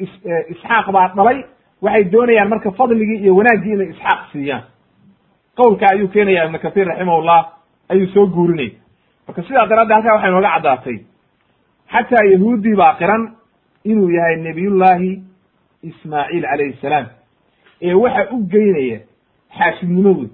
isxaaq 0.53 0.87
baa 0.95 1.07
dhalay 1.17 1.39
waxay 1.81 2.03
doonayaan 2.13 2.49
marka 2.53 2.71
fadligii 2.79 3.19
iyo 3.23 3.35
wanaaggii 3.39 3.73
inay 3.75 3.89
isxaaq 3.93 4.21
siiyaan. 4.31 4.63
Qowlka 5.57 5.85
ayuu 5.93 6.07
keenaya 6.13 6.45
ibnu 6.45 6.59
kahiir 6.59 6.87
raximahullah 6.87 7.39
ayuu 7.89 8.07
soo 8.13 8.25
guurinay 8.35 8.69
marka 9.27 9.41
sidaa 9.47 9.67
daraaddeed 9.69 9.95
halkaa 9.95 10.15
waxay 10.15 10.31
nooga 10.31 10.51
caddaatay. 10.55 10.97
Xataa 11.93 12.23
yahuuddii 12.33 12.75
baa 12.75 12.93
qiran 12.99 13.23
inuu 13.85 14.09
yahay 14.17 14.35
nebiyullaahi 14.47 15.11
ismaaciil 15.89 16.43
calayhi 16.51 16.77
salaam 16.81 17.05
ee 17.83 17.93
waxa 17.93 18.27
u 18.31 18.37
geynaya 18.53 18.99
xaasidnimadooda 19.57 20.29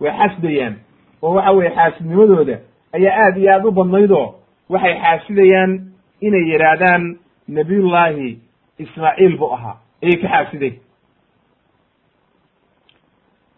way 0.00 0.12
xasdayaan 0.20 0.74
oo 1.22 1.34
waxa 1.34 1.52
weye 1.52 1.70
xaasidnimadooda 1.76 2.56
ayaa 2.96 3.14
aad 3.24 3.36
iyo 3.38 3.52
aad 3.54 3.64
u 3.64 3.70
badnaydoo 3.72 4.34
waxay 4.68 4.94
xaasidayaan 5.02 5.72
inay 6.20 6.44
yidhaahdaan 6.52 7.02
nabiyullaahi 7.48 8.38
ismaaciil 8.78 9.36
buu 9.38 9.52
ahaa. 9.54 9.76
Ayay 10.02 10.16
ka 10.22 10.28
xaasiday. 10.28 10.72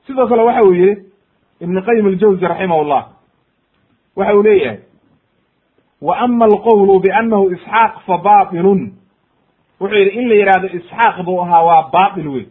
Sidoo 0.07 0.27
kale 0.27 0.43
waxa 0.43 0.63
uu 0.65 0.73
yihi 0.75 0.97
ibn 1.61 1.81
qayim 1.87 2.07
aljawzi 2.07 2.47
raximahullah 2.47 3.03
waxa 4.17 4.35
uu 4.37 4.43
leeyahay 4.43 4.79
wa 6.03 6.17
ama 6.19 6.45
alqowlu 6.45 6.99
biannahu 7.01 7.51
isxaaq 7.55 7.95
fa 8.07 8.19
batilun 8.19 8.93
wuxuu 9.81 9.97
yidhi 9.99 10.19
in 10.21 10.29
la 10.29 10.35
yidhahdo 10.35 10.67
isxaaq 10.79 11.23
buu 11.25 11.41
ahaa 11.43 11.63
waa 11.65 11.91
batil 11.93 12.29
wey 12.29 12.47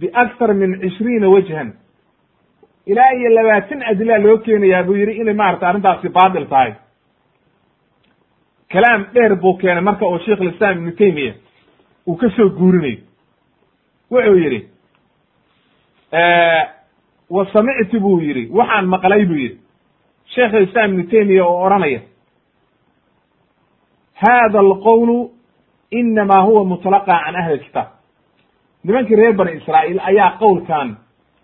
biakthar 0.00 0.54
min 0.54 0.80
cishriina 0.82 1.28
wajhan 1.28 1.72
ilaa 2.86 3.10
iyo 3.18 3.30
labaatan 3.36 3.82
adilaa 3.90 4.18
loo 4.24 4.38
keenayaa 4.38 4.82
buu 4.86 4.96
yidhi 5.00 5.12
inay 5.20 5.34
maarata 5.34 5.68
arrintaasi 5.68 6.08
baatil 6.08 6.46
tahay 6.52 6.72
kalaam 8.72 9.06
dheer 9.14 9.34
buu 9.42 9.54
keenay 9.60 9.82
marka 9.88 10.04
oo 10.06 10.18
sheikh 10.18 10.40
lislaam 10.40 10.76
ibnu 10.78 10.92
taymiya 11.00 11.34
uu 12.06 12.16
ka 12.16 12.30
soo 12.36 12.48
guurinayo 12.58 12.98
wuxuu 14.10 14.36
yidhi 14.44 14.60
wa 17.30 17.46
samictu 17.52 18.00
buu 18.00 18.20
yidhi 18.20 18.48
waxaan 18.58 18.86
maqlay 18.94 19.24
buu 19.26 19.34
yidhi 19.44 19.58
sheekh 20.34 20.52
lislaam 20.62 20.90
ibnu 20.92 21.04
taymiya 21.12 21.44
oo 21.46 21.62
odhanaya 21.66 22.00
hada 24.22 24.58
alqowlu 24.58 25.30
inama 25.90 26.40
huwa 26.46 26.64
mutlaqa 26.64 27.14
can 27.24 27.36
ahli 27.36 27.58
kitaab 27.58 27.88
nimankii 28.84 29.16
reer 29.16 29.32
bani 29.32 29.52
israa'iil 29.52 30.00
ayaa 30.10 30.30
qowlkan 30.38 30.96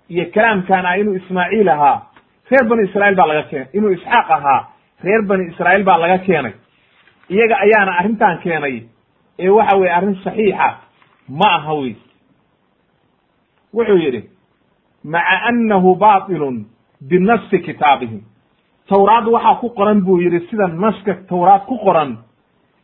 iyo 0.09 0.24
kalaamkan 0.35 0.86
ah 0.86 0.98
inuu 0.98 1.15
ismaaciil 1.15 1.69
ahaa. 1.69 2.02
Reer 2.51 2.65
bani 2.69 2.82
israa'iil 2.89 3.16
baa 3.16 3.27
laga 3.27 3.43
keenay. 3.51 3.69
Inuu 3.73 3.90
isxaaq 3.93 4.31
ahaa 4.31 4.60
reer 5.05 5.23
bani 5.23 5.44
israa'iil 5.52 5.85
baa 5.85 5.98
laga 5.98 6.19
keenay. 6.19 6.52
Iyaga 7.31 7.56
ayaana 7.65 7.93
arrintan 7.98 8.39
keenay 8.43 8.82
ee 9.39 9.48
waxa 9.48 9.77
weye 9.77 9.93
arrin 9.93 10.15
saxiixa 10.24 10.69
ma 11.28 11.48
aha 11.56 11.74
wey. 11.74 11.94
Wuxuu 13.74 13.98
yidhi 13.98 14.23
maca 15.05 15.43
annahu 15.48 15.94
batilun 15.97 16.66
binafsi 17.09 17.59
kitaabihim. 17.59 18.20
Tawraad 18.89 19.27
waxaa 19.28 19.55
ku 19.60 19.69
qoran 19.70 20.01
buu 20.01 20.20
yidhi 20.20 20.40
sida 20.51 20.66
naska 20.69 21.15
tawraad 21.28 21.62
ku 21.69 21.78
qoran 21.78 22.16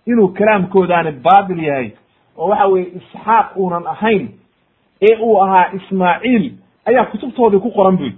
inuu 0.06 0.28
kalaamkoodaani 0.28 1.12
baatil 1.24 1.62
yahay 1.64 1.90
oo 2.36 2.48
waxa 2.48 2.66
weye 2.66 2.86
isxaaq 2.98 3.56
uunan 3.56 3.86
ahayn 3.86 4.28
ee 5.06 5.16
uu 5.22 5.38
ahaa 5.44 5.70
ismaaciil 5.78 6.52
ayaa 6.86 7.04
kutubtoodii 7.04 7.60
ku 7.60 7.70
qoran 7.70 7.96
buy 7.96 8.10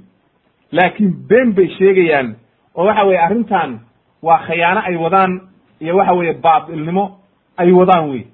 laakiin 0.73 1.13
been 1.29 1.53
bay 1.55 1.69
sheegayaan 1.79 2.35
oo 2.75 2.85
waxa 2.87 3.05
weye 3.05 3.19
arrintan 3.19 3.79
waa 4.23 4.39
khayaano 4.47 4.81
ay 4.89 4.97
wadaan 4.97 5.41
iyo 5.81 5.97
waxa 5.97 6.13
weeye 6.13 6.33
baatilnimo 6.33 7.05
ay 7.57 7.73
wadaan 7.73 8.11
wey 8.11 8.25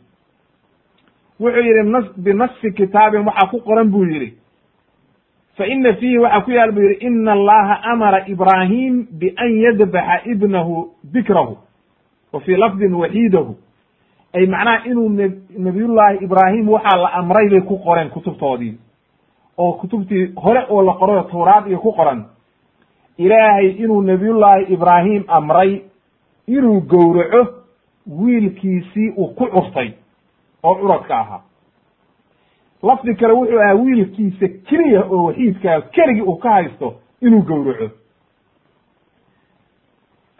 wuxuu 1.40 1.62
yidhi 1.66 1.90
nas 1.90 2.04
binasi 2.16 2.72
kitaabin 2.72 3.26
waxaa 3.26 3.50
ku 3.50 3.60
qoran 3.60 3.90
buu 3.90 4.04
yidhi. 4.04 4.34
Fa 5.56 5.66
ina 5.66 5.92
fiihi 5.94 6.18
waxaa 6.18 6.40
ku 6.40 6.50
yaal 6.50 6.72
buu 6.72 6.80
yidhi 6.82 7.06
ina 7.06 7.32
allaha 7.32 7.74
amara 7.92 8.24
ibraahim 8.28 9.06
bian 9.10 9.52
yadbaxa 9.64 10.22
ibnahu 10.32 10.88
bikrahu 11.12 11.56
wa 12.32 12.40
fii 12.40 12.56
lafdin 12.56 12.94
waxiidahu 12.94 13.56
ay 14.34 14.46
macnaha 14.46 14.84
inuu 14.86 15.08
nabiyullaahi 15.58 16.24
ibraahim 16.24 16.68
waxaa 16.68 16.96
la 17.02 17.08
amray 17.12 17.48
bay 17.50 17.60
ku 17.60 17.78
qoreen 17.78 18.10
kutubtoodii. 18.10 18.78
Oo 19.58 19.72
kutubtii 19.72 20.32
hore 20.36 20.66
oo 20.68 20.82
la 20.82 20.92
qorayo 20.92 21.22
tawraad 21.22 21.66
iyo 21.68 21.78
ku 21.78 21.92
qoran. 21.92 22.24
Ilaahay 23.18 23.68
inuu 23.70 24.02
nabiyullaahi 24.02 24.72
ibraahim 24.72 25.24
amray 25.28 25.82
inuu 26.46 26.80
gowraco 26.80 27.46
wiilkiisii 28.06 29.10
uu 29.16 29.26
ku 29.34 29.46
curtay 29.46 29.92
oo 30.62 30.74
curadka 30.74 31.18
ahaa. 31.18 31.40
Lafdi 32.82 33.14
kale 33.14 33.32
wuxuu 33.32 33.58
ahaa 33.60 33.74
wiilkiisa 33.74 34.48
keliya 34.48 35.04
oo 35.10 35.24
waxiidkaa 35.24 35.80
keligii 35.80 36.22
uu 36.22 36.36
ka 36.36 36.50
haysto 36.50 36.94
inuu 37.20 37.42
gowraco. 37.42 37.90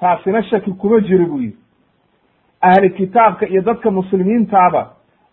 Taasina 0.01 0.43
shaki 0.43 0.73
kuma 0.73 1.01
jiro 1.01 1.27
buu 1.27 1.39
yidhi 1.41 1.57
ahli 2.63 2.91
kitaabka 2.91 3.47
iyo 3.47 3.63
dadka 3.63 3.91
muslimiintaaba 3.91 4.83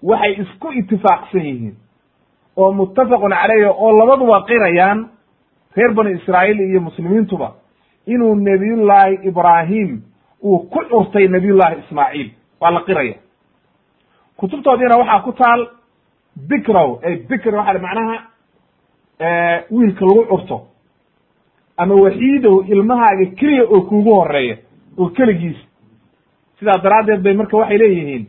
waxay 0.04 0.34
isku 0.42 0.72
itifaaqsan 0.72 1.46
yihiin 1.46 1.76
oo 2.58 2.72
muttafaqun 2.74 3.32
caleyhi 3.42 3.66
oo 3.66 3.92
labaduba 4.00 4.42
qirayaan 4.50 5.00
reer 5.76 5.94
bani 5.94 6.12
israa'iil 6.20 6.60
iyo 6.60 6.82
muslimiintuba 6.82 7.52
inuu 8.08 8.36
nebiyullaahi 8.36 9.20
ibraahim 9.30 10.02
uu 10.44 10.60
ku 10.60 10.80
curtay 10.90 11.28
nabiyullaahi 11.28 11.80
ismaaciil. 11.80 12.30
Waa 12.62 12.72
la 12.72 12.82
qiraya. 12.82 13.14
Kutubtoodiina 14.38 14.98
waxaa 14.98 15.20
ku 15.24 15.32
taal 15.34 15.68
bikrow 16.50 17.00
ay 17.06 17.16
bikr 17.30 17.56
waxa 17.56 17.80
macnaha 17.80 18.18
wiilka 19.72 20.06
lagu 20.06 20.26
curto 20.30 20.58
ama 21.78 21.96
waxiidow 21.96 22.64
ilmahaaga 22.68 23.26
keliya 23.40 23.64
oo 23.64 23.82
kuugu 23.82 24.14
horreeya 24.16 24.58
oo 24.98 25.10
keligiis 25.10 25.58
sidaa 26.60 26.78
daraaddeed 26.84 27.22
bay 27.24 27.34
marka 27.34 27.58
waxay 27.58 27.78
leeyihiin 27.78 28.26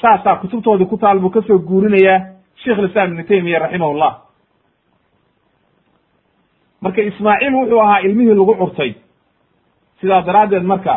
saasaa 0.00 0.36
kutubtoodii 0.36 0.86
ku 0.86 0.96
taal 0.96 1.18
buu 1.20 1.30
ka 1.30 1.42
soo 1.42 1.58
guurinayaa 1.58 2.20
sheikh 2.62 2.78
lislaam 2.78 3.10
ibnu 3.12 3.24
taymiya 3.24 3.58
raximahullah. 3.58 4.12
Marka 6.80 7.02
ismaaciil 7.02 7.54
wuxuu 7.54 7.80
ahaa 7.80 7.98
ilmihii 8.00 8.34
lagu 8.34 8.54
curtay. 8.54 8.92
Sidaa 10.00 10.22
daraaddeed 10.26 10.62
marka 10.62 10.94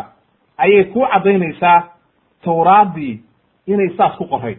ayay 0.57 0.83
ku 0.93 0.99
caddaynaysaa 1.11 1.79
tawraaddii 2.43 3.21
inay 3.67 3.89
saas 3.97 4.15
ku 4.17 4.25
qoray 4.25 4.57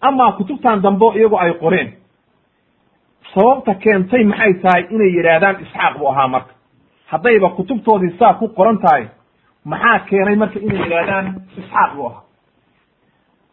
amaa 0.00 0.32
kutubtan 0.32 0.82
dambo 0.82 1.12
iyagoo 1.14 1.38
ay 1.38 1.52
qoreen 1.62 1.88
sababta 3.34 3.74
keentay 3.74 4.24
maxay 4.24 4.54
tahay 4.62 4.82
inay 4.90 5.10
yidhaahdaan 5.16 5.60
isxaaq 5.62 5.98
buu 5.98 6.08
ahaa 6.10 6.28
marka. 6.28 6.52
Haddayba 7.06 7.48
kutubtoodii 7.50 8.16
saa 8.18 8.34
ku 8.34 8.48
qoran 8.48 8.78
tahay 8.78 9.08
maxaa 9.70 9.98
keenay 10.08 10.36
marka 10.36 10.58
inay 10.60 10.78
yidhaahdaan 10.82 11.26
isxaaq 11.58 11.90
buu 11.96 12.06
ahaa? 12.08 12.22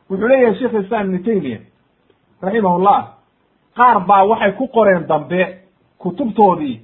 Wuxuu 0.09 0.27
leeyahay 0.27 0.55
sheikh 0.59 0.73
islam 0.83 1.05
ibnu 1.07 1.19
taymiya 1.25 1.59
raximahullah 2.41 2.99
qaar 3.77 3.97
baa 4.07 4.23
waxay 4.31 4.51
ku 4.59 4.65
qoreen 4.75 5.03
dambe 5.09 5.41
kutubtoodii 6.01 6.77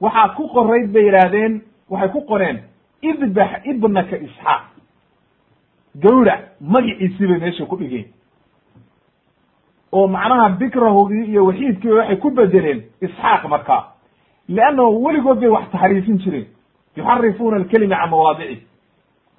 waxaa 0.00 0.28
ku 0.36 0.48
qorayd 0.54 0.92
bay 0.92 1.04
yidhaahdeen 1.08 1.52
waxay 1.90 2.08
ku 2.14 2.20
qoreen 2.30 2.58
idbax 3.02 3.50
ibnaka 3.70 4.16
isxaaq. 4.26 4.62
Gawrac 6.02 6.40
magiciisii 6.60 7.26
bay 7.30 7.38
meesha 7.40 7.66
ku 7.66 7.76
dhigeen. 7.76 8.06
Oo 9.92 10.06
macnaha 10.08 10.48
bikrahogii 10.60 11.24
iyo 11.30 11.44
waxiidkii 11.46 11.90
waxay 11.98 12.16
ku 12.16 12.30
bedeleen 12.30 12.80
isxaaq 13.00 13.42
markaa. 13.48 13.82
Leannahu 14.48 15.04
weligood 15.04 15.38
bay 15.40 15.48
wax 15.48 15.70
taxriifin 15.72 16.18
jireen 16.22 16.46
yuxarifuuna 16.98 17.56
alkelima 17.56 17.96
can 17.96 18.10
mawaadici. 18.10 18.62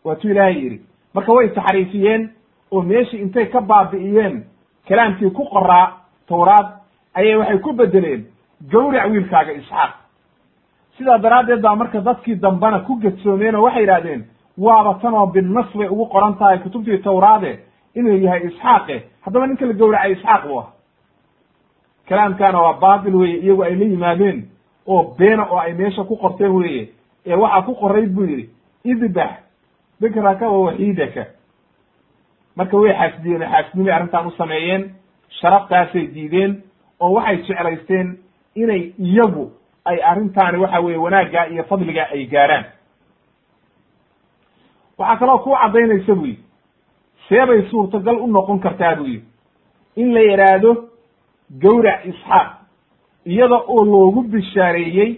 Waatuu 0.03 0.29
ilaahay 0.31 0.55
yidhi. 0.63 0.81
Marka 1.13 1.31
way 1.33 1.49
taxriifiyeen 1.49 2.29
oo 2.71 2.81
meeshii 2.81 3.21
intay 3.21 3.45
ka 3.45 3.61
baabi'iyeen 3.61 4.43
kalaamkii 4.87 5.29
ku 5.31 5.45
qoraa 5.45 5.91
tawraad 6.27 6.67
ayay 7.13 7.35
waxay 7.35 7.57
ku 7.59 7.73
bedeleen 7.73 8.25
gawrac 8.71 9.11
wiilkaaga 9.11 9.51
isxaaq. 9.53 9.91
Sidaa 10.97 11.17
daraaddeed 11.17 11.61
baa 11.61 11.75
marka 11.75 12.01
dadkii 12.01 12.35
dambena 12.35 12.79
ku 12.79 12.95
gedsoomeen 13.01 13.55
oo 13.55 13.63
waxay 13.63 13.81
yidhahdeen 13.81 14.25
waaba 14.57 14.93
tanoo 15.01 15.25
binnas 15.27 15.69
bay 15.77 15.87
ugu 15.87 16.05
qoran 16.05 16.35
tahay 16.37 16.57
kutubtii 16.59 16.97
tawraade 16.97 17.59
inuu 17.95 18.17
yahay 18.17 18.41
isxaaqe. 18.47 19.03
Haddaba 19.21 19.47
ninka 19.47 19.65
la 19.65 19.73
gowracay 19.73 20.11
isxaaq 20.11 20.47
buu 20.47 20.59
ah 20.59 20.67
kalaamkaana 22.09 22.61
waa 22.61 22.73
baatil 22.73 23.15
weye 23.15 23.37
iyagu 23.37 23.63
ay 23.63 23.75
la 23.75 23.85
yimaadeen 23.85 24.43
oo 24.87 25.03
beena 25.17 25.43
oo 25.51 25.57
ay 25.59 25.73
meesha 25.73 26.03
ku 26.03 26.15
qorteen 26.17 26.51
weeye 26.51 26.89
ee 27.25 27.35
waxaa 27.35 27.61
ku 27.61 27.75
qorayd 27.75 28.09
buu 28.15 28.25
yidhi 28.25 28.49
idbax 28.83 29.31
bikraka 30.01 30.49
wa 30.49 30.59
waxiidaka 30.65 31.25
marka 32.55 32.77
way 32.77 32.93
xaasdiyeen 32.93 33.43
oo 33.43 33.93
arrintan 33.95 34.27
u 34.27 34.31
sameeyeen 34.31 34.89
sharaftaasay 35.41 36.07
diideen 36.13 36.63
oo 36.99 37.13
waxay 37.13 37.37
jeclaysteen 37.47 38.17
inay 38.55 38.93
iyagu 38.99 39.51
ay 39.85 40.01
arrintaani 40.03 40.57
waxa 40.57 40.79
weeye 40.79 40.97
wanaaggaa 40.97 41.45
iyo 41.47 41.63
fadligaa 41.63 42.07
ay 42.13 42.25
gaaraan. 42.25 42.65
Waxaa 44.97 45.17
kaloo 45.19 45.37
kuu 45.39 45.55
caddaynaysa 45.55 46.15
bu 46.15 46.25
yidhi 46.25 46.43
seebay 47.29 47.61
suurtagal 47.69 48.17
u 48.21 48.27
noqon 48.27 48.59
kartaa 48.59 48.95
buu 48.95 49.05
yidhi 49.07 49.25
in 49.95 50.13
la 50.13 50.19
yidhaahdo 50.19 50.89
gawrac 51.61 52.05
isxaaq 52.05 52.47
iyada 53.25 53.55
oo 53.67 53.85
loogu 53.85 54.21
bishaareeyey 54.21 55.11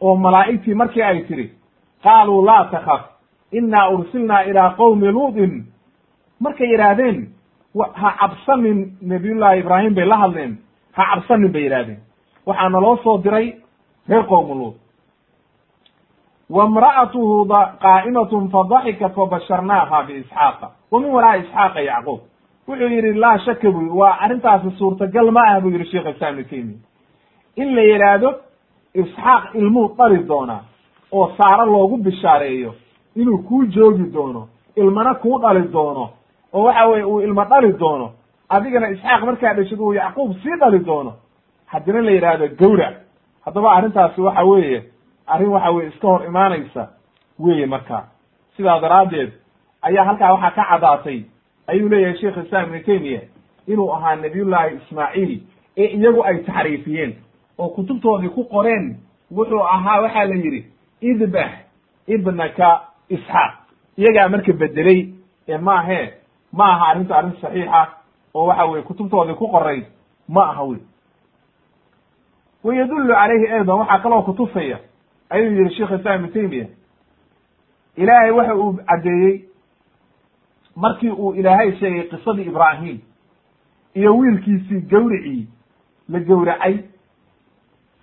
oo 0.00 0.16
malaa'igtii 0.16 0.74
markii 0.74 1.02
ay 1.02 1.20
tidhi 1.28 1.46
qaaluu 2.04 2.44
laa 2.46 2.64
takaf 2.64 3.00
innaa 3.52 3.88
ursilnaa 3.90 4.42
ilaa 4.42 4.70
qowmi 4.76 5.12
luudin. 5.12 5.64
Markay 6.40 6.68
yidhaahdeen 6.72 7.28
ha 7.92 8.10
cabsanin 8.20 8.92
nabiyullaahi 9.02 9.60
ibraahim 9.60 9.94
bay 9.94 10.04
la 10.04 10.16
hadleen 10.16 10.58
ha 10.92 11.04
cabsanin 11.14 11.52
bay 11.52 11.62
yidhahdeen 11.62 11.98
waxaa 12.46 12.68
naloo 12.68 12.96
soo 13.04 13.18
diray 13.24 13.52
reer 14.08 14.24
qowmi 14.26 14.54
luud. 14.54 14.74
Wamra'atuhu 16.50 17.46
qaa'imatun 17.84 18.48
fadaxikat 18.50 19.14
fabasharnaaha 19.14 20.02
biisxaaqa 20.06 20.66
wa 20.90 21.00
min 21.00 21.10
waraa'i 21.12 21.40
isxaaqa 21.40 21.80
yacquub. 21.80 22.20
Wuxuu 22.68 22.88
yidhi 22.94 23.12
laa 23.14 23.38
shaka 23.38 23.70
bu 23.70 23.98
waa 23.98 24.16
arrintaasi 24.24 24.70
suurtagal 24.78 25.30
ma 25.30 25.40
ah 25.50 25.60
buu 25.60 25.70
yidhi 25.70 25.84
sheekh 25.90 26.06
islaam 26.14 26.38
ibnu 26.38 26.50
taymiya 26.50 26.78
in 27.56 27.74
la 27.76 27.82
yidhaahdo 27.82 28.28
isxaaq 28.94 29.54
ilmuu 29.54 29.88
dhali 29.98 30.18
doonaa 30.28 30.60
oo 31.12 31.32
saaro 31.38 31.66
loogu 31.66 31.96
bishaareeyo 31.96 32.74
inuu 33.16 33.38
kuu 33.38 33.64
joogi 33.64 34.12
doono 34.12 34.48
ilmana 34.76 35.14
kuu 35.14 35.38
dhali 35.38 35.68
doono 35.72 36.10
oo 36.52 36.62
waxa 36.64 36.86
weye 36.86 37.04
uu 37.04 37.20
ilmo 37.20 37.44
dhali 37.44 37.72
doono 37.72 38.12
adigana 38.48 38.88
isxaaq 38.90 39.22
markaa 39.24 39.54
dhashid 39.54 39.80
uu 39.80 39.92
yacquub 39.94 40.32
sii 40.42 40.56
dhali 40.60 40.78
doono. 40.78 41.12
Haddina 41.66 42.02
la 42.02 42.10
yidhaahdo 42.10 42.48
gawrac 42.48 42.94
haddaba 43.44 43.72
arrintaasi 43.72 44.20
waxa 44.20 44.42
weeye 44.44 44.84
arrin 45.26 45.48
waxa 45.48 45.70
weye 45.70 45.88
iska 45.88 46.06
hor 46.08 46.24
imaanaysa 46.26 46.88
weeye 47.38 47.66
marka 47.66 48.04
sidaa 48.56 48.80
daraaddeed 48.80 49.32
ayaa 49.82 50.04
halkaa 50.04 50.32
waxaa 50.32 50.50
ka 50.50 50.64
caddaatay 50.70 51.22
ayuu 51.66 51.88
leeyahay 51.88 52.18
sheekh 52.18 52.36
islam 52.44 52.64
ibnu 52.66 52.80
taymiya 52.86 53.20
inuu 53.66 53.92
ahaa 53.94 54.16
nabiyullaahi 54.16 54.76
ismaaciil 54.76 55.40
ee 55.76 55.86
iyagu 55.86 56.24
ay 56.24 56.38
taxriifiyeen 56.38 57.14
oo 57.60 57.68
kutubtoodii 57.68 58.28
ku 58.28 58.44
qoreen 58.44 58.96
wuxuu 59.36 59.62
ahaa 59.74 60.00
waxaa 60.02 60.24
la 60.24 60.34
yidhi 60.34 60.64
idbax 61.00 61.50
ibnaka 62.06 62.68
isxaaq. 63.08 63.52
Iyagaa 63.96 64.28
marka 64.28 64.52
bedelay 64.52 65.08
ee 65.48 65.58
maahe 65.58 66.14
ma 66.52 66.64
aha 66.72 66.86
arrintu 66.90 67.14
arrin 67.14 67.32
saxiixa 67.40 67.88
oo 68.34 68.46
waxa 68.46 68.64
weye 68.64 68.82
kutubtoodii 68.82 69.34
ku 69.34 69.48
qoray 69.48 69.82
ma 70.28 70.42
aha 70.50 70.62
wey 70.62 70.78
wa 72.64 72.74
yadullu 72.74 73.08
calayhi 73.14 73.46
aydan 73.48 73.78
waxaa 73.78 73.98
kaloo 73.98 74.22
kutusaya 74.22 74.78
ayuu 75.30 75.52
yihi 75.52 75.74
sheikh 75.74 75.90
islam 75.98 76.14
ibnu 76.24 76.32
taymiya 76.34 76.66
ilaahay 77.96 78.30
waxa 78.30 78.54
uu 78.56 78.72
caddeeyey 78.88 79.44
markii 80.76 81.10
uu 81.10 81.34
ilaahay 81.34 81.72
sheegay 81.78 82.02
qisadii 82.02 82.42
ibraahim 82.42 82.98
iyo 83.94 84.16
wiilkiisii 84.18 84.80
gawricii 84.80 85.48
la 86.08 86.20
gowracay 86.20 86.78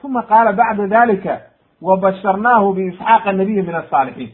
uma 0.03 0.21
qaala 0.23 0.53
bacda 0.53 0.87
dalika 0.87 1.41
wabasharnaahu 1.81 2.73
biisxaaqa 2.73 3.31
nabiyi 3.31 3.61
min 3.61 3.75
asaalixiin 3.75 4.31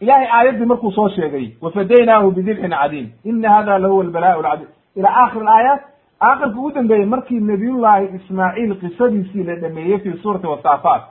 ilahay 0.00 0.26
aayaddii 0.26 0.64
markuu 0.66 0.92
soo 0.92 1.08
sheegay 1.08 1.46
wafadaynaahu 1.62 2.30
bidibxin 2.30 2.70
cadiim 2.70 3.08
ina 3.24 3.50
hada 3.50 3.78
lahuwa 3.78 4.04
albalaء 4.04 4.38
lcadiim 4.40 4.68
ila 4.96 5.08
akhir 5.24 5.42
aayaat 5.48 5.80
aakhirka 6.20 6.58
ugu 6.58 6.70
dambeeyey 6.70 7.06
markii 7.06 7.40
nabiyullaahi 7.40 8.06
ismaaciil 8.16 8.74
qisadiisii 8.80 9.42
la 9.44 9.54
dhameeyey 9.56 9.98
fi 9.98 10.12
suurati 10.22 10.46
wasaafaat 10.46 11.02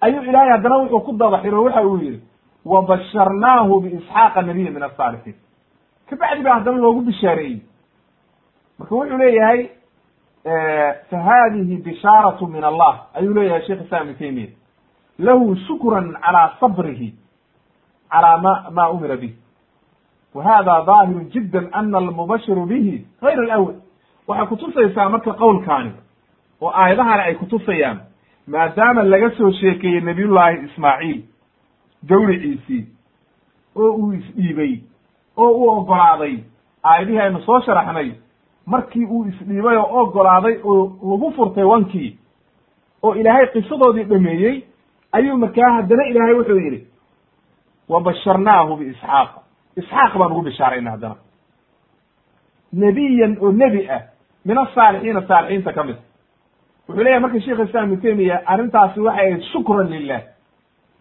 ayuu 0.00 0.22
ilahay 0.22 0.50
haddana 0.50 0.76
wuxuu 0.78 1.00
ku 1.00 1.12
dadaxiro 1.12 1.62
waxa 1.64 1.82
uu 1.86 1.96
yihi 1.98 2.20
wabasharnaahu 2.64 3.80
biisxaaqa 3.80 4.42
nabiya 4.42 4.70
min 4.70 4.82
asaalixiin 4.82 5.36
kabacdi 6.10 6.42
baa 6.42 6.54
haddana 6.54 6.78
loogu 6.78 7.00
bishaareeyey 7.00 7.60
marka 8.78 8.94
wuxuu 8.94 9.18
leeyahay 9.18 9.68
fa 10.44 11.18
hadihi 11.28 11.76
bishaaratu 11.76 12.46
min 12.46 12.64
allah 12.64 13.06
ayuu 13.14 13.34
leeyahay 13.34 13.66
sheikh 13.66 13.80
islam 13.84 14.02
ibnu 14.08 14.18
taymiya 14.18 14.48
lahu 15.18 15.56
shukran 15.66 16.12
calaa 16.20 16.52
sabrihi 16.60 17.14
calaa 18.10 18.36
ma 18.38 18.70
ma 18.70 18.88
umira 18.90 19.16
bih 19.16 19.32
wa 20.34 20.44
hada 20.44 20.82
daahiru 20.86 21.24
jidda 21.30 21.62
ana 21.72 21.98
almubashiru 21.98 22.66
bihi 22.66 23.04
gayr 23.22 23.40
alawal 23.44 23.74
waxay 24.28 24.46
kutusaysaa 24.46 25.08
marka 25.08 25.32
qowlkaani 25.32 25.92
oo 26.60 26.70
aayadahani 26.70 27.22
ay 27.22 27.34
kutusayaan 27.34 28.00
maadaama 28.46 29.02
laga 29.02 29.30
soo 29.36 29.52
sheekeeyey 29.52 30.00
nabiyullaahi 30.00 30.64
ismaaciil 30.64 31.20
gawriciisii 32.08 32.84
oo 33.76 33.90
uu 33.92 34.12
isdhiibay 34.12 34.72
oo 35.36 35.50
uu 35.50 35.68
ogolaaday 35.70 36.36
aayadihii 36.82 37.18
aynu 37.20 37.42
soo 37.42 37.60
sharaxnay 37.60 38.10
markii 38.66 39.04
uu 39.06 39.24
isdhiibay 39.24 39.76
oo 39.76 40.00
ogolaaday 40.02 40.56
oo 40.64 40.84
lagu 41.10 41.32
furtay 41.36 41.64
wankii 41.64 42.18
oo 43.02 43.14
ilaahay 43.14 43.46
qisadoodii 43.46 44.04
dhameeyey 44.04 44.62
ayuu 45.12 45.36
markaa 45.36 45.72
haddana 45.72 46.04
ilaahay 46.06 46.34
wuxuu 46.34 46.58
yidhi 46.58 46.86
wabasharnaahu 47.88 48.76
biisxaaq 48.76 49.30
isxaaq. 49.76 50.18
Baan 50.18 50.32
ugu 50.32 50.42
bishaarayna 50.42 50.90
haddana. 50.90 51.16
Nebiyan 52.72 53.36
oo 53.40 53.52
nebi 53.52 53.88
ah 53.90 54.02
min 54.44 54.58
asaalixiina 54.58 55.22
saalixiinta 55.28 55.72
ka 55.72 55.84
mid. 55.84 55.96
Wuxuu 56.88 57.02
leeyahay 57.04 57.20
marka 57.22 57.40
sheikh 57.40 57.60
islam 57.66 57.84
ibnu 57.84 58.02
taymiya 58.02 58.42
arrintaasi 58.46 59.00
waxay 59.00 59.26
ahayd 59.26 59.42
shukran 59.52 59.88
lilah 59.90 60.22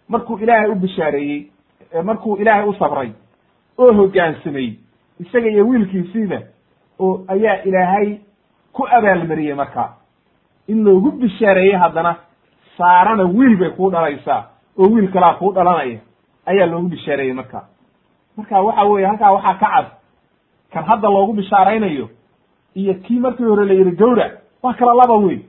markuu 0.09 0.37
ilaahay 0.37 0.69
u 0.71 0.75
bishaareeyey 0.75 1.51
markuu 2.03 2.35
ilaahay 2.37 2.69
u 2.69 2.73
sabray 2.73 3.11
oo 3.77 3.93
hoggaansamay 3.93 4.73
isaga 5.19 5.47
iyo 5.49 5.67
wiilkiisiiba 5.67 6.39
oo 6.99 7.23
ayaa 7.27 7.63
ilaahay 7.65 8.17
ku 8.73 8.87
abaalmariyey 8.87 9.55
marka. 9.55 9.93
In 10.67 10.83
loogu 10.83 11.11
bishaareeyey 11.11 11.77
haddana 11.77 12.15
saarana 12.77 13.23
wiil 13.23 13.57
bay 13.57 13.69
kuu 13.69 13.89
dhalaysaa 13.91 14.43
oo 14.77 14.89
wiil 14.93 15.11
kalaa 15.11 15.33
kuu 15.33 15.51
dhalanaya 15.53 15.99
ayaa 16.45 16.65
loogu 16.65 16.87
bishaareeyey 16.89 17.33
marka. 17.33 17.63
Marka 18.37 18.61
waxa 18.61 18.83
weye 18.85 19.05
halkaa 19.07 19.31
waxaa 19.31 19.53
ka 19.59 19.67
cad 19.75 19.85
kan 20.73 20.83
hadda 20.85 21.09
loogu 21.09 21.33
bishaaraynayo 21.33 22.09
iyo 22.75 22.93
kii 22.93 23.19
markii 23.19 23.43
hore 23.45 23.65
la 23.65 23.73
yidhi 23.73 23.91
gawrac 23.91 24.31
waa 24.63 24.73
kala 24.73 24.93
laba 24.93 25.13
weyn. 25.15 25.41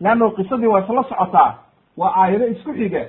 Leanno 0.00 0.30
qisadii 0.30 0.66
waa 0.66 0.80
isla 0.80 1.02
socotaa 1.04 1.54
waa 1.96 2.12
aayado 2.16 2.46
isku 2.46 2.72
xiga. 2.74 3.02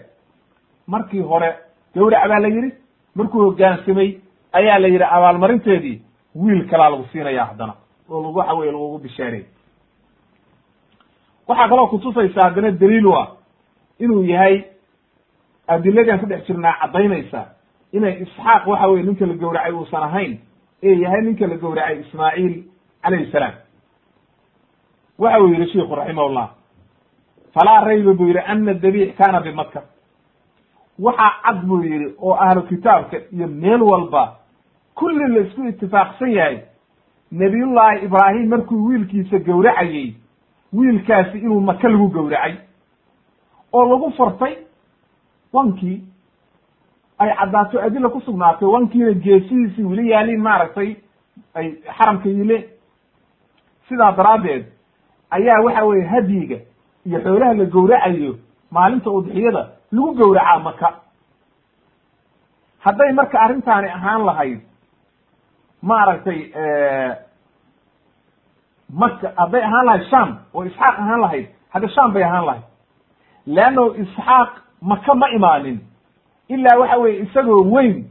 Markii 0.87 1.21
hore 1.21 1.49
gawrac 1.95 2.27
baa 2.29 2.39
la 2.39 2.47
yidhi 2.47 2.71
markuu 3.15 3.41
hoggaansamay 3.41 4.17
ayaa 4.53 4.79
la 4.79 4.87
yidhi 4.87 5.03
abaalmarinteedii 5.03 6.01
wiil 6.41 6.67
kalaa 6.69 6.89
lagu 6.89 7.05
siinaya 7.11 7.45
haddana. 7.45 7.73
Oo 8.09 8.31
waxa 8.33 8.53
weye 8.53 8.71
lagugu 8.71 8.97
bishaareey 8.99 9.45
waxaa 11.47 11.67
kaloo 11.69 11.87
kutusaysa 11.87 12.43
haddana 12.43 12.71
daliil 12.71 13.05
u 13.07 13.13
ah 13.15 13.27
inuu 13.99 14.23
yahay 14.23 14.63
adiladaan 15.67 16.19
ku 16.19 16.25
dhex 16.25 16.45
jirnaa 16.47 16.73
caddaynaysa 16.81 17.45
inay 17.93 18.21
isxaaq 18.23 18.67
waxa 18.67 18.87
weye 18.87 19.03
ninka 19.03 19.25
la 19.25 19.33
gowracay 19.33 19.71
uusan 19.73 20.03
ahayn 20.03 20.39
ee 20.83 20.95
yahay 21.03 21.21
ninka 21.21 21.47
la 21.47 21.55
gowracay 21.57 21.99
ismaaciil 21.99 22.63
calayhi 23.03 23.31
salaam. 23.31 23.53
Waxa 25.19 25.39
uu 25.41 25.47
yihi 25.53 25.67
shiku 25.71 25.95
raximahullah 25.95 26.49
falaa 27.53 27.81
rayba 27.85 28.13
buu 28.13 28.27
yihi 28.27 28.39
ana 28.39 28.73
dabiix 28.73 29.15
kana 29.17 29.41
bimaka 29.41 29.81
waxaa 30.99 31.31
cad 31.43 31.65
buu 31.67 31.83
yihi 31.83 32.13
oo 32.21 32.33
ahlu 32.35 32.61
kitaabka 32.63 33.17
iyo 33.33 33.47
meel 33.47 33.81
walba 33.81 34.38
kulli 34.99 35.27
la 35.33 35.39
isku 35.47 35.63
itifaaqsan 35.67 36.31
yahay. 36.31 36.57
Nabiyullaahi 37.31 38.05
ibraahim 38.05 38.49
markuu 38.49 38.85
wiilkiisa 38.87 39.39
gowracayey 39.39 40.13
wiilkaasi 40.73 41.37
inuu 41.39 41.61
maka 41.61 41.89
lagu 41.89 42.07
gowracay 42.09 42.55
oo 43.73 43.83
lagu 43.89 44.11
furtay 44.17 44.55
wankii 45.53 45.97
ay 47.19 47.29
caddaato 47.39 47.81
adila 47.81 48.09
ku 48.09 48.21
sugnaatay 48.21 48.67
wankiina 48.67 49.11
geesihiisii 49.13 49.83
weli 49.83 50.09
yaaliin 50.09 50.41
maaragtay 50.41 50.95
ay 51.53 51.67
xaramka 51.97 52.29
yileen 52.29 52.63
sidaa 53.89 54.11
daraaddeed 54.11 54.65
ayaa 55.31 55.61
waxa 55.65 55.85
weye 55.85 56.05
hadyiga 56.13 56.57
iyo 57.05 57.19
xoolaha 57.23 57.53
la 57.53 57.65
gowracayo 57.65 58.35
maalinta 58.71 59.09
udxiyada 59.11 59.63
lagu 59.91 60.13
gowracaa 60.13 60.59
maka 60.59 60.93
hadday 62.79 63.11
marka 63.13 63.39
arrintaani 63.41 63.87
ahaan 63.89 64.25
lahayd 64.25 64.59
maaragtay 65.81 66.39
maka 68.89 69.33
hadday 69.37 69.61
ahaan 69.63 69.85
lahayd 69.85 70.03
sham 70.09 70.29
oo 70.53 70.63
isxaaq 70.65 70.95
ahaan 70.99 71.21
lahayd. 71.21 71.47
Hadda 71.73 71.87
sham 71.89 72.13
bay 72.13 72.23
ahaan 72.23 72.45
lahayd. 72.45 72.63
Leanno 73.47 73.93
isxaaq 73.95 74.49
maka 74.81 75.13
ma 75.15 75.27
imaanin. 75.35 75.79
Ilaa 76.49 76.77
waxa 76.79 76.97
weye 76.97 77.19
isagoo 77.23 77.63
weyn 77.71 78.05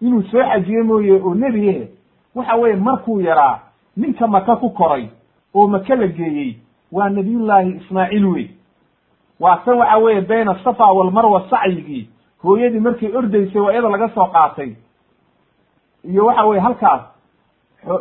inuu 0.00 0.22
soo 0.30 0.42
xajiye 0.52 0.82
mooye 0.82 1.12
oo 1.22 1.34
nebiye 1.34 1.88
waxa 2.34 2.56
weeye 2.56 2.76
markuu 2.76 3.20
yaraa 3.20 3.58
ninka 3.96 4.26
maka 4.26 4.56
ku 4.56 4.70
koray 4.70 5.08
oo 5.54 5.66
maka 5.68 5.94
la 5.96 6.06
geeyey 6.06 6.56
waa 6.92 7.08
nabiyullaahi 7.08 7.70
ismaaciil 7.80 8.26
wey 8.26 8.48
waa 9.40 9.56
tan 9.64 9.78
waxa 9.78 9.96
weeye 9.98 10.20
bayna 10.20 10.52
asafa 10.52 10.84
walmarwa 10.92 11.46
sacyigii. 11.50 12.08
Hooyadii 12.42 12.80
markay 12.80 13.16
ordaysay 13.16 13.60
waa 13.60 13.72
iyada 13.72 13.88
laga 13.88 14.08
soo 14.14 14.26
qaatay 14.26 14.74
iyo 16.04 16.26
waxa 16.26 16.44
weye 16.46 16.60
halkaas 16.60 17.00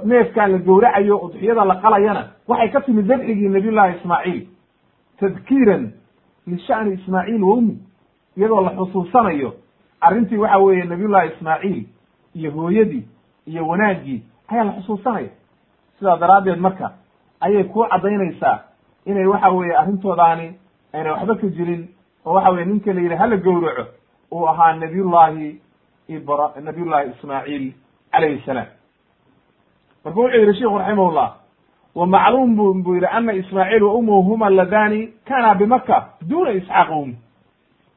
neefkaan 0.05 0.51
la 0.51 0.57
gowracayo 0.57 1.17
udxiyada 1.17 1.65
la 1.65 1.75
qalayana 1.75 2.27
waxay 2.47 2.69
ka 2.71 2.81
timid 2.81 3.05
dabxigii 3.07 3.49
nabiyullahi 3.49 3.97
ismaaciil. 3.97 4.47
Tadkiiran 5.19 5.91
lisha'ni 6.47 6.93
ismaaciil 6.93 7.43
wowmi 7.43 7.77
iyadoo 8.37 8.61
la 8.61 8.71
xusuusanayo 8.75 9.53
arrintii 10.01 10.37
waxa 10.37 10.57
weeye 10.57 10.83
nabiyullahi 10.83 11.27
ismaaciil 11.33 11.85
iyo 12.35 12.51
hooyadii 12.51 13.07
iyo 13.47 13.67
wanaaggii 13.67 14.23
ayaa 14.47 14.63
la 14.63 14.71
xusuusanaya 14.71 15.29
sidaa 15.99 16.17
daraaddeed 16.17 16.59
marka 16.59 16.91
ayay 17.39 17.63
ku 17.63 17.85
caddaynaysaa 17.89 18.59
inay 19.05 19.25
waxa 19.25 19.49
weeye 19.49 19.75
arrintoodaani 19.77 20.53
ayna 20.93 21.13
waxba 21.13 21.35
ka 21.35 21.47
jirin 21.47 21.87
oo 22.25 22.33
waxa 22.33 22.49
weye 22.49 22.65
ninka 22.65 22.93
la 22.93 23.01
yidhi 23.01 23.15
hala 23.15 23.37
gowraco 23.37 23.85
uu 24.31 24.45
ahaa 24.47 24.73
nabiyullahi 24.73 25.61
ibra 26.07 26.51
nabiyullahi 26.63 27.09
ismaaciil 27.09 27.73
calayhi 28.11 28.41
salaam 28.45 28.67
marka 30.05 30.19
wuxuu 30.19 30.39
yidhi 30.39 30.53
sheiku 30.59 30.77
raximahullah 30.77 31.35
wa 31.95 32.07
macluum 32.07 32.55
bu 32.55 32.73
buu 32.83 32.93
yidhi 32.95 33.07
ana 33.11 33.33
ismaaciil 33.33 33.83
wa 33.83 33.93
umuhu 33.93 34.23
huma 34.23 34.49
ladani 34.49 35.07
kana 35.25 35.55
bimaka 35.55 36.09
duna 36.21 36.51
isxaaq 36.51 36.89
um 36.91 37.15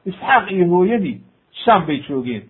isxaaq 0.05 0.51
iyo 0.51 0.67
hooyadii 0.67 1.21
sham 1.65 1.85
bay 1.85 1.99
joogeen 2.09 2.43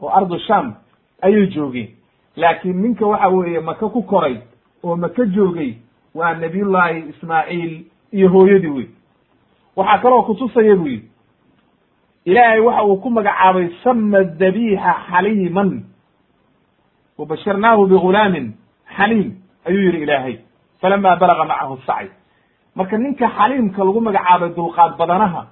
oo 0.00 0.08
ardu 0.08 0.38
sham 0.38 0.74
ayay 1.22 1.46
joogeen 1.46 1.88
laakiin 2.36 2.82
ninka 2.82 3.06
waxa 3.06 3.28
weeye 3.28 3.60
maka 3.60 3.88
ku 3.88 4.02
koray 4.02 4.36
oo 4.84 4.96
maka 4.96 5.24
joogay 5.26 5.74
waa 6.14 6.34
nabiyullaahi 6.34 7.04
ismaaciil 7.08 7.84
iyo 8.12 8.28
hooyadii 8.28 8.68
wey 8.68 8.86
waxaa 9.76 9.98
kaloo 9.98 10.22
kutusaya 10.22 10.76
buu 10.76 10.86
yidhi 10.86 11.08
ilaahay 12.24 12.60
waxa 12.60 12.84
uu 12.84 12.96
ku 12.96 13.10
magacaabay 13.10 13.68
sama 13.84 14.24
dabiixa 14.24 14.94
xaliiman 15.10 15.82
wa 17.18 17.26
basharnaahu 17.26 17.86
bigulaamin 17.86 18.52
xaliim 18.96 19.32
ayuu 19.64 19.82
yidhi 19.82 20.02
ilaahay 20.02 20.38
falama 20.80 21.16
balaga 21.16 21.44
macahu 21.44 21.78
sacy 21.86 22.10
marka 22.74 22.98
ninka 22.98 23.28
xaliimka 23.38 23.84
lagu 23.84 24.00
magacaabay 24.00 24.48
dulqaad 24.56 24.96
badanaha 24.98 25.46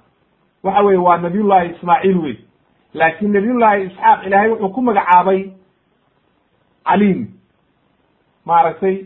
waxa 0.63 0.83
weye 0.83 0.99
waa 0.99 1.17
nabiyullaahi 1.19 1.71
ismaaciil 1.71 2.19
wey 2.19 2.37
laakiin 2.95 3.33
nabiyullaahi 3.33 3.83
isxaaq 3.87 4.27
ilaahay 4.27 4.51
wuxuu 4.51 4.69
ku 4.69 4.83
magacaabay 4.83 5.41
caliim 6.85 7.27
maaragtay 8.47 8.97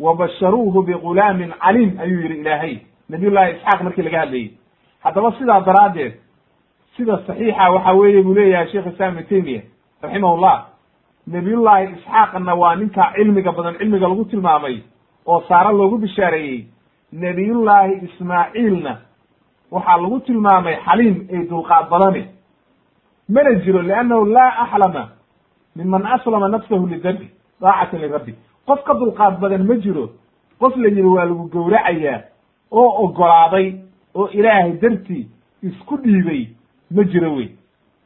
wabasharuuhu 0.00 0.82
bigulaamin 0.82 1.52
caliim 1.64 1.98
ayuu 2.00 2.20
yidhi 2.22 2.40
ilaahay 2.40 2.78
nabiyullahi 3.08 3.52
isxaaq 3.56 3.82
markii 3.82 4.02
laga 4.02 4.20
hadlayey 4.20 4.50
haddaba 5.04 5.32
sidaa 5.38 5.60
daraaddeed 5.60 6.12
sida 6.96 7.18
saxiixa 7.26 7.70
waxa 7.70 7.92
weeye 7.92 8.22
buu 8.22 8.34
leeyahay 8.34 8.68
sheekh 8.72 8.86
islam 8.86 9.12
ibnu 9.18 9.28
taymiya 9.28 9.62
raximahullah 10.02 10.66
nabiyullaahi 11.34 11.86
isxaaqna 11.94 12.54
waa 12.62 12.74
ninkaa 12.76 13.12
cilmiga 13.14 13.52
badan 13.52 13.78
cilmiga 13.78 14.08
lagu 14.08 14.24
tilmaamay 14.24 14.76
oo 15.26 15.40
saare 15.48 15.72
loogu 15.72 15.98
bishaareeyey. 15.98 16.64
Nebiyullaahi 17.12 17.92
ismaaciilna 18.06 18.92
waxaa 19.70 19.96
lagu 20.02 20.20
tilmaamay 20.26 20.76
xaliim 20.86 21.16
ee 21.30 21.42
dulqaad 21.50 21.88
badane. 21.90 22.22
Mana 23.28 23.54
jiro 23.64 23.82
liannahu 23.82 24.24
laa 24.24 24.50
axlama 24.64 25.08
minman 25.76 26.06
aslama 26.06 26.48
nafsahu 26.48 26.86
lidabbi 26.86 27.26
daacatan 27.60 28.00
lirabbi. 28.00 28.34
Qof 28.66 28.82
ka 28.84 28.94
dulqaad 28.94 29.40
badan 29.40 29.64
ma 29.68 29.74
jiro 29.84 30.10
qof 30.60 30.76
la 30.76 30.88
yidhi 30.88 31.02
waa 31.02 31.24
lagu 31.24 31.48
gowracayaa 31.52 32.20
oo 32.70 32.90
ogolaaday 33.04 33.68
oo 34.14 34.28
ilaahay 34.32 34.72
dartii 34.82 35.28
isku 35.62 35.96
dhiibay 35.96 36.48
ma 36.90 37.04
jiro 37.04 37.34
wey. 37.36 37.48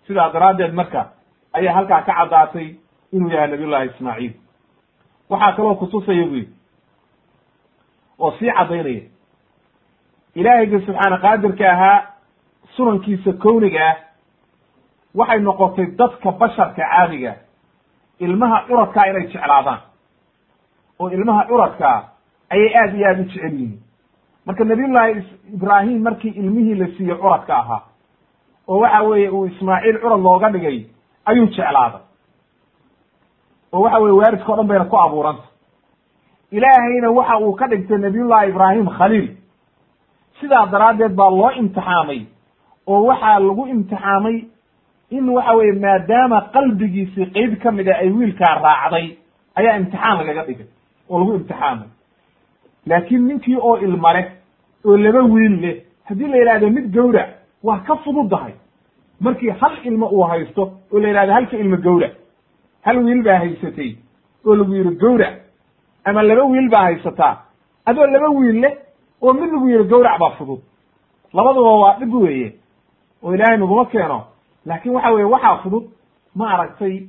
Sidaa 0.06 0.30
daraaddeed 0.32 0.74
marka 0.74 1.08
ayaa 1.52 1.74
halkaa 1.74 2.02
ka 2.02 2.12
caddaatay 2.18 2.68
inuu 3.14 3.30
yahay 3.34 3.48
nabiyullahi 3.50 3.86
ismaaciil. 3.90 4.32
Waxaa 5.30 5.52
kaloo 5.56 5.74
kutusaya 5.74 6.26
bu 6.26 6.34
yidhi 6.34 6.52
oo 8.18 8.30
sii 8.38 8.50
caddaynaya 8.58 9.02
ilaahayga 10.34 10.78
subxaana 10.86 11.18
qaadirka 11.24 11.64
ahaa 11.72 11.98
sunankiisa 12.76 13.32
kowniga 13.44 13.80
ah 13.90 13.96
waxay 15.14 15.40
noqotay 15.40 15.86
dadka 15.98 16.32
basharka 16.40 16.82
caadiga 16.82 17.32
ilmaha 18.18 18.58
curadkaa 18.68 19.06
inay 19.10 19.26
jeclaadaan 19.32 19.80
oo 21.00 21.08
ilmaha 21.16 21.42
curadkaa 21.50 21.98
ayay 22.50 22.70
aad 22.80 22.94
iyo 22.96 23.06
aada 23.08 23.22
u 23.22 23.24
jecel 23.24 23.52
yihiin. 23.52 23.80
Marka 24.46 24.64
nabiyullaahi 24.64 25.24
ibraahim 25.54 26.02
markii 26.02 26.30
ilmihii 26.40 26.74
la 26.74 26.86
siiyey 26.96 27.16
curadka 27.22 27.56
ahaa 27.56 27.82
oo 28.68 28.78
waxa 28.78 29.02
weeye 29.02 29.28
uu 29.30 29.46
ismaaciil 29.46 29.98
curad 30.00 30.20
looga 30.22 30.48
dhigay 30.50 30.78
ayuu 31.24 31.46
jeclaaday 31.46 32.00
oo 33.74 33.80
waxa 33.84 33.98
weye 34.02 34.12
waaridka 34.20 34.52
o 34.52 34.56
dhan 34.56 34.66
bayna 34.70 34.84
ku 34.84 34.96
abuuranta. 34.96 35.42
Ilaahayna 36.52 37.10
waxa 37.10 37.38
uu 37.40 37.52
ka 37.58 37.66
dhigtay 37.68 37.98
nabiyullahi 37.98 38.48
ibraahim 38.48 38.88
khaliil. 38.98 39.28
Sidaa 40.40 40.66
daraaddeed 40.72 41.14
baa 41.18 41.30
loo 41.30 41.50
imtixaamay 41.60 42.20
oo 42.86 43.04
waxaa 43.10 43.38
lagu 43.40 43.66
imtixaamay 43.66 44.36
in 45.10 45.28
waxa 45.28 45.52
weye 45.58 45.72
maadaama 45.72 46.40
qalbigiisii 46.54 47.26
qeyb 47.34 47.58
ka 47.62 47.70
mid 47.72 47.88
a 47.88 47.94
ay 48.02 48.10
wiilkaa 48.10 48.54
raacday 48.62 49.16
ayaa 49.58 49.76
imtixaan 49.80 50.16
lagaga 50.18 50.42
dhigay 50.48 50.66
oo 51.10 51.18
lagu 51.18 51.34
imtixaamay. 51.34 51.88
Laakiin 52.86 53.26
ninkii 53.28 53.56
oo 53.60 53.76
ilma 53.78 54.10
oo 54.84 54.96
laba 54.96 55.22
wiil 55.22 55.60
leh 55.60 55.76
haddii 56.04 56.28
la 56.28 56.36
yidhahdo 56.36 56.70
mid 56.70 56.86
gowrac 56.94 57.28
waa 57.62 57.78
ka 57.86 57.96
fududahay. 57.96 58.52
Markii 59.20 59.50
hal 59.60 59.74
ilmo 59.84 60.06
uu 60.06 60.22
haysto 60.22 60.62
oo 60.92 60.98
la 60.98 61.08
yidhahdo 61.08 61.32
halka 61.32 61.56
ilmo 61.56 61.76
gowrac 61.76 62.12
hal 62.84 62.98
wiil 63.04 63.22
baa 63.22 63.38
haysatay 63.38 63.90
oo 64.46 64.54
lagu 64.56 64.74
yidhi 64.74 64.94
gowrac 64.96 65.34
ama 66.04 66.22
laba 66.22 66.42
wiil 66.44 66.68
baa 66.70 66.82
haysataa 66.88 67.36
adoo 67.86 68.06
laba 68.06 68.28
wiil 68.28 68.60
leh 68.60 68.74
oo 69.22 69.32
mid 69.32 69.52
lagu 69.52 69.68
yidhi 69.70 69.84
gowrac 69.88 70.18
baa 70.20 70.30
fudud. 70.38 70.60
Labaduba 71.32 71.70
waa 71.82 71.96
dhib 71.98 72.14
weeye 72.14 72.52
oo 73.22 73.34
ilaahay 73.34 73.56
naguma 73.58 73.84
keeno. 73.86 74.24
Laakin 74.66 74.92
waxa 74.92 75.10
weye 75.12 75.24
waxaa 75.24 75.56
fudud 75.62 75.84
ma 76.34 76.50
aragtay 76.54 77.06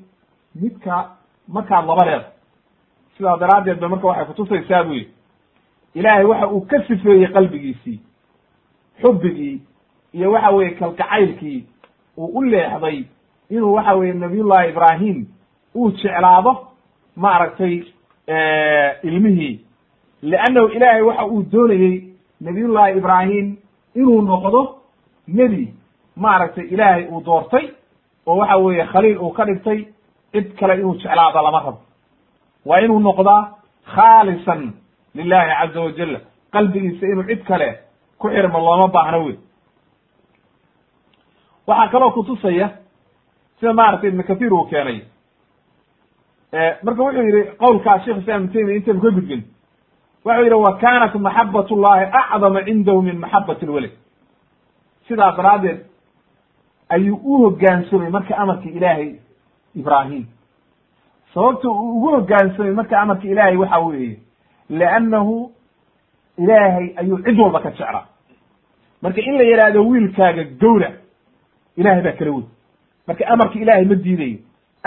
midka 0.56 1.10
markaad 1.48 1.86
laba 1.88 2.06
leeda 2.06 2.26
sidaa 3.18 3.38
daraaddeed 3.38 3.80
ba 3.80 3.90
marka 3.90 4.08
waxay 4.08 4.26
kutusaysaa 4.26 4.84
bu 4.84 4.94
yidhi 4.94 5.12
ilaahay 5.96 6.26
waxa 6.26 6.48
uu 6.48 6.62
ka 6.62 6.84
sifeeyey 6.88 7.28
qalbigiisii 7.28 8.00
xubbigii 9.02 9.62
iyo 10.14 10.32
waxa 10.32 10.50
weeye 10.52 10.72
kalgacaylkii 10.72 11.66
uu 12.18 12.26
u 12.38 12.44
leexday 12.44 13.04
inuu 13.50 13.74
waxa 13.74 13.94
weeye 13.96 14.14
nabiyullahi 14.14 14.70
ibraahim 14.70 15.26
uu 15.76 15.92
jeclaado 15.92 16.68
maaragtay 17.16 17.84
ilmihii. 19.04 19.60
Liannahu 20.22 20.68
ilaahay 20.68 21.02
waxa 21.02 21.26
uu 21.26 21.44
doonayey 21.52 22.04
nabiyullahi 22.42 22.98
ibraahim 22.98 23.58
inuu 23.96 24.22
noqdo 24.22 24.62
nebi 25.28 25.74
maaragtay 26.16 26.66
ilaahay 26.74 27.06
uu 27.12 27.22
doortay 27.26 27.66
oo 28.26 28.38
waxa 28.38 28.58
weeye 28.58 28.86
khaliil 28.86 29.18
uu 29.18 29.30
ka 29.30 29.46
dhigtay 29.46 29.86
cid 30.32 30.56
kale 30.60 30.74
inuu 30.76 30.96
jeclaado 30.96 31.42
lama 31.42 31.60
rabo. 31.60 31.80
Waa 32.66 32.80
inuu 32.82 33.00
noqdaa 33.00 33.42
khaalisan 33.96 34.74
lilahi 35.16 35.52
caza 35.60 35.82
wajal 35.82 36.20
qalbigiisa 36.54 37.06
inuu 37.08 37.24
cid 37.24 37.44
kale 37.44 37.80
ku 38.20 38.28
xirmo 38.30 38.60
looma 38.60 38.88
baahno 38.88 39.26
wey 39.26 39.36
waxaa 41.68 41.88
kaloo 41.92 42.12
kutusaya 42.12 42.70
sida 43.60 43.74
maaragtay 43.74 44.10
ibnu 44.10 44.24
kathiir 44.24 44.54
uu 44.54 44.66
keenay 44.70 45.00
marka 46.84 47.02
wuxuu 47.04 47.22
yihi 47.28 47.44
qowlkaa 47.62 48.00
sheekh 48.06 48.18
islam 48.18 48.44
ibn 48.44 48.54
taymiya 48.54 48.76
intaynu 48.78 49.02
ka 49.02 49.10
gudbin. 49.16 49.42
Wuxuu 50.26 50.44
yihi 50.44 50.54
wa 50.66 50.78
kanat 50.84 51.14
maxabat 51.16 51.70
llahi 51.72 52.06
acdama 52.22 52.64
cindahu 52.66 53.02
min 53.02 53.18
maxabati 53.24 53.66
lwalad 53.66 53.92
sidaa 55.08 55.32
daraaddeed 55.38 55.80
ayuu 56.90 57.20
u 57.24 57.38
hoggaansamay 57.44 58.10
marka 58.10 58.38
amarka 58.38 58.70
ilaahay 58.70 59.16
ibraahim. 59.76 60.26
Sababta 61.34 61.70
uu 61.70 61.98
ugu 61.98 62.08
hoggaansamay 62.16 62.72
marka 62.72 63.00
amarka 63.02 63.28
ilaahay 63.28 63.58
waxa 63.58 63.80
weeye 63.80 64.20
liannahu 64.70 65.52
ilaahay 66.38 66.88
ayuu 66.98 67.18
cid 67.26 67.40
walba 67.40 67.60
ka 67.60 67.70
jeclaa. 67.72 68.06
Marka 69.02 69.22
in 69.22 69.38
la 69.38 69.44
yidhaahdo 69.44 69.88
wiilkaaga 69.90 70.44
gowrac 70.62 70.94
ilahay 71.78 72.02
baa 72.02 72.12
kala 72.20 72.32
wey 72.32 72.44
marka 73.08 73.28
amarka 73.28 73.60
ilaahay 73.60 73.86
ma 73.86 73.96
diidayo 73.96 74.38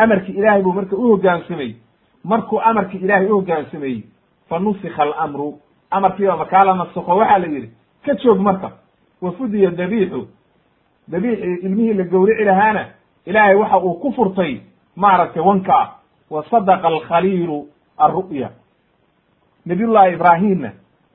amarki 0.02 0.32
ilaahay 0.32 0.62
buu 0.62 0.72
marka 0.72 0.96
u 0.96 1.02
hoggaansamay 1.10 1.74
markuu 2.24 2.60
amarki 2.60 2.96
ilaahay 2.96 3.26
u 3.26 3.34
hoggaansameeyey 3.34 4.02
fa 4.48 4.58
nusikha 4.58 5.02
alamru. 5.02 5.58
Amarkiiba 5.90 6.36
markaa 6.36 6.64
la 6.64 6.74
nasakho 6.74 7.16
waxaa 7.16 7.38
la 7.38 7.46
yidhi 7.46 7.70
ka 8.04 8.14
joog 8.14 8.38
marka 8.40 8.70
wa 9.22 9.32
fudiya 9.32 9.70
dabiixu. 9.70 10.28
Dabiixii 11.08 11.54
ilmihii 11.62 11.94
la 11.94 12.04
gowrici 12.04 12.44
lahaana 12.44 12.86
ilaahay 13.26 13.54
waxa 13.54 13.78
uu 13.78 13.94
ku 13.94 14.12
furtay 14.12 14.60
maaragtay 14.96 15.42
wankaa 15.42 15.88
wa 16.30 16.44
sadaqa 16.50 16.88
alkhaliilu 16.88 17.66
alru'ya 17.98 18.50
nabiyullahi 19.66 20.12
ibraahimna 20.14 20.72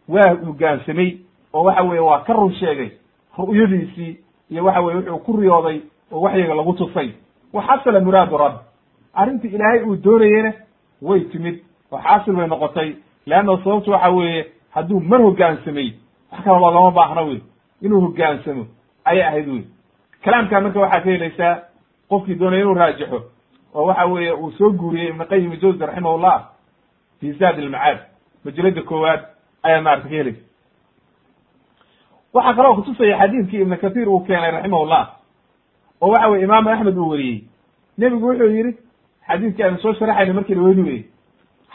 waa 0.09 0.33
hoggaansamay 0.45 1.17
oo 1.53 1.63
waxa 1.63 1.83
weeye 1.83 1.99
waa 2.01 2.19
ka 2.19 2.33
run 2.33 2.53
sheegay 2.53 2.89
ru'yadiisii 3.37 4.17
iyo 4.49 4.65
waxa 4.65 4.81
weye 4.81 4.97
wuxuu 4.97 5.17
ku 5.19 5.37
riyooday 5.37 5.81
oo 6.11 6.21
waxyiga 6.21 6.53
lagu 6.55 6.73
tusay. 6.73 7.09
Wa 7.53 7.63
xasala 7.63 7.99
muraadu 7.99 8.37
rabb 8.37 8.55
arrintii 9.13 9.47
ilaahay 9.55 9.81
uu 9.83 9.95
doonayena 10.03 10.53
way 11.01 11.19
timid. 11.31 11.59
Oo 11.91 11.97
xaasil 11.99 12.33
bay 12.35 12.47
noqotay. 12.47 12.95
Leanna 13.25 13.57
sababtu 13.63 13.91
waxa 13.91 14.09
weeye 14.09 14.45
hadduu 14.71 14.99
mar 14.99 15.21
hoggaansamay 15.21 15.93
wax 16.31 16.43
kale 16.43 16.59
loogama 16.59 16.91
baahna 16.91 17.21
wey 17.21 17.41
inuu 17.81 18.01
hoggaansamo 18.01 18.65
ayay 19.05 19.23
ahayd 19.23 19.47
wey 19.47 19.63
kalaamkaa 20.23 20.61
marka 20.61 20.79
waxaa 20.79 20.99
ka 21.01 21.09
helaysaa 21.09 21.55
qofkii 22.09 22.35
doonaya 22.35 22.61
inuu 22.61 22.73
raajixo 22.73 23.19
oo 23.73 23.85
waxa 23.85 24.05
weeye 24.05 24.31
uu 24.33 24.51
soo 24.51 24.69
guuriyey 24.71 25.09
ibn 25.09 25.23
qayim 25.25 25.55
jawzi 25.61 25.85
raximahullah 25.85 26.49
fi 27.19 27.31
zaad 27.31 27.59
ilmacaad 27.59 27.99
majalada 28.45 28.81
koowaad 28.81 29.21
ayaa 29.63 29.81
maarata 29.81 30.09
ka 30.09 30.15
helaysa. 30.15 30.41
Waxaa 32.33 32.53
kaloo 32.53 32.75
kutusaya 32.75 33.17
xadiidkii 33.19 33.61
ibn 33.61 33.75
kathir 33.77 34.09
uu 34.09 34.19
keenay 34.19 34.51
raximahullah 34.51 35.03
oo 36.01 36.09
waxa 36.11 36.27
weye 36.29 36.43
imaamu 36.43 36.69
axmed 36.69 36.97
uu 36.97 37.09
wariyey. 37.09 37.43
Nebigu 37.97 38.27
wuxuu 38.27 38.49
yidhi 38.55 38.77
xadiidkii 39.27 39.63
aynu 39.63 39.77
soo 39.79 39.93
sharaxayna 39.93 40.33
markii 40.33 40.55
la 40.55 40.61
weyni 40.61 41.05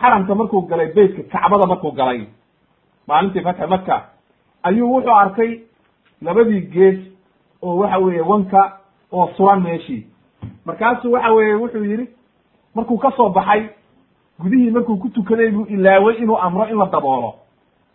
xaramka 0.00 0.34
markuu 0.34 0.62
galay 0.62 0.92
beytka 0.94 1.22
kacbada 1.32 1.66
markuu 1.66 1.92
galay 1.92 2.26
maalintii 3.08 3.42
fatxi 3.42 3.66
maka 3.66 3.96
ayuu 4.62 4.92
wuxuu 4.94 5.14
arkay 5.22 5.60
labadii 6.22 6.60
gees 6.60 6.98
oo 7.62 7.76
waxa 7.76 7.98
weeye 7.98 8.20
wanka 8.20 8.60
oo 9.12 9.30
suran 9.36 9.60
meeshii 9.62 10.06
markaasuu 10.66 11.12
waxa 11.12 11.32
weeye 11.32 11.54
wuxuu 11.54 11.84
yidhi 11.84 12.08
markuu 12.74 12.98
ka 12.98 13.10
soo 13.16 13.28
baxay 13.28 13.62
gudihii 14.40 14.70
markuu 14.70 14.96
ku 14.96 15.08
tukaday 15.08 15.50
buu 15.50 15.64
ilaaway 15.64 16.14
inuu 16.16 16.38
amro 16.38 16.64
in 16.68 16.78
la 16.78 16.86
daboolo 16.86 17.34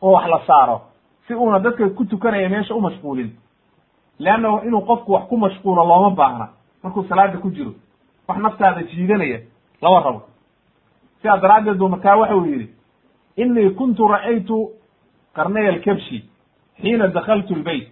oo 0.01 0.11
wax 0.11 0.27
la 0.27 0.41
saaro 0.47 0.81
si 1.27 1.33
uuna 1.35 1.59
dadka 1.59 1.89
ku 1.89 2.05
tukanaya 2.05 2.49
meesha 2.49 2.75
u 2.75 2.81
mashquulin. 2.81 3.29
Leanna 4.19 4.61
inuu 4.65 4.81
qofku 4.81 5.11
wax 5.13 5.23
ku 5.29 5.37
mashquulo 5.37 5.85
looma 5.85 6.09
baahna 6.09 6.47
markuu 6.83 7.03
salaada 7.09 7.37
ku 7.37 7.49
jiro 7.51 7.71
wax 8.27 8.37
naftaada 8.39 8.83
jiidanaya 8.83 9.39
lama 9.81 9.99
rabo. 9.99 10.21
Sidaa 11.21 11.37
daraaddeed 11.37 11.77
buu 11.77 11.87
markaa 11.89 12.15
waxa 12.17 12.35
uu 12.35 12.45
yidhi 12.45 12.69
inii 13.37 13.69
kuntu 13.69 14.07
ra'aytu 14.07 14.69
qarnay 15.35 15.67
alkabshi 15.67 16.23
xiina 16.81 17.07
dakaltu 17.07 17.55
lbeyt 17.55 17.87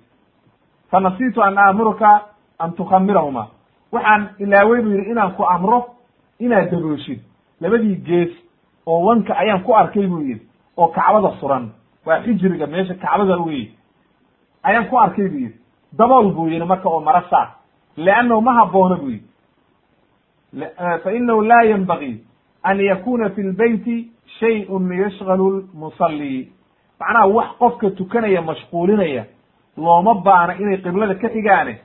fanasiitu 0.92 1.42
an 1.44 1.58
aamuruka 1.58 2.22
an 2.60 2.72
tukhamirahuma 2.74 3.48
waxaan 3.92 4.30
ilaawey 4.40 4.82
buu 4.82 4.92
yidhi 4.92 5.12
inaan 5.12 5.32
ku 5.36 5.44
amro 5.44 5.86
inaad 6.40 6.72
dabooshid 6.72 7.20
labadii 7.62 7.96
gees 7.96 8.32
oo 8.86 9.02
wanka 9.06 9.34
ayaan 9.38 9.64
ku 9.64 9.74
arkay 9.76 10.08
buu 10.08 10.20
yidhi 10.22 10.48
oo 10.78 10.88
kacbada 10.88 11.36
suran 11.40 11.72
waa 12.06 12.22
xijriga 12.24 12.68
meesha 12.68 12.94
kacbada 12.94 13.38
wey 13.38 13.72
ayaan 14.64 14.88
ku 14.90 14.98
arkay 15.00 15.28
buu 15.30 15.38
yidhi 15.40 15.60
dabool 15.98 16.32
buu 16.34 16.48
yidhi 16.48 16.66
marka 16.66 16.90
oo 16.90 17.00
mara 17.02 17.24
saar 17.30 17.48
leannahu 17.98 18.42
ma 18.42 18.54
habboona 18.54 18.96
buu 18.96 19.10
yidhi 19.10 19.26
inahu 21.16 21.42
laa 21.42 21.64
yanbagii 21.64 22.24
an 22.64 22.80
yakuna 22.80 23.30
fi 23.30 23.42
lbeyti 23.44 24.12
shayun 24.40 24.92
yashgalu 24.94 25.50
lmusalli 25.74 26.52
macnaha 27.00 27.28
wax 27.28 27.48
qofka 27.60 27.90
tukanaya 27.90 28.42
mashquulinaya 28.42 29.26
looma 29.78 30.14
baana 30.14 30.56
inay 30.60 30.78
qiblada 30.78 31.16
ka 31.16 31.30
xigaane 31.30 31.80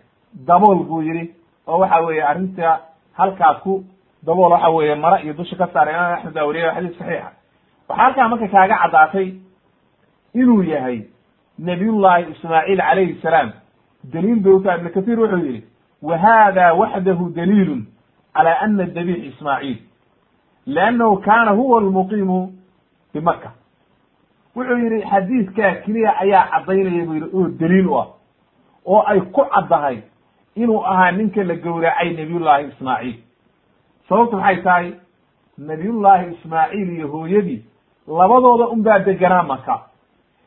dabool 0.46 0.84
buu 0.84 1.02
yidhi 1.02 1.34
oo 1.66 1.78
waxa 1.78 2.00
weeye 2.00 2.22
arrinta 2.22 2.80
halkaa 3.12 3.54
ku 3.54 3.84
dabool 4.26 4.52
waxa 4.52 4.68
weeye 4.70 4.94
mara 4.94 5.22
iyo 5.22 5.32
dusha 5.32 5.56
ka 5.56 5.66
saara 5.72 5.92
imaam 5.92 6.12
axmed 6.12 6.34
baa 6.34 6.44
wariya 6.44 6.74
xadiis 6.74 6.98
saxiixa 6.98 7.32
waxaa 7.88 8.02
halkaa 8.04 8.28
marka 8.28 8.48
kaaga 8.48 8.76
caddaatay 8.82 9.34
inuu 10.34 10.62
yahay 10.62 11.00
nabiyullahi 11.58 12.30
ismaaciil 12.32 12.78
calayhi 12.78 13.18
salaam 13.22 13.52
daliil 14.04 14.40
bay 14.40 14.52
utaa 14.52 14.76
ibn 14.76 14.88
kathir 14.88 15.20
wuxuu 15.20 15.38
yidhi 15.46 15.64
wa 16.02 16.18
hada 16.18 16.74
waxdahu 16.74 17.30
daliilun 17.30 17.86
cala 18.36 18.60
ana 18.60 18.84
dabiix 18.86 19.24
ismaaciil 19.32 19.78
liannahu 20.66 21.16
kana 21.16 21.50
huwa 21.50 21.80
almuqiimu 21.80 22.52
bimaka 23.14 23.50
wuxuu 24.56 24.78
yidhi 24.78 25.00
xadiidkaa 25.10 25.72
keliya 25.84 26.18
ayaa 26.20 26.44
caddaynaya 26.52 27.04
buu 27.06 27.14
yidhi 27.14 27.28
oo 27.36 27.48
daliil 27.60 27.86
u 27.86 27.98
ah 28.00 28.06
oo 28.86 29.02
ay 29.06 29.20
ku 29.20 29.44
caddahay 29.54 29.98
inuu 30.56 30.84
ahaa 30.86 31.10
ninka 31.12 31.44
la 31.44 31.54
gowracay 31.54 32.10
nabiyullaahi 32.16 32.68
ismaaciil 32.68 33.16
sababtu 34.08 34.36
maxay 34.36 34.62
tahay 34.62 34.92
nabiyullaahi 35.58 36.32
ismaaciil 36.34 36.88
iyo 36.96 37.08
hooyadii 37.08 37.64
labadooda 38.08 38.68
un 38.68 38.82
baa 38.82 38.98
deganaa 38.98 39.42
maka 39.42 39.80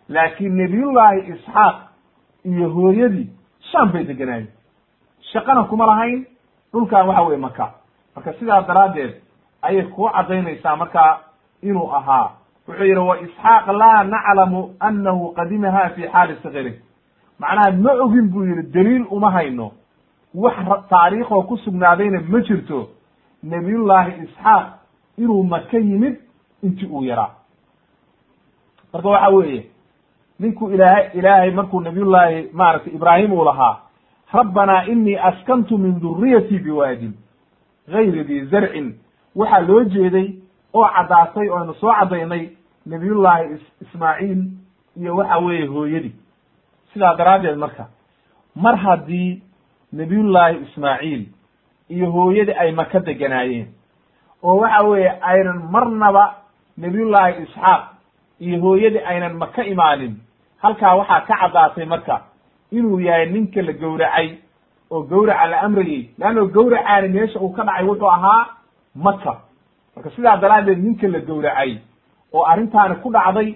laakiin 0.09 0.55
nebiyullaahi 0.57 1.19
isxaaq 1.33 1.75
iyo 2.45 2.69
hooyadii 2.69 3.27
sham 3.71 3.91
bay 3.91 4.03
deganaayeen 4.03 4.47
shaqana 5.31 5.63
kuma 5.63 5.85
lahayn 5.85 6.25
dhulkan 6.73 7.07
waxa 7.07 7.21
weye 7.21 7.37
maka 7.37 7.73
marka 8.15 8.33
sidaa 8.33 8.61
daraaddeed 8.61 9.13
ayay 9.61 9.83
kuu 9.83 10.09
caddaynaysaa 10.09 10.75
markaa 10.75 11.19
inuu 11.61 11.91
ahaa. 11.95 12.31
Wuxuu 12.67 12.83
yidhi 12.85 12.99
wa 12.99 13.19
isxaaq 13.21 13.67
laa 13.67 14.03
naclamu 14.03 14.75
annahu 14.79 15.33
qadimaha 15.33 15.89
fi 15.89 16.07
xaali 16.07 16.35
sikiri 16.43 16.81
macnaha 17.39 17.71
ma 17.71 17.91
ogin 18.03 18.29
buu 18.29 18.43
yidhi 18.45 18.63
daliil 18.71 19.05
uma 19.09 19.31
hayno. 19.31 19.71
Wax 20.35 20.55
taariikhoo 20.89 21.41
ku 21.43 21.57
sugnaadayna 21.57 22.21
ma 22.29 22.39
jirto. 22.41 22.89
Nebiyullaahi 23.43 24.11
isxaaq 24.23 24.65
inuu 25.17 25.43
maka 25.43 25.77
yimid 25.77 26.15
intii 26.63 26.87
uu 26.91 27.03
yaraa 27.03 27.29
marka 28.93 29.09
waxa 29.09 29.29
weeye 29.29 29.65
ninkuu 30.39 30.69
ilaahay 30.71 31.09
ilaahay 31.13 31.51
markuu 31.51 31.81
nabiyullaahi 31.81 32.49
maaragtay 32.53 32.93
ibraahim 32.93 33.33
uu 33.33 33.43
lahaa 33.45 33.77
rabbanaa 34.33 34.83
inii 34.85 35.15
askantu 35.15 35.77
min 35.77 35.99
duriyatii 36.01 36.59
biwaadin 36.59 37.13
gayri 37.91 38.23
di 38.23 38.45
zarcin. 38.51 38.93
Waxaa 39.35 39.59
loo 39.67 39.83
jeeday 39.83 40.27
oo 40.73 40.87
caddaatay 40.95 41.49
oo 41.49 41.73
soo 41.73 41.93
caddaynay 41.99 42.49
nabiyullaahi 42.85 43.57
ismaaciil 43.81 44.41
iyo 44.97 45.15
waxa 45.15 45.37
weeye 45.39 45.65
hooyadii. 45.67 46.15
Sidaa 46.93 47.15
daraaddeed 47.15 47.57
marka 47.57 47.87
mar 48.55 48.75
haddii 48.77 49.41
nabiyullaahi 49.93 50.57
ismaaciil 50.65 51.25
iyo 51.89 52.11
hooyadii 52.11 52.53
ay 52.59 52.71
maka 52.71 52.99
deganaayeen 52.99 53.67
oo 54.43 54.57
waxa 54.57 54.83
weeye 54.87 55.09
aynan 55.21 55.59
marnaba 55.71 56.35
nabiyullaahi 56.77 57.43
isxaaq 57.43 57.81
iyo 58.39 58.59
hooyadii 58.61 59.03
aynan 59.05 59.33
maka 59.37 59.63
imaanin 59.63 60.15
halkaa 60.61 60.95
waxaa 60.95 61.21
ka 61.27 61.35
caddaatay 61.41 61.85
marka 61.85 62.21
inuu 62.71 62.99
yahay 62.99 63.25
ninka 63.31 63.61
la 63.61 63.73
gowracay 63.73 64.37
oo 64.91 65.01
gowraca 65.03 65.45
la 65.47 65.61
amrayey 65.61 66.09
leanno 66.19 66.45
gowracaani 66.47 67.07
meesha 67.09 67.39
uu 67.39 67.49
ka 67.53 67.63
dhacay 67.63 67.85
wuxuu 67.85 68.09
ahaa 68.11 68.45
maka 68.95 69.33
marka 69.95 70.09
sidaa 70.15 70.37
daraaddeed 70.37 70.79
ninka 70.83 71.07
la 71.07 71.19
gowracay 71.19 71.77
oo 72.33 72.43
arrintaani 72.51 72.95
ku 72.95 73.09
dhacday 73.11 73.55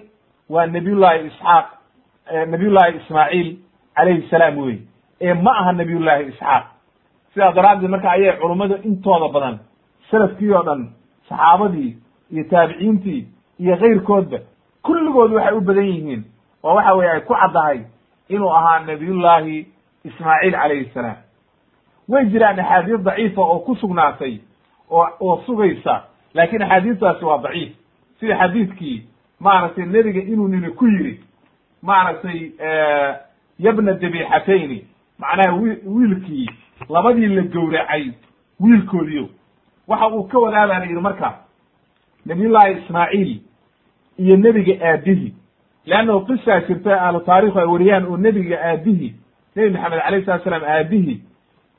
waa 0.50 0.66
nabiyullaahi 0.66 1.26
isxaaq 1.26 1.66
nabiyullaahi 2.50 2.96
ismaaciil 2.96 3.56
calayhi 3.96 4.28
salaam 4.30 4.58
wey 4.58 4.78
ee 5.20 5.34
ma 5.34 5.50
aha 5.60 5.72
nabiyullaahi 5.72 6.24
isxaaq. 6.28 6.64
Sidaa 7.34 7.52
daraaddeed 7.52 7.90
marka 7.90 8.10
ayay 8.10 8.36
culummadu 8.40 8.74
intooda 8.88 9.28
badan 9.28 9.58
salafkii 10.10 10.50
oo 10.54 10.62
dhan 10.62 10.88
saxaabadii 11.28 11.96
iyo 12.32 12.44
taabiciintii 12.50 13.28
iyo 13.60 13.76
kayrkoodba 13.76 14.38
kulligood 14.82 15.32
waxay 15.32 15.56
u 15.56 15.60
badan 15.60 15.84
yihiin 15.86 16.22
oo 16.62 16.74
waxa 16.74 16.94
weye 16.94 17.10
ay 17.10 17.20
ku 17.20 17.34
caddahay 17.34 17.78
inuu 18.28 18.50
ahaa 18.56 18.78
nabiyullaahi 18.80 19.66
ismaaciil 20.04 20.52
calayhi 20.52 20.90
salaam. 20.94 21.16
Way 22.08 22.24
jiraan 22.26 22.58
axaadiis 22.60 23.00
daciifa 23.04 23.42
oo 23.42 23.58
ku 23.58 23.76
sugnaatay 23.76 24.38
oo 24.90 25.08
oo 25.20 25.42
sugaysa 25.46 26.02
laakiin 26.34 26.62
axaadiistaasi 26.62 27.24
waa 27.24 27.38
daciif. 27.42 27.72
Sida 28.20 28.36
xadiidkii 28.38 29.02
maaragtay 29.40 29.86
nebiga 29.86 30.20
inuu 30.20 30.48
nini 30.48 30.70
ku 30.70 30.86
yidhi 30.86 31.20
maaragtay 31.82 32.50
yabna 33.58 33.92
dabixatayni 33.92 34.84
macnaha 35.18 35.56
wi 35.56 35.78
wiilkii 35.86 36.48
labadii 36.88 37.26
la 37.26 37.42
gowracay 37.42 38.10
wiilkoodiyo. 38.60 39.28
Waxa 39.88 40.08
uu 40.08 40.24
ka 40.24 40.38
wadaa 40.38 40.66
baa 40.66 40.78
la 40.78 40.84
yidhi 40.84 41.00
marka 41.00 41.34
nabiyullaahi 42.26 42.72
ismaaciil 42.84 43.40
iyo 44.18 44.36
nebiga 44.36 44.74
aabbihi 44.88 45.34
leannahu 45.86 46.20
qisaa 46.26 46.60
jirta 46.60 47.02
ahlu 47.02 47.20
taarikhu 47.20 47.58
ay 47.58 47.66
wariyaan 47.66 48.04
oo 48.06 48.16
nebiga 48.16 48.60
aabbihi 48.64 49.14
nebi 49.56 49.70
maxamed 49.70 50.00
alayh 50.06 50.24
salatu 50.26 50.44
slam 50.44 50.62
aabbihi 50.64 51.22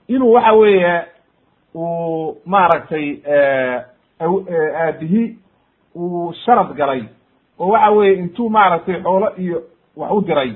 inuu 0.08 0.32
waxa 0.34 0.54
weeye 0.54 1.02
uu 1.76 2.38
maaragtay 2.46 3.08
aabihi 4.22 5.38
uu 5.96 6.34
sharad 6.46 6.74
galay 6.76 7.04
oo 7.60 7.68
waxa 7.72 7.92
weeye 7.92 8.14
intuu 8.20 8.50
maaragtay 8.50 9.02
xoolo 9.04 9.30
iyo 9.38 9.64
wax 9.96 10.12
u 10.12 10.22
diray. 10.22 10.54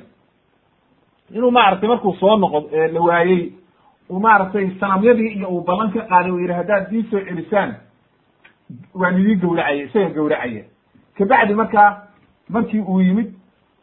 Inuu 1.35 1.51
maaragtay 1.51 1.89
markuu 1.89 2.13
soo 2.19 2.37
noqo 2.37 2.69
la 2.93 3.01
waayey 3.01 3.51
uu 4.09 4.19
maaragtay 4.19 4.69
sanamyadii 4.79 5.27
iyo 5.37 5.47
uu 5.49 5.61
ballan 5.61 5.91
ka 5.91 6.01
qaaday 6.01 6.31
uu 6.31 6.39
yidhi 6.39 6.53
haddaad 6.53 6.93
ii 6.93 7.03
soo 7.11 7.19
celisaan 7.19 7.75
waan 8.93 9.19
idii 9.21 9.35
gawracaya 9.35 9.83
isaga 9.83 10.09
gawracaya 10.09 10.63
kabacdi 11.17 11.53
markaa 11.53 12.07
markii 12.49 12.79
uu 12.81 13.01
yimid 13.01 13.33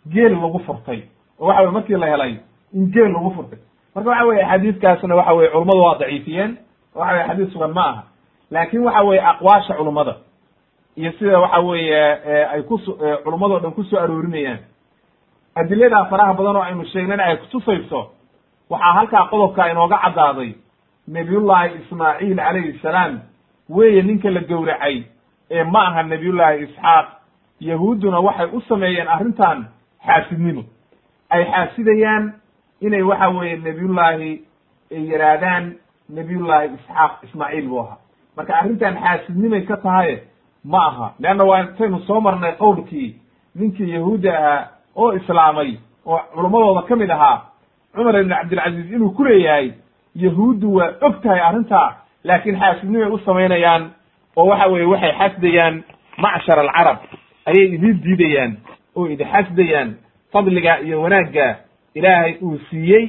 geel 0.08 0.32
lagu 0.32 0.58
furtay 0.58 1.00
oo 1.40 1.46
waxa 1.46 1.60
weye 1.62 1.70
markii 1.72 1.96
la 1.96 2.06
helay 2.06 2.34
in 2.76 2.90
geel 2.92 3.12
lagu 3.12 3.30
furtay. 3.36 3.58
Marka 3.94 4.10
waxa 4.10 4.24
weye 4.26 4.44
xadiiskaasna 4.44 5.14
waxa 5.16 5.32
weye 5.34 5.48
culummadu 5.50 5.80
waa 5.82 5.98
daciifiyeen 5.98 6.56
waxa 6.94 7.12
weye 7.14 7.26
xadiis 7.28 7.52
sugan 7.52 7.72
ma 7.72 7.84
aha. 7.90 8.02
Laakin 8.50 8.80
waxa 8.84 9.02
weye 9.04 9.20
aqwaasha 9.30 9.74
culummada 9.74 10.14
iyo 10.96 11.12
sida 11.18 11.38
waxa 11.40 11.60
weeye 11.60 12.02
ay 12.52 12.62
kus 12.62 12.82
culummadoo 13.24 13.58
dhan 13.60 13.72
ku 13.72 13.82
soo 13.84 13.98
aroorinayaan. 14.00 14.58
Adiladaa 15.54 16.04
faraha 16.10 16.34
badan 16.34 16.56
oo 16.56 16.62
aynu 16.62 16.84
sheegnayna 16.84 17.24
ay 17.24 17.36
kutusayso 17.36 18.10
waxaa 18.70 18.92
halkaa 18.92 19.26
qodobka 19.30 19.70
inooga 19.70 19.98
caddaaday 20.04 20.52
nabiyullahi 21.08 21.70
ismaaciil 21.80 22.36
calayhi 22.36 22.78
salaam 22.82 23.20
weeye 23.68 24.02
ninka 24.02 24.30
la 24.30 24.40
gowracay 24.40 25.04
ee 25.50 25.64
ma 25.64 25.80
aha 25.88 26.02
nabiyullahi 26.02 26.62
isxaaq. 26.64 27.06
Yahuudduna 27.60 28.20
waxay 28.20 28.46
u 28.52 28.60
sameeyeen 28.60 29.08
arrintan 29.08 29.66
xaasidnimo. 30.06 30.64
Ay 31.30 31.44
xaasidayaan 31.44 32.32
inay 32.80 33.02
waxa 33.02 33.28
weeye 33.28 33.56
nabiyullaahi 33.56 34.40
ay 34.92 35.02
yidhaahdaan 35.10 35.74
nabiyullaahi 36.08 36.68
isxaaq 36.74 37.12
ismaaciil 37.24 37.68
buu 37.68 37.80
ahaa. 37.80 37.98
Marka 38.36 38.54
arrintan 38.58 38.96
xaasidnimay 39.02 39.60
ka 39.66 39.76
tahaye 39.76 40.22
ma 40.64 40.78
aha. 40.86 41.12
Leanna 41.20 41.44
waa 41.44 41.60
intaynu 41.62 42.00
soo 42.06 42.20
marnay 42.20 42.52
qowlkii 42.52 43.16
ninkii 43.54 43.90
yahuudda 43.94 44.38
ahaa 44.38 44.68
oo 44.96 45.12
islaamay 45.12 45.76
oo 46.06 46.20
culummadooda 46.34 46.82
ka 46.82 46.96
mid 46.96 47.10
ahaa. 47.10 47.42
Cumar 47.94 48.20
ibn 48.20 48.30
cabdilcaziiz 48.30 48.92
inuu 48.92 49.10
ku 49.10 49.24
leeyahay 49.24 49.72
yahuuddu 50.14 50.74
waa 50.74 50.92
og 51.00 51.22
tahay 51.22 51.40
arrintaa 51.40 51.96
laakiin 52.24 52.58
xaasidnimay 52.60 53.10
u 53.10 53.18
samaynayaan 53.18 53.90
oo 54.36 54.46
waxa 54.46 54.66
weeye 54.68 54.86
waxay 54.86 55.12
xasdayaan 55.18 55.82
macshar 56.18 56.58
alcarab. 56.58 56.98
Ayay 57.46 57.66
idin 57.74 58.00
diidayaan 58.04 58.56
oo 58.96 59.06
idi 59.08 59.24
xasdayaan 59.24 59.94
fadliga 60.32 60.78
iyo 60.80 61.02
wanaagga 61.02 61.56
ilaahay 61.98 62.32
uu 62.42 62.58
siiyey 62.70 63.04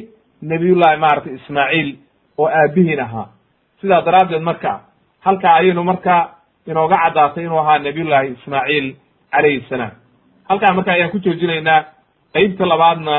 nabiyullahi 0.51 0.97
maaragtay 1.03 1.33
ismaaciil 1.39 1.89
oo 2.37 2.47
aabihiin 2.59 2.99
ahaa. 3.05 3.27
Sidaa 3.81 4.01
daraaddeed 4.07 4.41
marka 4.49 4.71
halkaa 5.25 5.53
ayaynu 5.59 5.83
marka 5.83 6.15
inooga 6.67 6.95
caddaatay 7.03 7.43
inuu 7.45 7.59
ahaa 7.63 7.79
nabiyullahi 7.87 8.27
ismaaciil 8.37 8.87
calayhi 9.33 9.65
salaam. 9.69 9.91
Halkaa 10.49 10.73
marka 10.77 10.91
ayaan 10.91 11.11
ku 11.11 11.19
joojinaynaa 11.25 11.79
qeybta 12.33 12.65
labaadna 12.71 13.15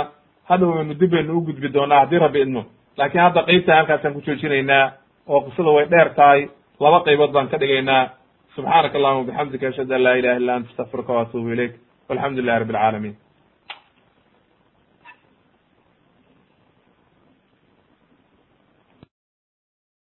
hadhowaynu 0.50 0.94
dib 1.00 1.10
baynu 1.14 1.32
u 1.38 1.40
gudbi 1.46 1.68
doonaa 1.74 2.00
haddii 2.02 2.18
rabbi 2.24 2.40
idmo 2.44 2.62
laakiin 2.98 3.22
hadda 3.26 3.42
qeybta 3.48 3.76
halkaasaan 3.78 4.14
ku 4.14 4.20
joojinaynaa 4.26 4.84
oo 5.28 5.40
qisada 5.46 5.70
way 5.76 5.86
dheer 5.92 6.08
tahay 6.18 6.40
laba 6.80 6.98
qaybood 7.06 7.32
baan 7.32 7.48
ka 7.52 7.58
dhigaynaa. 7.60 8.02
Subxaanaka 8.56 8.98
allahuma 8.98 9.24
bixamdika 9.28 9.68
ashhadu 9.68 9.94
an 9.94 10.02
laa 10.06 10.14
ilaha 10.20 10.36
illa 10.40 10.52
anta 10.56 10.68
astaqfiruka 10.70 11.12
wa 11.16 11.20
atuubu 11.24 11.48
ilayk. 11.54 11.72
Walxamdu 12.08 12.40
lilahi 12.42 12.58
rabbi 12.62 12.74
alcaalamiin 12.76 13.14